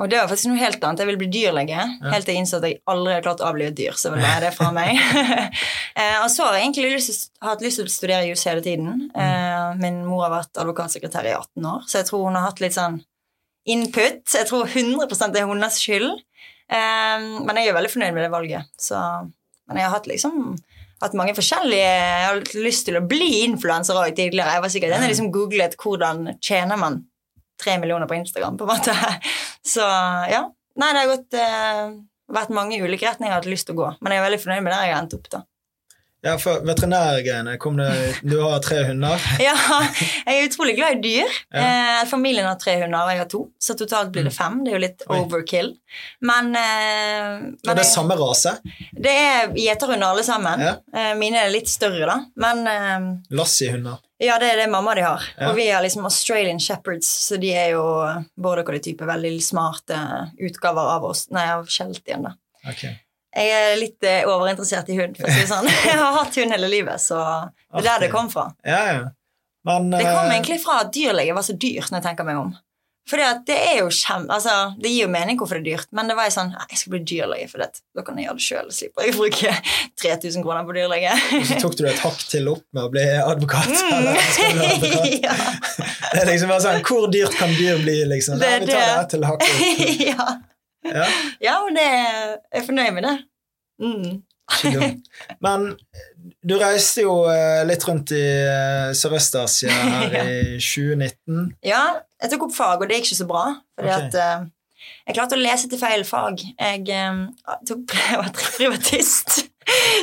Og 0.00 0.08
det 0.08 0.16
var 0.16 0.28
faktisk 0.30 0.48
noe 0.48 0.60
helt 0.60 0.84
annet. 0.84 1.02
Jeg 1.02 1.08
ville 1.10 1.20
bli 1.20 1.28
dyrlege. 1.34 1.82
Helt 2.00 2.24
til 2.24 2.32
jeg 2.32 2.40
innså 2.40 2.58
at 2.62 2.64
jeg 2.64 2.78
aldri 2.88 3.12
hadde 3.12 3.24
klart 3.26 3.42
å 3.44 3.48
avlive 3.50 3.74
et 3.74 3.76
dyr. 3.76 3.98
så 4.00 4.14
jeg 4.16 4.40
det 4.46 4.54
fra 4.56 4.70
meg. 4.74 4.96
Eh, 5.92 6.22
og 6.22 6.30
så 6.32 6.46
har 6.46 6.54
jeg 6.56 6.62
egentlig 6.64 6.94
lyst, 6.94 7.26
hatt 7.44 7.60
lyst 7.60 7.76
til 7.76 7.84
å 7.84 7.92
studere 7.92 8.24
jus 8.30 8.46
hele 8.48 8.62
tiden. 8.64 9.10
Mm. 9.12 9.80
Min 9.82 9.98
mor 10.08 10.22
har 10.24 10.30
vært 10.32 10.56
advokatsekretær 10.62 11.26
i 11.28 11.34
18 11.36 11.66
år, 11.68 11.82
så 11.84 11.98
jeg 11.98 12.06
tror 12.08 12.22
hun 12.24 12.38
har 12.38 12.46
hatt 12.46 12.62
litt 12.64 12.72
sånn 12.72 12.96
input. 13.68 14.22
Jeg 14.32 14.48
tror 14.48 14.72
100% 14.72 15.36
er 15.36 15.44
hennes 15.50 15.76
skyld. 15.84 16.08
Eh, 16.72 17.28
Men 17.44 17.60
jeg 17.60 17.68
er 17.68 17.76
veldig 17.76 17.92
fornøyd 17.92 18.16
med 18.16 18.24
det 18.24 18.32
valget. 18.32 18.72
Så, 18.80 18.96
men 19.68 19.82
jeg 19.82 19.84
har 19.84 19.92
hatt 19.98 20.08
liksom 20.08 20.56
hatt 21.02 21.16
mange 21.18 21.34
forskjellige 21.36 21.92
Jeg 21.92 22.26
har 22.28 22.42
lyst 22.62 22.86
til 22.88 22.96
å 22.96 23.04
bli 23.04 23.42
influenser 23.42 23.98
òg 23.98 24.16
tidligere. 24.16 24.56
Jeg 24.56 24.64
var 24.64 24.72
sikkert 24.72 24.96
den 24.96 25.04
jeg 25.04 25.12
liksom 25.12 25.32
googlet 25.34 25.76
hvordan 25.76 26.38
tjener 26.40 26.80
man 26.80 27.02
tre 27.62 27.76
millioner 27.78 28.08
på 28.10 28.16
Instagram, 28.16 28.56
på 28.58 28.66
en 28.66 28.72
måte. 28.72 28.94
Så 29.66 29.84
ja. 30.32 30.42
Nei, 30.80 30.92
det 30.92 31.00
har 31.04 31.10
gått, 31.16 31.34
eh, 31.36 31.92
vært 32.32 32.52
mange 32.56 32.78
ulike 32.80 33.04
retninger 33.06 33.28
jeg 33.28 33.34
har 33.36 33.42
hatt 33.42 33.50
lyst 33.52 33.66
til 33.68 33.76
å 33.76 33.82
gå. 33.82 33.88
Men 34.00 34.12
jeg 34.14 34.22
er 34.22 34.28
veldig 34.30 34.42
fornøyd 34.44 34.62
med 34.64 34.72
der 34.72 34.86
jeg 34.86 34.94
har 34.94 35.02
endt 35.02 35.16
opp, 35.18 35.26
da. 35.34 35.42
Ja, 36.22 36.36
for 36.38 36.62
veterinærgreiene 36.62 37.56
kom 37.58 37.74
det 37.80 37.88
Du 38.22 38.36
har 38.44 38.60
tre 38.62 38.84
hunder. 38.86 39.18
Ja, 39.42 39.56
jeg 40.22 40.36
er 40.36 40.44
utrolig 40.46 40.76
glad 40.78 41.00
i 41.00 41.02
dyr. 41.02 41.32
Ja. 41.50 41.64
Eh, 41.64 42.02
familien 42.06 42.46
har 42.46 42.60
tre 42.62 42.76
hunder, 42.78 43.02
og 43.02 43.10
jeg 43.10 43.18
har 43.24 43.30
to, 43.32 43.40
så 43.58 43.74
totalt 43.78 44.12
blir 44.14 44.28
det 44.28 44.34
fem. 44.36 44.60
Det 44.62 44.70
er 44.70 44.76
jo 44.76 44.82
litt 44.84 45.02
Oi. 45.08 45.18
overkill. 45.24 45.72
Men, 46.22 46.52
eh, 46.54 47.42
Og 47.66 47.72
det 47.74 47.82
er 47.82 47.90
samme 47.90 48.14
rase. 48.20 48.54
det 48.94 49.16
er 49.18 49.50
gjeterhunder 49.58 50.12
alle 50.14 50.22
sammen. 50.26 50.62
Ja. 50.62 50.76
Eh, 50.94 51.12
mine 51.18 51.42
er 51.42 51.50
litt 51.50 51.68
større, 51.68 52.06
da. 52.06 52.20
Men 52.36 52.62
eh, 52.70 53.36
Lassie-hunder. 53.36 53.98
Ja, 54.22 54.36
det 54.38 54.52
er 54.52 54.60
det 54.62 54.68
mamma 54.70 54.94
de 54.94 55.02
har. 55.04 55.24
Ja. 55.36 55.50
Og 55.50 55.56
vi 55.58 55.68
har 55.70 55.82
liksom 55.84 56.04
Australian 56.06 56.60
Shepherds, 56.62 57.08
så 57.28 57.38
de 57.42 57.50
er 57.58 57.72
jo 57.74 57.84
border 58.38 58.66
collie-type, 58.68 59.06
veldig 59.08 59.32
smarte 59.42 59.98
utgaver 60.38 60.92
av 60.96 61.08
oss, 61.10 61.26
nei, 61.34 61.48
av 61.54 61.66
Sheltien, 61.70 62.28
da. 62.28 62.36
Ok. 62.70 62.84
Jeg 63.32 63.48
er 63.56 63.78
litt 63.80 64.04
eh, 64.04 64.26
overinteressert 64.28 64.90
i 64.92 64.98
hund. 64.98 65.16
for 65.16 65.26
å 65.26 65.32
si 65.32 65.40
det 65.40 65.48
sånn. 65.48 65.68
Jeg 65.88 65.98
har 65.98 66.18
hatt 66.18 66.36
hund 66.36 66.52
hele 66.52 66.68
livet, 66.68 67.00
så 67.00 67.18
det 67.48 67.80
er 67.80 67.88
der 67.88 68.06
det 68.06 68.12
kom 68.12 68.28
fra. 68.32 68.50
Ja, 68.66 68.82
ja. 68.92 69.02
Men 69.64 69.90
Det 69.94 70.04
kom 70.04 70.26
eh, 70.26 70.34
egentlig 70.34 70.58
fra 70.62 70.82
at 70.82 70.92
dyrlege 70.94 71.34
var 71.34 71.46
så 71.46 71.54
dyrt, 71.54 71.88
når 71.90 72.00
jeg 72.00 72.06
tenker 72.10 72.26
meg 72.26 72.40
om. 72.40 72.50
Fordi 73.10 73.24
at 73.26 73.40
det 73.48 73.56
er 73.58 73.78
jo 73.80 73.88
kjem... 73.90 74.28
Altså, 74.30 74.52
det 74.78 74.92
gir 74.92 75.04
jo 75.06 75.10
mening 75.10 75.38
hvorfor 75.40 75.58
det 75.58 75.72
er 75.72 75.78
dyrt, 75.80 75.88
men 75.96 76.06
det 76.10 76.14
var 76.14 76.28
jo 76.28 76.34
sånn 76.36 76.52
Jeg 76.54 76.78
skal 76.78 76.92
bli 76.94 77.00
dyrlege, 77.10 77.48
for 77.50 77.64
det. 77.64 77.82
da 77.98 78.04
kan 78.06 78.20
jeg 78.20 78.28
gjøre 78.28 78.38
det 78.38 78.46
sjøl. 78.46 78.70
Slipper 78.76 79.08
jeg 79.08 79.14
å 79.14 79.18
bruke 79.18 79.54
3000 80.02 80.46
kroner 80.46 80.68
på 80.68 80.76
dyrlege. 80.78 81.16
så 81.50 81.58
tok 81.64 81.76
du 81.80 81.84
et 81.90 82.04
hakk 82.04 82.22
til 82.30 82.52
opp 82.52 82.64
med 82.70 82.84
å 82.86 82.92
bli 82.94 83.06
advokat. 83.18 83.74
Eller 83.98 84.22
skal 84.30 84.62
advokat? 84.62 84.86
Mm. 84.86 85.18
ja. 85.26 85.36
Det 86.12 86.22
er 86.22 86.30
liksom 86.30 86.54
bare 86.54 86.64
sånn, 86.68 86.82
Hvor 86.86 87.10
dyrt 87.12 87.36
kan 87.40 87.54
dyr 87.58 87.82
bli, 87.82 87.98
liksom? 88.14 88.38
Det 88.42 88.52
Ja, 88.52 88.58
vi 88.62 88.70
tar 88.70 88.78
det. 88.78 88.96
her 88.96 89.10
til 89.10 89.28
opp. 89.32 89.46
ja. 90.12 90.28
Ja, 90.82 91.06
ja, 91.38 91.58
men 91.62 91.76
det 91.78 91.86
jeg 91.86 92.36
er 92.58 92.64
fornøyd 92.66 92.94
med 92.96 93.04
det. 93.06 93.16
Mm. 93.82 94.22
Men 95.42 95.68
du 96.42 96.54
reiste 96.60 97.04
jo 97.04 97.14
eh, 97.30 97.62
litt 97.66 97.84
rundt 97.86 98.12
i 98.14 98.22
eh, 98.22 98.90
Sørøst-Asia 98.98 99.72
her 99.72 100.16
i 100.22 100.40
2019. 100.58 101.52
Ja, 101.66 101.84
jeg 102.22 102.32
tok 102.32 102.48
opp 102.48 102.56
fag, 102.56 102.82
og 102.82 102.88
det 102.88 103.00
gikk 103.00 103.10
ikke 103.10 103.22
så 103.22 103.28
bra. 103.30 103.46
Fordi 103.78 103.92
okay. 103.92 104.10
at 104.10 104.18
eh, 104.22 104.50
jeg 105.06 105.16
klarte 105.16 105.38
å 105.38 105.42
lese 105.42 105.70
til 105.70 105.80
feil 105.80 106.04
fag. 106.06 106.42
Jeg 106.42 106.84
eh, 106.94 107.24
tok, 107.68 107.96
jeg 108.10 108.20
var 108.20 108.30
privatist. 108.36 109.42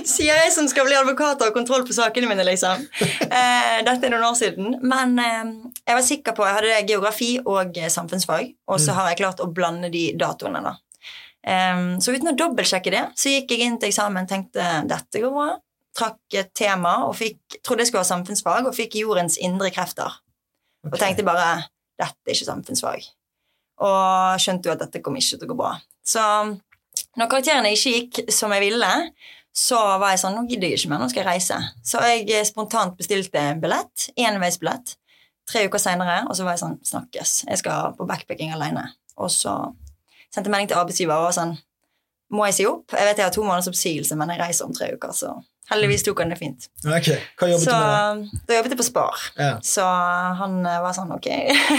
Sier 0.07 0.37
jeg 0.39 0.51
som 0.55 0.67
skal 0.71 0.87
bli 0.87 0.95
advokat 0.95 1.41
og 1.41 1.49
ha 1.49 1.55
kontroll 1.55 1.83
på 1.87 1.95
sakene 1.95 2.29
mine, 2.29 2.45
liksom. 2.47 2.85
Uh, 2.99 3.79
dette 3.85 4.07
er 4.07 4.13
noen 4.13 4.27
år 4.29 4.37
siden. 4.39 4.77
Men 4.81 5.17
eh, 5.21 5.71
jeg 5.83 5.97
var 5.97 6.05
sikker 6.05 6.35
på 6.35 6.47
Jeg 6.47 6.57
hadde 6.59 6.83
geografi 6.89 7.31
og 7.43 7.79
samfunnsfag, 7.91 8.53
og 8.67 8.79
så 8.79 8.93
Mm. 8.93 8.97
har 8.99 9.09
jeg 9.09 9.19
klart 9.23 9.43
å 9.43 9.51
blande 9.51 9.91
de 9.91 10.05
datoene, 10.19 10.63
da. 10.63 10.77
Um, 11.39 12.01
så 12.03 12.11
uten 12.11 12.33
å 12.33 12.37
dobbeltsjekke 12.37 12.91
det, 12.91 13.03
så 13.15 13.31
gikk 13.31 13.53
jeg 13.53 13.67
inn 13.67 13.77
til 13.79 13.89
eksamen 13.89 14.27
tenkte 14.27 14.63
dette 14.87 15.21
går 15.23 15.31
bra. 15.31 15.49
Trakk 15.95 16.39
et 16.39 16.51
tema 16.55 17.05
og 17.07 17.15
fikk, 17.15 17.39
trodde 17.63 17.83
jeg 17.83 17.91
skulle 17.91 18.03
ha 18.03 18.11
samfunnsfag, 18.11 18.67
og 18.67 18.75
fikk 18.75 18.99
jordens 18.99 19.37
indre 19.39 19.71
krefter. 19.71 20.19
Og 20.87 20.99
tenkte 20.99 21.25
bare 21.27 21.67
dette 21.99 22.29
er 22.29 22.35
ikke 22.35 22.49
samfunnsfag. 22.49 23.09
Og 23.85 24.41
skjønte 24.43 24.69
jo 24.69 24.75
at 24.75 24.81
dette 24.83 25.01
kom 25.03 25.17
ikke 25.19 25.37
til 25.37 25.47
å 25.47 25.51
gå 25.51 25.59
bra. 25.59 25.73
Så 26.03 26.23
når 27.19 27.29
karakterene 27.31 27.73
ikke 27.75 27.93
gikk 27.95 28.33
som 28.33 28.53
jeg 28.55 28.65
ville, 28.65 28.93
så 29.55 29.79
var 29.99 30.13
jeg 30.13 30.21
sånn 30.21 30.35
Nå 30.37 30.45
gidder 30.49 30.69
jeg 30.69 30.79
ikke 30.79 30.91
mer, 30.93 31.01
nå 31.01 31.09
skal 31.11 31.23
jeg 31.23 31.29
reise. 31.29 31.59
Så 31.85 32.01
jeg 32.05 32.25
eh, 32.31 32.47
spontant 32.47 32.97
bestilte 32.99 33.41
en 33.41 33.61
billett, 33.61 34.09
enveisbillett, 34.19 34.95
tre 35.49 35.65
uker 35.67 35.81
seinere, 35.81 36.21
og 36.29 36.37
så 36.37 36.45
var 36.45 36.55
jeg 36.55 36.63
sånn 36.63 36.77
Snakkes. 36.85 37.33
Jeg 37.49 37.61
skal 37.61 37.95
på 37.97 38.07
backpacking 38.09 38.53
alene. 38.55 38.85
Og 39.19 39.31
så 39.33 39.55
sendte 40.29 40.47
jeg 40.47 40.53
melding 40.53 40.71
til 40.71 40.79
arbeidsgiver 40.79 41.17
og 41.17 41.29
var 41.29 41.37
sånn 41.39 41.57
Må 42.29 42.45
jeg 42.45 42.59
si 42.59 42.65
opp? 42.69 42.93
Jeg 42.93 43.07
vet 43.07 43.19
jeg 43.19 43.25
har 43.25 43.33
to 43.33 43.43
måneders 43.43 43.71
oppsigelse, 43.71 44.15
men 44.19 44.29
jeg 44.35 44.43
reiser 44.43 44.67
om 44.67 44.75
tre 44.75 44.91
uker, 44.93 45.15
så 45.17 45.33
heldigvis 45.69 46.03
tok 46.07 46.19
han 46.23 46.29
det 46.33 46.37
fint. 46.39 46.67
Ok, 46.85 47.09
Hva 47.39 47.49
jobbet 47.51 47.63
Så 47.65 47.71
du 47.71 47.77
med? 47.77 48.29
da 48.29 48.43
da 48.49 48.57
jobbet 48.59 48.73
jeg 48.75 48.79
på 48.81 48.87
Spar. 48.87 49.25
Ja. 49.37 49.51
Så 49.61 49.85
han 50.41 50.59
eh, 50.65 50.79
var 50.83 50.93
sånn 50.97 51.11
Ok. 51.15 51.27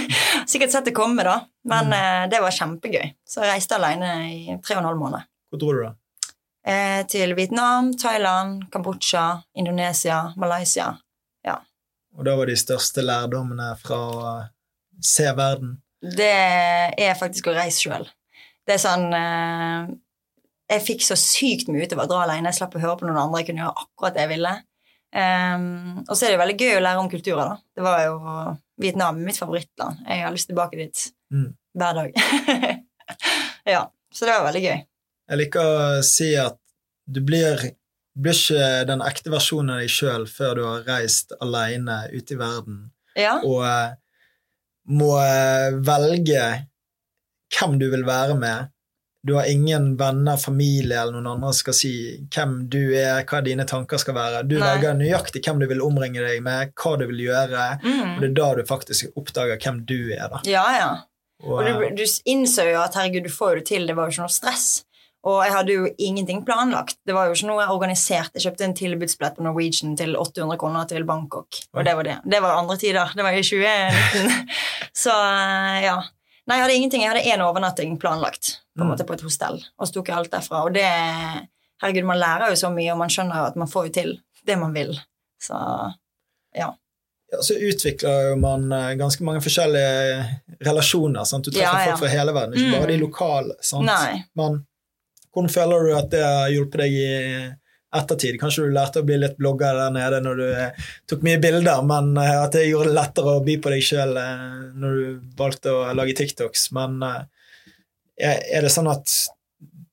Sikkert 0.50 0.72
sett 0.74 0.84
det 0.90 0.94
komme, 0.96 1.24
da. 1.26 1.38
Men 1.64 1.90
Mm. 1.90 1.96
eh, 1.98 2.28
det 2.32 2.40
var 2.42 2.50
kjempegøy. 2.54 3.14
Så 3.26 3.42
jeg 3.44 3.52
reiste 3.54 3.76
alene 3.76 4.12
i 4.30 4.58
tre 4.64 4.76
og 4.76 4.82
en 4.84 4.88
halv 4.92 4.98
måned. 5.02 5.26
Hvor 5.50 5.58
dro 5.62 5.72
du, 5.76 5.82
da? 5.84 5.92
Eh, 6.70 7.02
til 7.08 7.34
Vietnam, 7.34 7.92
Thailand, 7.96 8.66
Kambodsja, 8.70 9.42
Indonesia, 9.56 10.32
Malaysia. 10.36 10.96
Og 12.18 12.24
da 12.26 12.32
var 12.34 12.48
de 12.50 12.56
største 12.58 13.04
lærdommene 13.06 13.68
fra 13.78 13.96
å 14.10 14.30
se 15.00 15.28
verden. 15.38 15.76
Det 16.02 16.26
er 16.98 17.14
faktisk 17.14 17.46
å 17.46 17.54
reise 17.54 17.84
sjøl. 17.84 18.02
Det 18.66 18.74
er 18.74 18.80
sånn 18.82 19.04
eh, 19.14 19.92
Jeg 20.70 20.82
fikk 20.86 21.02
så 21.02 21.16
sykt 21.18 21.68
mye 21.72 21.82
ut 21.88 21.92
av 21.96 22.04
å 22.04 22.08
dra 22.10 22.20
alene. 22.24 22.50
Jeg 22.52 22.60
slapp 22.60 22.76
å 22.78 22.82
høre 22.82 22.96
på 23.00 23.06
noen 23.08 23.18
andre. 23.24 23.40
Jeg 23.42 23.48
kunne 23.50 23.64
gjøre 23.64 23.84
akkurat 23.84 24.14
det 24.14 24.22
jeg 24.26 24.30
ville. 24.36 24.52
Um, 25.10 25.64
og 26.04 26.12
så 26.14 26.22
er 26.22 26.28
det 26.30 26.36
jo 26.36 26.42
veldig 26.44 26.58
gøy 26.62 26.76
å 26.76 26.82
lære 26.84 27.00
om 27.02 27.08
kulturer. 27.10 27.48
da. 27.50 27.56
Det 27.74 27.82
var 27.82 28.04
jo 28.04 28.14
Vietnam 28.80 29.18
mitt 29.26 29.40
favorittland. 29.40 30.04
Jeg 30.06 30.22
har 30.22 30.30
lyst 30.36 30.46
tilbake 30.52 30.78
dit 30.78 31.08
Mm. 31.32 31.52
hver 31.78 31.94
dag. 31.94 32.14
ja, 33.74 33.82
Så 34.12 34.26
det 34.26 34.32
var 34.34 34.46
veldig 34.48 34.62
gøy. 34.64 34.78
Jeg 35.30 35.38
liker 35.38 35.60
å 35.62 36.02
si 36.06 36.32
at 36.38 36.56
du 37.06 37.20
blir, 37.22 37.60
blir 38.18 38.34
ikke 38.34 38.86
den 38.88 39.02
ekte 39.06 39.30
versjonen 39.30 39.76
av 39.76 39.82
deg 39.84 39.90
sjøl 39.94 40.26
før 40.30 40.54
du 40.58 40.62
har 40.66 40.86
reist 40.88 41.32
alene 41.40 42.00
ut 42.10 42.30
i 42.34 42.38
verden 42.38 42.80
Ja, 43.18 43.36
og 43.46 43.62
eh, 43.66 43.92
må 44.90 45.12
eh, 45.22 45.70
velge 45.86 46.42
hvem 47.54 47.78
du 47.78 47.86
vil 47.92 48.02
være 48.06 48.34
med. 48.38 48.70
Du 49.26 49.34
har 49.36 49.48
ingen 49.50 49.92
venner, 50.00 50.38
familie 50.40 50.96
eller 50.96 51.18
noen 51.18 51.34
andre 51.34 51.52
som 51.52 51.66
skal 51.66 51.76
si 51.76 51.92
hvem 52.32 52.54
du 52.72 52.80
er, 52.96 53.20
hva 53.28 53.42
dine 53.44 53.66
tanker 53.68 54.00
skal 54.00 54.16
være. 54.16 54.42
Du 54.48 54.56
Nei. 54.56 54.64
velger 54.64 54.96
nøyaktig 54.96 55.42
hvem 55.44 55.60
du 55.60 55.66
vil 55.68 55.84
omringe 55.84 56.24
deg 56.24 56.40
med, 56.44 56.72
hva 56.80 56.94
du 56.96 57.04
vil 57.10 57.26
gjøre. 57.26 57.66
Og 57.82 57.90
mm. 57.90 58.14
det 58.22 58.30
er 58.30 58.36
da 58.40 58.50
du 58.56 58.62
faktisk 58.68 59.20
oppdager 59.20 59.60
hvem 59.60 59.84
du 59.84 59.98
er. 60.16 60.26
da. 60.32 60.44
ja. 60.48 60.66
ja. 60.78 60.90
Og, 61.40 61.56
Og 61.56 61.64
eh, 61.64 61.76
du, 61.96 62.02
du 62.02 62.04
innså 62.28 62.66
jo 62.68 62.80
at 62.82 62.96
herregud, 62.98 63.24
du 63.24 63.32
får 63.32 63.54
jo 63.54 63.60
det 63.60 63.66
til, 63.70 63.86
det 63.88 63.96
var 63.96 64.08
jo 64.08 64.14
ikke 64.14 64.26
noe 64.26 64.34
stress. 64.34 64.68
Og 65.28 65.42
jeg 65.44 65.52
hadde 65.52 65.74
jo 65.74 65.88
ingenting 66.00 66.40
planlagt. 66.46 66.96
Det 67.04 67.12
var 67.12 67.28
jo 67.28 67.34
ikke 67.36 67.50
noe 67.50 67.60
jeg 67.60 67.74
organiserte. 67.74 68.38
Jeg 68.38 68.46
kjøpte 68.46 68.64
en 68.64 68.76
tilbudsbillett 68.76 69.36
på 69.36 69.44
Norwegian 69.44 69.92
til 70.00 70.16
800 70.16 70.56
kroner 70.60 70.88
til 70.88 71.04
Bangkok. 71.08 71.60
Og 71.76 71.84
det 71.84 71.96
var 71.98 72.08
det. 72.08 72.16
Det 72.24 72.40
var 72.40 72.56
andre 72.56 72.78
tider. 72.80 73.12
Det 73.16 73.26
var 73.26 73.36
i 73.36 73.42
2019. 73.44 74.48
Så 75.04 75.12
eh, 75.12 75.82
ja. 75.84 75.98
Nei, 76.50 76.56
jeg 76.58 76.64
hadde 76.66 76.76
ingenting. 76.80 77.02
Jeg 77.04 77.12
hadde 77.12 77.30
én 77.30 77.42
overnatting 77.46 77.92
planlagt 78.02 78.56
på 78.74 78.82
en 78.82 78.88
Mm. 78.88 78.92
måte 78.92 79.04
på 79.06 79.14
et 79.14 79.22
hostell, 79.22 79.60
og 79.78 79.86
så 79.86 79.92
tok 79.94 80.08
jeg 80.10 80.16
alt 80.16 80.30
derfra. 80.34 80.64
Og 80.66 80.74
det 80.74 80.84
Herregud, 81.80 82.04
man 82.04 82.18
lærer 82.20 82.50
jo 82.50 82.56
så 82.60 82.68
mye, 82.74 82.90
og 82.92 82.98
man 82.98 83.08
skjønner 83.08 83.36
jo 83.40 83.44
at 83.48 83.56
man 83.56 83.68
får 83.70 83.86
jo 83.86 83.92
til 83.92 84.10
det 84.46 84.58
man 84.58 84.74
vil. 84.74 84.90
Så 85.40 85.56
ja, 86.54 86.72
Ja, 87.32 87.38
så 87.46 87.54
utvikler 87.54 88.30
jo 88.30 88.36
man 88.42 88.72
eh, 88.72 88.96
ganske 88.98 89.22
mange 89.22 89.40
forskjellige 89.40 90.40
relasjoner. 90.66 91.24
Sant? 91.24 91.44
Du 91.44 91.50
treffer 91.52 91.62
Ja, 91.62 91.84
ja. 91.84 91.92
folk 91.94 91.98
fra 92.02 92.08
hele 92.18 92.32
verden, 92.34 92.54
ikke 92.58 92.66
Mm. 92.74 92.80
bare 92.80 92.86
de 92.90 92.96
lokale. 92.98 93.54
Sant? 93.62 93.86
Nei. 93.86 94.24
Men 94.34 94.66
hvordan 95.32 95.48
føler 95.54 95.86
du 95.86 95.96
at 95.96 96.10
det 96.10 96.22
har 96.24 96.48
hjulpet 96.50 96.78
deg 96.82 96.90
i 96.92 97.54
ettertid? 97.96 98.38
Kanskje 98.40 98.66
du 98.66 98.74
lærte 98.74 99.02
å 99.02 99.06
bli 99.06 99.18
litt 99.18 99.36
blogger 99.40 99.78
der 99.78 99.94
nede 99.94 100.20
når 100.24 100.40
du 100.40 100.46
eh, 100.48 100.86
tok 101.10 101.24
mye 101.26 101.40
bilder, 101.42 101.82
men 101.86 102.12
eh, 102.20 102.36
at 102.44 102.54
det 102.56 102.68
gjorde 102.68 102.90
det 102.90 102.98
lettere 102.98 103.36
å 103.36 103.44
by 103.46 103.56
på 103.62 103.72
deg 103.74 103.84
sjøl 103.84 104.14
når 104.80 105.00
du 105.00 105.34
valgte 105.38 105.74
å 105.74 105.90
lage 105.96 106.16
TikToks. 106.20 106.70
Men 106.76 107.00
eh, 107.06 108.38
er 108.38 108.66
det 108.66 108.72
sånn 108.74 108.90
at 108.90 109.16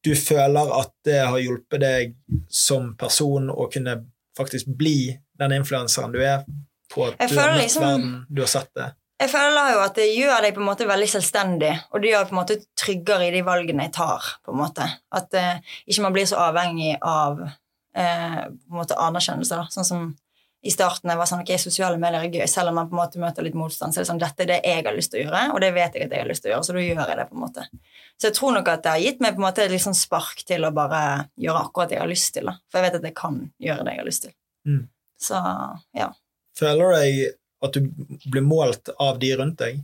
du 0.06 0.14
føler 0.16 0.78
at 0.78 0.94
det 1.08 1.20
har 1.24 1.42
hjulpet 1.42 1.84
deg 1.84 2.14
som 2.50 2.94
person 3.00 3.50
å 3.52 3.68
kunne 3.72 4.00
faktisk 4.38 4.70
bli 4.78 5.18
den 5.38 5.58
influenseren 5.58 6.14
du 6.14 6.22
er, 6.22 6.46
på 6.94 7.10
at 7.10 7.20
du 7.20 7.40
har 7.40 7.58
liksom- 7.58 7.84
verden, 7.84 8.26
du 8.30 8.42
har 8.46 8.52
sett 8.52 8.72
det? 8.78 8.94
Jeg 9.18 9.32
føler 9.32 9.72
jo 9.74 9.80
at 9.82 9.96
det 9.98 10.06
gjør 10.14 10.44
deg 10.46 10.54
på 10.54 10.62
en 10.62 10.68
måte 10.68 10.86
veldig 10.86 11.08
selvstendig, 11.10 11.72
og 11.90 12.02
det 12.02 12.12
gjør 12.12 12.28
på 12.30 12.36
en 12.36 12.40
måte 12.40 12.58
tryggere 12.78 13.26
i 13.26 13.32
de 13.34 13.42
valgene 13.42 13.88
jeg 13.88 13.96
tar. 13.98 14.28
på 14.46 14.54
en 14.54 14.60
måte. 14.62 14.86
At 15.12 15.34
uh, 15.34 15.58
ikke 15.88 16.04
man 16.06 16.14
blir 16.14 16.28
så 16.30 16.38
avhengig 16.38 17.00
av 17.02 17.42
eh, 17.98 18.40
på 18.48 18.74
en 18.74 18.80
måte 18.80 18.98
anerkjennelse. 19.02 19.60
da. 19.60 19.68
Sånn 19.74 19.88
som 19.88 20.08
i 20.66 20.72
starten 20.74 21.12
jeg 21.12 21.20
var 21.20 21.30
sånn, 21.30 21.44
ok, 21.46 21.52
sosiale 21.62 22.00
medier 22.02 22.24
er 22.26 22.34
gøy, 22.34 22.46
selv 22.50 22.72
om 22.72 22.80
man 22.80 22.90
på 22.90 22.98
en 22.98 23.02
måte 23.04 23.22
møter 23.22 23.46
litt 23.46 23.56
motstand. 23.58 23.94
så 23.94 24.02
er 24.02 24.06
det 24.06 24.10
sånn, 24.10 24.22
Dette 24.22 24.44
er 24.44 24.50
det 24.50 24.58
jeg 24.66 24.86
har 24.88 24.96
lyst 24.96 25.14
til 25.14 25.22
å 25.22 25.26
gjøre, 25.28 25.42
og 25.54 25.62
det 25.64 25.70
vet 25.76 25.96
jeg 25.96 26.08
at 26.08 26.16
jeg 26.16 26.24
har 26.24 26.32
lyst 26.32 26.44
til 26.44 26.52
å 26.52 26.54
gjøre, 26.56 26.68
så 26.68 26.76
da 26.76 26.84
gjør 26.84 27.02
jeg 27.04 27.20
det. 27.20 27.26
på 27.30 27.38
en 27.38 27.44
måte. 27.44 27.66
Så 28.18 28.30
jeg 28.30 28.38
tror 28.40 28.56
nok 28.58 28.72
at 28.74 28.84
det 28.84 28.94
har 28.94 29.04
gitt 29.06 29.22
meg 29.24 29.36
på 29.36 29.42
en 29.42 29.46
måte 29.46 29.64
et 29.64 29.74
litt 29.74 29.86
sånn 29.86 29.98
spark 29.98 30.42
til 30.50 30.66
å 30.66 30.74
bare 30.76 31.02
gjøre 31.38 31.64
akkurat 31.68 31.92
det 31.92 32.00
jeg 32.00 32.04
har 32.04 32.12
lyst 32.12 32.34
til. 32.34 32.50
da. 32.50 32.58
For 32.68 32.80
jeg 32.80 32.88
vet 32.88 33.00
at 33.00 33.10
jeg 33.10 33.18
kan 33.22 33.42
gjøre 33.68 33.86
det 33.86 33.94
jeg 33.94 34.02
har 34.02 34.10
lyst 34.10 34.26
til. 34.26 34.34
Mm. 34.68 34.82
Så 35.28 35.44
ja. 35.98 36.10
Føler 36.58 36.84
du 36.84 36.98
deg 36.98 37.22
at 37.68 37.78
du 37.78 38.32
blir 38.32 38.46
målt 38.46 38.92
av 38.98 39.22
de 39.22 39.32
rundt 39.38 39.62
deg? 39.62 39.80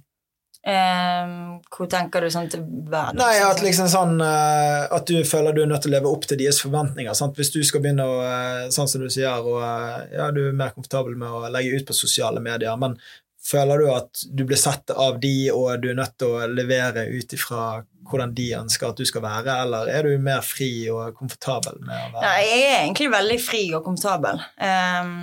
Ehm, 0.64 1.57
hvor 1.76 1.89
tenker 1.91 2.24
du 2.24 2.30
sånn 2.32 2.45
til 2.51 2.61
verden? 2.64 3.20
Nei, 3.20 3.34
at 3.43 3.59
liksom 3.59 3.89
sånn 3.91 4.14
uh, 4.24 4.88
At 4.95 5.09
du 5.09 5.18
føler 5.28 5.51
du 5.51 5.59
er 5.66 5.68
nødt 5.68 5.84
til 5.84 5.91
å 5.91 5.95
leve 5.97 6.07
opp 6.07 6.24
til 6.30 6.39
deres 6.39 6.61
forventninger. 6.64 7.11
Sant? 7.20 7.36
Hvis 7.36 7.51
du 7.51 7.59
skal 7.68 7.84
begynne 7.84 8.05
å 8.07 8.22
uh, 8.24 8.70
Sånn 8.72 8.88
som 8.88 9.03
du 9.03 9.09
sier, 9.11 9.43
og 9.43 9.59
eh, 9.59 10.16
ja, 10.16 10.30
du 10.32 10.39
er 10.47 10.55
mer 10.55 10.72
komfortabel 10.72 11.18
med 11.20 11.36
å 11.36 11.51
legge 11.51 11.76
ut 11.82 11.89
på 11.89 11.97
sosiale 11.97 12.39
medier, 12.43 12.78
men 12.80 12.95
føler 13.43 13.84
du 13.84 13.89
at 13.91 14.24
du 14.32 14.45
blir 14.47 14.59
sett 14.59 14.93
av 14.95 15.20
de, 15.20 15.51
og 15.51 15.84
du 15.84 15.89
er 15.91 15.97
nødt 15.99 16.16
til 16.22 16.32
å 16.32 16.47
levere 16.47 17.03
ut 17.11 17.36
ifra 17.36 17.84
hvordan 18.07 18.34
de 18.38 18.47
ønsker 18.61 18.88
at 18.88 18.99
du 18.99 19.07
skal 19.07 19.26
være, 19.26 19.57
eller 19.66 19.91
er 19.91 20.07
du 20.07 20.16
mer 20.24 20.43
fri 20.47 20.72
og 20.91 21.16
komfortabel 21.20 21.82
med 21.84 21.97
å 21.97 22.09
være 22.16 22.24
Nei, 22.24 22.41
jeg 22.47 22.66
er 22.70 22.78
egentlig 22.86 23.09
veldig 23.14 23.39
fri 23.43 23.64
og 23.76 23.84
komfortabel. 23.84 24.43
Ehm, 24.64 25.18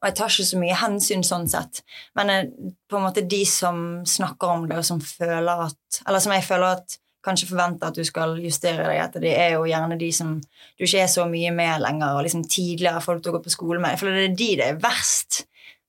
og 0.00 0.06
jeg 0.08 0.14
tar 0.18 0.32
ikke 0.32 0.46
så 0.48 0.58
mye 0.60 0.78
hensyn 0.80 1.22
sånn 1.26 1.48
sett. 1.50 1.82
Men 2.18 2.30
eh, 2.30 2.48
på 2.90 2.98
en 2.98 3.04
måte 3.06 3.22
de 3.30 3.42
som 3.46 3.82
snakker 4.06 4.54
om 4.54 4.64
det, 4.70 4.78
og 4.80 4.86
som 4.88 5.00
føler 5.00 5.68
at 5.68 6.00
Eller 6.06 6.22
som 6.24 6.32
jeg 6.34 6.44
føler 6.46 6.78
at 6.78 6.98
kanskje 7.24 7.48
forventer 7.50 7.90
at 7.90 7.96
du 7.98 8.04
skal 8.06 8.36
justere 8.40 8.86
deg 8.86 9.00
etter, 9.02 9.20
det 9.20 9.32
er 9.36 9.50
jo 9.56 9.64
gjerne 9.68 9.98
de 10.00 10.08
som 10.14 10.36
du 10.40 10.84
ikke 10.86 11.02
er 11.02 11.10
så 11.12 11.26
mye 11.28 11.50
med 11.52 11.82
lenger, 11.82 12.14
og 12.16 12.22
liksom 12.24 12.44
tidligere 12.48 13.02
folk 13.04 13.22
du 13.24 13.32
går 13.34 13.42
på 13.44 13.52
skole 13.52 13.80
med. 13.82 13.98
Føler 14.00 14.20
det 14.20 14.28
er 14.30 14.36
de 14.38 14.50
det 14.60 14.68
er 14.68 14.78
verst, 14.82 15.42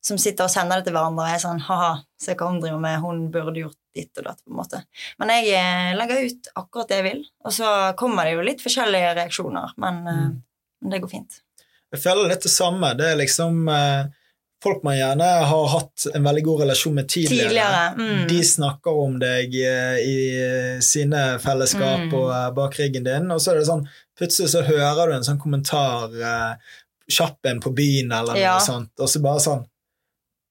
som 0.03 0.17
sitter 0.17 0.47
og 0.47 0.51
sender 0.51 0.79
det 0.79 0.87
til 0.89 0.95
hverandre 0.97 1.25
og 1.27 1.35
er 1.35 1.41
sånn 1.43 1.61
ha-ha, 1.67 1.91
se 2.21 2.33
hva 2.39 2.49
hun 2.49 2.59
driver 2.63 2.81
med, 2.81 2.99
hun 3.03 3.25
burde 3.31 3.61
gjort 3.61 3.77
ditt 3.95 4.17
og 4.21 4.25
datt, 4.29 4.41
på 4.43 4.51
en 4.53 4.57
måte. 4.59 4.81
Men 5.21 5.31
jeg 5.35 5.53
eh, 5.59 5.91
legger 5.99 6.25
ut 6.29 6.49
akkurat 6.55 6.89
det 6.91 6.99
jeg 7.01 7.07
vil, 7.09 7.21
og 7.45 7.55
så 7.55 7.71
kommer 7.99 8.25
det 8.27 8.33
jo 8.35 8.45
litt 8.49 8.63
forskjellige 8.65 9.13
reaksjoner, 9.21 9.75
men 9.77 10.01
eh, 10.07 10.19
Mm. 10.29 10.35
men 10.81 10.91
det 10.91 11.01
går 11.03 11.11
fint. 11.13 11.41
Jeg 11.91 12.01
føler 12.03 12.29
litt 12.29 12.43
det 12.45 12.51
samme. 12.53 12.93
Det 12.97 13.05
er 13.13 13.15
liksom 13.17 13.67
eh, 13.73 14.09
folk 14.63 14.83
man 14.83 14.97
gjerne 14.99 15.27
har 15.49 15.67
hatt 15.71 16.05
en 16.13 16.25
veldig 16.27 16.43
god 16.45 16.61
relasjon 16.65 16.93
med 16.99 17.07
tidligere. 17.09 17.47
Tidligere, 17.49 17.85
mm. 17.97 18.27
De 18.29 18.39
snakker 18.45 18.99
om 19.05 19.15
deg 19.21 19.55
eh, 19.55 19.97
i 20.03 20.17
sine 20.85 21.23
fellesskap 21.43 22.05
Mm. 22.09 22.13
og 22.19 22.29
eh, 22.35 22.51
bak 22.59 22.77
ryggen 22.79 23.07
din, 23.07 23.31
og 23.31 23.41
så 23.41 23.53
er 23.53 23.59
det 23.61 23.69
sånn 23.71 23.87
plutselig 24.19 24.51
så 24.51 24.61
hører 24.67 25.07
du 25.09 25.15
en 25.15 25.23
sånn 25.25 25.39
kommentar 25.41 26.13
eh, 26.13 26.53
kjapp 27.09 27.49
en 27.49 27.59
på 27.63 27.71
byen 27.73 28.11
eller 28.13 28.37
Ja. 28.37 28.57
noe 28.59 28.65
sånt, 28.67 28.91
og 28.99 29.09
så 29.09 29.21
bare 29.23 29.39
sånn 29.41 29.65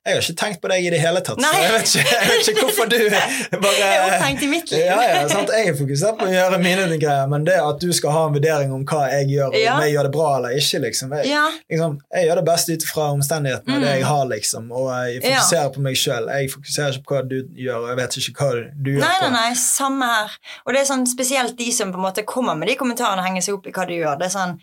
Jeg 0.08 0.16
har 0.16 0.24
ikke 0.24 0.36
tenkt 0.40 0.60
på 0.62 0.70
deg 0.72 0.86
i 0.88 0.90
det 0.94 1.00
hele 1.02 1.20
tatt, 1.26 1.40
så 1.44 1.50
jeg 1.60 1.72
vet 1.74 1.88
ikke, 1.92 2.04
jeg 2.14 2.28
vet 2.30 2.48
ikke 2.52 2.62
hvorfor 2.64 2.88
du 2.88 2.96
bare 3.64 3.74
Jeg 3.78 3.96
er 3.98 4.04
opphengt 4.08 4.42
i 4.42 4.48
mitt 4.50 4.70
liv. 4.72 4.80
ja, 4.90 4.98
ja, 5.04 5.22
sant? 5.28 5.52
Jeg 5.52 5.68
er 5.72 5.76
fokusert 5.78 6.18
på 6.20 6.28
å 6.28 6.32
gjøre 6.32 6.58
mine 6.62 6.86
greier, 7.02 7.28
men 7.30 7.44
det 7.46 7.58
at 7.60 7.80
du 7.84 7.92
skal 7.92 8.14
ha 8.16 8.22
en 8.28 8.36
vurdering 8.38 8.72
om 8.74 8.86
hva 8.88 9.02
jeg 9.12 9.28
gjør, 9.34 9.52
og 9.52 9.58
om 9.74 9.82
jeg 9.84 9.92
gjør 9.94 10.08
det 10.08 10.12
bra 10.16 10.28
eller 10.38 10.56
ikke 10.58 10.80
liksom. 10.86 11.12
Jeg, 11.18 11.28
Ja, 11.34 11.44
liksom, 11.70 11.98
jeg 12.16 12.28
gjør 12.30 12.40
det 12.40 12.46
best 12.48 12.72
ut 12.74 12.88
fra 12.88 13.10
omstendighetene 13.18 13.76
Mm. 13.78 13.82
det 13.84 13.92
jeg 13.98 14.04
har, 14.08 14.24
liksom, 14.32 14.70
og 14.72 14.88
jeg 14.94 15.20
fokuserer 15.26 15.70
på 15.74 15.80
meg 15.84 15.96
sjøl. 16.00 16.28
Jeg 16.32 16.50
fokuserer 16.54 16.96
ikke 16.96 17.04
på 17.10 17.14
hva 17.18 17.22
du 17.28 17.36
gjør, 17.66 17.78
og 17.84 17.88
jeg 17.92 17.98
vet 18.00 18.16
ikke 18.22 18.34
hva 18.40 18.50
du 18.74 18.90
gjør. 18.94 19.04
nei, 19.04 19.14
nei, 19.22 19.30
nei, 19.36 19.52
samme 19.60 20.08
her. 20.14 20.38
Og 20.64 20.72
det 20.74 20.80
er 20.82 20.88
sånn 20.94 21.04
spesielt 21.10 21.56
de 21.58 21.68
som 21.74 21.92
på 21.92 22.00
en 22.00 22.06
måte 22.08 22.24
kommer 22.28 22.56
med 22.58 22.68
de 22.72 22.76
kommentarene 22.80 23.20
og 23.22 23.28
henger 23.28 23.44
seg 23.44 23.58
opp 23.58 23.66
i 23.68 23.74
hva 23.76 23.84
du 23.86 23.94
gjør. 23.98 24.16
Det 24.18 24.26
er 24.30 24.34
sånn 24.38 24.56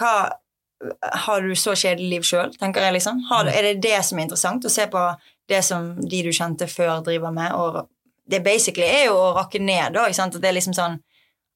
hva 0.00 0.14
Har 1.26 1.42
du 1.42 1.54
så 1.56 1.72
kjedelig 1.78 2.08
liv 2.10 2.24
sjøl, 2.26 2.52
tenker 2.60 2.84
jeg, 2.84 2.98
liksom? 2.98 3.22
Har, 3.30 3.48
er 3.48 3.70
det 3.70 3.82
det 3.86 3.98
som 4.04 4.18
er 4.18 4.26
interessant? 4.26 4.66
Å 4.66 4.72
se 4.72 4.84
på 4.92 5.02
det 5.48 5.62
som 5.64 5.94
de 6.02 6.22
du 6.26 6.32
kjente 6.34 6.68
før, 6.68 7.00
driver 7.06 7.32
med, 7.32 7.54
og 7.56 7.86
det 8.28 8.42
basically 8.44 8.86
er 8.86 9.06
jo 9.08 9.16
å 9.16 9.34
rakke 9.36 9.62
ned, 9.62 9.94
da? 9.94 10.06
At 10.10 10.36
det 10.36 10.50
er 10.50 10.56
liksom 10.58 10.74
sånn 10.76 10.98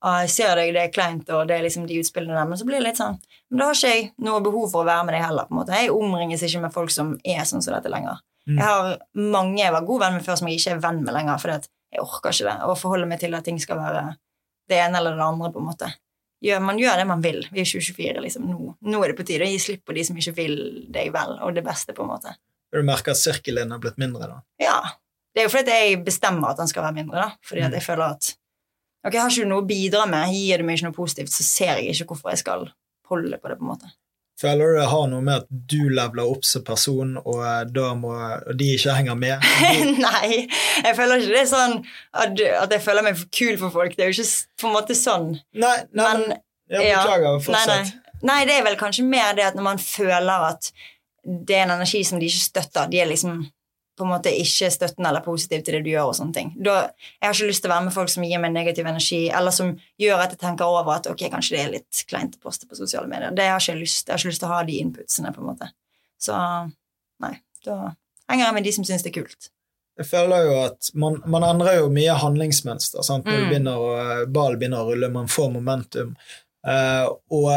ah, 0.00 0.22
jeg 0.24 0.32
ser 0.32 0.54
deg, 0.56 0.72
det 0.74 0.86
er 0.86 0.94
kleint, 0.94 1.28
og 1.34 1.48
det 1.50 1.58
er 1.58 1.66
liksom 1.66 1.86
de 1.88 1.98
utspillene 2.00 2.36
der, 2.36 2.48
men 2.48 2.60
så 2.60 2.66
blir 2.68 2.80
det 2.80 2.86
litt 2.86 3.00
sånn 3.00 3.18
Men 3.50 3.60
da 3.60 3.68
har 3.68 3.78
ikke 3.78 3.92
jeg 3.92 4.08
noe 4.24 4.42
behov 4.44 4.70
for 4.72 4.84
å 4.84 4.88
være 4.88 5.06
med 5.08 5.16
deg 5.16 5.24
heller, 5.26 5.48
på 5.48 5.54
en 5.54 5.60
måte. 5.60 5.76
Jeg 5.76 5.94
omringes 5.94 6.44
ikke 6.46 6.62
med 6.64 6.74
folk 6.74 6.92
som 6.94 7.16
er 7.26 7.42
sånn 7.48 7.64
som 7.64 7.74
dette 7.74 7.92
lenger. 7.92 8.22
Mm. 8.46 8.56
Jeg 8.56 8.66
har 8.66 8.92
mange 9.36 9.60
jeg 9.60 9.74
var 9.74 9.88
god 9.88 10.04
venn 10.04 10.16
med 10.16 10.26
før, 10.26 10.38
som 10.40 10.50
jeg 10.50 10.60
ikke 10.60 10.76
er 10.76 10.84
venn 10.86 11.02
med 11.04 11.16
lenger, 11.16 11.40
fordi 11.42 11.58
jeg 11.90 12.04
orker 12.04 12.36
ikke 12.36 12.46
det. 12.46 12.56
Å 12.62 12.76
forholde 12.78 13.08
meg 13.10 13.20
til 13.22 13.34
at 13.36 13.46
ting 13.46 13.58
skal 13.60 13.80
være 13.82 14.04
det 14.70 14.78
ene 14.78 15.00
eller 15.02 15.18
det 15.18 15.26
andre, 15.26 15.50
på 15.50 15.60
en 15.60 15.68
måte. 15.72 15.90
Gjør, 16.41 16.62
man 16.64 16.78
gjør 16.80 17.03
det 17.03 17.07
man 17.09 17.20
vil. 17.24 17.43
Vi 17.53 17.61
er 17.61 17.68
2024, 17.68 18.22
liksom. 18.24 18.47
Nå, 18.49 18.74
nå 18.80 19.03
er 19.05 19.12
det 19.12 19.18
på 19.18 19.26
tide 19.28 19.45
å 19.45 19.51
gi 19.51 19.59
slipp 19.61 19.82
på 19.84 19.97
de 19.97 20.05
som 20.09 20.16
ikke 20.16 20.36
vil 20.38 20.57
deg 20.93 21.12
vel, 21.12 21.36
og 21.45 21.53
det 21.57 21.64
beste, 21.66 21.93
på 21.97 22.07
en 22.07 22.12
måte. 22.14 22.32
Du 22.72 22.80
merker 22.86 23.12
at 23.12 23.20
sirkelen 23.20 23.74
har 23.74 23.82
blitt 23.82 23.99
mindre, 24.01 24.28
da. 24.30 24.41
Ja. 24.62 24.78
Det 25.34 25.43
er 25.43 25.47
jo 25.47 25.53
fordi 25.53 25.74
jeg 25.76 25.99
bestemmer 26.07 26.53
at 26.53 26.62
den 26.62 26.70
skal 26.70 26.86
være 26.86 26.97
mindre, 26.97 27.26
da. 27.26 27.45
Fordi 27.47 27.66
at 27.66 27.76
jeg 27.76 27.86
føler 27.86 28.16
at 28.16 28.36
Ok, 29.01 29.14
har 29.16 29.30
ikke 29.32 29.47
du 29.47 29.49
noe 29.49 29.62
å 29.62 29.64
bidra 29.64 30.03
med, 30.05 30.28
gir 30.36 30.61
det 30.61 30.64
meg 30.68 30.76
ikke 30.76 30.91
noe 30.91 30.97
positivt, 30.99 31.30
så 31.32 31.45
ser 31.47 31.78
jeg 31.80 31.95
ikke 31.95 32.11
hvorfor 32.11 32.34
jeg 32.34 32.43
skal 32.43 32.66
holde 33.09 33.38
på 33.41 33.49
det, 33.49 33.57
på 33.57 33.64
en 33.64 33.70
måte. 33.70 33.88
Føler 34.41 34.70
du 34.72 34.78
det 34.78 34.88
har 34.88 35.09
noe 35.11 35.24
med 35.24 35.43
at 35.43 35.49
du 35.51 35.91
leveler 35.93 36.28
opp 36.32 36.47
som 36.49 36.64
person, 36.64 37.16
og, 37.20 37.41
eh, 37.45 37.88
må, 38.01 38.12
og 38.16 38.55
de 38.57 38.70
ikke 38.76 38.95
henger 38.97 39.18
med? 39.20 39.45
Nei, 40.07 40.47
jeg 40.80 40.97
føler 40.97 41.20
ikke 41.20 41.34
det 41.34 41.43
er 41.43 41.51
sånn 41.51 41.74
at, 42.16 42.41
at 42.62 42.72
jeg 42.72 42.84
føler 42.86 43.05
meg 43.05 43.20
kul 43.36 43.59
for 43.61 43.74
folk. 43.74 43.97
Det 43.99 44.07
er 44.07 44.14
jo 44.14 44.16
ikke 44.16 44.62
på 44.62 44.70
en 44.70 44.76
måte 44.78 44.97
sånn. 44.97 45.34
Nei, 45.61 45.76
nei 45.93 46.14
Men- 46.14 46.38
jeg 46.70 46.86
ja. 46.86 47.01
beklager. 47.03 47.51
Nei, 47.51 47.62
nei. 47.66 48.18
nei, 48.30 48.41
det 48.47 48.57
er 48.57 48.66
vel 48.68 48.76
kanskje 48.78 49.03
mer 49.03 49.34
det 49.34 49.49
at 49.49 49.57
når 49.59 49.66
man 49.66 49.80
føler 49.82 50.45
at 50.53 50.70
det 51.26 51.57
er 51.57 51.64
en 51.66 51.72
energi 51.74 52.05
som 52.07 52.20
de 52.20 52.28
ikke 52.30 52.45
støtter, 52.45 52.86
de 52.93 53.01
er 53.03 53.11
liksom 53.11 53.41
på 54.01 54.07
en 54.09 54.12
måte 54.14 54.32
ikke 54.32 54.70
støttende 54.72 55.11
eller 55.12 55.22
positiv 55.24 55.62
til 55.66 55.76
det 55.76 55.82
du 55.84 55.90
gjør. 55.92 56.09
og 56.11 56.16
sånne 56.18 56.34
ting. 56.36 56.51
Da, 56.57 56.78
jeg 57.20 57.28
har 57.28 57.36
ikke 57.36 57.51
lyst 57.53 57.62
til 57.64 57.70
å 57.70 57.74
være 57.74 57.84
med 57.86 57.94
folk 57.94 58.11
som 58.12 58.24
gir 58.26 58.40
meg 58.42 58.53
negativ 58.57 58.88
energi, 58.90 59.20
eller 59.30 59.55
som 59.55 59.74
gjør 60.01 60.24
at 60.24 60.34
jeg 60.34 60.40
tenker 60.42 60.64
over 60.66 60.96
at 60.96 61.07
ok, 61.12 61.26
kanskje 61.36 61.57
det 61.57 61.62
er 61.66 61.72
litt 61.76 62.03
kleint 62.11 62.34
å 62.40 62.42
poste 62.48 62.66
på 62.70 62.78
sosiale 62.80 63.07
medier. 63.12 63.30
Det 63.36 63.46
har 63.53 63.61
ikke 63.61 63.74
jeg 63.76 63.82
lyst 63.84 64.09
Jeg 64.09 64.14
har 64.16 64.18
ikke 64.24 64.32
lyst 64.32 64.42
til 64.44 64.48
å 64.51 64.55
ha 64.57 64.62
de 64.64 64.80
inputsene. 64.80 65.32
på 65.36 65.40
en 65.44 65.51
måte. 65.53 65.70
Så 66.20 66.36
nei, 67.20 67.34
da 67.64 67.78
henger 68.30 68.44
jeg 68.46 68.55
med 68.55 68.64
de 68.64 68.72
som 68.72 68.84
syns 68.84 69.03
det 69.07 69.12
er 69.14 69.22
kult. 69.22 69.51
Jeg 70.01 70.07
føler 70.09 70.44
jo 70.46 70.53
at 70.64 70.90
man, 70.94 71.18
man 71.28 71.42
endrer 71.44 71.80
jo 71.82 71.88
mye 71.92 72.14
handlingsmønster. 72.16 73.03
Sant? 73.05 73.26
Når 73.26 73.40
Mm. 73.42 73.48
begynner 73.51 73.76
å, 73.76 74.26
ballen 74.32 74.59
begynner 74.59 74.80
å 74.84 74.88
rulle, 74.94 75.11
man 75.12 75.26
får 75.28 75.51
momentum. 75.53 76.14
Uh, 76.64 77.09
og 77.32 77.51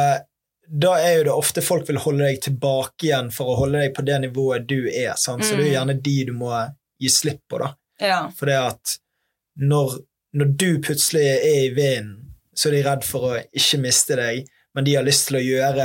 da 0.70 0.94
er 1.02 1.18
jo 1.18 1.24
det 1.28 1.34
ofte 1.36 1.62
folk 1.62 1.88
vil 1.90 1.98
holde 2.02 2.24
deg 2.26 2.40
tilbake 2.42 3.08
igjen 3.10 3.32
for 3.34 3.52
å 3.52 3.58
holde 3.60 3.82
deg 3.84 3.94
på 3.96 4.06
det 4.06 4.22
nivået 4.24 4.68
du 4.68 4.88
er. 4.90 5.14
Sant? 5.18 5.44
Så 5.44 5.58
det 5.58 5.66
er 5.68 5.70
Mm. 5.70 5.76
gjerne 5.76 6.02
de 6.02 6.24
du 6.26 6.34
må 6.34 6.52
gi 7.02 7.10
slipp 7.10 7.42
på. 7.50 7.60
da. 7.60 7.74
Ja. 8.00 8.30
For 8.36 8.46
det 8.46 8.58
at 8.60 8.98
når, 9.60 10.00
når 10.34 10.46
du 10.58 10.80
plutselig 10.82 11.22
er 11.28 11.66
i 11.66 11.70
vinden, 11.76 12.20
så 12.56 12.70
er 12.70 12.72
de 12.78 12.84
redd 12.84 13.04
for 13.04 13.22
å 13.32 13.44
ikke 13.54 13.80
miste 13.82 14.16
deg, 14.16 14.48
men 14.76 14.84
de 14.86 14.96
har 14.96 15.04
lyst 15.06 15.28
til 15.28 15.38
å 15.38 15.44
gjøre 15.44 15.76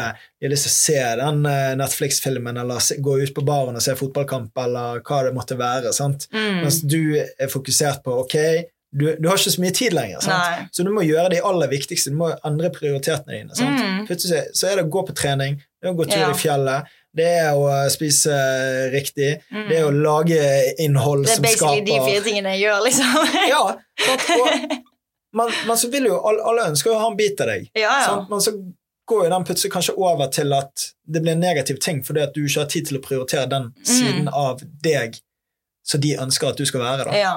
De 0.41 0.47
har 0.47 0.51
lyst 0.53 0.65
til 0.65 0.71
å 0.73 0.79
se 0.79 1.17
den 1.21 1.47
eh, 1.47 1.75
Netflix-filmen, 1.77 2.57
eller 2.57 2.79
se, 2.81 2.97
gå 3.05 3.19
ut 3.23 3.35
på 3.37 3.45
baren 3.45 3.77
og 3.77 3.83
se 3.85 3.93
fotballkamp, 3.99 4.53
eller 4.57 5.01
hva 5.05 5.23
det 5.27 5.35
måtte 5.37 5.59
være. 5.59 5.93
sant? 5.93 6.27
Mm. 6.33 6.63
Mens 6.63 6.81
du 6.83 7.17
er 7.19 7.49
fokusert 7.53 8.03
på 8.05 8.15
ok, 8.23 8.37
du, 8.93 9.17
du 9.21 9.29
har 9.29 9.37
ikke 9.37 9.51
så 9.53 9.61
mye 9.61 9.75
tid 9.77 9.93
lenger. 9.93 10.21
Så 10.73 10.85
du 10.85 10.91
må 10.95 11.03
gjøre 11.05 11.31
de 11.35 11.43
aller 11.45 11.69
viktigste. 11.69 12.11
Du 12.11 12.17
må 12.17 12.31
endre 12.47 12.71
prioritetene 12.73 13.35
dine. 13.37 13.53
Mm. 13.53 14.07
Plutselig 14.09 14.47
så 14.57 14.71
er 14.71 14.77
det 14.81 14.87
å 14.87 14.93
gå 14.95 15.03
på 15.11 15.15
trening, 15.19 15.59
det 15.81 15.89
er 15.89 15.93
å 15.93 15.99
gå 15.99 16.07
tur 16.09 16.19
Ja. 16.23 16.31
i 16.31 16.39
fjellet, 16.41 16.89
det 17.19 17.27
er 17.43 17.53
å 17.59 17.69
spise 17.91 18.33
riktig, 18.93 19.43
Mm. 19.53 19.69
det 19.69 19.77
er 19.79 19.85
å 19.85 19.93
lage 19.93 20.41
innhold 20.79 21.27
Det 21.27 21.37
er 21.37 21.43
basically 21.43 21.81
de 21.85 21.99
fire 22.01 22.23
tingene 22.25 22.55
jeg 22.57 22.65
gjør, 22.65 22.81
liksom. 22.85 23.15
ja. 23.53 23.61
Og, 24.41 24.83
men, 25.37 25.53
men 25.69 25.77
så 25.77 25.91
vil 25.93 26.09
jo 26.09 26.19
alle, 26.25 26.43
alle 26.49 26.69
ønsker 26.73 26.91
jo 26.93 26.97
å 26.97 27.03
ha 27.05 27.11
en 27.13 27.17
bit 27.19 27.41
av 27.45 27.51
deg. 27.53 27.69
ja, 27.77 27.83
ja. 28.01 28.07
Sant? 28.07 28.31
Men 28.33 28.41
så 28.41 28.55
går 29.09 29.25
jo 29.25 29.31
den 29.33 29.45
plutselig 29.49 29.73
kanskje 29.73 29.95
over 29.97 30.29
til 30.33 30.53
at 30.53 30.89
det 31.09 31.23
blir 31.25 31.33
en 31.33 31.41
negativ 31.41 31.79
ting 31.85 32.03
fordi 32.05 32.21
at 32.27 32.35
du 32.37 32.43
ikke 32.45 32.61
har 32.65 32.69
tid 32.73 32.89
til 32.91 32.99
å 32.99 33.05
prioritere 33.05 33.47
den 33.49 33.71
Mm. 33.77 33.85
siden 33.85 34.29
av 34.33 34.61
deg 34.85 35.21
som 35.85 36.01
de 36.01 36.17
ønsker 36.21 36.49
at 36.51 36.57
du 36.61 36.65
skal 36.69 36.81
være. 36.85 37.05
da. 37.09 37.17
ja. 37.17 37.37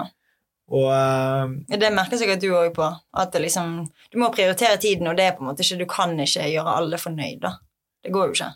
Og 0.72 0.88
uh, 0.88 1.52
Det 1.68 1.92
merker 1.92 2.20
sikkert 2.20 2.42
du 2.44 2.54
òg 2.56 2.72
på. 2.76 2.88
At 3.20 3.36
liksom, 3.44 3.82
du 4.12 4.18
må 4.22 4.32
prioritere 4.32 4.80
tiden, 4.80 5.10
og 5.12 5.18
det 5.20 5.26
er 5.28 5.36
på 5.36 5.44
en 5.44 5.52
måte 5.52 5.66
ikke, 5.66 5.82
du 5.84 5.88
kan 5.92 6.16
ikke 6.20 6.48
gjøre 6.48 6.78
alle 6.80 7.00
fornøyd. 7.02 7.42
da. 7.44 7.58
Det 8.02 8.14
går 8.16 8.30
jo 8.32 8.38
ikke. 8.38 8.54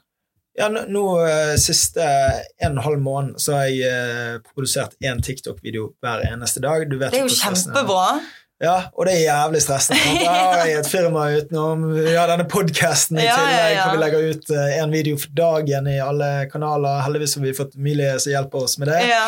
ja, 0.56 0.70
nå, 0.72 0.86
nå 0.88 1.04
eh, 1.28 1.58
siste 1.60 2.06
en 2.06 2.72
og 2.72 2.78
en 2.78 2.80
halv 2.86 3.02
måned 3.04 3.42
så 3.44 3.58
har 3.58 3.68
jeg 3.68 3.92
eh, 3.92 4.38
produsert 4.54 4.96
én 5.04 5.20
TikTok-video 5.22 5.92
hver 6.02 6.24
eneste 6.32 6.64
dag. 6.64 6.88
Du 6.90 6.96
vet 6.98 7.12
Det 7.12 7.20
er 7.20 7.28
jo 7.28 7.36
kjempebra. 7.36 8.08
Ja, 8.64 8.78
og 8.96 9.04
det 9.06 9.18
er 9.18 9.26
jævlig 9.26 9.60
stressende. 9.66 10.00
Da 10.24 10.32
har 10.56 10.64
jeg 10.70 10.80
et 10.80 10.88
firma 10.88 11.26
utenom. 11.36 11.84
Har 12.16 12.32
denne 12.32 12.48
podkasten 12.48 13.20
i 13.20 13.28
Ja, 13.28 13.36
ja, 13.36 13.44
tillegg, 13.44 13.76
ja. 13.76 13.84
hvor 13.84 13.98
vi 13.98 14.04
legger 14.06 14.30
ut 14.32 14.56
én 14.80 14.96
video 14.96 15.20
for 15.20 15.36
dagen 15.36 15.92
i 15.92 16.00
alle 16.00 16.32
kanaler. 16.54 17.04
Heldigvis 17.04 17.36
har 17.36 17.44
vi 17.44 17.54
fått 17.60 17.76
Emilie 17.76 18.16
som 18.24 18.32
hjelper 18.32 18.64
oss 18.64 18.80
med 18.80 18.94
det. 18.94 19.02
Ja. 19.12 19.28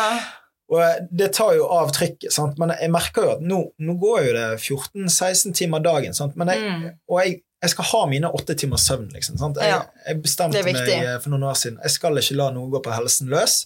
Og 0.68 0.80
eh, 0.84 0.98
det 1.10 1.30
tar 1.32 1.54
jo 1.56 1.66
av 1.72 1.90
trykket, 1.96 2.32
sant? 2.34 2.58
men 2.60 2.70
jeg 2.76 2.90
merker 2.92 3.22
jo 3.24 3.30
at 3.38 3.40
nå, 3.40 3.60
nå 3.80 3.94
går 4.02 4.24
jo 4.26 4.32
det 4.36 4.46
14-16 4.60 5.54
timer 5.56 5.80
dagen. 5.80 6.14
Sant? 6.14 6.36
Men 6.36 6.48
jeg, 6.52 6.58
Mm. 6.68 6.90
Og 7.08 7.22
jeg, 7.24 7.38
jeg 7.62 7.70
skal 7.70 7.84
ha 7.92 8.00
mine 8.06 8.28
åtte 8.36 8.54
timers 8.54 8.84
søvn. 8.86 9.08
Liksom, 9.14 9.38
sant? 9.40 9.56
Jeg, 9.62 9.80
jeg 10.06 10.20
bestemte 10.22 10.60
meg 10.62 10.76
eh, 11.14 11.18
for 11.24 11.30
noen 11.32 11.46
år 11.48 11.56
siden 11.58 11.78
jeg 11.82 11.90
skal 11.90 12.20
ikke 12.20 12.36
la 12.36 12.50
noe 12.54 12.68
gå 12.70 12.82
på 12.84 12.92
helsen 12.94 13.28
løs. 13.32 13.64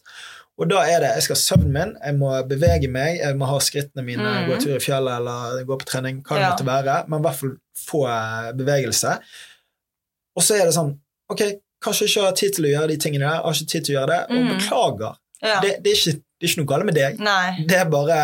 Og 0.60 0.68
da 0.68 0.82
er 0.84 1.00
det, 1.00 1.10
Jeg 1.16 1.22
skal 1.24 1.34
ha 1.36 1.40
søvnen 1.42 1.72
min, 1.72 1.92
jeg 2.04 2.14
må 2.20 2.30
bevege 2.46 2.88
meg, 2.92 3.18
jeg 3.18 3.36
må 3.40 3.46
ha 3.48 3.58
skrittene 3.58 4.04
mine, 4.04 4.22
Mm. 4.22 4.48
gå 4.50 4.58
tur 4.62 4.76
i 4.76 4.80
fjellet 4.84 5.16
eller 5.18 5.64
gå 5.64 5.78
på 5.80 5.86
trening, 5.88 6.22
hva 6.22 6.36
det 6.36 6.42
Ja. 6.44 6.50
måtte 6.52 6.66
være, 6.68 6.96
men 7.08 7.18
i 7.20 7.22
hvert 7.26 7.38
fall 7.40 7.54
få 7.88 8.02
eh, 8.06 8.52
bevegelse. 8.60 9.14
Og 10.36 10.42
så 10.44 10.60
er 10.60 10.64
det 10.68 10.74
sånn 10.76 10.94
Ok, 11.32 11.40
kanskje 11.82 12.06
ikke 12.06 12.22
har 12.26 12.34
tid 12.36 12.52
til 12.54 12.64
å 12.68 12.72
gjøre 12.74 12.88
de 12.92 12.96
tingene 13.00 13.24
der, 13.24 13.40
har 13.42 13.52
ikke 13.56 13.70
tid 13.72 13.84
til 13.86 13.94
å 13.96 13.98
gjøre 14.00 14.10
det, 14.12 14.20
og 14.30 14.42
Mm. 14.42 14.50
beklager. 14.52 15.14
ja. 15.42 15.60
Det, 15.60 15.70
det, 15.82 15.92
er 15.92 15.96
ikke, 15.96 16.22
det 16.42 16.48
er 16.48 16.50
ikke 16.50 16.62
noe 16.64 16.70
galt 16.74 16.86
med 16.88 16.96
deg. 16.98 17.20
Nei. 17.22 17.62
Det 17.70 17.76
er 17.78 17.90
bare 17.92 18.22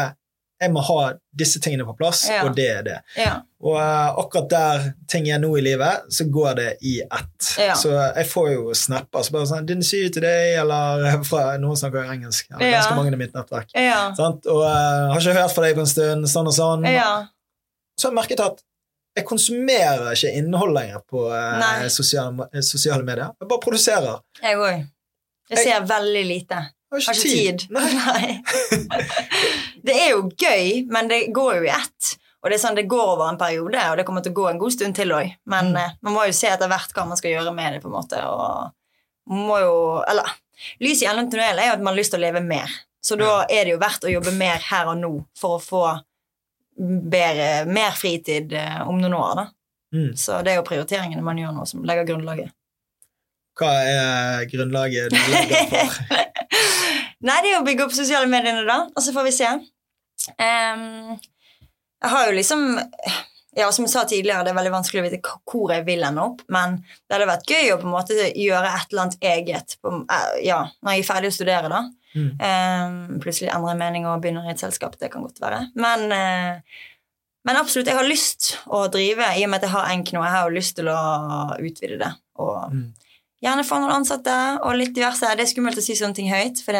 Jeg 0.58 0.72
må 0.74 0.80
ha 0.82 1.12
disse 1.38 1.60
tingene 1.62 1.84
på 1.86 1.92
plass, 1.94 2.24
Ja. 2.26 2.40
og 2.42 2.56
det 2.56 2.64
er 2.66 2.80
det. 2.82 2.96
Ja. 3.14 3.36
Og 3.62 3.76
uh, 3.78 4.16
akkurat 4.18 4.48
der 4.50 4.88
ting 5.06 5.28
er 5.30 5.38
nå 5.38 5.52
i 5.54 5.60
livet, 5.62 6.08
så 6.10 6.24
går 6.34 6.56
det 6.58 6.72
i 6.82 6.96
ett. 7.04 7.50
Ja. 7.62 7.76
Så 7.78 7.92
jeg 7.94 8.26
får 8.26 8.48
jo 8.56 8.74
snapper 8.74 9.22
så 9.22 9.36
bare 9.36 9.46
sånn 9.46 9.68
'Didn't 9.68 9.86
see 9.86 10.00
you 10.02 10.10
today', 10.10 10.56
eller 10.58 11.22
fra 11.22 11.56
Noen 11.62 11.78
snakker 11.78 12.02
jo 12.02 12.10
engelsk. 12.10 12.50
Eller 12.50 12.72
ganske 12.74 12.96
mange 12.98 13.12
i 13.14 13.20
mitt 13.20 13.34
nettverk. 13.38 13.70
Og 13.70 14.58
uh, 14.66 15.12
'Har 15.14 15.20
ikke 15.20 15.36
hørt 15.38 15.54
fra 15.54 15.62
deg 15.62 15.76
på 15.78 15.84
en 15.86 15.92
stund', 15.94 16.26
sånn 16.26 16.50
og 16.50 16.54
sånn. 16.58 16.82
ja. 16.90 17.12
Så 17.98 18.08
har 18.08 18.12
jeg 18.12 18.18
merket 18.18 18.40
at 18.42 18.58
jeg 19.16 19.26
konsumerer 19.26 20.10
ikke 20.14 20.34
innhold 20.38 20.74
lenger 20.74 21.00
på 21.10 21.22
uh, 21.30 21.86
sosiale, 21.88 22.48
eh, 22.52 22.60
sosiale 22.66 23.02
medier. 23.06 23.30
Jeg 23.40 23.48
bare 23.48 23.62
produserer. 23.62 24.20
Jeg 24.42 24.58
òg. 24.58 24.84
Jeg 25.50 25.58
ser 25.64 25.86
veldig 25.86 26.24
lite. 26.26 26.58
Jeg 26.92 27.04
Har 27.04 27.14
ikke 27.14 27.28
tid. 27.28 27.66
Nei. 27.74 27.90
Nei. 27.94 29.02
Det 29.88 29.94
er 29.94 30.08
jo 30.14 30.22
gøy, 30.36 30.86
men 30.92 31.08
det 31.08 31.18
går 31.36 31.58
jo 31.60 31.66
i 31.68 31.72
ett. 31.72 32.14
Og 32.42 32.50
det 32.50 32.56
er 32.58 32.62
sånn, 32.62 32.76
det 32.78 32.86
går 32.90 33.04
over 33.14 33.28
en 33.28 33.38
periode, 33.40 33.82
og 33.90 33.96
det 33.98 34.04
kommer 34.08 34.22
til 34.24 34.32
å 34.34 34.36
gå 34.38 34.46
en 34.50 34.58
god 34.60 34.72
stund 34.74 34.94
til 34.96 35.12
òg. 35.16 35.30
Men 35.50 35.70
Mm. 35.72 35.76
eh, 35.82 35.94
man 36.06 36.14
må 36.14 36.26
jo 36.28 36.32
se 36.36 36.48
etter 36.50 36.68
hvert 36.70 36.92
hva 36.96 37.04
man 37.08 37.16
skal 37.20 37.32
gjøre 37.34 37.54
med 37.54 37.72
det. 37.76 37.80
på 37.82 37.88
en 37.90 37.96
måte, 37.96 38.20
og 38.24 38.72
man 39.28 39.46
må 39.48 39.58
jo, 39.62 39.72
eller, 40.08 40.28
Lys 40.82 41.02
i 41.02 41.06
enden 41.06 41.26
av 41.26 41.30
tunnelen 41.32 41.58
er 41.62 41.68
jo 41.68 41.72
at 41.76 41.82
man 41.84 41.92
har 41.94 41.98
lyst 42.00 42.10
til 42.10 42.18
å 42.18 42.24
leve 42.26 42.40
mer. 42.42 42.68
Så 43.04 43.14
da 43.18 43.44
er 43.46 43.64
det 43.68 43.72
jo 43.76 43.78
verdt 43.78 44.04
å 44.04 44.10
jobbe 44.10 44.32
mer 44.34 44.58
her 44.58 44.88
og 44.90 44.96
nå 44.98 45.10
for 45.38 45.56
å 45.58 45.62
få 45.62 45.82
bedre, 46.78 47.64
mer 47.70 47.92
fritid 47.94 48.52
eh, 48.58 48.80
om 48.88 48.98
noen 49.00 49.14
år. 49.14 49.34
da. 49.38 49.44
Mm. 49.94 50.16
Så 50.18 50.40
det 50.44 50.52
er 50.52 50.56
jo 50.58 50.66
prioriteringene 50.66 51.22
man 51.22 51.38
gjør 51.38 51.54
nå, 51.54 51.66
som 51.70 51.84
legger 51.86 52.08
grunnlaget. 52.10 52.50
Hva 53.58 53.70
er 53.86 54.44
grunnlaget 54.50 55.10
du 55.14 55.16
legger 55.30 55.70
for? 55.70 56.26
Nei, 57.26 57.40
det 57.42 57.50
er 57.50 57.58
å 57.58 57.66
bygge 57.66 57.88
opp 57.88 57.94
sosiale 57.96 58.28
mediene, 58.30 58.62
da. 58.68 58.84
Og 58.94 59.02
så 59.02 59.14
får 59.14 59.26
vi 59.26 59.34
se. 59.34 59.48
Um, 60.38 61.18
jeg 61.98 62.10
har 62.12 62.28
jo 62.28 62.34
liksom 62.36 62.64
Ja, 63.58 63.70
som 63.74 63.86
jeg 63.86 63.90
sa 63.90 64.04
tidligere, 64.06 64.44
det 64.46 64.52
er 64.52 64.58
veldig 64.58 64.70
vanskelig 64.74 65.00
å 65.00 65.04
vite 65.08 65.18
hvor 65.50 65.72
jeg 65.72 65.82
vil 65.86 66.04
ende 66.06 66.22
opp, 66.22 66.44
men 66.52 66.76
det 66.84 67.16
hadde 67.16 67.26
vært 67.26 67.48
gøy 67.50 67.72
å 67.72 67.78
på 67.80 67.88
en 67.88 67.94
måte 67.94 68.14
gjøre 68.38 68.68
et 68.70 68.92
eller 68.92 69.02
annet 69.02 69.24
eget 69.32 69.74
på, 69.82 69.94
eh, 70.04 70.36
ja, 70.46 70.60
når 70.84 70.94
jeg 70.94 71.02
er 71.02 71.08
ferdig 71.08 71.30
å 71.32 71.34
studere, 71.34 71.70
da. 71.72 71.80
Mm. 72.12 72.28
Um, 72.38 73.18
plutselig 73.24 73.50
endre 73.50 73.74
mening 73.80 74.06
og 74.06 74.20
begynner 74.22 74.46
i 74.46 74.52
et 74.52 74.62
selskap. 74.62 74.94
Det 75.00 75.10
kan 75.10 75.24
godt 75.26 75.40
være. 75.42 75.58
Men, 75.80 76.06
uh, 76.12 76.78
men 77.48 77.58
absolutt, 77.58 77.90
jeg 77.90 77.98
har 77.98 78.06
lyst 78.06 78.52
å 78.68 78.84
drive, 78.92 79.26
i 79.34 79.42
og 79.42 79.50
med 79.50 79.58
at 79.58 79.66
jeg 79.66 79.74
har 79.74 79.90
Enk 79.96 80.14
nå. 80.14 80.22
Jeg 80.22 80.36
har 80.36 80.46
jo 80.46 80.56
lyst 80.60 80.76
til 80.78 80.92
å 80.92 81.00
utvide 81.58 81.98
det. 82.04 82.12
Og 82.38 82.70
Mm. 82.70 82.86
Gjerne 83.44 83.64
få 83.66 83.78
noen 83.78 83.92
ansatte 84.00 84.34
og 84.66 84.74
litt 84.78 84.94
diverse. 84.96 85.28
Det 85.38 85.44
er 85.44 85.50
skummelt 85.52 85.78
å 85.78 85.84
si 85.84 85.94
sånne 85.98 86.16
ting 86.16 86.30
høyt, 86.32 86.58
for 86.64 86.74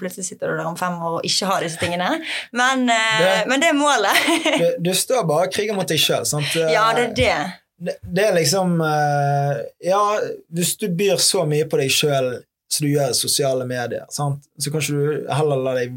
plutselig 0.00 0.24
sitter 0.30 0.48
du 0.52 0.56
der 0.60 0.68
om 0.70 0.76
fem 0.80 0.96
år 0.96 1.18
og 1.20 1.26
ikke 1.28 1.46
har 1.50 1.60
disse 1.66 1.80
tingene. 1.82 2.10
Men, 2.52 2.86
uh, 2.88 3.18
Det- 3.20 3.48
men 3.48 3.60
det 3.60 3.68
er 3.68 3.78
målet. 3.78 4.20
Du, 4.58 4.90
du 4.90 4.94
står 4.96 5.26
bare 5.28 5.48
og 5.48 5.52
kriger 5.52 5.74
mot 5.76 5.88
deg 5.88 5.98
sjøl. 6.00 6.24
ja, 6.76 6.86
det 6.96 7.04
er 7.10 7.14
det. 7.20 7.38
det, 7.80 7.96
det 8.04 8.24
er 8.28 8.34
liksom 8.36 8.80
eh, 8.84 9.60
Ja, 9.90 10.02
hvis 10.52 10.76
du 10.80 10.88
byr 10.88 11.16
så 11.20 11.46
mye 11.48 11.64
på 11.68 11.78
deg 11.80 11.90
sjøl 11.92 12.42
som 12.70 12.86
du 12.86 12.92
gjør 12.92 13.10
i 13.10 13.16
sosiale 13.18 13.64
medier, 13.66 14.04
sant? 14.14 14.44
så 14.60 14.70
kan 14.70 14.80
ikke 14.84 14.94
du 15.26 15.32
heller 15.34 15.56
la 15.64 15.72
deg 15.80 15.96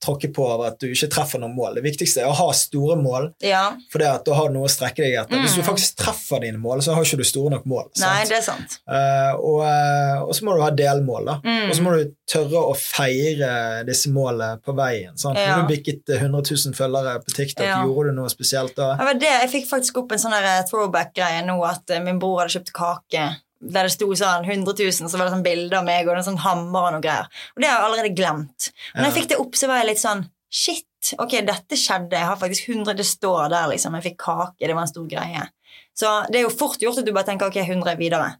tråkke 0.00 0.32
på 0.34 0.46
av 0.46 0.60
at 0.68 0.78
du 0.78 0.86
ikke 0.90 1.08
treffer 1.10 1.40
noen 1.42 1.54
mål. 1.56 1.74
Det 1.74 1.82
viktigste 1.84 2.22
er 2.22 2.28
å 2.30 2.34
ha 2.38 2.48
store 2.52 2.96
mål, 3.00 3.32
Ja. 3.42 3.72
for 3.90 3.98
det 3.98 4.06
at 4.08 4.24
da 4.24 4.34
har 4.34 4.48
du 4.48 4.54
noe 4.54 4.68
å 4.68 4.70
strekke 4.70 5.02
deg 5.02 5.14
etter. 5.18 5.38
Hvis 5.42 5.54
du 5.56 5.62
Mm. 5.62 5.68
faktisk 5.68 5.96
treffer 5.96 6.40
dine 6.40 6.58
mål, 6.58 6.78
så 6.82 6.94
har 6.94 7.02
ikke 7.04 7.18
du 7.18 7.24
store 7.24 7.50
nok 7.50 7.64
mål. 7.66 7.90
Nei, 7.98 8.24
det 8.24 8.38
er 8.38 8.42
sant. 8.42 8.78
Uh, 8.88 9.34
og, 9.36 9.62
eh, 9.66 10.22
og 10.22 10.32
så 10.34 10.42
må 10.44 10.54
du 10.56 10.62
ha 10.62 10.70
delmål, 10.70 11.24
da. 11.26 11.40
Mm. 11.44 11.68
Og 11.70 11.74
så 11.76 11.82
må 11.82 11.96
du 11.98 12.12
tørre 12.28 12.62
å 12.70 12.76
feire 12.76 13.84
disse 13.86 14.06
målene 14.12 14.60
på 14.62 14.74
veien. 14.76 15.16
Sant? 15.18 15.38
Ja. 15.38 15.56
Når 15.56 15.66
du 15.68 15.74
bikket 15.76 16.10
eh, 16.14 16.20
100 16.20 16.42
000 16.42 16.74
følgere 16.74 17.18
på 17.24 17.34
TikTok, 17.34 17.66
Ja. 17.66 17.82
gjorde 17.84 18.10
du 18.10 18.12
noe 18.20 18.28
spesielt 18.28 18.74
da? 18.76 18.96
Det 19.14 19.22
jeg 19.22 19.50
fikk 19.50 19.68
faktisk 19.68 19.96
opp 20.02 20.12
en 20.12 20.18
sånn 20.18 20.36
throwback-greie 20.68 21.44
nå 21.46 21.58
at 21.68 21.90
eh, 21.90 22.00
min 22.00 22.18
bror 22.18 22.40
hadde 22.42 22.54
kjøpt 22.56 22.72
kake 22.72 23.36
der 23.60 23.88
det 23.88 23.92
sto 23.94 24.06
sånn 24.14 24.44
100 24.46 24.74
000, 24.78 25.08
så 25.10 25.18
var 25.18 25.26
det 25.26 25.32
sånn 25.34 25.42
bilde 25.46 25.78
av 25.78 25.84
meg 25.86 26.06
og 26.06 26.14
en 26.16 26.26
sånn 26.26 26.38
hammer 26.44 26.88
og 26.88 26.92
noe 26.94 27.02
greier. 27.02 27.26
Og 27.56 27.62
det 27.62 27.68
har 27.70 27.80
jeg 27.80 27.86
allerede 27.88 28.14
glemt. 28.14 28.68
Men 28.94 29.02
da 29.02 29.08
jeg 29.10 29.16
fikk 29.20 29.30
det 29.32 29.38
opp, 29.42 29.56
så 29.58 29.66
var 29.70 29.80
jeg 29.82 29.90
litt 29.92 30.02
sånn 30.04 30.26
Shit, 30.48 31.10
ok, 31.20 31.34
dette 31.44 31.76
skjedde. 31.76 32.16
Jeg 32.16 32.24
har 32.24 32.38
faktisk 32.40 32.70
100 32.72 32.94
Det 32.96 33.04
står 33.04 33.50
der, 33.52 33.66
liksom. 33.68 33.92
Jeg 33.98 34.06
fikk 34.06 34.16
kake. 34.22 34.62
Det 34.64 34.72
var 34.72 34.86
en 34.86 34.88
stor 34.88 35.04
greie. 35.10 35.42
Så 35.92 36.12
det 36.32 36.38
er 36.40 36.46
jo 36.46 36.54
fort 36.54 36.80
gjort 36.80 37.02
at 37.02 37.04
du 37.04 37.12
bare 37.12 37.28
tenker 37.28 37.50
ok, 37.50 37.58
100 37.66 37.90
er 37.92 37.98
videre. 38.00 38.30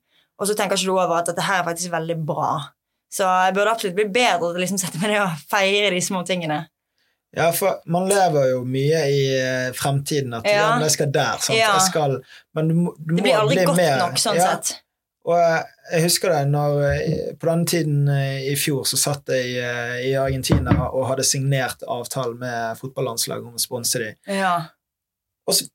Og 0.40 0.48
så 0.48 0.54
tenker 0.56 0.78
ikke 0.78 0.88
du 0.88 0.94
over 0.94 1.18
at 1.18 1.28
dette 1.28 1.44
her 1.44 1.60
er 1.60 1.66
faktisk 1.66 1.92
veldig 1.92 2.16
bra. 2.24 2.54
Så 3.12 3.26
jeg 3.28 3.54
burde 3.58 3.74
absolutt 3.74 3.96
bli 3.98 4.06
bedre 4.14 4.40
til 4.52 4.56
å 4.56 4.62
liksom 4.62 4.80
sette 4.80 5.00
meg 5.02 5.12
ned 5.12 5.20
og 5.26 5.44
feire 5.50 5.90
de 5.92 6.00
små 6.04 6.22
tingene. 6.28 6.62
Ja, 7.36 7.50
for 7.52 7.82
man 7.92 8.08
lever 8.08 8.54
jo 8.54 8.62
mye 8.64 9.00
i 9.12 9.22
eh, 9.36 9.68
fremtiden. 9.76 10.32
At 10.38 10.48
ja. 10.48 10.56
Ja. 10.62 10.68
men 10.78 10.86
jeg 10.88 10.94
skal 10.96 11.12
der. 11.12 11.36
Sant? 11.44 11.58
Ja. 11.58 11.74
Jeg 11.76 11.90
skal, 11.90 12.16
men 12.56 12.68
du, 12.72 12.74
må- 12.86 12.94
du 12.96 13.16
Det 13.18 13.24
blir 13.26 13.36
aldri 13.42 13.58
bli 13.60 13.66
godt 13.68 13.80
mer. 13.82 13.96
nok, 14.06 14.16
sånn 14.22 14.40
sett. 14.40 14.78
Og 15.28 15.36
eh, 15.36 15.58
jeg 15.92 16.06
husker 16.06 16.32
det 16.32 16.38
når 16.48 16.78
eh, 16.88 17.24
På 17.40 17.50
den 17.50 17.66
tiden 17.68 18.08
eh, 18.12 18.46
i 18.48 18.54
fjor 18.56 18.86
så 18.88 18.96
satt 19.00 19.28
jeg 19.34 19.58
i 20.08 20.14
Argentina 20.16 20.88
og 20.88 21.08
hadde 21.10 21.26
signert 21.28 21.84
avtale 21.84 22.34
med 22.40 22.78
fotballandslaget 22.80 23.50
om 23.50 23.58
å 23.58 23.62
sponse 23.62 24.00
dem. 24.02 24.16
Ja. 24.40 24.54
Og 25.48 25.58
så 25.58 25.68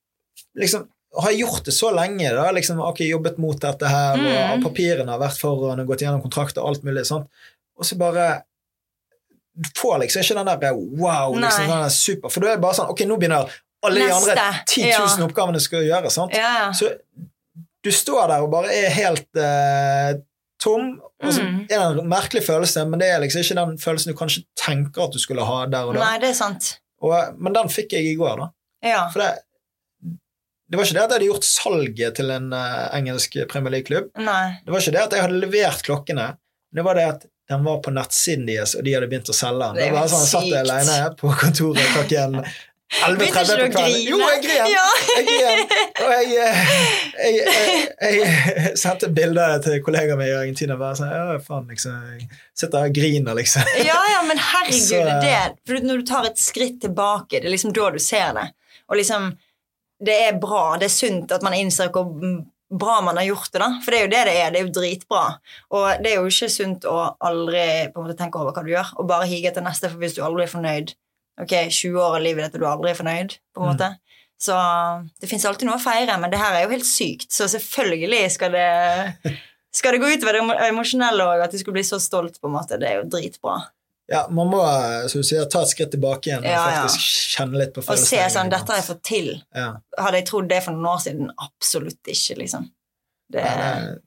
liksom 0.57 0.87
har 1.21 1.29
jeg 1.29 1.43
gjort 1.43 1.67
det 1.67 1.73
så 1.77 1.91
lenge, 1.93 2.29
da, 2.33 2.47
liksom, 2.55 2.79
ok, 2.81 3.03
jobbet 3.05 3.35
mot 3.37 3.59
dette 3.61 3.85
her, 3.85 4.17
Mm. 4.17 4.55
og 4.55 4.63
papirene 4.63 5.11
har 5.13 5.19
vært 5.21 5.37
foran 5.37 5.83
og 5.83 5.91
gått 5.91 6.01
gjennom 6.01 6.23
kontrakter 6.23 6.63
og 6.63 6.71
alt 6.71 6.87
mulig 6.87 7.03
sånt, 7.05 7.27
og 7.77 7.85
så 7.85 7.97
bare 7.99 8.25
får 9.77 9.99
liksom 10.01 10.23
ikke 10.23 10.37
den 10.39 10.49
der 10.49 10.73
wow, 10.73 11.35
liksom, 11.37 11.67
den 11.69 11.83
der 11.85 11.93
super, 11.93 12.33
for 12.33 12.41
da 12.41 12.49
er 12.49 12.57
det 12.57 12.63
bare 12.65 12.77
sånn 12.79 12.89
Ok, 12.89 13.05
nå 13.05 13.19
begynner 13.21 13.51
alle 13.85 13.99
de 14.07 14.15
andre 14.15 14.47
10 14.65 14.81
000 14.81 14.89
ja. 14.89 15.25
oppgavene 15.27 15.61
skal 15.61 15.85
gjøre. 15.85 16.09
sant? 16.09 16.33
Ja. 16.33 16.71
Så 16.73 16.89
du 17.83 17.91
står 17.91 18.27
der 18.31 18.43
og 18.45 18.51
bare 18.53 18.71
er 18.73 18.89
helt 18.95 19.27
eh, 19.39 20.13
tom, 20.63 20.93
og 21.23 21.31
så 21.35 21.43
Mm. 21.43 21.57
er 21.69 21.79
det 21.95 22.03
en 22.03 22.07
merkelig 22.11 22.43
følelse, 22.45 22.85
men 22.87 22.99
det 23.01 23.09
er 23.11 23.19
liksom 23.23 23.41
ikke 23.43 23.55
den 23.59 23.77
følelsen 23.81 24.13
du 24.13 24.17
kanskje 24.19 24.43
tenker 24.59 25.03
at 25.07 25.11
du 25.15 25.19
skulle 25.19 25.43
ha 25.47 25.65
der 25.67 25.89
og 25.89 25.95
da. 25.97 26.03
Nei, 26.05 26.19
det 26.23 26.29
er 26.31 26.37
sant. 26.37 26.69
Og, 27.03 27.15
men 27.39 27.55
den 27.55 27.67
fikk 27.71 27.91
jeg 27.97 28.13
i 28.13 28.15
går, 28.19 28.39
da. 28.39 28.47
Ja. 28.83 29.01
For 29.11 29.19
det, 29.23 29.33
det 30.71 30.79
var 30.79 30.87
ikke 30.87 30.95
det 30.95 31.03
at 31.03 31.11
jeg 31.11 31.17
hadde 31.19 31.27
gjort 31.31 31.47
salget 31.47 32.15
til 32.19 32.31
en 32.33 32.47
uh, 32.55 32.87
engelsk 32.95 33.35
Premier 33.51 33.75
League-klubb. 33.75 34.07
Det 34.15 34.71
var 34.71 34.79
ikke 34.79 34.95
det 34.95 35.03
at 35.03 35.15
jeg 35.17 35.25
hadde 35.25 35.41
levert 35.43 35.83
klokkene. 35.85 36.29
Det 36.73 36.85
var 36.87 36.95
det 36.97 37.03
at 37.11 37.25
den 37.51 37.65
var 37.67 37.81
på 37.83 37.91
nettsiden 37.93 38.47
deres, 38.47 38.73
og 38.79 38.85
de 38.87 38.93
hadde 38.95 39.09
begynt 39.11 39.29
å 39.29 39.35
selge 39.35 39.67
den. 39.67 39.81
Det 39.83 39.89
var 39.93 40.07
sånn, 40.07 40.23
Jeg 40.23 40.31
satt 40.31 40.61
alene 40.63 41.15
på 41.19 41.33
kontoret 41.43 41.83
og 41.83 41.97
tok 41.99 42.15
11.30 42.15 42.53
Begynte 42.93 43.41
ikke 43.43 43.57
du 43.57 43.63
å 43.63 43.69
grine? 43.73 44.01
Jo, 44.05 44.17
jeg 44.21 44.41
gren! 44.45 44.67
Ja. 44.71 44.83
Jeg 45.17 45.25
gren. 45.29 45.63
Og 46.03 46.11
jeg, 46.13 46.27
eh, 46.43 46.73
jeg, 47.17 47.39
jeg, 47.41 48.19
jeg 48.21 48.73
sendte 48.79 49.09
bilder 49.17 49.57
til 49.65 49.79
kollegaen 49.85 50.19
min 50.19 50.29
i 50.29 50.35
Argentina. 50.37 50.77
Bare 50.79 50.99
sånn, 50.99 51.11
ja, 51.13 51.39
faen, 51.43 51.65
liksom, 51.71 51.97
Jeg 52.19 52.29
sitter 52.63 52.83
her 52.85 52.91
og 52.93 52.97
griner, 52.99 53.37
liksom. 53.39 53.73
ja, 53.89 53.99
ja, 54.13 54.21
men 54.29 54.39
herregud, 54.51 54.85
Så- 54.87 55.01
det 55.09 55.17
det. 55.25 55.41
For 55.67 55.83
når 55.89 56.03
du 56.03 56.07
tar 56.13 56.29
et 56.29 56.39
skritt 56.41 56.79
tilbake, 56.85 57.39
det 57.41 57.49
er 57.49 57.55
liksom 57.55 57.73
da 57.75 57.89
du 57.95 57.99
ser 58.03 58.33
det. 58.37 58.47
Og 58.89 58.97
liksom, 58.99 59.31
det 60.03 60.17
er 60.29 60.39
bra, 60.41 60.65
det 60.79 60.89
er 60.89 60.95
sunt 60.97 61.31
at 61.31 61.43
man 61.45 61.55
innser 61.57 61.91
hvor 61.93 62.09
bra 62.73 62.95
man 63.05 63.17
har 63.19 63.27
gjort 63.27 63.51
det, 63.53 63.59
da. 63.61 63.67
For 63.83 63.93
det 63.93 63.99
er 63.99 64.05
jo 64.07 64.11
det 64.13 64.23
det 64.29 64.33
er. 64.41 64.51
Det 64.53 64.59
er 64.59 64.65
jo 64.65 64.73
dritbra. 64.79 65.23
Og 65.77 66.01
det 66.03 66.11
er 66.13 66.15
jo 66.21 66.29
ikke 66.31 66.49
sunt 66.49 66.87
å 66.89 66.97
aldri 67.21 67.65
på 67.93 68.01
en 68.01 68.07
måte 68.07 68.17
tenke 68.17 68.39
over 68.41 68.53
hva 68.55 68.63
du 68.65 68.71
gjør, 68.73 68.93
og 68.97 69.07
bare 69.11 69.27
hige 69.29 69.51
etter 69.51 69.65
neste, 69.65 69.91
for 69.91 70.01
hvis 70.01 70.15
du 70.17 70.23
aldri 70.25 70.47
er 70.47 70.51
fornøyd 70.53 70.93
Ok, 71.41 71.49
20 71.69 71.97
år 71.97 72.15
av 72.17 72.21
livet 72.21 72.45
ditt, 72.45 72.55
og 72.55 72.61
du 72.61 72.67
aldri 72.69 72.91
er 72.91 72.99
fornøyd, 72.99 73.37
på 73.55 73.61
en 73.63 73.67
Mm. 73.67 73.73
måte. 73.73 73.97
Så 74.43 74.53
det 75.21 75.29
fins 75.29 75.45
alltid 75.45 75.65
noe 75.69 75.77
å 75.79 75.81
feire, 75.81 76.17
men 76.19 76.29
det 76.29 76.37
her 76.39 76.53
er 76.53 76.63
jo 76.65 76.69
helt 76.75 76.85
sykt, 76.85 77.29
så 77.31 77.47
selvfølgelig 77.47 78.31
skal 78.31 78.51
det 78.51 79.37
skal 79.73 79.93
det 79.95 80.01
gå 80.03 80.09
utover 80.13 80.33
det 80.33 80.41
emo- 80.43 80.59
emosjonelle 80.67 81.23
òg, 81.25 81.43
at 81.43 81.51
du 81.51 81.57
skulle 81.57 81.73
bli 81.79 81.81
så 81.87 81.97
stolt, 81.99 82.39
på 82.41 82.45
en 82.49 82.53
måte. 82.53 82.77
Det 82.77 82.87
er 82.89 82.99
jo 83.01 83.09
dritbra. 83.09 83.55
Ja, 84.11 84.27
Man 84.29 84.47
må 84.51 84.59
som 85.09 85.21
du 85.21 85.25
sier, 85.25 85.45
ta 85.49 85.61
et 85.63 85.69
skritt 85.71 85.89
tilbake 85.95 86.27
igjen 86.27 86.43
og 86.43 86.51
Ja, 86.51 86.69
ja. 86.69 86.81
faktisk 86.83 86.99
kjenne 87.37 87.57
litt 87.57 87.73
på 87.73 87.79
Og 87.89 87.97
se 87.97 88.17
sånn 88.29 88.49
Dette 88.51 88.67
har 88.67 88.81
jeg 88.81 88.85
fått 88.91 89.01
til. 89.03 89.29
Ja. 89.55 89.77
Hadde 89.97 90.19
jeg 90.19 90.25
trodd 90.27 90.49
det 90.49 90.61
for 90.61 90.71
noen 90.75 90.85
år 90.91 90.99
siden? 91.01 91.31
Absolutt 91.39 92.03
ikke, 92.11 92.37
liksom. 92.37 92.69
Det, 93.31 93.41
det, 93.41 94.01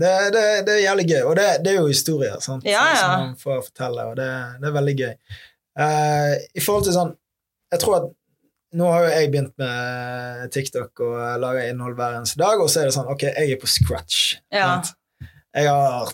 det, 0.00 0.32
det, 0.32 0.44
det 0.66 0.74
er 0.78 0.82
jævlig 0.88 1.06
gøy, 1.10 1.22
og 1.28 1.36
det, 1.36 1.46
det 1.62 1.70
er 1.74 1.78
jo 1.82 1.86
historier 1.90 2.40
sant? 2.40 2.64
Som 2.64 3.10
man 3.20 3.36
får 3.36 3.62
fortelle, 3.68 4.06
og 4.10 4.16
det, 4.16 4.30
det 4.62 4.68
er 4.70 4.76
veldig 4.80 4.96
gøy. 4.98 5.14
Eh, 5.78 6.34
I 6.56 6.60
forhold 6.64 6.84
til 6.88 6.92
sånn 6.96 7.12
Jeg 7.72 7.80
tror 7.80 7.96
at 8.00 8.08
nå 8.74 8.86
har 8.90 9.04
jo 9.04 9.10
jeg 9.10 9.30
begynt 9.32 9.52
med 9.58 10.50
TikTok 10.54 11.00
og 11.02 11.40
lager 11.42 11.68
innhold 11.70 11.94
hver 11.98 12.16
eneste 12.20 12.38
dag, 12.38 12.60
og 12.62 12.68
så 12.70 12.80
er 12.80 12.84
det 12.90 12.94
sånn 12.94 13.08
Ok, 13.10 13.22
jeg 13.26 13.50
er 13.54 13.58
på 13.58 13.66
scratch. 13.70 14.36
Ja. 14.54 14.80
Jeg 15.54 15.66
har 15.66 16.12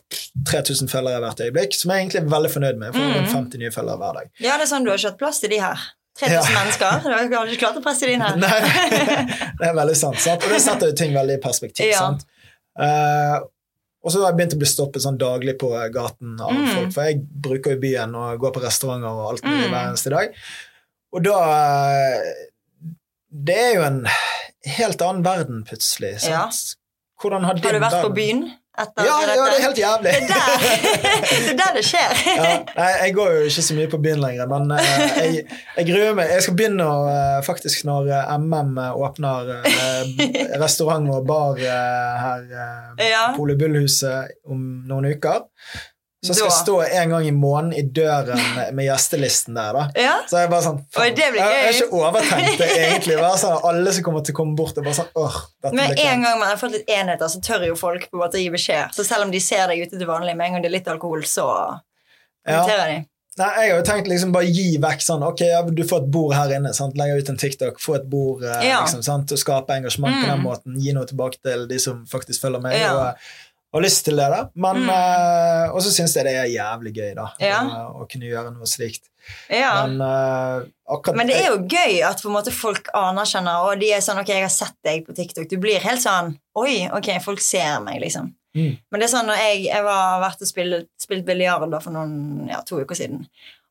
3000 0.49 0.89
følgere 0.89 1.21
hvert 1.21 1.41
øyeblikk, 1.45 1.75
som 1.77 1.91
jeg 1.93 2.07
egentlig 2.07 2.23
er 2.23 2.31
veldig 2.33 2.51
fornøyd 2.55 2.79
med. 2.81 2.95
Får 2.97 3.05
Mm. 3.05 3.13
rundt 3.19 3.33
50 3.35 3.59
nye 3.61 3.71
følgere 3.75 3.99
hver 4.01 4.15
dag. 4.21 4.31
ja, 4.41 4.57
det 4.57 4.65
er 4.65 4.71
sånn 4.73 4.85
du 4.85 4.91
har 4.91 4.97
ikke 4.97 5.11
hatt 5.11 5.19
plass 5.21 5.41
til 5.41 5.51
de 5.51 5.59
her. 5.61 5.77
3000 6.17 6.33
Ja. 6.33 6.63
mennesker. 6.63 7.03
Du 7.29 7.37
har 7.37 7.47
ikke 7.47 7.61
klart 7.61 7.77
å 7.77 7.83
presse 7.85 8.07
de 8.09 8.13
inn 8.17 8.21
her. 8.25 8.37
Nei, 8.37 8.61
det 9.61 9.69
er 9.69 9.75
veldig 9.77 9.97
sant, 9.97 10.17
sant? 10.19 10.43
Og 10.45 10.49
det 10.57 10.63
setter 10.65 10.87
jo 10.89 10.97
ting 10.97 11.13
veldig 11.13 11.37
i 11.37 11.43
perspektiv. 11.45 11.91
Ja. 11.93 11.99
sant? 11.99 12.25
Eh, 12.81 13.37
og 14.07 14.13
så 14.15 14.21
har 14.23 14.31
jeg 14.31 14.39
begynt 14.39 14.55
å 14.55 14.59
bli 14.63 14.69
stoppet 14.71 15.03
sånn 15.03 15.19
daglig 15.19 15.57
på 15.59 15.69
gaten 15.93 16.37
av 16.41 16.53
Mm. 16.55 16.69
folk, 16.77 16.93
for 16.95 17.09
jeg 17.11 17.25
bruker 17.27 17.75
jo 17.75 17.81
byen 17.83 18.15
og 18.15 18.39
går 18.41 18.53
på 18.55 18.63
restauranter 18.63 19.11
og 19.11 19.33
alt 19.33 19.43
mulig 19.45 19.67
Mm. 19.67 19.73
hver 19.75 19.89
eneste 19.91 20.11
dag. 20.15 20.35
Og 21.13 21.25
da 21.27 21.41
Det 23.47 23.57
er 23.59 23.75
jo 23.75 23.83
en 23.83 24.07
helt 24.79 25.03
annen 25.03 25.23
verden, 25.25 25.65
plutselig. 25.67 26.15
Ja. 26.25 26.47
Sant? 26.49 26.77
Din 27.23 27.43
Har 27.43 27.55
du 27.55 27.61
vært 27.81 28.03
på 28.05 28.15
byen 28.15 28.45
etter 28.83 29.07
Ja, 29.09 29.17
ja, 29.25 29.35
det 29.47 29.57
er 29.57 29.65
helt 29.65 29.81
jævlig. 29.81 30.13
Det 30.27 30.37
er 30.37 31.57
der 31.57 31.57
det, 31.59 31.67
er 31.81 31.87
skjer. 31.87 32.15
ja, 32.37 32.51
nei, 32.77 32.91
jeg 33.07 33.15
går 33.17 33.33
jo 33.37 33.41
ikke 33.51 33.65
så 33.69 33.77
mye 33.79 33.91
på 33.93 34.01
byen 34.05 34.23
lenger, 34.23 34.51
men 34.53 34.75
uh, 34.77 34.93
jeg, 35.23 35.45
jeg 35.79 35.89
gruer 35.91 36.15
meg. 36.19 36.31
Jeg 36.37 36.45
skal 36.47 36.59
begynne 36.59 36.87
å, 36.87 37.01
eh, 37.11 37.41
faktisk 37.47 37.85
når 37.89 38.11
uh, 38.13 38.35
MM 38.41 38.79
åpner 38.95 39.53
restaurant 40.61 41.11
og 41.17 41.27
bar 41.29 41.61
her 41.61 42.47
eh, 42.47 43.05
Ja. 43.11 43.27
på 43.37 43.45
Ole 43.47 43.57
Bull-huset 43.61 44.37
om 44.51 44.63
noen 44.89 45.11
uker. 45.15 45.47
Så 46.25 46.35
skal 46.35 46.49
Da. 46.49 46.55
jeg 46.55 46.65
stå 46.65 46.77
en 47.03 47.11
gang 47.11 47.27
i 47.27 47.31
måneden 47.31 47.73
i 47.77 47.83
døren 47.83 48.41
med, 48.75 48.85
gjestelisten 48.87 49.55
der, 49.55 49.73
da. 49.77 49.83
Ja. 50.01 50.15
Så 50.27 50.39
jeg 50.41 50.51
bare 50.51 50.63
sånn 50.65 50.79
Oi, 50.99 51.11
det 51.11 51.27
blir 51.33 51.43
Jeg 51.45 51.65
har 51.67 51.73
ikke 51.77 51.99
overtenkt 52.01 52.59
det, 52.59 52.71
egentlig. 52.77 53.19
Bare 53.21 53.39
sånn, 53.39 53.59
alle 53.69 53.93
som 53.93 54.03
kommer 54.03 54.25
til 54.25 54.35
å 54.35 54.37
komme 54.41 54.57
bort, 54.57 54.77
er 54.79 54.83
bare 54.83 54.95
sånn 54.95 55.13
åh, 55.15 55.37
dette 55.63 55.75
blir 55.77 56.07
en 56.07 56.23
gang 56.23 56.39
man 56.41 56.49
har 56.49 56.57
fått 56.57 56.73
litt 56.73 56.89
enheter, 56.89 57.29
så 57.29 57.41
tør 57.45 57.67
jo 57.69 57.77
folk 57.77 58.09
på 58.11 58.17
en 58.17 58.25
måte 58.25 58.41
gi 58.41 58.49
beskjed. 58.51 58.95
Så 58.97 59.05
selv 59.05 59.23
om 59.29 59.31
de 59.31 59.41
ser 59.41 59.69
deg 59.69 59.85
ute 59.87 59.99
til 59.99 60.07
vanlig, 60.09 60.35
med 60.37 60.47
en 60.47 60.53
gang 60.57 60.63
det 60.63 60.73
er 60.73 60.79
litt 60.79 60.89
alkohol, 60.89 61.23
så 61.29 61.47
Ja. 62.47 62.65
de. 62.67 63.05
Nei, 63.39 63.51
jeg 63.61 63.71
har 63.71 63.79
jo 63.83 63.85
tenkt 63.85 64.07
liksom 64.09 64.31
bare 64.33 64.47
gi 64.49 64.79
vekk 64.81 65.03
sånn 65.05 65.23
Ok, 65.23 65.41
ja, 65.45 65.61
du 65.63 65.83
får 65.85 66.05
et 66.07 66.11
bord 66.11 66.33
her 66.33 66.49
inne. 66.57 66.71
Sant? 66.73 66.97
Legger 66.97 67.19
ut 67.21 67.29
en 67.29 67.37
TikTok, 67.37 67.77
få 67.79 67.97
et 67.97 68.09
bord 68.09 68.43
eh, 68.43 68.63
Ja. 68.71 68.81
liksom, 68.81 69.03
sant? 69.05 69.31
og 69.31 69.37
skape 69.39 69.69
engasjement 69.77 70.23
på 70.23 70.27
den 70.31 70.39
Mm. 70.41 70.47
måten. 70.47 70.79
Gi 70.81 70.93
noe 70.97 71.05
tilbake 71.05 71.37
til 71.45 71.67
de 71.69 71.79
som 71.79 72.07
faktisk 72.07 72.41
følger 72.41 72.63
med. 72.63 72.81
Ja. 72.81 72.95
Og 72.95 73.15
har 73.77 73.85
lyst 73.85 74.05
til 74.07 74.17
det, 74.19 74.27
da. 74.33 74.41
Men, 74.55 74.83
Mm. 74.83 74.89
uh, 74.91 75.75
og 75.75 75.83
så 75.85 75.93
syns 75.95 76.15
jeg 76.17 76.27
det 76.27 76.35
er 76.37 76.49
jævlig 76.53 76.93
gøy, 76.97 77.13
da. 77.19 77.27
Ja. 77.43 77.61
Å, 77.65 78.03
å 78.03 78.09
kunne 78.11 78.29
gjøre 78.31 78.53
noe 78.55 78.69
slikt. 78.71 79.09
Ja. 79.51 79.87
Men 79.87 80.01
uh, 80.01 81.13
Men 81.17 81.27
det 81.27 81.37
er 81.41 81.49
jo 81.51 81.63
gøy 81.67 82.01
at 82.07 82.23
måte 82.31 82.53
folk 82.55 82.89
anerkjenner, 82.95 83.65
og 83.67 83.81
de 83.81 83.89
er 83.97 84.03
sånn 84.05 84.21
Ok, 84.23 84.29
jeg 84.31 84.45
har 84.45 84.53
sett 84.55 84.77
deg 84.87 85.03
på 85.07 85.15
TikTok. 85.17 85.49
Du 85.51 85.57
blir 85.59 85.83
helt 85.83 86.03
sånn 86.03 86.37
Oi, 86.57 86.87
ok, 86.95 87.11
folk 87.25 87.43
ser 87.43 87.81
meg, 87.83 87.99
liksom. 88.05 88.31
Mm. 88.57 88.77
Men 88.91 89.01
det 89.03 89.09
er 89.09 89.13
sånn 89.13 89.27
når 89.29 89.41
jeg, 89.43 89.65
jeg 89.67 89.85
var 89.85 90.21
vært 90.23 90.45
og 90.47 90.49
spilt, 90.49 90.87
spilt 91.03 91.27
biljard 91.27 91.75
for 91.83 91.93
noen, 91.93 92.47
ja, 92.49 92.63
to 92.65 92.79
uker 92.81 92.97
siden. 92.97 93.27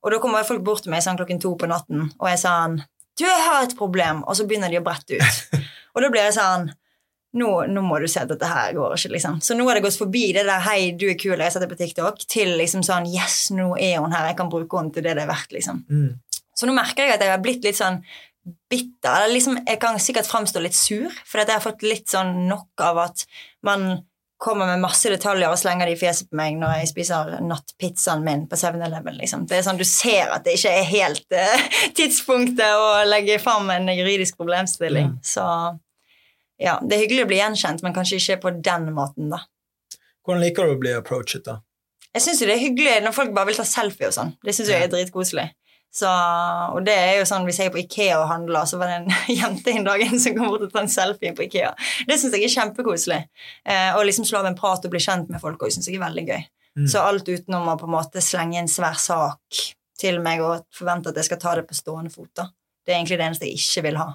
Og 0.05 0.11
da 0.13 0.19
kommer 0.21 0.45
folk 0.45 0.61
bort 0.61 0.83
til 0.85 0.93
meg 0.93 1.01
sånn 1.01 1.17
klokken 1.17 1.39
to 1.41 1.55
på 1.57 1.69
natten, 1.71 2.11
og 2.19 2.27
jeg 2.29 2.43
sånn 2.43 2.81
Du, 3.17 3.23
jeg 3.23 3.45
har 3.47 3.63
et 3.63 3.77
problem. 3.79 4.25
Og 4.27 4.35
så 4.35 4.43
begynner 4.45 4.69
de 4.69 4.81
å 4.81 4.83
brette 4.83 5.15
ut. 5.15 5.59
og 5.95 6.03
da 6.03 6.09
blir 6.11 6.27
jeg 6.27 6.35
sånn 6.35 6.67
nå, 7.35 7.49
nå 7.71 7.83
må 7.83 7.99
du 7.99 8.07
se 8.11 8.21
at 8.23 8.31
dette 8.31 8.47
her 8.49 8.75
går 8.77 8.95
ikke, 8.95 9.13
liksom. 9.15 9.39
Så 9.43 9.57
nå 9.57 9.65
har 9.67 9.77
det 9.77 9.85
gått 9.85 9.99
forbi 9.99 10.27
det 10.35 10.45
der 10.47 10.63
'hei, 10.63 10.91
du 10.97 11.07
er 11.09 11.17
kul, 11.19 11.37
jeg 11.37 11.51
setter 11.51 11.71
på 11.71 11.79
TikTok', 11.79 12.25
til 12.31 12.55
liksom 12.59 12.83
sånn 12.83 13.09
'yes, 13.11 13.51
nå 13.51 13.75
er 13.75 13.99
hun 13.99 14.15
her, 14.15 14.29
jeg 14.29 14.37
kan 14.37 14.51
bruke 14.51 14.79
henne 14.79 14.93
til 14.93 15.03
det 15.03 15.15
det 15.15 15.23
er 15.23 15.33
verdt', 15.33 15.51
liksom. 15.51 15.83
mm. 15.89 16.13
Så 16.55 16.67
nå 16.67 16.73
merker 16.73 17.03
jeg 17.03 17.17
at 17.17 17.21
jeg 17.21 17.33
har 17.33 17.43
blitt 17.43 17.65
litt 17.67 17.75
sånn 17.75 17.99
bitter. 18.69 19.25
Eller 19.25 19.33
liksom, 19.33 19.57
jeg 19.67 19.79
kan 19.81 19.99
sikkert 19.99 20.29
framstå 20.29 20.61
litt 20.63 20.77
sur, 20.77 21.11
for 21.25 21.41
jeg 21.41 21.51
har 21.51 21.63
fått 21.63 21.83
litt 21.83 22.07
sånn 22.07 22.47
nok 22.47 22.83
av 22.85 23.01
at 23.09 23.25
man 23.65 24.05
kommer 24.37 24.67
med 24.67 24.83
masse 24.83 25.09
detaljer 25.09 25.49
og 25.49 25.57
slenger 25.59 25.87
de 25.87 25.95
i 25.95 25.99
fjeset 25.99 26.27
på 26.29 26.37
meg 26.37 26.57
når 26.59 26.81
jeg 26.81 26.89
spiser 26.91 27.37
nattpizzaen 27.47 28.23
min 28.25 28.43
på 28.51 28.59
7-Eleven. 28.59 29.15
Liksom. 29.21 29.45
Det 29.49 29.57
er 29.57 29.65
sånn, 29.65 29.79
Du 29.79 29.87
ser 29.87 30.33
at 30.35 30.45
det 30.45 30.57
ikke 30.57 30.73
er 30.75 30.89
helt 30.91 31.35
uh, 31.35 31.65
tidspunktet 31.97 32.81
å 32.81 33.05
legge 33.07 33.39
fram 33.43 33.71
en 33.73 33.89
juridisk 33.95 34.37
problemstilling. 34.37 35.15
Mm. 35.15 35.21
Så 35.25 35.45
ja, 36.61 36.77
det 36.81 36.95
er 36.95 37.03
hyggelig 37.03 37.25
å 37.25 37.29
bli 37.29 37.39
gjenkjent, 37.41 37.83
men 37.83 37.95
kanskje 37.95 38.19
ikke 38.21 38.41
på 38.45 38.55
den 38.63 38.89
måten, 38.95 39.29
da. 39.33 39.43
Hvordan 40.25 40.41
liker 40.41 40.67
du 40.67 40.75
å 40.75 40.81
bli 40.81 40.93
approachet, 40.95 41.45
da? 41.45 41.59
Jeg 42.15 42.23
syns 42.23 42.41
det 42.41 42.53
er 42.53 42.61
hyggelig 42.61 42.95
når 43.03 43.13
folk 43.15 43.33
bare 43.35 43.49
vil 43.49 43.59
ta 43.59 43.65
selfie 43.67 44.07
og 44.07 44.15
sånn. 44.15 44.31
Det 44.45 44.55
syns 44.55 44.71
jeg 44.71 44.85
er 44.85 44.91
dritkoselig. 44.91 45.49
Så, 45.95 46.09
og 46.75 46.81
det 46.83 46.95
er 46.95 47.13
jo 47.21 47.27
sånn, 47.27 47.45
Hvis 47.47 47.61
jeg 47.61 47.69
er 47.69 47.71
på 47.71 47.79
Ikea 47.79 48.17
og 48.19 48.27
handler, 48.27 48.65
så 48.67 48.79
var 48.79 48.91
det 48.91 48.97
en 48.97 49.13
jente 49.39 49.71
en 49.71 49.85
dag 49.87 50.03
som 50.11 50.35
kom 50.35 50.49
bort 50.49 50.65
og 50.65 50.73
tok 50.73 50.81
en 50.81 50.91
selfie 50.91 51.35
på 51.35 51.45
Ikea. 51.45 51.71
Det 52.07 52.17
syns 52.19 52.35
jeg 52.35 52.47
er 52.47 52.55
kjempekoselig. 52.55 53.21
Eh, 53.63 53.95
å 53.95 54.03
liksom 54.03 54.27
slå 54.27 54.41
av 54.41 54.49
en 54.49 54.57
prat 54.59 54.83
og 54.83 54.91
bli 54.91 55.03
kjent 55.03 55.31
med 55.31 55.43
folk 55.43 55.63
òg 55.63 55.71
syns 55.75 55.87
jeg 55.87 55.99
er 55.99 56.03
veldig 56.03 56.25
gøy. 56.27 56.43
Mm. 56.81 56.89
Så 56.91 57.03
alt 57.03 57.31
utenom 57.31 57.71
å 57.71 57.77
på 57.79 57.87
en 57.87 57.95
måte 57.95 58.23
slenge 58.23 58.59
en 58.59 58.71
svær 58.71 58.99
sak 58.99 59.61
til 59.99 60.19
meg 60.23 60.43
og 60.43 60.65
forvente 60.75 61.13
at 61.13 61.19
jeg 61.21 61.29
skal 61.29 61.39
ta 61.39 61.55
det 61.59 61.63
på 61.69 61.77
stående 61.77 62.11
fot, 62.11 62.31
da. 62.35 62.49
Det 62.83 62.91
er 62.91 62.99
egentlig 62.99 63.19
det 63.21 63.27
eneste 63.29 63.47
jeg 63.47 63.61
ikke 63.61 63.85
vil 63.87 63.99
ha. 64.01 64.09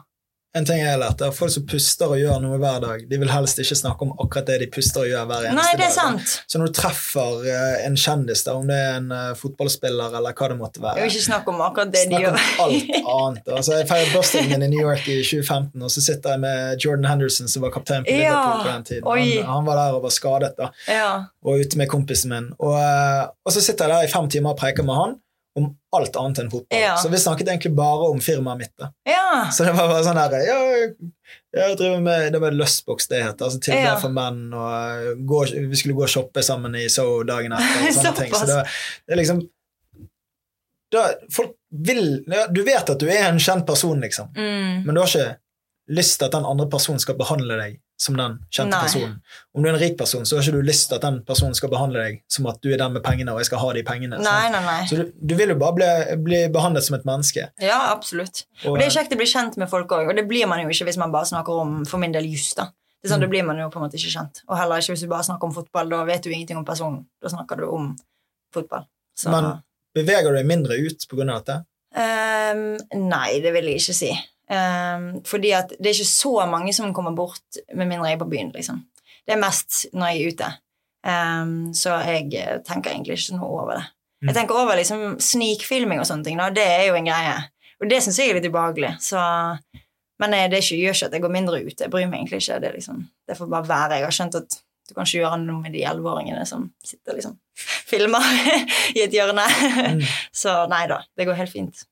En 0.59 0.65
ting 0.67 0.81
jeg 0.81 0.91
har 0.91 0.99
lært, 0.99 1.21
er 1.23 1.31
folk 1.31 1.53
som 1.55 1.63
puster 1.71 2.11
og 2.11 2.19
gjør 2.19 2.41
noe 2.43 2.57
hver 2.59 2.81
dag, 2.83 3.03
de 3.07 3.19
vil 3.23 3.29
helst 3.31 3.61
ikke 3.63 3.77
snakke 3.79 4.03
om 4.03 4.11
akkurat 4.19 4.49
det 4.49 4.57
de 4.65 4.67
puster 4.75 5.05
og 5.05 5.07
gjør 5.07 5.29
hver 5.31 5.45
eneste 5.47 5.55
dag. 5.55 5.61
Nei, 5.61 5.77
det 5.79 5.85
er 5.87 5.93
da. 5.93 5.95
sant. 5.95 6.33
Så 6.51 6.59
når 6.59 6.73
du 6.73 6.75
treffer 6.81 7.47
eh, 7.53 7.85
en 7.87 7.99
kjendis, 8.03 8.43
da, 8.49 8.57
om 8.59 8.67
det 8.67 8.79
er 8.83 8.97
en 8.97 9.07
eh, 9.15 9.29
fotballspiller 9.39 10.17
eller 10.19 10.35
hva 10.35 10.49
det 10.51 10.57
måtte 10.59 10.83
være 10.83 10.99
Jeg 10.99 11.07
vil 11.07 11.15
ikke 11.15 11.27
snakke 11.29 11.55
om 11.55 11.63
akkurat 11.69 11.95
det 11.95 12.03
de 12.11 12.25
gjør. 12.25 12.35
om 12.35 12.67
alt 12.67 12.91
annet. 13.15 13.53
Altså, 13.61 13.79
jeg 13.79 13.89
feiret 13.93 14.13
bursdagen 14.17 14.51
min 14.57 14.67
i 14.67 14.73
New 14.75 14.83
York 14.89 15.07
i 15.07 15.21
2015, 15.23 15.87
og 15.87 15.95
så 15.95 16.05
sitter 16.09 16.35
jeg 16.35 16.45
med 16.49 16.85
Jordan 16.87 17.09
Henderson, 17.13 17.55
som 17.55 17.69
var 17.69 17.75
kaptein 17.79 18.11
på 18.11 18.19
Ja, 18.19 18.35
Liverpool 18.35 18.61
på 18.67 18.75
den 18.75 18.89
tiden. 18.91 19.09
Han, 19.15 19.55
han 19.55 19.71
var 19.71 19.83
der 19.85 20.01
og 20.01 20.05
var 20.09 20.19
skadet, 20.19 20.55
da, 20.59 20.73
ja. 20.91 21.11
og 21.47 21.63
ute 21.63 21.79
med 21.79 21.93
kompisen 21.95 22.35
min. 22.35 22.51
Og, 22.59 22.75
eh, 22.75 23.25
og 23.47 23.55
så 23.55 23.63
sitter 23.63 23.87
jeg 23.87 23.95
der 24.01 24.11
i 24.11 24.15
fem 24.19 24.27
timer 24.35 24.57
og 24.57 24.65
preker 24.67 24.83
med 24.91 24.99
han 24.99 25.21
om 25.59 25.65
alt 25.97 26.15
annet 26.17 26.39
enn 26.39 26.51
fotball. 26.51 26.79
Ja. 26.81 26.93
Så 26.97 27.09
vi 27.11 27.19
snakket 27.19 27.49
egentlig 27.49 27.73
bare 27.75 28.11
om 28.13 28.21
firmaet 28.23 28.59
mitt. 28.59 28.73
da. 28.79 28.91
ja. 29.09 29.49
Så 29.51 29.65
det 29.67 29.73
var 29.75 29.89
bare 29.91 30.05
sånn 30.07 30.19
der 30.21 30.45
ja, 30.47 30.59
jeg 31.57 31.77
driver 31.79 32.01
med, 32.05 32.33
Det 32.33 32.41
var 32.43 32.55
Lustbox 32.55 33.09
det 33.11 33.23
het. 33.25 33.43
altså 33.43 33.59
Tilbud 33.61 33.83
Ja. 33.85 33.97
for 33.99 34.09
menn. 34.15 34.53
og 34.55 35.25
gå, 35.27 35.41
Vi 35.71 35.77
skulle 35.77 35.95
gå 35.99 36.03
og 36.07 36.13
shoppe 36.13 36.43
sammen 36.47 36.75
i 36.79 36.89
Soho 36.89 37.23
dagen 37.27 37.53
etter. 37.53 37.89
og 37.89 37.95
sånne 37.99 38.17
ting. 38.21 38.33
Så 38.35 38.47
det, 38.47 38.61
det 39.07 39.13
er 39.17 39.21
liksom 39.23 39.43
da, 40.93 41.05
Folk 41.35 41.55
vil 41.71 42.25
ja, 42.27 42.47
Du 42.51 42.63
vet 42.67 42.91
at 42.91 42.99
du 43.03 43.07
er 43.11 43.29
en 43.29 43.39
kjent 43.43 43.67
person, 43.67 44.01
liksom, 44.01 44.31
Mm. 44.37 44.85
men 44.87 44.95
du 44.95 45.01
har 45.01 45.09
ikke 45.09 45.37
lyst 45.91 46.19
til 46.19 46.27
at 46.27 46.33
den 46.33 46.45
andre 46.47 46.67
personen 46.71 47.01
skal 47.03 47.17
behandle 47.19 47.57
deg 47.59 47.81
som 48.01 48.17
den 48.17 48.39
kjente 48.49 48.73
Nei. 48.73 48.81
personen. 48.87 49.17
Om 49.55 49.63
du 49.63 49.69
er 49.69 49.75
en 49.75 49.81
rik 49.83 49.97
person, 50.01 50.25
så 50.25 50.39
har 50.39 50.47
ikke 50.47 50.57
du 50.57 50.65
lyst 50.65 50.89
til 50.89 50.97
at 50.97 51.05
den 51.05 51.19
personen 51.29 51.55
skal 51.59 51.69
behandle 51.73 52.01
deg 52.07 52.23
som 52.33 52.47
at 52.49 52.61
du 52.65 52.71
er 52.73 52.81
den 52.81 52.95
med 52.97 53.05
pengene, 53.05 53.35
og 53.35 53.43
jeg 53.43 53.51
skal 53.51 53.61
ha 53.61 53.73
de 53.77 53.83
pengene. 53.85 54.21
Nei, 54.25 54.49
nei. 54.55 54.79
Så 54.89 54.97
du, 54.97 55.11
du 55.21 55.35
vil 55.37 55.53
jo 55.53 55.59
bare 55.61 55.77
bli, 55.77 55.91
bli 56.25 56.41
behandlet 56.55 56.87
som 56.87 56.97
et 56.97 57.05
menneske. 57.09 57.51
Ja, 57.61 57.81
absolutt. 57.93 58.47
Og 58.65 58.79
det 58.81 58.87
er 58.89 58.95
kjekt 58.97 59.13
å 59.13 59.21
bli 59.21 59.29
kjent 59.29 59.59
med 59.61 59.69
folk 59.73 59.93
òg, 59.93 60.09
og 60.09 60.17
det 60.17 60.25
blir 60.31 60.49
man 60.49 60.63
jo 60.65 60.73
ikke 60.73 60.89
hvis 60.89 61.01
man 61.03 61.13
bare 61.13 61.29
snakker 61.29 61.61
om 61.67 61.81
for 61.85 62.01
min 62.01 62.17
del 62.17 62.31
just. 62.33 62.57
da. 62.57 62.71
Det 63.01 63.09
er 63.09 63.15
sånn, 63.15 63.21
Mm. 63.21 63.27
Da 63.29 63.33
blir 63.33 63.45
man 63.49 63.59
jo 63.59 63.69
på 63.73 63.81
en 63.81 63.85
måte 63.87 63.97
ikke 63.97 64.13
kjent. 64.13 64.43
Og 64.49 64.57
heller 64.59 64.77
ikke 64.81 64.93
hvis 64.93 65.01
du 65.05 65.09
bare 65.09 65.25
snakker 65.25 65.49
om 65.49 65.55
fotball. 65.57 65.89
Da 65.89 66.05
vet 66.05 66.23
du 66.23 66.31
ingenting 66.31 66.59
om 66.61 66.65
personen. 66.69 67.07
Da 67.23 67.29
snakker 67.33 67.57
du 67.57 67.65
om 67.69 67.97
fotball. 68.53 68.85
Så 69.17 69.31
Men- 69.31 69.63
Beveger 69.95 70.31
du 70.31 70.37
deg 70.37 70.47
mindre 70.47 70.77
ut 70.79 71.07
av 71.13 71.45
dette? 71.45 71.65
Um, 71.97 72.77
Nei, 73.09 73.41
det 73.41 73.53
vil 73.53 73.65
jeg 73.65 73.81
ikke 73.81 73.95
si. 73.97 74.11
Ehm, 74.51 75.05
fordi 75.29 75.53
at 75.55 75.71
det 75.79 75.87
er 75.93 75.95
ikke 76.01 76.11
så 76.11 76.33
mange 76.51 76.73
som 76.75 76.93
kommer 76.95 77.15
bort 77.17 77.61
med 77.75 77.87
mindre 77.87 78.09
jeg 78.11 78.19
er 78.19 78.25
på 78.25 78.31
byen, 78.33 78.51
liksom. 78.57 78.83
Det 79.27 79.37
er 79.37 79.41
mest 79.43 79.85
når 79.95 80.11
jeg 80.11 80.21
er 80.21 80.33
ute. 80.35 80.51
Um, 81.07 81.53
så 81.73 81.95
jeg 82.05 82.35
eh, 82.37 82.57
tenker 82.67 82.91
egentlig 82.93 83.15
ikke 83.21 83.39
noe 83.39 83.49
over 83.63 83.79
det. 83.79 83.85
Jeg 84.21 84.29
Mm. 84.29 84.35
tenker 84.37 84.55
over 84.61 84.77
liksom 84.77 85.15
snikfilming 85.23 86.01
og 86.03 86.05
sånne 86.05 86.25
ting. 86.27 86.37
Da. 86.37 86.51
Det 86.53 86.65
er 86.67 86.83
jo 86.91 86.95
en 86.99 87.07
greie. 87.09 87.37
Og 87.81 87.89
det 87.89 88.03
syns 88.05 88.19
jeg 88.21 88.29
er 88.29 88.37
litt 88.37 88.49
ubehagelig. 88.51 88.91
Så, 89.01 89.17
men 90.21 90.35
eh, 90.37 90.49
det 90.53 90.59
ikke, 90.61 90.77
gjør 90.77 90.97
ikke 90.99 91.07
at 91.07 91.15
jeg 91.17 91.23
går 91.25 91.33
mindre 91.33 91.61
ut. 91.65 91.81
Jeg 91.81 91.91
bryr 91.93 92.05
meg 92.11 92.19
egentlig 92.21 92.43
ikke. 92.43 92.59
Det, 92.61 92.73
liksom, 92.75 92.99
det 93.31 93.39
får 93.39 93.49
bare 93.55 93.69
være. 93.71 94.01
Jeg 94.03 94.05
har 94.05 94.17
skjønt 94.19 94.37
at 94.43 94.59
du 94.91 94.95
kan 94.97 95.07
ikke 95.07 95.23
gjøre 95.23 95.39
noe 95.47 95.63
med 95.63 95.73
de 95.73 95.85
elleveåringene 95.87 96.45
som 96.51 96.67
sitter 96.85 97.17
liksom 97.17 97.39
filmer 97.93 98.27
i 98.99 99.05
et 99.07 99.15
hjørne. 99.17 99.47
Mm. 99.95 100.05
Så 100.43 100.59
nei 100.69 100.83
da, 100.91 101.01
det 101.17 101.29
går 101.31 101.39
helt 101.41 101.55
fint. 101.55 101.87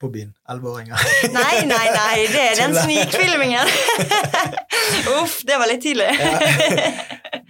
På 0.00 0.10
byen? 0.12 0.34
Elleveåringer? 0.50 0.98
Nei, 1.32 1.62
nei, 1.70 1.86
nei, 1.94 2.26
det 2.28 2.40
er 2.50 2.58
den 2.60 2.74
snikfilmingen. 2.76 3.70
Uff, 5.22 5.38
det 5.48 5.56
var 5.56 5.70
litt 5.70 5.80
tidlig. 5.86 6.10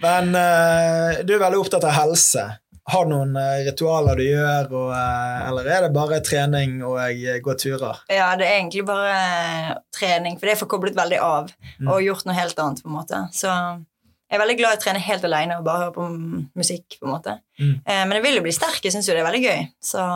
Men 0.03 0.31
uh, 0.35 1.19
du 1.27 1.33
er 1.35 1.41
veldig 1.43 1.59
opptatt 1.59 1.83
av 1.89 1.95
helse. 1.97 2.45
Har 2.87 3.03
du 3.03 3.11
noen 3.11 3.33
eh, 3.35 3.65
ritualer 3.67 4.15
du 4.15 4.23
gjør, 4.23 4.69
og, 4.79 4.91
eh, 4.95 5.39
eller 5.49 5.65
er 5.75 5.81
det 5.83 5.89
bare 5.91 6.21
trening 6.23 6.77
og 6.87 6.93
jeg 7.01 7.41
går 7.43 7.57
turer? 7.59 7.97
Ja, 8.07 8.29
det 8.39 8.45
er 8.47 8.61
egentlig 8.61 8.85
bare 8.87 9.75
trening, 9.91 10.37
for 10.39 10.47
det 10.47 10.53
er 10.53 10.61
forkoblet 10.61 10.95
veldig 10.95 11.19
av 11.19 11.49
Mm. 11.81 11.89
og 11.91 11.99
gjort 12.05 12.23
noe 12.29 12.33
helt 12.37 12.57
annet, 12.63 12.79
på 12.81 12.87
en 12.87 12.95
måte. 12.95 13.19
Så 13.35 13.51
jeg 13.51 14.37
er 14.37 14.39
veldig 14.39 14.55
glad 14.61 14.71
i 14.71 14.79
å 14.79 14.83
trene 14.85 15.03
helt 15.03 15.27
alene 15.27 15.57
og 15.59 15.65
bare 15.67 15.81
høre 15.83 15.95
på 15.97 16.07
musikk, 16.57 16.95
på 17.01 17.09
en 17.09 17.11
måte. 17.17 17.35
Mm. 17.59 17.73
Eh, 17.83 18.05
Men 18.07 18.15
jeg 18.21 18.23
vil 18.29 18.39
jo 18.39 18.45
bli 18.47 18.55
sterk, 18.55 18.79
jeg 18.87 18.95
syns 18.95 19.11
jo 19.11 19.17
det 19.17 19.25
er 19.25 19.27
veldig 19.27 19.43
gøy. 19.43 19.67
Så 19.83 20.07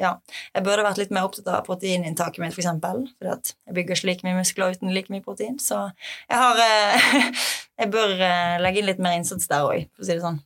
ja, 0.00 0.12
jeg 0.52 0.64
burde 0.66 0.84
vært 0.84 0.98
litt 1.00 1.12
mer 1.14 1.28
opptatt 1.28 1.48
av 1.48 1.62
proteininntaket 1.66 2.42
mitt, 2.42 2.54
for 2.54 2.62
eksempel. 2.62 3.06
For 3.16 3.32
at 3.32 3.54
jeg 3.54 3.76
bygger 3.78 3.96
ikke 3.96 4.08
like 4.10 4.26
mye 4.26 4.38
muskler 4.38 4.76
uten 4.76 4.92
like 4.92 5.12
mye 5.12 5.24
protein. 5.24 5.56
Så 5.62 5.86
jeg 6.28 6.42
har 6.42 6.60
eh, 6.64 7.30
Jeg 7.80 7.90
bør 7.92 8.14
eh, 8.24 8.56
legge 8.64 8.80
inn 8.80 8.88
litt 8.88 9.00
mer 9.04 9.18
innsats 9.18 9.50
der 9.50 9.66
òg, 9.66 9.88
for 9.92 10.04
å 10.04 10.08
si 10.08 10.14
det 10.14 10.22
sånn. 10.24 10.38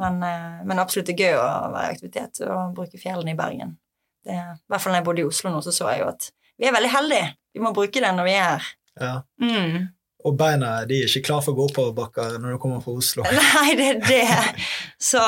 Men, 0.00 0.18
eh, 0.26 0.62
men 0.68 0.80
absolutt 0.82 1.08
det 1.08 1.14
er 1.16 1.30
gøy 1.30 1.38
å 1.40 1.72
være 1.72 1.86
i 1.86 1.94
aktivitet 1.94 2.40
og 2.44 2.74
bruke 2.76 3.00
fjellene 3.00 3.32
i 3.32 3.38
Bergen. 3.38 3.76
Det, 4.24 4.36
I 4.36 4.72
hvert 4.72 4.84
fall 4.84 4.92
når 4.92 5.00
jeg 5.00 5.06
bodde 5.08 5.22
i 5.22 5.28
Oslo 5.28 5.52
nå, 5.52 5.62
så 5.64 5.72
så 5.72 5.88
jeg 5.92 6.02
jo 6.02 6.10
at 6.12 6.28
vi 6.60 6.68
er 6.68 6.76
veldig 6.76 6.92
heldige. 6.92 7.30
Vi 7.56 7.62
må 7.64 7.72
bruke 7.76 8.02
det 8.04 8.12
når 8.16 8.28
vi 8.28 8.34
er 8.36 8.44
her. 8.44 8.68
Ja. 9.00 9.14
Mm. 9.40 9.88
Og 10.24 10.36
beina 10.40 10.74
de 10.88 11.02
er 11.02 11.08
ikke 11.08 11.26
klar 11.30 11.42
for 11.44 11.52
å 11.52 11.58
gå 11.58 11.70
oppoverbakker 11.70 12.38
når 12.40 12.54
du 12.54 12.60
kommer 12.60 12.84
fra 12.84 12.94
Oslo. 13.00 13.24
Nei, 13.40 13.74
det 13.80 13.88
er 13.94 14.04
det. 14.04 14.64
Så 15.02 15.20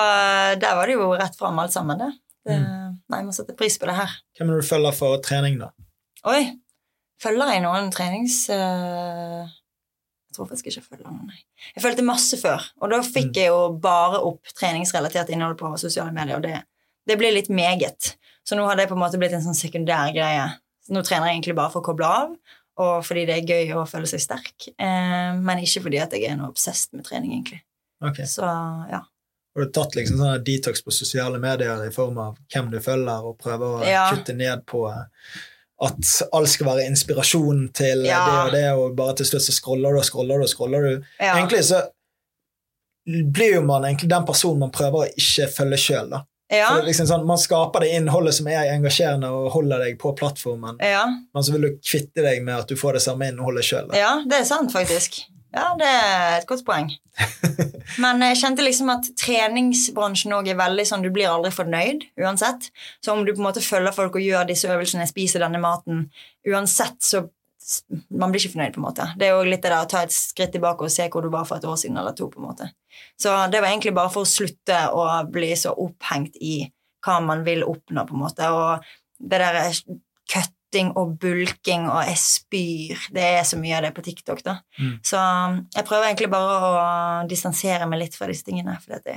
der 0.61 0.79
var 0.79 0.89
det 0.89 0.97
jo 0.97 1.11
rett 1.17 1.37
fram 1.41 1.61
alt 1.61 1.75
sammen, 1.77 2.01
det. 2.05 2.13
Det 2.47 2.57
Nei, 3.07 3.19
jeg 3.21 3.27
må 3.29 3.33
sette 3.37 3.55
pris 3.59 3.77
på 3.79 3.87
det 3.87 3.95
her. 3.99 4.15
Hvem 4.39 4.49
er 4.51 4.57
det 4.57 4.65
du 4.65 4.69
følger 4.71 4.95
for 4.97 5.19
trening, 5.23 5.59
da? 5.61 5.69
Oi! 6.27 6.41
Følger 7.23 7.53
jeg 7.55 7.63
noen 7.65 7.87
trenings... 7.95 8.41
Uh, 8.53 9.47
Jeg 10.27 10.37
tror 10.37 10.49
faktisk 10.51 10.67
ikke 10.69 10.81
jeg 10.83 10.85
følger 10.91 11.07
noen, 11.09 11.31
nei. 11.31 11.39
Jeg 11.77 11.83
fulgte 11.85 12.03
masse 12.05 12.37
før, 12.41 12.65
og 12.83 12.91
da 12.93 12.99
fikk 13.07 13.31
Mm. 13.31 13.37
jeg 13.39 13.47
jo 13.49 13.61
bare 13.81 14.19
opp 14.27 14.51
treningsrelatert 14.59 15.31
innhold 15.33 15.55
på 15.57 15.71
sosiale 15.81 16.13
medier, 16.13 16.37
og 16.37 16.43
det, 16.45 16.59
det 17.09 17.17
ble 17.17 17.31
litt 17.33 17.49
meget. 17.49 18.11
Så 18.45 18.59
nå 18.59 18.67
har 18.69 18.77
det 18.77 18.89
på 18.91 18.99
en 18.99 19.01
måte 19.01 19.17
blitt 19.23 19.33
en 19.33 19.41
sånn 19.47 19.57
sekundær 19.57 20.13
greie. 20.13 20.45
Nå 20.93 21.01
trener 21.07 21.31
jeg 21.31 21.39
egentlig 21.39 21.57
bare 21.57 21.73
for 21.73 21.81
å 21.81 21.87
koble 21.89 22.11
av, 22.19 22.35
og 22.85 22.99
fordi 23.09 23.25
det 23.31 23.39
er 23.39 23.49
gøy 23.49 23.73
å 23.81 23.87
føle 23.89 24.11
seg 24.11 24.21
sterk, 24.27 24.69
eh, 24.77 25.33
men 25.41 25.63
ikke 25.65 25.87
fordi 25.87 26.03
at 26.05 26.13
jeg 26.13 26.29
er 26.29 26.37
noe 26.37 26.51
obsessed 26.53 26.93
med 26.93 27.07
trening, 27.09 27.33
egentlig. 27.39 27.63
Okay. 28.05 28.27
Så 28.29 28.45
ja. 28.93 29.01
Har 29.57 29.65
du 29.65 29.71
tatt 29.73 29.95
liksom 29.97 30.19
sånn 30.21 30.43
detox 30.45 30.83
på 30.85 30.93
sosiale 30.93 31.39
medier 31.41 31.81
i 31.87 31.91
form 31.95 32.19
av 32.21 32.35
hvem 32.53 32.67
du 32.75 32.77
følger, 32.85 33.25
og 33.25 33.39
prøver 33.41 33.79
å 33.81 33.87
Ja. 33.89 34.11
kutte 34.13 34.35
ned 34.37 34.67
på 34.69 34.83
eh, 34.91 35.07
at 35.87 36.11
alt 36.33 36.49
skal 36.53 36.67
være 36.67 36.85
inspirasjon 36.91 37.73
til 37.73 38.05
Ja. 38.05 38.21
det 38.27 38.37
og 38.45 38.53
det, 38.53 38.65
og 38.77 38.97
bare 38.97 39.15
til 39.17 39.27
slutt 39.27 39.43
så 39.49 39.53
scroller 39.57 39.93
du 39.97 39.99
og 40.03 40.05
scroller 40.05 40.39
du 40.39 40.45
og 40.45 40.49
scroller 40.53 40.83
du. 40.91 41.05
ja. 41.21 41.35
Egentlig 41.39 41.65
så 41.65 41.83
blir 43.07 43.55
jo 43.55 43.63
man 43.63 43.85
egentlig 43.85 44.09
den 44.11 44.25
personen 44.27 44.59
man 44.65 44.73
prøver 44.75 45.05
å 45.05 45.11
ikke 45.21 45.47
følge 45.53 45.79
sjøl, 45.79 46.09
da. 46.11 46.21
ja. 46.53 46.73
Liksom 46.83 47.07
sånn, 47.07 47.25
man 47.29 47.39
skaper 47.39 47.85
det 47.85 47.93
innholdet 48.01 48.35
som 48.35 48.49
er 48.51 48.73
engasjerende 48.73 49.31
og 49.31 49.51
holder 49.55 49.85
deg 49.85 49.99
på 50.03 50.13
plattformen, 50.19 50.77
ja. 50.83 51.05
men 51.07 51.43
så 51.47 51.53
vil 51.55 51.69
du 51.69 51.71
kvitte 51.79 52.25
deg 52.27 52.43
med 52.43 52.57
at 52.65 52.69
du 52.69 52.75
får 52.77 52.99
det 52.99 53.03
samme 53.07 53.29
innholdet 53.31 53.65
sjøl. 53.69 53.89
Ja, 53.95 54.17
det 54.27 54.41
er 54.43 54.45
sant, 54.49 54.73
faktisk. 54.75 55.23
Ja, 55.57 55.71
det 55.79 55.89
er 55.89 56.35
et 56.37 56.49
godt 56.49 56.65
poeng. 56.67 56.91
Men 58.03 58.21
jeg 58.27 58.41
kjente 58.43 58.65
liksom 58.65 58.91
at 58.93 59.07
treningsbransjen 59.17 60.35
òg 60.37 60.51
er 60.53 60.59
veldig 60.59 60.85
sånn 60.85 61.07
du 61.07 61.09
blir 61.15 61.31
aldri 61.31 61.53
fornøyd 61.55 62.05
uansett. 62.21 62.69
Så 63.01 63.15
om 63.15 63.25
du 63.25 63.33
på 63.33 63.41
en 63.41 63.49
måte 63.49 63.65
følger 63.65 63.95
folk 63.97 64.19
og 64.19 64.27
gjør 64.27 64.45
disse 64.51 64.69
øvelsene, 64.69 65.09
spiser 65.09 65.45
denne 65.45 65.63
maten 65.63 66.07
Uansett 66.47 67.01
så 67.03 67.27
Man 68.15 68.31
blir 68.31 68.39
ikke 68.39 68.53
fornøyd, 68.53 68.77
på 68.77 68.79
en 68.79 68.85
måte. 68.85 69.05
Det 69.19 69.27
er 69.27 69.33
jo 69.35 69.47
litt 69.49 69.65
det 69.65 69.73
der 69.73 69.83
å 69.83 69.89
ta 69.91 70.05
et 70.07 70.15
skritt 70.15 70.53
tilbake 70.55 70.87
og 70.87 70.93
se 70.93 71.09
hvor 71.11 71.25
du 71.25 71.33
var 71.33 71.49
for 71.49 71.59
et 71.59 71.65
år 71.67 71.75
siden 71.81 71.97
eller 71.99 72.15
to. 72.15 72.29
på 72.31 72.39
en 72.39 72.45
måte. 72.47 72.69
Så 73.19 73.33
det 73.51 73.59
var 73.59 73.73
egentlig 73.73 73.95
bare 73.97 74.13
for 74.15 74.23
å 74.23 74.31
slutte 74.31 74.77
å 74.95 75.07
bli 75.35 75.49
så 75.59 75.73
opphengt 75.75 76.39
i 76.39 76.61
hva 77.03 77.17
man 77.25 77.43
vil 77.49 77.65
oppnå, 77.67 78.05
på 78.07 78.15
en 78.15 78.23
måte. 78.23 78.53
Og 78.55 78.87
det 79.19 79.43
der 79.43 79.73
cutting 80.77 80.93
og 80.97 81.17
bulking 81.21 81.89
og 81.89 82.03
jeg 82.07 82.19
spyr 82.21 83.07
Det 83.15 83.23
er 83.23 83.45
så 83.45 83.57
mye 83.59 83.77
av 83.79 83.87
det 83.87 83.95
på 83.97 84.03
TikTok, 84.05 84.43
da. 84.45 84.59
Mm. 84.79 84.99
Så 85.05 85.17
um, 85.17 85.67
jeg 85.75 85.85
prøver 85.89 86.07
egentlig 86.11 86.31
bare 86.31 86.57
å 86.61 87.29
distansere 87.29 87.87
meg 87.89 88.01
litt 88.05 88.17
fra 88.17 88.29
disse 88.29 88.45
tingene. 88.45 88.77
For 88.83 88.99
det, 89.01 89.17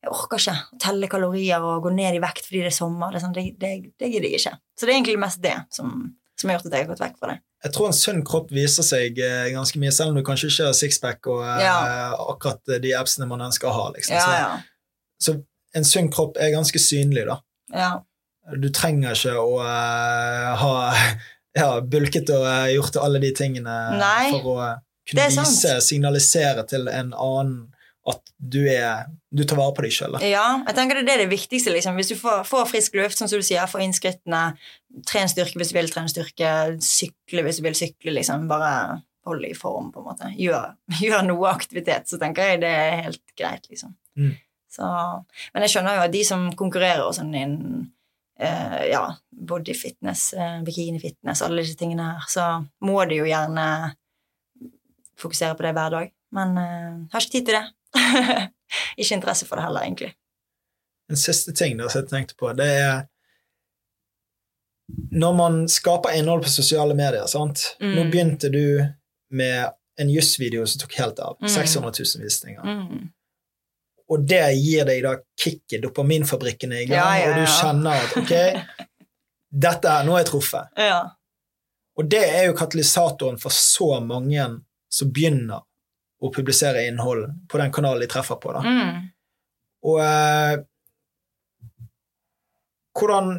jeg 0.00 0.10
orker 0.10 0.40
ikke 0.40 0.54
å 0.56 0.80
telle 0.80 1.08
kalorier 1.08 1.60
og 1.60 1.82
gå 1.84 1.92
ned 1.92 2.16
i 2.16 2.22
vekt 2.22 2.46
fordi 2.46 2.64
det 2.64 2.72
er 2.72 2.78
sommer. 2.78 3.10
Det, 3.12 3.20
er 3.20 3.26
sånn, 3.26 3.36
det, 3.36 3.44
det, 3.60 3.92
det 4.00 4.10
gidder 4.10 4.28
jeg 4.30 4.40
ikke. 4.40 4.56
Så 4.78 4.86
det 4.86 4.92
er 4.92 4.98
egentlig 4.98 5.20
mest 5.20 5.42
det 5.44 5.58
som 5.74 6.16
som 6.40 6.48
har 6.48 6.56
gjort 6.56 6.70
at 6.70 6.72
jeg 6.72 6.86
har 6.86 6.88
gått 6.88 7.00
vekk 7.02 7.16
fra 7.20 7.32
det. 7.34 7.42
Jeg 7.66 7.72
tror 7.76 7.90
en 7.90 7.96
sunn 7.96 8.20
kropp 8.24 8.52
viser 8.56 8.86
seg 8.86 9.18
eh, 9.20 9.50
ganske 9.52 9.76
mye, 9.82 9.90
selv 9.92 10.14
om 10.14 10.16
du 10.16 10.22
kanskje 10.24 10.48
ikke 10.48 10.68
har 10.70 10.76
sixpack 10.78 11.26
og 11.28 11.42
eh, 11.44 11.64
Ja. 11.66 11.74
akkurat 12.32 12.72
de 12.80 12.94
appsene 12.96 13.28
man 13.28 13.44
ønsker 13.44 13.68
å 13.68 13.74
ha. 13.76 13.82
Liksom. 13.92 14.16
Ja, 14.16 14.54
Så, 15.20 15.34
så 15.34 15.76
en 15.76 15.84
sunn 15.84 16.08
kropp 16.08 16.40
er 16.40 16.54
ganske 16.54 16.80
synlig, 16.80 17.26
da. 17.28 17.36
ja. 17.76 17.90
Du 18.58 18.68
trenger 18.74 19.16
ikke 19.16 19.36
å 19.38 19.58
uh, 19.62 20.52
ha 20.60 20.72
ja, 21.60 21.68
bulket 21.80 22.30
og 22.34 22.46
uh, 22.46 22.68
gjort 22.72 23.00
alle 23.02 23.22
de 23.22 23.34
tingene 23.36 23.76
Nei, 24.00 24.30
for 24.34 24.54
å 24.54 24.56
kunne 25.10 25.26
er 25.26 25.34
sant. 25.34 25.50
vise, 25.50 25.76
signalisere 25.84 26.64
til 26.70 26.90
en 26.90 27.12
annen 27.14 27.60
at 28.08 28.32
du, 28.36 28.62
er, 28.70 29.10
du 29.28 29.42
tar 29.44 29.58
vare 29.60 29.74
på 29.76 29.84
deg 29.84 29.92
sjøl. 29.92 30.16
Ja, 30.24 30.62
jeg 30.64 30.76
tenker 30.76 31.02
det 31.02 31.12
er 31.12 31.22
det 31.24 31.30
viktigste. 31.30 31.72
Liksom. 31.74 31.98
Hvis 32.00 32.12
du 32.12 32.16
får, 32.18 32.42
får 32.48 32.70
frisk 32.70 32.96
luft, 32.96 33.18
som 33.20 33.28
du 33.28 33.44
sier, 33.44 33.68
får 33.68 33.84
inn 33.84 33.94
skrittene, 33.96 34.40
tren 35.08 35.30
styrke 35.30 35.60
hvis 35.60 35.72
du 35.72 35.76
vil 35.76 35.92
trene 35.92 36.10
styrke, 36.10 36.54
sykle 36.84 37.44
hvis 37.46 37.60
du 37.60 37.66
vil 37.68 37.76
sykle, 37.78 38.14
liksom. 38.16 38.48
bare 38.50 39.02
holde 39.28 39.50
i 39.50 39.56
form, 39.56 39.90
på 39.92 40.00
en 40.00 40.08
måte. 40.08 40.32
Gjør, 40.40 40.72
gjør 41.04 41.26
noe 41.28 41.52
aktivitet, 41.52 42.08
så 42.10 42.18
tenker 42.20 42.54
jeg 42.54 42.64
det 42.64 42.72
er 42.72 43.04
helt 43.10 43.24
greit, 43.38 43.68
liksom. 43.70 43.94
Mm. 44.18 44.34
Så, 44.70 44.86
men 45.52 45.66
jeg 45.66 45.74
skjønner 45.74 45.98
jo 45.98 46.04
at 46.06 46.14
de 46.14 46.20
som 46.26 46.50
konkurrerer 46.58 47.02
og 47.02 47.16
sånn 47.16 47.32
innen 47.34 47.88
eh, 48.40 48.86
ja, 48.90 49.16
body 49.30 49.74
fitness, 49.74 50.32
eh, 50.32 50.62
bikini 50.62 51.00
fitness, 51.00 51.42
alle 51.42 51.62
disse 51.62 51.78
tingene 51.78 52.02
her, 52.02 52.24
så 52.28 52.46
må 52.84 53.04
du 53.04 53.16
jo 53.18 53.28
gjerne 53.28 53.66
fokusere 55.20 55.56
på 55.56 55.66
det 55.66 55.74
hver 55.76 55.94
dag. 55.96 56.10
Men 56.32 56.56
eh, 56.58 56.96
har 57.12 57.24
ikke 57.24 57.36
tid 57.38 57.50
til 57.50 57.58
det. 57.58 57.66
ikke 59.02 59.14
interesse 59.18 59.48
for 59.48 59.60
det 59.60 59.66
heller, 59.66 59.86
egentlig. 59.86 60.12
En 61.10 61.18
siste 61.18 61.52
ting 61.56 61.78
da, 61.78 61.88
som 61.90 62.04
jeg 62.04 62.12
tenkte 62.12 62.38
på, 62.38 62.52
det 62.54 62.68
er 62.70 63.00
Når 65.10 65.34
man 65.34 65.68
skaper 65.68 66.16
innhold 66.18 66.42
på 66.42 66.50
sosiale 66.50 66.94
medier 66.98 67.26
sant? 67.30 67.76
Mm. 67.80 67.92
Nå 67.94 68.04
begynte 68.10 68.48
du 68.50 68.82
med 69.30 69.70
en 70.00 70.10
jussvideo 70.10 70.64
som 70.66 70.80
tok 70.82 70.96
helt 70.98 71.18
av. 71.22 71.36
Mm. 71.42 71.48
600 71.48 71.92
000 72.16 72.24
visninger. 72.24 72.62
Mm. 72.62 73.10
Og 74.10 74.26
det 74.26 74.42
gir 74.58 74.88
deg 74.88 75.04
da 75.04 75.14
kicket, 75.38 75.82
dopaminfabrikken 75.84 76.72
i 76.74 76.84
gang, 76.88 76.98
Ja, 76.98 77.10
ja, 77.20 77.30
og 77.30 77.38
du 77.38 77.52
kjenner 77.54 78.04
at 78.04 78.16
ok, 78.18 78.32
dette 79.66 79.92
er, 79.92 80.06
nå 80.06 80.16
er 80.16 80.24
jeg 80.24 80.30
truffet. 80.32 80.72
Ja. 80.78 81.00
Og 82.00 82.08
det 82.10 82.22
er 82.26 82.48
jo 82.48 82.56
katalysatoren 82.58 83.38
for 83.38 83.54
så 83.54 84.00
mange 84.02 84.46
som 84.90 85.12
begynner 85.14 85.62
å 86.20 86.30
publisere 86.34 86.86
innhold 86.88 87.28
på 87.48 87.60
den 87.60 87.72
kanalen 87.72 88.02
de 88.02 88.10
treffer 88.10 88.38
på. 88.42 88.52
da. 88.56 88.64
Mm. 88.64 89.06
Og 89.90 90.00
eh, 90.04 90.56
hvordan 92.98 93.38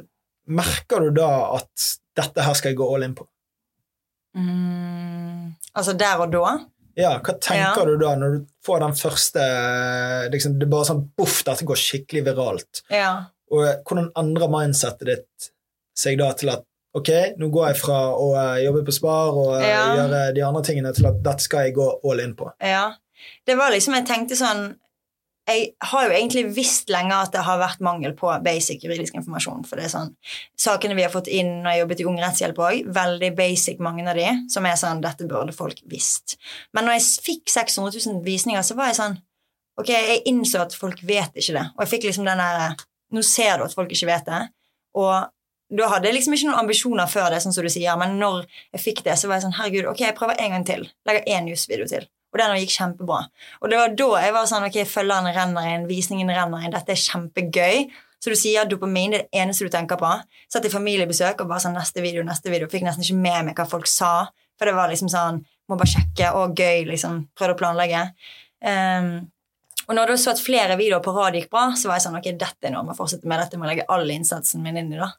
merker 0.51 1.05
du 1.05 1.11
da 1.19 1.29
at 1.57 1.89
dette 2.17 2.45
her 2.45 2.57
skal 2.57 2.73
jeg 2.73 2.79
gå 2.79 2.87
all 2.95 3.05
in 3.05 3.15
på? 3.17 3.27
Mm. 4.37 5.51
Altså 5.75 5.93
der 5.99 6.23
og 6.23 6.31
da? 6.33 6.55
Ja, 7.01 7.15
Hva 7.19 7.33
tenker 7.41 7.81
Ja. 7.81 7.85
du 7.85 7.97
da 7.97 8.15
når 8.15 8.35
du 8.37 8.45
får 8.65 8.79
den 8.85 8.93
første 8.97 9.45
liksom, 10.31 10.57
Det 10.59 10.67
er 10.67 10.71
bare 10.71 10.85
sånn 10.91 11.03
boff, 11.17 11.41
dette 11.47 11.65
går 11.67 11.79
skikkelig 11.79 12.23
viralt. 12.29 12.83
Ja. 12.93 13.13
Og 13.51 13.65
eh, 13.67 13.77
hvordan 13.83 14.11
endrer 14.21 14.51
mindsettet 14.53 15.07
ditt 15.11 15.51
seg 15.97 16.17
da 16.21 16.31
til 16.37 16.49
at 16.53 16.63
ok, 16.95 17.09
nå 17.39 17.47
går 17.51 17.67
jeg 17.71 17.79
fra 17.81 17.99
å 18.15 18.31
eh, 18.35 18.63
jobbe 18.65 18.83
på 18.87 18.93
Spar 18.95 19.31
og 19.35 19.53
eh, 19.61 19.67
Ja. 19.69 19.83
gjøre 19.99 20.21
de 20.35 20.41
andre 20.47 20.63
tingene, 20.67 20.93
til 20.95 21.07
at 21.07 21.21
dette 21.23 21.41
skal 21.47 21.67
jeg 21.67 21.75
gå 21.79 21.87
all 22.03 22.19
in 22.23 22.35
på? 22.35 22.51
ja. 22.61 22.91
Det 23.45 23.53
var 23.55 23.69
liksom, 23.69 23.93
jeg 23.93 24.05
tenkte 24.09 24.33
sånn 24.33 24.63
Jeg 25.49 25.71
har 25.89 26.05
jo 26.05 26.13
egentlig 26.13 26.43
visst 26.53 26.91
lenge 26.93 27.15
at 27.17 27.31
det 27.33 27.41
har 27.43 27.57
vært 27.59 27.81
mangel 27.83 28.13
på 28.17 28.29
basic 28.45 28.83
juridisk 28.85 29.15
informasjon. 29.17 29.63
For 29.67 29.79
det 29.79 29.87
er 29.87 29.93
sånn 29.95 30.11
Sakene 30.59 30.95
vi 30.97 31.03
har 31.05 31.13
fått 31.13 31.31
inn 31.33 31.49
når 31.63 31.73
jeg 31.73 31.81
jobbet 31.81 32.03
i 32.03 32.07
Ung 32.11 32.19
Rettshjelp 32.21 32.61
òg, 32.61 32.91
veldig 32.93 33.31
basic, 33.37 33.81
mange 33.83 34.05
av 34.05 34.19
de, 34.19 34.29
som 34.53 34.67
er 34.69 34.77
sånn 34.79 35.01
Dette 35.03 35.27
burde 35.29 35.55
folk 35.55 35.81
visst. 35.89 36.37
Men 36.77 36.87
når 36.87 36.99
jeg 36.99 37.25
fikk 37.25 37.53
600 37.53 37.97
000 37.97 38.23
visninger, 38.27 38.61
så 38.65 38.77
var 38.77 38.91
jeg 38.91 39.01
sånn 39.01 39.19
Ok, 39.79 39.89
jeg 39.89 40.23
innså 40.29 40.61
at 40.61 40.73
folk 40.77 40.99
vet 41.07 41.33
ikke 41.33 41.55
det. 41.55 41.67
Og 41.73 41.85
jeg 41.85 41.93
fikk 41.95 42.09
liksom 42.09 42.27
den 42.27 42.41
der 42.43 42.79
Nå 43.11 43.23
ser 43.27 43.57
du 43.57 43.65
at 43.65 43.73
folk 43.75 43.91
ikke 43.91 44.07
vet 44.07 44.27
det. 44.29 44.41
Og 44.95 45.31
da 45.71 45.87
hadde 45.91 46.07
jeg 46.07 46.17
liksom 46.17 46.35
ikke 46.35 46.49
noen 46.49 46.61
ambisjoner 46.65 47.09
før 47.11 47.29
det, 47.31 47.41
sånn 47.43 47.55
som 47.55 47.65
du 47.65 47.71
sier, 47.71 47.95
men 47.99 48.17
når 48.19 48.43
jeg 48.75 48.83
fikk 48.83 49.03
det, 49.07 49.17
så 49.19 49.27
var 49.27 49.39
jeg 49.39 49.47
sånn 49.47 49.57
Herregud, 49.57 49.89
ok, 49.91 50.03
jeg 50.03 50.17
prøver 50.17 50.39
en 50.43 50.55
gang 50.55 50.65
til. 50.67 50.85
Legger 51.07 51.27
én 51.31 51.47
jusvideo 51.51 51.87
til. 51.91 52.07
Og 52.31 52.39
den 52.39 52.53
gikk 52.61 52.75
kjempebra. 52.77 53.25
Og 53.59 53.71
det 53.71 53.79
var 53.79 53.95
da 53.99 54.09
jeg 54.23 54.35
var 54.35 54.47
sånn 54.47 54.67
Ok, 54.67 54.77
følgeren 54.87 55.33
renner 55.35 55.67
inn, 55.73 55.89
visningen 55.89 56.31
renner 56.31 56.63
inn, 56.63 56.73
dette 56.75 56.95
er 56.95 57.01
kjempegøy. 57.01 57.89
Så 58.21 58.29
du 58.29 58.37
sier 58.37 58.67
dopamin, 58.69 59.15
det 59.15 59.17
er 59.17 59.25
det 59.25 59.41
eneste 59.41 59.65
du 59.65 59.73
tenker 59.73 59.97
på. 59.97 60.11
Satt 60.51 60.67
i 60.67 60.71
familiebesøk 60.71 61.41
og 61.41 61.49
bare 61.49 61.63
sånn 61.63 61.73
neste 61.73 62.03
video, 62.05 62.23
neste 62.23 62.53
video. 62.53 62.69
Fikk 62.69 62.85
nesten 62.85 63.03
ikke 63.03 63.17
med 63.17 63.47
meg 63.49 63.57
hva 63.57 63.65
folk 63.69 63.89
sa. 63.89 64.29
For 64.61 64.69
det 64.69 64.77
var 64.77 64.91
liksom 64.91 65.09
sånn 65.09 65.41
Må 65.71 65.77
bare 65.79 65.89
sjekke. 65.89 66.33
Å, 66.35 66.49
gøy, 66.51 66.83
liksom. 66.89 67.21
Prøvde 67.37 67.55
å 67.55 67.59
planlegge. 67.59 68.01
Um, 68.61 69.13
og 69.87 69.95
når 69.97 70.11
du 70.11 70.19
så 70.19 70.33
at 70.33 70.41
flere 70.43 70.75
videoer 70.77 71.01
på 71.03 71.13
rad 71.15 71.37
gikk 71.37 71.47
bra, 71.53 71.69
så 71.79 71.89
var 71.89 71.97
jeg 71.97 72.05
sånn 72.05 72.17
Ok, 72.19 72.27
dette 72.35 72.67
er 72.67 72.73
noe 72.73 72.83
jeg 72.83 72.89
må 72.91 72.97
fortsette 72.97 73.29
med. 73.29 73.41
Dette 73.41 73.57
må 73.57 73.65
jeg 73.65 73.77
legge 73.77 73.87
all 73.95 74.13
innsatsen 74.13 74.61
min 74.65 74.77
inn 74.81 74.91
i, 74.93 74.99
da. 74.99 75.09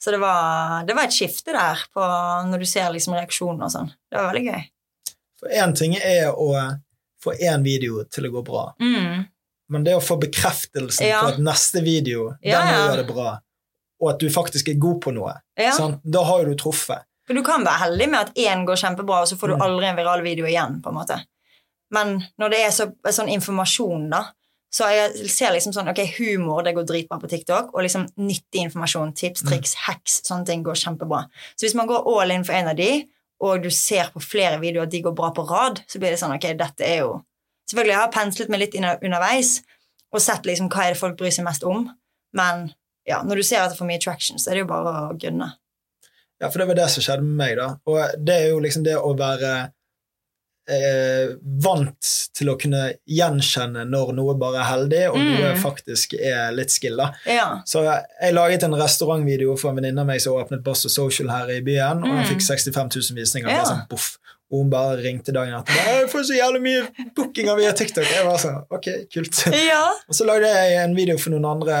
Så 0.00 0.12
det 0.12 0.20
var, 0.20 0.82
det 0.88 0.96
var 0.96 1.08
et 1.08 1.14
skifte 1.14 1.54
der 1.54 1.80
på 1.94 2.04
når 2.50 2.62
du 2.62 2.68
ser 2.68 2.88
liksom 2.92 3.16
reaksjonen 3.16 3.64
og 3.66 3.72
sånn. 3.72 3.90
Det 4.08 4.16
var 4.18 4.30
veldig 4.32 4.44
gøy. 4.48 4.62
For 5.40 5.48
én 5.48 5.74
ting 5.76 5.96
er 5.96 6.30
å 6.32 6.50
få 7.24 7.34
én 7.40 7.62
video 7.64 8.04
til 8.04 8.24
å 8.28 8.32
gå 8.32 8.44
bra, 8.44 8.74
Mm. 8.80 9.26
men 9.68 9.84
det 9.84 9.94
å 9.96 10.00
få 10.02 10.18
bekreftelsen 10.20 11.06
Ja. 11.06 11.22
på 11.22 11.28
at 11.34 11.38
neste 11.38 11.82
video, 11.82 12.36
Ja, 12.42 12.58
den 12.60 12.68
ja. 12.74 12.88
gjør 12.88 12.96
det 12.96 13.06
bra, 13.14 13.38
og 14.00 14.10
at 14.10 14.18
du 14.18 14.28
faktisk 14.28 14.68
er 14.68 14.74
god 14.80 15.00
på 15.02 15.12
noe, 15.14 15.34
da 15.56 16.22
har 16.24 16.38
jo 16.42 16.44
du 16.50 16.54
truffet. 16.56 17.02
For 17.26 17.34
du 17.34 17.42
kan 17.42 17.64
være 17.64 17.78
heldig 17.86 18.08
med 18.10 18.20
at 18.20 18.34
én 18.34 18.64
går 18.66 18.76
kjempebra, 18.76 19.20
og 19.22 19.28
så 19.28 19.36
får 19.38 19.48
du 19.48 19.54
Mm. 19.56 19.60
aldri 19.62 19.84
en 19.86 19.96
viral 19.96 20.22
video 20.22 20.46
igjen. 20.46 20.82
på 20.82 20.88
en 20.88 20.94
måte. 20.94 21.24
Men 21.90 22.24
når 22.38 22.50
det 22.50 22.58
er 22.60 22.70
så, 22.70 22.92
sånn 23.06 23.28
informasjon, 23.30 24.10
da 24.10 24.24
Så 24.72 24.84
jeg 24.88 25.28
ser 25.28 25.50
liksom 25.50 25.72
sånn 25.74 25.88
Ok, 25.88 25.98
humor 26.16 26.62
det 26.62 26.76
går 26.76 26.86
dritbra 26.86 27.20
på 27.20 27.28
TikTok, 27.28 27.74
og 27.74 27.82
liksom 27.82 28.06
nyttig 28.18 28.62
informasjon, 28.70 29.12
tips, 29.16 29.42
triks, 29.42 29.74
hacks, 29.74 30.20
sånne 30.22 30.46
ting 30.46 30.62
går 30.62 30.74
kjempebra. 30.74 31.24
Så 31.56 31.66
hvis 31.66 31.74
man 31.74 31.88
går 31.88 32.06
all 32.06 32.30
in 32.30 32.44
for 32.44 32.52
en 32.52 32.68
av 32.68 32.76
de, 32.76 33.04
og 33.40 33.64
du 33.64 33.70
ser 33.72 34.10
på 34.12 34.22
flere 34.22 34.60
videoer 34.60 34.88
at 34.88 34.92
de 34.92 35.02
går 35.04 35.16
bra 35.16 35.30
på 35.36 35.46
rad, 35.48 35.80
så 35.88 36.00
blir 36.00 36.12
det 36.12 36.20
sånn 36.20 36.34
Ok, 36.36 36.46
dette 36.58 36.86
er 36.86 37.02
jo 37.04 37.18
Selvfølgelig, 37.70 37.94
jeg 37.94 38.02
har 38.02 38.12
penslet 38.14 38.50
meg 38.50 38.60
litt 38.64 38.76
underveis 38.80 39.60
og 40.10 40.22
sett 40.22 40.46
liksom 40.48 40.66
hva 40.72 40.88
er 40.88 40.94
det 40.94 40.98
folk 40.98 41.14
bryr 41.20 41.30
seg 41.30 41.46
mest 41.46 41.62
om, 41.62 41.84
men 42.34 42.64
ja, 43.06 43.20
når 43.22 43.38
du 43.38 43.44
ser 43.46 43.62
at 43.62 43.70
det 43.70 43.78
får 43.78 43.86
mye 43.86 44.02
traction, 44.02 44.40
så 44.42 44.50
er 44.50 44.58
det 44.58 44.64
jo 44.64 44.70
bare 44.72 44.94
å 45.06 45.12
gunne. 45.14 45.46
Ja, 46.42 46.48
for 46.48 46.58
det 46.58 46.66
var 46.70 46.78
det 46.80 46.88
som 46.90 47.04
skjedde 47.04 47.26
med 47.26 47.36
meg, 47.38 47.52
da. 47.60 47.68
Og 47.86 48.16
det 48.26 48.36
er 48.40 48.48
jo 48.50 48.58
liksom 48.64 48.82
det 48.86 48.96
å 48.98 49.12
være 49.18 49.52
eh, 50.70 51.34
vant 51.64 52.10
til 52.38 52.48
å 52.52 52.56
kunne 52.60 52.94
gjenkjenne 53.10 53.84
når 53.90 54.12
noe 54.16 54.34
bare 54.40 54.62
er 54.62 54.68
heldig, 54.70 55.02
og 55.10 55.18
Mm. 55.18 55.30
noe 55.40 55.52
faktisk 55.60 56.14
er 56.20 56.52
litt 56.56 56.70
skill. 56.70 57.00
Ja. 57.26 57.60
Så 57.66 57.82
jeg, 57.84 58.34
laget 58.34 58.62
en 58.64 58.74
restaurantvideo 58.78 59.56
for 59.58 59.70
en 59.70 59.76
venninne 59.80 60.00
av 60.00 60.06
meg 60.06 60.20
som 60.22 60.34
åpnet 60.38 60.62
Boss 60.64 60.84
og 60.86 60.90
Social 60.94 61.28
her 61.30 61.50
i 61.50 61.60
byen, 61.60 62.04
og 62.04 62.08
den 62.08 62.22
Mm. 62.24 62.28
fikk 62.30 62.42
65 62.42 62.88
000 62.96 63.16
visninger. 63.18 63.50
Ja. 63.50 63.64
Sånn, 63.64 63.88
boff. 63.90 64.16
Og 64.52 64.64
hun 64.64 64.70
bare 64.70 64.96
ringte 64.98 65.30
dagen 65.32 65.54
etter. 65.54 65.72
'Jeg 65.74 66.08
får 66.10 66.24
så 66.26 66.34
jævlig 66.34 66.60
mye 66.62 67.10
bookinger 67.14 67.56
via 67.56 67.70
TikTok.' 67.72 68.02
Jeg 68.10 68.24
var 68.26 68.36
sånn, 68.38 68.64
ok, 68.70 69.06
kult. 69.12 69.46
ja. 69.54 69.84
Og 70.08 70.14
så 70.14 70.26
lagde 70.26 70.48
jeg 70.50 70.74
en 70.84 70.94
video 70.96 71.16
for 71.18 71.30
noen 71.30 71.44
andre 71.46 71.72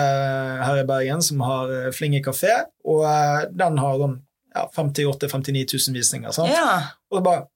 her 0.62 0.76
i 0.78 0.84
Bergen 0.86 1.20
som 1.22 1.40
har 1.40 1.68
eh, 1.70 1.90
Flinge 1.90 2.22
kafé, 2.22 2.64
og 2.86 3.02
eh, 3.04 3.46
den 3.50 3.76
har 3.78 3.98
sånn 3.98 4.20
ja, 4.54 4.68
58 4.74 5.26
000-59 5.28 5.88
000 5.88 5.94
visninger. 5.98 6.30
Sant? 6.32 6.50
ja. 6.50 6.80
Og 7.10 7.24
bare 7.24 7.46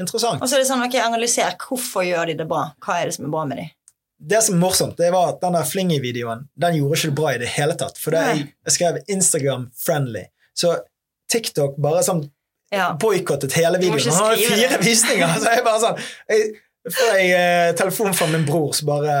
Interessant. 0.00 0.42
Og 0.42 0.48
så 0.50 0.56
er 0.56 0.64
det 0.64 0.68
sånn, 0.68 0.82
ok, 0.86 0.94
analyser 1.04 1.54
hvorfor 1.68 2.02
gjør 2.06 2.32
de 2.32 2.34
det 2.40 2.46
bra. 2.50 2.64
Hva 2.82 2.96
er 3.00 3.10
det 3.10 3.14
som 3.16 3.26
er 3.28 3.32
bra 3.34 3.44
med 3.46 3.60
dem? 3.62 3.68
Det 4.24 4.40
som 4.42 4.54
er 4.56 4.60
morsomt, 4.62 4.96
det 4.98 5.10
var 5.12 5.34
at 5.34 5.40
den 5.42 5.54
der 5.54 5.66
Flingy-videoen 5.68 6.46
den 6.64 6.76
gjorde 6.78 6.96
ikke 6.98 7.10
det 7.10 7.16
bra 7.18 7.32
i 7.34 7.38
det 7.42 7.50
hele 7.54 7.74
tatt. 7.78 7.98
For 8.00 8.14
det 8.14 8.22
jeg, 8.24 8.44
jeg 8.66 8.74
skrev 8.78 8.98
Instagram-friendly. 9.16 10.24
Så 10.56 10.76
TikTok 11.30 11.76
bare 11.82 12.02
sånn 12.06 12.24
Ja. 12.74 12.92
boikottet 12.98 13.52
hele 13.54 13.78
videoen. 13.78 14.10
Han 14.14 14.30
har 14.32 14.36
fire 14.40 14.68
det. 14.78 14.80
visninger! 14.88 15.34
Så 15.42 15.52
jeg 15.54 15.64
bare 15.66 15.80
sånn 15.82 15.98
jeg, 16.30 16.54
får 16.94 17.18
jeg 17.20 17.34
eh, 17.38 17.72
telefon 17.78 18.14
fra 18.16 18.26
min 18.32 18.46
bror 18.48 18.72
som 18.74 18.88
bare 18.90 19.14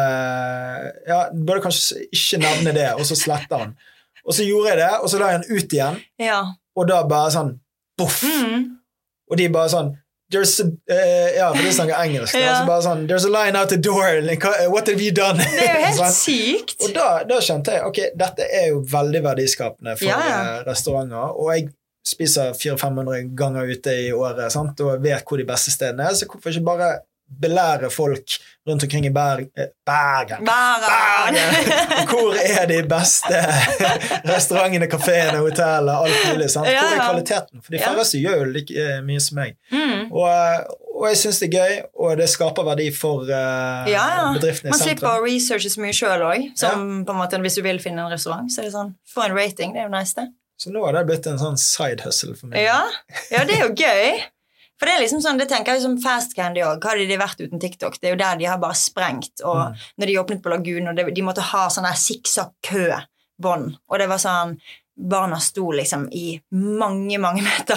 Ja, 1.06 1.20
du 1.32 1.42
burde 1.46 1.62
kanskje 1.64 2.02
ikke 2.10 2.40
nevne 2.42 2.74
det, 2.76 2.88
og 2.98 3.04
så 3.06 3.16
sletter 3.18 3.62
han. 3.66 3.76
Og 4.24 4.34
så 4.34 4.46
gjorde 4.46 4.72
jeg 4.72 4.78
det, 4.82 4.90
og 5.02 5.10
så 5.12 5.20
la 5.20 5.30
jeg 5.34 5.42
den 5.44 5.58
ut 5.58 5.76
igjen, 5.76 6.00
Ja. 6.22 6.40
og 6.74 6.88
da 6.88 7.02
bare 7.08 7.30
sånn 7.34 7.52
boff! 7.98 8.22
Mm. 8.24 8.64
Og 9.30 9.36
de 9.40 9.48
bare 9.52 9.70
sånn 9.72 9.92
There's 10.34 10.52
a, 10.60 10.66
eh, 10.90 11.36
ja, 11.38 11.52
for 11.54 11.62
de 11.62 11.70
snakker 11.76 12.00
engelsk. 12.02 12.34
Ja. 12.34 12.50
altså 12.56 12.66
bare 12.68 12.82
sånn 12.88 13.06
There's 13.10 13.26
a 13.28 13.30
line 13.30 13.56
out 13.60 13.70
the 13.70 13.78
door. 13.78 14.18
Like, 14.26 14.44
what 14.74 14.90
have 14.90 15.00
you 15.04 15.14
done? 15.14 15.38
Det 15.38 15.62
er 15.68 15.78
jo 15.78 15.84
helt 15.86 16.00
Sånn. 16.00 16.18
sykt. 16.18 16.76
Og 16.88 16.92
da, 16.98 17.08
da 17.30 17.38
skjønte 17.44 17.78
jeg 17.78 17.86
ok, 17.88 18.02
dette 18.24 18.50
er 18.60 18.68
jo 18.72 18.82
veldig 18.92 19.22
verdiskapende 19.30 19.96
for 20.00 20.10
Ja, 20.10 20.18
ja. 20.28 20.36
eh, 20.58 20.60
restauranter. 20.68 21.32
Og 21.38 21.52
jeg 21.54 21.68
spiser 22.04 22.50
400-500 22.58 23.30
ganger 23.38 23.70
ute 23.72 23.94
i 24.08 24.10
året 24.12 24.52
sant? 24.52 24.80
og 24.84 24.98
vet 25.06 25.22
hvor 25.24 25.40
de 25.40 25.46
beste 25.48 25.72
stedene 25.72 26.04
er, 26.10 26.18
så 26.18 26.26
hvorfor 26.28 26.52
ikke 26.52 26.66
bare 26.66 26.88
belære 27.40 27.90
folk 27.90 28.36
rundt 28.68 28.82
omkring 28.82 29.06
i 29.06 29.10
Berg 29.10 29.40
eh, 29.40 29.70
Bergen. 29.86 30.44
Bergen. 30.44 31.34
Bergen! 31.34 32.08
Hvor 32.08 32.34
er 32.34 32.66
de 32.66 32.82
beste 32.88 33.40
restaurantene, 34.34 34.86
kafeene, 34.86 35.38
hotellene, 35.38 35.96
alt 35.98 36.28
mulig? 36.30 36.50
sant? 36.50 36.68
Hvor 36.68 36.94
er 36.94 37.02
kvaliteten? 37.02 37.62
For 37.64 37.74
de 37.74 37.82
færreste 37.82 38.20
gjør 38.22 38.40
jo 38.44 38.52
like 38.54 38.86
eh, 38.86 39.02
mye 39.04 39.24
som 39.24 39.40
meg. 39.40 39.58
Mm. 39.72 40.06
Og, 40.12 40.28
eh, 40.30 40.62
og 40.94 41.08
jeg 41.10 41.20
syns 41.24 41.42
det 41.42 41.50
er 41.50 41.56
gøy, 41.58 41.82
og 42.04 42.16
det 42.20 42.30
skaper 42.30 42.68
verdi 42.68 42.86
for 42.94 43.26
uh, 43.26 43.82
Ja, 43.90 44.04
ja. 44.14 44.28
bedriftene 44.36 44.70
Man 44.70 44.78
slipper 44.78 45.10
å 45.10 45.24
researche 45.24 45.72
så 45.72 45.82
mye 45.82 45.96
sjøl 45.96 46.22
òg. 46.22 46.48
Hvis 46.54 47.58
du 47.58 47.64
vil 47.66 47.82
finne 47.82 48.04
en 48.04 48.14
restaurant, 48.14 48.48
så 48.52 48.62
er 48.62 48.70
det 48.70 48.76
sånn 48.76 48.94
Få 49.10 49.26
en 49.26 49.34
rating, 49.36 49.74
det 49.74 49.82
er 49.82 49.88
jo 49.88 49.94
nice, 49.96 50.14
det. 50.16 50.30
Så 50.60 50.70
nå 50.70 50.84
har 50.86 50.94
det 50.94 51.02
blitt 51.08 51.26
en 51.26 51.40
sånn 51.40 51.58
side 51.60 52.06
hustle 52.06 52.36
for 52.38 52.52
meg. 52.52 52.62
Ja, 52.62 52.84
ja 53.34 53.42
det 53.48 53.58
er 53.58 53.66
jo 53.66 53.72
gøy. 53.74 54.22
For 54.78 54.86
det 54.86 54.94
er 54.96 55.02
liksom 55.04 55.20
sånn, 55.22 55.38
det 55.38 55.48
tenker 55.48 55.74
jeg 55.76 55.82
som 55.84 55.98
Fast 56.02 56.34
Candy 56.34 56.60
òg. 56.66 56.80
Hva 56.82 56.90
hadde 56.94 57.06
de 57.08 57.16
vært 57.20 57.40
uten 57.44 57.60
TikTok? 57.62 57.98
Det 58.00 58.08
er 58.08 58.14
jo 58.16 58.22
der 58.24 58.36
de 58.40 58.44
har 58.50 58.58
bare 58.58 58.74
sprengt. 58.74 59.40
Og 59.44 59.56
Mm. 59.70 59.74
når 60.00 60.06
de 60.06 60.16
åpnet 60.18 60.42
på 60.42 60.50
Lagunen, 60.50 60.88
og 60.88 60.96
det, 60.96 61.14
de 61.14 61.22
måtte 61.22 61.40
ha 61.42 61.68
sånn 61.68 61.86
sikksakk-kø-bånd. 61.94 63.76
Og 63.88 63.98
det 63.98 64.08
var 64.08 64.18
sånn 64.18 64.58
Barna 64.96 65.40
sto 65.42 65.72
liksom 65.74 66.04
i 66.14 66.40
mange, 66.52 67.18
mange 67.18 67.42
meter. 67.42 67.74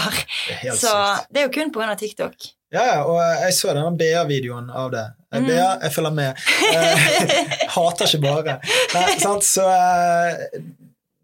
Det 0.61 0.73
Så 0.77 0.85
sykt. 0.91 1.27
det 1.33 1.39
er 1.41 1.47
jo 1.47 1.71
kun 1.71 1.89
av 1.89 1.97
TikTok. 1.97 2.35
Ja, 2.71 2.83
ja, 2.85 3.03
og 3.05 3.17
jeg 3.41 3.53
så 3.53 3.73
denne 3.73 3.97
BA-videoen 3.97 4.69
av 4.69 4.91
det. 4.91 5.05
Eh, 5.33 5.39
Mm. 5.39 5.47
BA, 5.47 5.79
jeg 5.81 5.91
følger 5.95 6.13
med. 6.13 6.37
Eh, 6.77 7.67
hater 7.73 8.05
ikke 8.05 8.21
bare. 8.21 8.59
Nei, 8.93 9.17
sant? 9.19 9.41
Så 9.43 9.65
eh, 9.65 10.61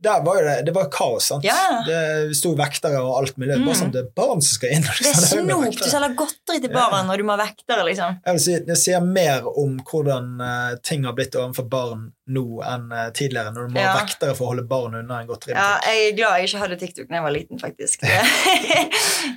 der 0.03 0.23
var 0.25 0.39
jo 0.39 0.43
det, 0.47 0.55
det 0.67 0.73
var 0.75 0.89
kaos. 0.93 1.29
sant? 1.31 1.45
Ja. 1.47 1.81
Det 1.87 2.35
sto 2.37 2.53
vektere 2.59 2.99
og 3.01 3.17
alt 3.21 3.37
mulig. 3.39 3.55
Mm. 3.59 3.65
Bare 3.69 3.79
sånn, 3.79 3.91
det 3.95 4.01
er 4.03 4.09
barn 4.17 4.41
som 4.43 4.57
skal 4.57 4.75
inn. 4.77 4.83
Liksom. 4.87 5.03
Det 5.03 5.13
er 5.13 5.29
snop. 5.29 5.77
Du 5.83 5.89
selger 5.89 6.15
godteri 6.19 6.59
til 6.63 6.71
Ja. 6.73 6.89
barn 6.91 7.07
når 7.07 7.17
du 7.21 7.23
må 7.27 7.37
ha 7.37 7.43
vektere, 7.45 7.85
liksom. 7.87 8.19
Jeg 8.25 8.37
vil 8.37 8.43
si, 8.47 8.57
Det 8.67 8.77
sier 8.77 9.01
mer 9.05 9.47
om 9.49 9.77
hvordan 9.89 10.27
uh, 10.41 10.75
ting 10.83 11.05
har 11.07 11.13
blitt 11.17 11.35
overfor 11.39 11.67
barn 11.69 12.11
nå 12.33 12.43
enn 12.63 12.85
uh, 12.93 13.09
tidligere, 13.15 13.51
når 13.55 13.67
du 13.67 13.73
må 13.75 13.81
Ja. 13.83 13.91
ha 13.93 14.03
vektere 14.05 14.35
for 14.35 14.45
å 14.47 14.51
holde 14.53 14.63
barn 14.67 14.95
unna 14.95 15.21
en 15.21 15.27
Ja, 15.47 15.79
jeg 15.87 16.11
er 16.11 16.15
glad 16.15 16.37
jeg 16.39 16.47
ikke 16.49 16.61
hadde 16.63 16.77
TikTok 16.79 17.09
da 17.09 17.15
jeg 17.19 17.23
var 17.23 17.31
liten, 17.35 17.59
faktisk. 17.59 18.03
Det, 18.03 18.11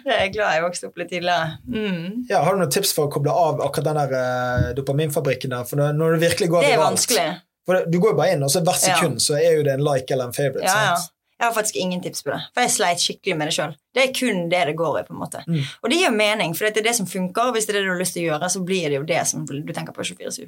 det 0.04 0.12
er 0.14 0.20
jeg 0.26 0.32
glad 0.36 0.54
jeg 0.54 0.62
vokste 0.64 0.86
opp 0.88 0.98
litt 1.00 1.10
tidligere. 1.10 1.58
Mm. 1.66 2.26
Ja, 2.30 2.42
har 2.44 2.54
du 2.54 2.60
noen 2.62 2.70
tips 2.74 2.92
for 2.96 3.06
å 3.08 3.12
koble 3.12 3.32
av 3.34 3.60
akkurat 3.64 3.86
den 3.90 3.98
der 4.00 4.14
uh, 4.14 4.68
dopaminfabrikken 4.78 5.50
der? 5.54 5.64
For 5.68 5.78
når 5.80 5.94
når 5.98 6.16
det 6.16 6.20
virkelig 6.28 6.48
går 6.52 6.62
Det 6.62 6.70
er 6.72 6.76
viralt- 6.78 6.90
vanskelig. 6.94 7.26
For 7.66 7.84
Du 7.90 7.98
går 7.98 8.12
jo 8.14 8.16
bare 8.20 8.32
inn, 8.36 8.42
og 8.46 8.50
så 8.50 8.62
hvert 8.64 8.78
sekund 8.80 9.20
så 9.22 9.34
er 9.40 9.56
jo 9.58 9.62
det 9.66 9.72
en 9.74 9.84
like 9.84 10.10
eller 10.14 10.30
en 10.30 10.36
favorite. 10.36 10.68
Sant? 10.70 11.12
Jeg 11.36 11.44
har 11.50 11.52
faktisk 11.52 11.76
ingen 11.76 12.00
tips 12.00 12.22
på 12.24 12.30
det, 12.32 12.38
for 12.54 12.64
jeg 12.64 12.70
sleit 12.72 13.02
skikkelig 13.02 13.34
med 13.36 13.48
det 13.50 13.54
sjøl. 13.58 13.72
Det 13.92 14.04
er 14.06 14.12
kun 14.16 14.48
det 14.48 14.60
det 14.70 14.76
går 14.78 15.00
i. 15.00 15.02
på 15.04 15.12
en 15.12 15.18
måte. 15.20 15.42
Mm. 15.46 15.58
Og 15.82 15.90
det 15.92 15.98
gir 16.00 16.14
mening, 16.14 16.54
for 16.56 16.64
det 16.64 16.80
er 16.80 16.86
det 16.88 16.94
som 16.96 17.06
funker, 17.10 17.50
og 17.50 17.52
hvis 17.58 17.66
det 17.68 17.74
er 17.74 17.80
det 17.82 17.88
du 17.88 17.92
har 17.92 17.98
lyst 18.00 18.14
til 18.16 18.24
å 18.24 18.30
gjøre, 18.30 18.48
så 18.54 18.62
blir 18.64 18.86
det 18.88 18.96
jo 18.96 19.02
det 19.10 19.20
som 19.28 19.42
du 19.44 19.52
tenker 19.76 19.92
på 19.92 20.00
24-7. 20.06 20.46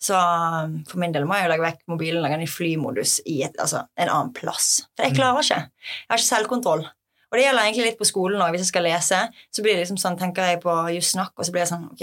Så 0.00 0.14
um, 0.16 0.78
for 0.88 0.96
min 1.02 1.12
del 1.12 1.26
må 1.28 1.34
jeg 1.36 1.44
jo 1.44 1.50
legge 1.50 1.66
vekk 1.66 1.80
mobilen 1.92 2.22
legge 2.22 2.38
den 2.38 2.46
i 2.46 2.48
flymodus 2.48 3.18
i 3.28 3.40
et, 3.44 3.58
altså, 3.60 3.82
en 4.00 4.08
annen 4.08 4.30
plass. 4.32 4.86
For 4.96 5.04
jeg 5.04 5.12
Mm. 5.12 5.18
klarer 5.18 5.42
ikke. 5.44 5.60
Jeg 5.66 6.08
har 6.14 6.22
ikke 6.22 6.30
selvkontroll. 6.30 6.86
Og 7.30 7.36
det 7.38 7.44
gjelder 7.44 7.62
egentlig 7.66 7.84
litt 7.90 7.98
på 7.98 8.06
skolen 8.08 8.40
òg. 8.42 8.50
Hvis 8.54 8.64
jeg 8.64 8.70
skal 8.72 8.82
lese, 8.86 9.18
så 9.54 9.62
blir 9.62 9.74
det 9.76 9.82
liksom 9.84 9.98
sånn, 9.98 10.16
tenker 10.18 10.46
jeg 10.46 10.62
på 10.62 10.72
just 10.94 11.12
snakk, 11.14 11.34
og 11.36 11.44
så 11.44 11.52
blir 11.52 11.62
jeg 11.66 11.72
sånn 11.74 11.84
Ok, 11.90 12.00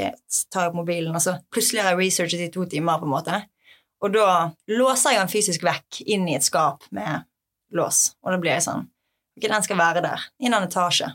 tar 0.51 0.61
jeg 0.61 0.69
opp 0.69 0.75
mobilen, 0.83 1.15
og 1.15 1.21
så 1.23 1.39
plutselig 1.51 1.81
har 1.83 1.95
jeg 1.95 1.99
researchet 2.05 2.43
i 2.45 2.51
to 2.53 2.65
timer, 2.65 2.99
på 2.99 3.07
en 3.07 3.15
måte. 3.15 3.41
Og 4.03 4.13
da 4.13 4.27
låser 4.69 5.15
jeg 5.15 5.21
den 5.23 5.31
fysisk 5.31 5.63
vekk 5.65 6.01
inn 6.05 6.27
i 6.29 6.35
et 6.37 6.45
skap 6.45 6.83
med 6.93 7.25
lås. 7.73 8.11
Og 8.23 8.31
da 8.33 8.37
blir 8.41 8.53
jeg 8.57 8.65
sånn 8.67 8.85
Ok, 9.37 9.43
den 9.51 9.61
skal 9.65 9.77
være 9.77 10.01
der. 10.01 10.23
I 10.41 10.47
en 10.49 10.55
annen 10.57 10.69
etasje. 10.69 11.11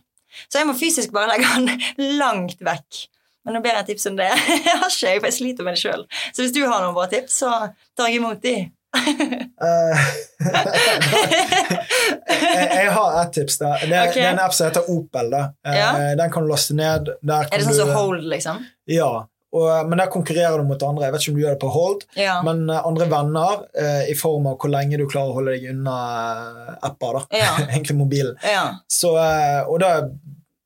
Så 0.46 0.60
jeg 0.60 0.66
må 0.68 0.74
fysisk 0.78 1.10
bare 1.14 1.32
legge 1.32 1.48
den 1.56 1.66
langt 2.20 2.60
vekk. 2.62 3.06
Men 3.42 3.56
nå 3.56 3.62
ber 3.64 3.74
jeg 3.80 3.88
tips 3.90 4.06
om 4.12 4.18
det 4.20 4.28
jeg 4.30 4.76
har 4.78 4.86
ikke 4.86 5.26
jeg, 5.26 5.32
sliter 5.34 5.66
med 5.66 5.74
det 5.74 5.82
sjøl. 5.82 6.04
Så 6.30 6.44
hvis 6.44 6.54
du 6.54 6.60
har 6.62 6.84
noen 6.84 6.94
bra 6.94 7.08
tips, 7.10 7.40
så 7.42 7.50
tar 7.98 8.06
jeg 8.10 8.20
imot 8.20 8.38
de. 8.44 8.54
Eh, 8.92 10.02
jeg, 12.76 12.90
har 12.94 13.18
et 13.22 13.32
tips. 13.34 13.58
da. 13.58 13.72
Det, 13.80 14.00
Ok. 14.08 14.14
det 14.14 14.24
er 14.26 14.30
en 14.32 14.42
app 14.44 14.54
som 14.54 14.66
heter 14.68 14.90
Opel. 14.92 15.30
da. 15.32 15.42
Eh, 15.66 15.78
Ja. 15.78 15.90
Den 16.18 16.30
kan 16.30 16.42
du 16.46 16.48
laste 16.50 16.74
ned. 16.78 17.08
Er 17.08 17.48
det 17.50 17.64
sånn 17.64 17.72
du, 17.74 17.78
som 17.82 17.90
hold, 17.96 18.22
liksom? 18.30 18.62
Ja. 18.86 19.26
Og, 19.52 19.88
men 19.88 19.98
der 20.00 20.08
konkurrerer 20.08 20.56
du 20.62 20.64
mot 20.64 20.82
andre. 20.82 21.04
Jeg 21.04 21.12
vet 21.12 21.22
ikke 21.24 21.32
om 21.34 21.36
du 21.36 21.42
gjør 21.42 21.56
det 21.56 21.60
på 21.60 21.72
Hold, 21.74 22.04
Ja. 22.16 22.38
men 22.46 22.62
eh, 22.72 22.86
andre 22.88 23.06
venner 23.10 23.64
eh, 23.76 24.06
i 24.10 24.14
form 24.16 24.46
av 24.48 24.54
hvor 24.62 24.70
lenge 24.72 24.96
du 24.96 25.04
klarer 25.06 25.28
å 25.28 25.36
holde 25.36 25.56
deg 25.58 25.66
unna 25.74 25.96
eh, 26.70 26.76
apper. 26.88 27.18
da. 27.18 27.40
Ja. 27.42 27.50
Egentlig 27.74 27.96
mobilen. 27.98 28.36
ja. 28.48 28.62
Så, 28.88 29.12
eh, 29.20 29.60
og 29.68 29.80
da 29.84 29.90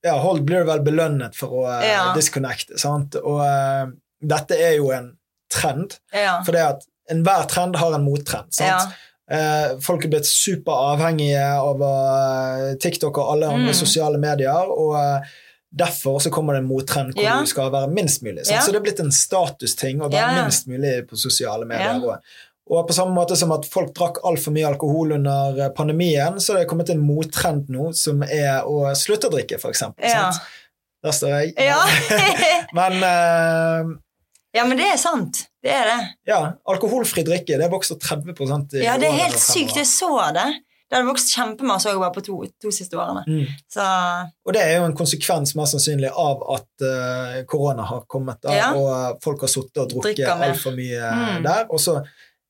ja, 0.06 0.12
Hold 0.22 0.44
blir 0.46 0.62
du 0.62 0.68
vel 0.70 0.84
belønnet 0.86 1.34
for 1.34 1.50
å 1.50 1.64
eh, 1.80 1.88
Ja. 1.90 2.12
disconnecte. 2.14 2.78
sant? 2.78 3.16
Og 3.18 3.40
uh, 3.42 3.88
dette 4.22 4.54
er 4.54 4.76
jo 4.78 4.92
en 4.94 5.08
trend. 5.50 5.98
ja. 6.14 6.36
For 6.46 6.54
det 6.54 6.62
at 6.62 6.86
enhver 7.10 7.48
trend 7.50 7.74
har 7.82 7.94
en 7.98 8.06
mottrend. 8.06 8.54
sant? 8.54 8.86
ja. 8.86 9.02
Eh, 9.26 9.72
folk 9.82 10.04
er 10.06 10.12
blitt 10.12 10.28
superavhengige 10.30 11.42
av 11.58 11.80
eh, 11.82 12.76
TikTok 12.78 13.18
og 13.18 13.32
alle 13.32 13.48
andre 13.50 13.72
Mm. 13.74 13.78
sosiale 13.80 14.18
medier. 14.22 14.70
og 14.70 14.94
eh, 15.00 15.34
Derfor 15.76 16.18
så 16.22 16.30
kommer 16.30 16.54
det 16.54 16.62
en 16.62 16.68
mottrend 16.68 17.14
hvor 17.14 17.24
Ja. 17.24 17.40
du 17.40 17.46
skal 17.46 17.72
være 17.72 17.88
minst 17.92 18.22
mulig. 18.22 18.46
Så 18.46 18.72
det 18.72 18.78
er 18.78 18.84
blitt 18.84 19.00
en 19.02 19.12
statusting 19.12 20.00
å 20.00 20.10
være 20.12 20.42
minst 20.42 20.68
mulig 20.70 21.08
på 21.08 21.18
sosiale 21.20 21.66
medier. 21.66 21.98
Ja. 22.00 22.18
Og, 22.66 22.86
på 22.88 22.94
samme 22.94 23.14
måte 23.14 23.36
som 23.38 23.52
at 23.54 23.66
folk 23.70 23.92
drakk 23.94 24.16
altfor 24.26 24.50
mye 24.54 24.66
alkohol 24.66 25.12
under 25.12 25.58
eh, 25.60 25.68
pandemien, 25.74 26.40
så 26.42 26.54
er 26.54 26.64
det 26.64 26.70
kommet 26.70 26.90
en 26.90 27.02
mottrend 27.02 27.68
nå 27.70 27.92
som 27.94 28.24
er 28.26 28.66
å 28.66 28.90
slutte 28.98 29.28
å 29.28 29.34
drikke, 29.36 29.60
eksempel. 29.70 30.02
Ja. 30.02 30.32
sant? 30.32 30.42
Der 31.06 31.14
står 31.14 31.36
jeg. 31.36 31.54
Ja. 31.62 31.78
Men 32.78 32.98
uh, 33.04 33.94
ja, 34.56 34.64
men 34.64 34.78
det 34.80 34.86
er 34.88 34.96
sant. 34.96 35.44
Det 35.62 35.72
er 35.74 35.84
det. 35.90 35.98
ja, 36.30 36.38
alkoholfri 36.70 37.26
drikke 37.26 37.58
det 37.60 37.66
vokser 37.68 37.98
30 38.00 38.32
i 38.78 38.84
Ja, 38.86 38.94
det 38.96 39.10
er 39.10 39.18
helt 39.26 39.40
sykt. 39.42 39.76
Jeg 39.76 39.88
så 39.90 40.08
det. 40.32 40.46
Det 40.88 40.94
hadde 40.96 41.08
vokst 41.08 41.32
kjempemasse 41.34 41.88
også 41.90 41.98
bare 41.98 42.14
på 42.14 42.22
to, 42.22 42.36
to 42.62 42.70
siste 42.70 42.94
årene. 42.94 43.24
Mm. 43.26 43.46
Så 43.74 43.82
Og 44.46 44.52
det 44.54 44.62
er 44.62 44.76
jo 44.78 44.84
en 44.86 44.94
konsekvens 44.96 45.56
mest 45.58 45.74
sannsynlig 45.74 46.12
av 46.14 46.44
at 46.54 46.84
uh, 46.86 47.40
korona 47.50 47.82
har 47.82 48.04
kommet, 48.06 48.38
da, 48.42 48.54
Ja. 48.54 48.68
og 48.78 48.86
eh, 48.94 49.18
folk 49.24 49.40
har 49.42 49.48
sittet 49.50 49.82
og 49.82 49.90
drukket 49.90 50.28
altfor 50.30 50.76
mye 50.78 51.00
eh, 51.02 51.26
Mm. 51.36 51.42
der. 51.42 51.66
Og 51.70 51.80
så 51.82 51.96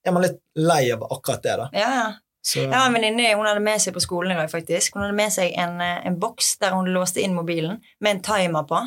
er 0.05 0.13
man 0.13 0.23
litt 0.23 0.37
lei 0.55 0.91
av 0.93 1.03
akkurat 1.11 1.43
det, 1.43 1.57
da. 1.63 1.69
ja, 1.73 1.91
ja. 2.03 2.07
Så, 2.47 2.61
Jeg 2.63 2.71
har 2.79 2.87
en 2.87 2.95
venninne 2.95 3.33
hun 3.35 3.47
hadde 3.49 3.59
med 3.65 3.81
seg 3.83 3.93
på 3.97 4.01
skolen 4.05 4.31
i 4.31 4.35
dag. 4.39 4.51
faktisk. 4.53 4.95
Hun 4.95 5.03
hadde 5.03 5.17
med 5.19 5.33
seg 5.35 5.51
en, 5.59 5.81
eh, 5.81 6.07
en 6.07 6.19
boks 6.21 6.59
der 6.61 6.77
hun 6.77 6.87
låste 6.95 7.19
inn 7.25 7.35
mobilen 7.35 7.81
med 8.01 8.11
en 8.17 8.23
timer 8.23 8.63
på. 8.69 8.79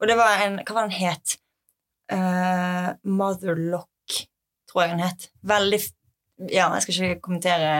Og 0.00 0.06
det 0.10 0.16
var 0.18 0.42
en 0.44 0.58
Hva 0.58 0.74
var 0.74 0.82
den 0.88 0.98
het? 0.98 1.38
Uh, 2.12 2.92
Motherlock, 3.04 3.88
tror 4.70 4.82
jeg 4.82 4.90
den 4.90 5.02
het. 5.06 5.28
Veldig 5.44 5.80
ja, 6.46 6.68
Jeg 6.76 6.82
skal 6.84 6.94
ikke 6.94 7.20
kommentere 7.24 7.70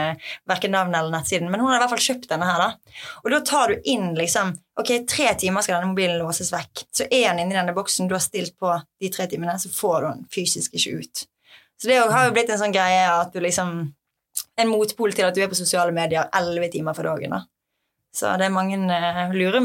hverken 0.49 0.71
navnet 0.75 0.99
eller 0.99 1.13
nettsiden, 1.15 1.49
men 1.51 1.59
hun 1.63 1.69
har 1.71 1.77
i 1.77 1.83
hvert 1.85 1.93
fall 1.93 2.03
kjøpt 2.09 2.27
denne. 2.29 2.45
her 2.49 2.59
da. 2.59 2.69
Og 3.23 3.31
da 3.31 3.39
tar 3.47 3.67
du 3.73 3.81
inn 3.93 4.15
liksom 4.17 4.55
Ok, 4.79 4.91
tre 5.07 5.33
timer 5.35 5.61
skal 5.61 5.77
denne 5.79 5.91
mobilen 5.91 6.19
låses 6.19 6.51
vekk. 6.53 6.85
Så 6.95 7.03
er 7.11 7.29
den 7.33 7.39
inni 7.45 7.55
denne 7.55 7.73
boksen 7.75 8.07
du 8.07 8.13
har 8.15 8.23
stilt 8.23 8.53
på 8.59 8.73
de 9.01 9.09
tre 9.11 9.27
timene, 9.27 9.57
så 9.59 9.69
får 9.71 10.01
du 10.01 10.07
den 10.07 10.25
fysisk 10.31 10.73
ikke 10.79 10.99
ut. 11.03 11.23
Så 11.81 11.87
det 11.87 11.97
har 12.11 12.25
jo 12.27 12.33
blitt 12.35 12.49
en 12.51 12.59
sånn 12.59 12.75
greie 12.75 13.05
at 13.11 13.31
du 13.33 13.39
liksom 13.43 13.93
En 14.59 14.67
motpol 14.71 15.11
til 15.15 15.23
at 15.27 15.35
du 15.35 15.41
er 15.43 15.47
på 15.51 15.55
sosiale 15.55 15.91
medier 15.95 16.27
elleve 16.35 16.67
timer 16.71 16.93
for 16.95 17.03
dagen. 17.07 17.31
da. 17.31 17.41
Så 18.15 18.31
det 18.39 18.47
er 18.47 18.53
mange 18.55 18.75
eh, 18.75 19.31
lure, 19.35 19.59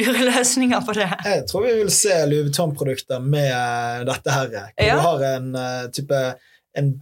lure 0.00 0.24
løsninger 0.28 0.80
på 0.86 0.94
det. 0.94 1.08
jeg 1.24 1.46
tror 1.50 1.64
vi 1.66 1.72
vil 1.80 1.90
se 1.90 2.14
Louis 2.30 2.44
Vuitton-produkter 2.46 3.20
med 3.20 4.06
dette 4.06 4.30
her. 4.30 4.48
Hvor 4.48 4.86
Ja. 4.86 4.94
du 4.94 5.00
har 5.00 5.24
en 5.34 5.48
eh, 5.56 5.88
type 5.92 6.20
en 6.76 6.92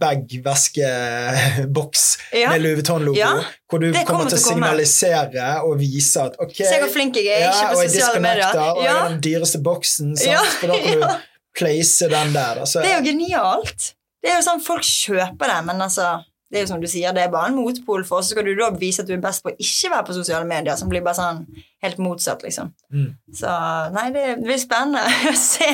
bag-væskeboks 0.87 2.17
Ja. 2.33 2.49
med 2.51 2.61
Louis 2.61 2.75
Vuitton-logo, 2.79 3.17
Ja, 3.17 3.31
hvor 3.69 3.79
du 3.79 3.91
kommer 3.93 4.05
kommer 4.05 4.29
til 4.29 4.37
å 4.37 4.41
signalisere 4.41 5.61
og 5.63 5.77
vise 5.79 6.21
at 6.23 6.35
ok, 6.39 6.55
Se 6.57 6.79
hvor 6.81 6.89
flink 6.93 7.15
jeg 7.15 7.27
er, 7.27 7.39
ja, 7.45 7.51
ikke 7.51 7.67
på 7.75 7.81
sosiale 7.89 8.19
medier. 8.23 8.47
og 8.57 8.77
jeg 8.81 8.85
Ja, 8.85 8.93
har 9.01 9.09
den 9.09 9.21
dyreste 9.21 9.59
boksen, 9.63 10.15
sant? 10.17 10.47
For 10.61 10.67
da 10.67 10.73
kan 10.79 10.99
du 10.99 11.05
place 11.57 12.07
den 12.09 12.33
der. 12.33 12.55
Altså, 12.63 12.81
det 12.81 12.91
er 12.91 12.97
jo 13.01 13.05
genialt. 13.11 13.93
Det 14.23 14.31
er 14.31 14.35
jo 14.39 14.45
sånn 14.49 14.61
Folk 14.63 14.81
kjøper 14.83 15.45
det, 15.47 15.65
men 15.65 15.81
altså 15.81 16.23
det 16.49 16.59
er 16.59 16.61
jo 16.63 16.67
som 16.67 16.79
du 16.81 16.87
sier, 16.87 17.11
det 17.13 17.23
er 17.25 17.29
bare 17.29 17.47
en 17.51 17.55
motpol 17.59 18.05
for 18.07 18.17
oss. 18.19 18.25
Så 18.29 18.31
skal 18.37 18.45
du 18.47 18.55
da 18.55 18.69
vise 18.71 19.01
at 19.01 19.07
du 19.07 19.13
er 19.13 19.21
best 19.21 19.43
på 19.43 19.49
å 19.51 19.55
ikke 19.59 19.89
være 19.91 20.05
på 20.07 20.13
sosiale 20.15 20.45
medier, 20.47 20.75
som 20.79 20.87
blir 20.89 21.01
bare 21.03 21.15
sånn 21.19 21.45
helt 21.83 21.97
motsatt, 21.99 22.41
liksom. 22.41 22.69
Mm. 22.93 23.09
Så 23.35 23.91
nei, 23.91 24.11
det 24.15 24.37
blir 24.43 24.57
spennende 24.57 25.03
å 25.31 25.35
se. 25.35 25.67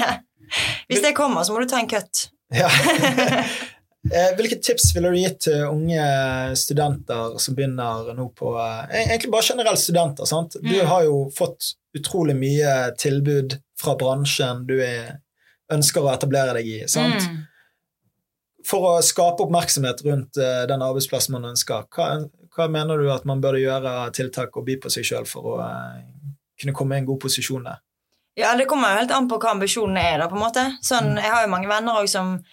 Hvis 0.90 1.02
det 1.06 1.14
kommer, 1.16 1.44
så 1.46 1.54
må 1.54 1.60
du 1.62 1.68
ta 1.70 1.78
en 1.78 1.88
cut. 1.88 2.30
Ja. 2.54 2.70
Eh, 4.12 4.34
Hvilke 4.36 4.58
tips 4.60 4.90
ville 4.96 5.10
du 5.14 5.16
gitt 5.16 5.40
til 5.46 5.62
unge 5.70 6.04
studenter 6.60 7.38
som 7.40 7.56
begynner 7.56 8.10
nå 8.18 8.26
på 8.36 8.50
eh, 8.60 9.06
Egentlig 9.06 9.32
bare 9.32 9.48
generelt 9.48 9.80
studenter. 9.80 10.26
sant? 10.28 10.58
Du 10.62 10.68
Mm. 10.82 10.86
har 10.88 11.04
jo 11.04 11.30
fått 11.32 11.76
utrolig 11.96 12.36
mye 12.36 12.96
tilbud 12.98 13.60
fra 13.80 13.96
bransjen 13.96 14.66
du 14.68 14.80
er, 14.84 15.20
ønsker 15.72 16.02
å 16.04 16.12
etablere 16.14 16.54
deg 16.54 16.68
i. 16.68 16.88
sant? 16.88 17.22
Mm. 17.30 17.46
For 18.66 18.80
å 18.98 19.02
skape 19.04 19.44
oppmerksomhet 19.44 20.04
rundt 20.06 20.38
eh, 20.38 20.66
den 20.68 20.82
arbeidsplassen 20.82 21.32
man 21.32 21.46
ønsker, 21.54 21.86
hva, 21.96 22.28
hva 22.56 22.68
mener 22.72 22.98
du 22.98 23.10
at 23.12 23.26
man 23.26 23.40
burde 23.42 23.60
gjøre 23.64 23.88
av 24.06 24.12
tiltak 24.12 24.56
og 24.58 24.66
by 24.66 24.76
på 24.84 24.92
seg 24.92 25.04
sjøl 25.08 25.26
for 25.28 25.42
å 25.44 25.58
kunne 26.60 26.74
komme 26.76 26.96
i 26.96 27.00
en 27.00 27.06
god 27.06 27.20
posisjon 27.24 27.64
der? 27.64 27.80
Ja, 28.36 28.56
det 28.58 28.66
kommer 28.68 28.94
jo 28.96 29.00
helt 29.04 29.12
an 29.12 29.28
på 29.30 29.38
hva 29.40 29.52
ambisjonene 29.54 30.02
er, 30.14 30.18
da, 30.24 30.28
på 30.28 30.36
en 30.36 30.42
måte. 30.42 30.64
Sånn, 30.82 31.12
Mm. 31.14 31.22
jeg 31.22 31.32
har 31.32 31.44
jo 31.46 31.52
mange 31.52 31.68
venner 31.70 31.94
også 32.02 32.10
som, 32.10 32.44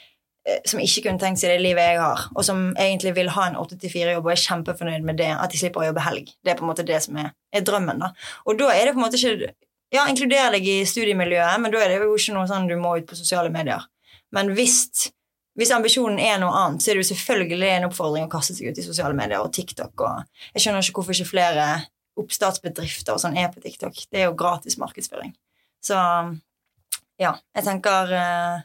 som 0.64 0.80
ikke 0.80 1.02
kunne 1.04 1.20
tenkt 1.20 1.40
seg 1.42 1.52
det 1.52 1.60
livet 1.60 1.84
jeg 1.84 2.00
har, 2.00 2.22
og 2.32 2.44
som 2.46 2.70
egentlig 2.80 3.12
vil 3.18 3.28
ha 3.34 3.46
en 3.50 3.58
8-4-jobb 3.60 4.24
og 4.24 4.32
er 4.32 4.40
kjempefornøyd 4.40 5.04
med 5.06 5.20
det, 5.20 5.28
at 5.36 5.52
de 5.52 5.60
slipper 5.60 5.84
å 5.84 5.90
jobbe 5.90 6.04
helg. 6.06 6.32
Det 6.40 6.52
er 6.52 6.58
på 6.58 6.64
en 6.64 6.70
måte 6.70 6.86
det 6.86 7.00
som 7.04 7.18
er, 7.20 7.34
er 7.52 7.64
drømmen, 7.66 8.00
da. 8.00 8.12
Og 8.48 8.56
da 8.60 8.70
er 8.72 8.88
det 8.88 8.94
på 8.96 9.02
en 9.02 9.06
måte 9.06 9.20
ikke 9.20 9.52
Ja, 9.90 10.04
inkluder 10.06 10.52
deg 10.54 10.66
i 10.70 10.84
studiemiljøet, 10.86 11.58
men 11.58 11.72
da 11.72 11.80
er 11.82 11.88
det 11.90 11.96
jo 11.98 12.12
ikke 12.14 12.36
noe 12.36 12.46
sånn 12.46 12.68
du 12.70 12.76
må 12.78 12.92
ut 13.00 13.08
på 13.10 13.16
sosiale 13.18 13.50
medier. 13.50 13.82
Men 14.30 14.52
hvis, 14.54 15.08
hvis 15.58 15.72
ambisjonen 15.74 16.20
er 16.22 16.36
noe 16.38 16.54
annet, 16.54 16.84
så 16.84 16.92
er 16.92 16.94
det 16.94 17.02
jo 17.02 17.08
selvfølgelig 17.08 17.70
en 17.72 17.86
oppfordring 17.88 18.28
å 18.28 18.30
kaste 18.30 18.54
seg 18.54 18.70
ut 18.70 18.78
i 18.78 18.84
sosiale 18.86 19.18
medier 19.18 19.42
og 19.42 19.50
TikTok. 19.56 20.04
og 20.06 20.54
Jeg 20.54 20.62
skjønner 20.62 20.86
ikke 20.86 21.00
hvorfor 21.00 21.18
ikke 21.18 21.32
flere 21.32 21.66
oppstartsbedrifter 22.22 23.16
og 23.16 23.22
sånn 23.24 23.34
er 23.40 23.50
på 23.50 23.64
TikTok. 23.64 23.98
Det 24.06 24.22
er 24.22 24.28
jo 24.28 24.38
gratis 24.38 24.78
markedsføring. 24.78 25.34
Så 25.82 25.98
ja, 27.20 27.34
jeg 27.56 27.66
tenker 27.66 28.14
eh, 28.14 28.62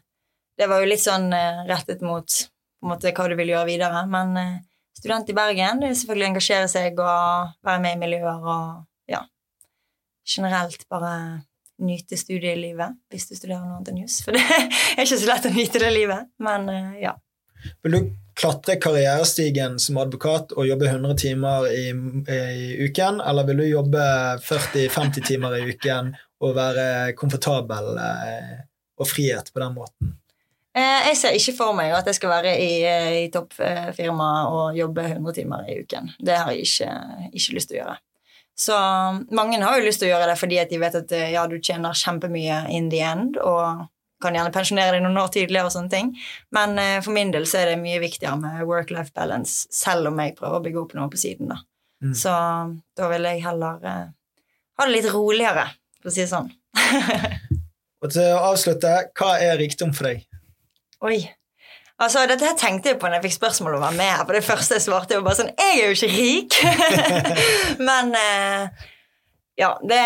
Det 0.57 0.67
var 0.71 0.81
jo 0.81 0.87
litt 0.87 1.03
sånn 1.03 1.31
eh, 1.35 1.65
rettet 1.67 2.03
mot 2.05 2.25
på 2.25 2.87
en 2.87 2.93
måte, 2.93 3.11
hva 3.15 3.27
du 3.27 3.35
vil 3.39 3.51
gjøre 3.51 3.67
videre. 3.67 4.03
Men 4.11 4.37
eh, 4.39 4.53
student 4.95 5.29
i 5.29 5.35
Bergen, 5.35 5.81
det 5.81 5.91
er 5.91 5.97
selvfølgelig 5.99 6.27
å 6.27 6.31
engasjere 6.33 6.69
seg 6.71 7.01
og 7.03 7.51
være 7.65 7.83
med 7.83 7.97
i 7.97 8.01
miljøer 8.05 8.47
og 8.55 9.11
ja, 9.11 9.25
generelt 10.35 10.87
bare 10.91 11.15
nyte 11.83 12.15
studielivet 12.15 12.95
hvis 13.11 13.27
du 13.27 13.33
studerer 13.35 13.65
noe 13.65 13.81
annet 13.81 13.91
enn 13.91 14.03
jus. 14.05 14.21
For 14.23 14.35
det 14.35 14.43
er 14.95 15.03
ikke 15.03 15.19
så 15.19 15.31
lett 15.31 15.49
å 15.49 15.55
nyte 15.55 15.83
det 15.83 15.91
livet. 15.91 16.31
Men 16.39 16.71
eh, 16.71 16.91
ja. 17.03 17.15
Vil 17.83 17.97
du 17.97 18.11
klatre 18.37 18.75
karrierestigen 18.79 19.79
som 19.81 19.97
advokat 19.99 20.53
og 20.55 20.67
jobbe 20.69 20.87
100 20.87 21.17
timer 21.19 21.67
i, 21.71 21.87
i 21.89 22.41
uken, 22.85 23.19
eller 23.23 23.47
vil 23.47 23.63
du 23.63 23.65
jobbe 23.65 24.03
40-50 24.43 25.25
timer 25.25 25.55
i 25.57 25.63
uken 25.71 26.11
og 26.43 26.51
være 26.53 27.15
komfortabel 27.17 27.95
og 27.95 29.07
frihet 29.09 29.49
på 29.55 29.63
den 29.63 29.73
måten? 29.79 30.13
Eh, 30.75 31.07
Jeg 31.09 31.17
ser 31.17 31.37
ikke 31.37 31.55
for 31.55 31.75
meg 31.77 31.93
at 31.95 32.07
jeg 32.09 32.17
skal 32.17 32.33
være 32.33 32.55
i, 32.59 32.71
eh, 32.83 33.13
i 33.23 33.29
toppfirma 33.31 34.29
og 34.51 34.75
jobbe 34.77 35.07
100 35.15 35.33
timer 35.37 35.69
i 35.71 35.79
uken. 35.83 36.11
Det 36.19 36.35
har 36.35 36.51
jeg 36.51 36.67
ikke, 36.67 36.91
ikke 37.31 37.55
lyst 37.55 37.71
til 37.71 37.79
å 37.79 37.81
gjøre. 37.83 37.97
Så 38.55 38.75
mange 39.35 39.59
har 39.63 39.79
jo 39.79 39.85
lyst 39.85 39.99
til 39.99 40.09
å 40.09 40.13
gjøre 40.13 40.29
det 40.31 40.37
fordi 40.39 40.59
at 40.59 40.71
de 40.71 40.79
vet 40.79 40.95
at 40.95 41.11
eh, 41.15 41.31
ja, 41.35 41.45
du 41.47 41.57
tjener 41.59 41.95
kjempemye 41.95 42.65
in 42.75 42.89
the 42.91 42.99
end, 43.03 43.37
og 43.37 43.87
kan 44.23 44.35
gjerne 44.35 44.51
pensjonere 44.55 44.95
deg 44.95 45.03
noen 45.03 45.19
år 45.19 45.31
tidligere 45.31 45.67
og 45.69 45.73
sånne 45.75 45.91
ting. 45.91 46.11
Men 46.55 46.79
for 47.03 47.11
min 47.13 47.33
del 47.33 47.43
så 47.45 47.59
er 47.61 47.73
det 47.73 47.81
mye 47.81 47.99
viktigere 48.01 48.39
med 48.39 48.63
work-life 48.65 49.11
balance, 49.13 49.67
selv 49.75 50.07
om 50.09 50.21
jeg 50.23 50.37
prøver 50.39 50.55
å 50.55 50.63
bygge 50.63 50.81
opp 50.81 50.95
noe 50.97 51.11
på 51.11 51.19
siden, 51.19 51.51
da. 51.51 51.59
Mm. 52.03 52.13
Så 52.15 52.31
da 52.97 53.09
vil 53.11 53.27
jeg 53.27 53.43
heller 53.45 53.83
eh, 53.83 54.07
ha 54.79 54.87
det 54.87 54.93
litt 54.93 55.11
roligere, 55.13 55.67
for 56.01 56.11
å 56.11 56.15
si 56.15 56.23
det 56.23 56.31
sånn. 56.31 56.49
Og 58.03 58.11
til 58.11 58.31
å 58.35 58.41
avslutte, 58.51 58.95
hva 59.17 59.35
er 59.41 59.59
rikdom 59.59 59.93
for 59.95 60.09
deg? 60.11 60.25
Oi. 61.05 61.19
Altså, 62.01 62.25
Dette 62.27 62.43
her 62.43 62.57
tenkte 62.59 62.91
jeg 62.91 62.99
på 62.99 63.07
når 63.07 63.19
jeg 63.19 63.29
fikk 63.29 63.37
spørsmål 63.37 63.77
om 63.77 63.79
å 63.79 63.85
være 63.85 63.97
med 63.99 64.11
her. 64.11 64.25
For 64.25 64.35
det 64.35 64.43
første 64.43 64.75
jeg 64.75 64.83
svarte, 64.83 65.19
var 65.19 65.29
bare 65.29 65.39
sånn 65.39 65.53
Jeg 65.53 65.77
er 65.77 65.85
jo 65.85 65.95
ikke 65.95 66.11
rik! 66.11 66.57
Men 67.87 68.11
eh, 68.19 68.87
ja, 69.55 69.69
det 69.87 69.99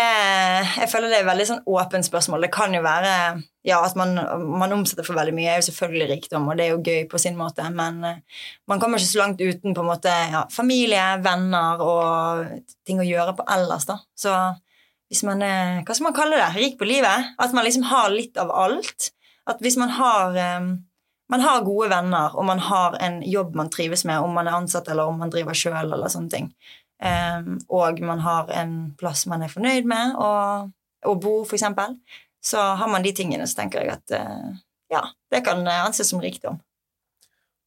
Jeg 0.76 0.90
føler 0.92 1.10
det 1.10 1.22
er 1.22 1.26
veldig 1.26 1.46
sånn 1.48 1.64
åpent 1.66 2.06
spørsmål. 2.06 2.46
Det 2.46 2.52
kan 2.54 2.74
jo 2.76 2.82
være 2.84 3.14
ja, 3.66 3.80
at 3.82 3.96
man, 3.98 4.14
man 4.60 4.72
omsetter 4.72 5.04
for 5.04 5.18
veldig 5.18 5.34
mye. 5.36 5.48
er 5.50 5.58
jo 5.58 5.66
selvfølgelig 5.66 6.06
rikdom, 6.14 6.46
og 6.48 6.56
det 6.56 6.64
er 6.64 6.70
jo 6.70 6.82
gøy 6.86 7.08
på 7.10 7.18
sin 7.20 7.36
måte. 7.36 7.66
Men 7.74 7.98
eh, 8.06 8.44
man 8.70 8.82
kommer 8.82 9.02
ikke 9.02 9.10
så 9.10 9.22
langt 9.24 9.42
uten 9.42 9.74
på 9.74 9.82
en 9.82 9.90
måte 9.90 10.12
ja, 10.32 10.44
familie, 10.54 11.06
venner 11.24 11.82
og 11.84 12.76
ting 12.86 13.02
å 13.02 13.08
gjøre 13.08 13.34
på 13.40 13.48
ellers. 13.56 13.88
da. 13.90 13.98
Så 14.14 14.36
hvis 15.10 15.24
man 15.26 15.42
er 15.42 15.80
Hva 15.82 15.96
skal 15.96 16.06
man 16.06 16.14
kalle 16.20 16.38
det? 16.38 16.52
Rik 16.54 16.78
på 16.78 16.86
livet? 16.86 17.34
At 17.42 17.56
man 17.56 17.66
liksom 17.66 17.88
har 17.90 18.14
litt 18.14 18.38
av 18.38 18.54
alt. 18.54 19.10
At 19.50 19.58
hvis 19.64 19.80
man 19.80 19.90
har 19.98 20.38
eh, 20.38 20.70
man 21.30 21.40
har 21.44 21.64
gode 21.64 21.88
venner, 21.92 22.34
og 22.34 22.44
man 22.48 22.58
har 22.58 22.96
en 23.02 23.20
jobb 23.22 23.54
man 23.58 23.70
trives 23.70 24.04
med, 24.04 24.18
om 24.18 24.34
man 24.34 24.48
er 24.50 24.58
ansatt 24.58 24.88
eller 24.90 25.10
om 25.10 25.20
man 25.22 25.30
driver 25.32 25.56
sjøl, 25.56 25.92
eller 25.92 26.10
sånne 26.10 26.32
ting. 26.32 26.48
Um, 27.00 27.54
og 27.72 28.00
man 28.04 28.20
har 28.20 28.50
en 28.60 28.74
plass 29.00 29.24
man 29.30 29.44
er 29.46 29.52
fornøyd 29.52 29.86
med, 29.88 30.16
og, 30.20 30.72
og 31.06 31.22
bo, 31.22 31.36
for 31.44 31.56
eksempel. 31.56 31.96
Så 32.44 32.60
har 32.80 32.90
man 32.90 33.04
de 33.04 33.12
tingene, 33.16 33.46
så 33.46 33.60
tenker 33.62 33.84
jeg 33.84 33.94
at 33.94 34.16
uh, 34.16 34.58
ja, 34.92 35.04
det 35.30 35.44
kan 35.46 35.62
anses 35.70 36.10
som 36.10 36.20
rikdom. 36.20 36.58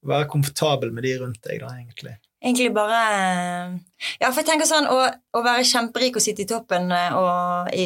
Være 0.03 0.27
komfortabel 0.27 0.91
med 0.91 1.07
de 1.07 1.15
rundt 1.21 1.39
deg, 1.47 1.63
da, 1.63 1.71
egentlig. 1.79 2.17
Egentlig 2.43 2.73
bare 2.75 2.99
Ja, 4.19 4.27
for 4.27 4.41
jeg 4.41 4.49
tenker 4.49 4.67
sånn 4.67 4.89
å, 4.91 4.97
å 5.07 5.43
være 5.45 5.63
kjemperik 5.67 6.17
og 6.19 6.25
sitte 6.25 6.43
i 6.43 6.49
toppen 6.49 6.91
eh, 6.91 7.15
og 7.15 7.69
i 7.71 7.85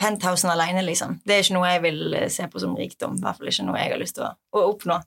penthousen 0.00 0.50
alene, 0.50 0.82
liksom. 0.86 1.20
Det 1.22 1.36
er 1.36 1.44
ikke 1.44 1.54
noe 1.54 1.70
jeg 1.70 1.84
vil 1.84 2.16
eh, 2.18 2.30
se 2.34 2.48
på 2.50 2.62
som 2.62 2.74
rikdom. 2.78 3.20
I 3.20 3.22
hvert 3.22 3.38
fall 3.38 3.52
ikke 3.52 3.68
noe 3.68 3.78
jeg 3.78 3.92
har 3.94 4.02
lyst 4.02 4.18
til 4.18 4.26
å, 4.26 4.32
å 4.58 4.64
oppnå. 4.72 4.98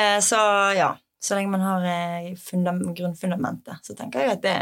Eh, 0.00 0.16
så 0.24 0.40
ja, 0.78 0.94
så 1.20 1.36
lenge 1.36 1.52
man 1.52 1.66
har 1.66 1.84
eh, 1.92 2.30
fundam, 2.40 2.80
grunnfundamentet, 2.94 3.82
så 3.82 3.96
tenker 3.98 4.24
jeg 4.24 4.38
at 4.38 4.44
det, 4.46 4.58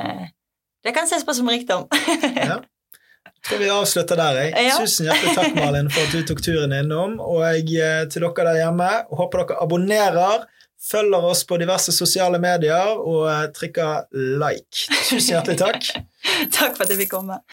det 0.87 0.95
kan 0.97 1.07
ses 1.07 1.27
på 1.27 1.37
som 1.37 1.51
rikdom. 1.53 1.87
Ja. 2.35 2.59
Jeg 3.47 3.51
tror 3.51 3.61
vi 3.63 3.67
avslutter 3.71 4.19
der. 4.19 4.37
Jeg. 4.41 4.67
Ja. 4.67 4.77
Tusen 4.83 5.07
hjertelig 5.07 5.37
takk, 5.37 5.53
Malin, 5.55 5.91
for 5.93 6.03
at 6.03 6.15
du 6.15 6.25
tok 6.27 6.41
turen 6.43 6.73
innom. 6.75 7.13
Og 7.23 7.45
jeg, 7.45 7.77
eh, 7.79 8.01
til 8.11 8.25
dere 8.25 8.47
der 8.49 8.59
hjemme, 8.65 8.89
håper 9.21 9.45
dere 9.45 9.59
abonnerer, 9.63 10.47
følger 10.87 11.27
oss 11.31 11.45
på 11.47 11.59
diverse 11.61 11.95
sosiale 11.95 12.39
medier 12.43 12.95
og 12.97 13.27
eh, 13.31 13.45
trykker 13.57 14.07
like. 14.43 14.87
Tusen 15.09 15.35
hjertelig 15.35 15.59
takk. 15.63 15.91
Takk 16.57 16.75
for 16.75 16.85
at 16.87 16.91
jeg 16.93 17.05
fikk 17.05 17.13
komme. 17.15 17.39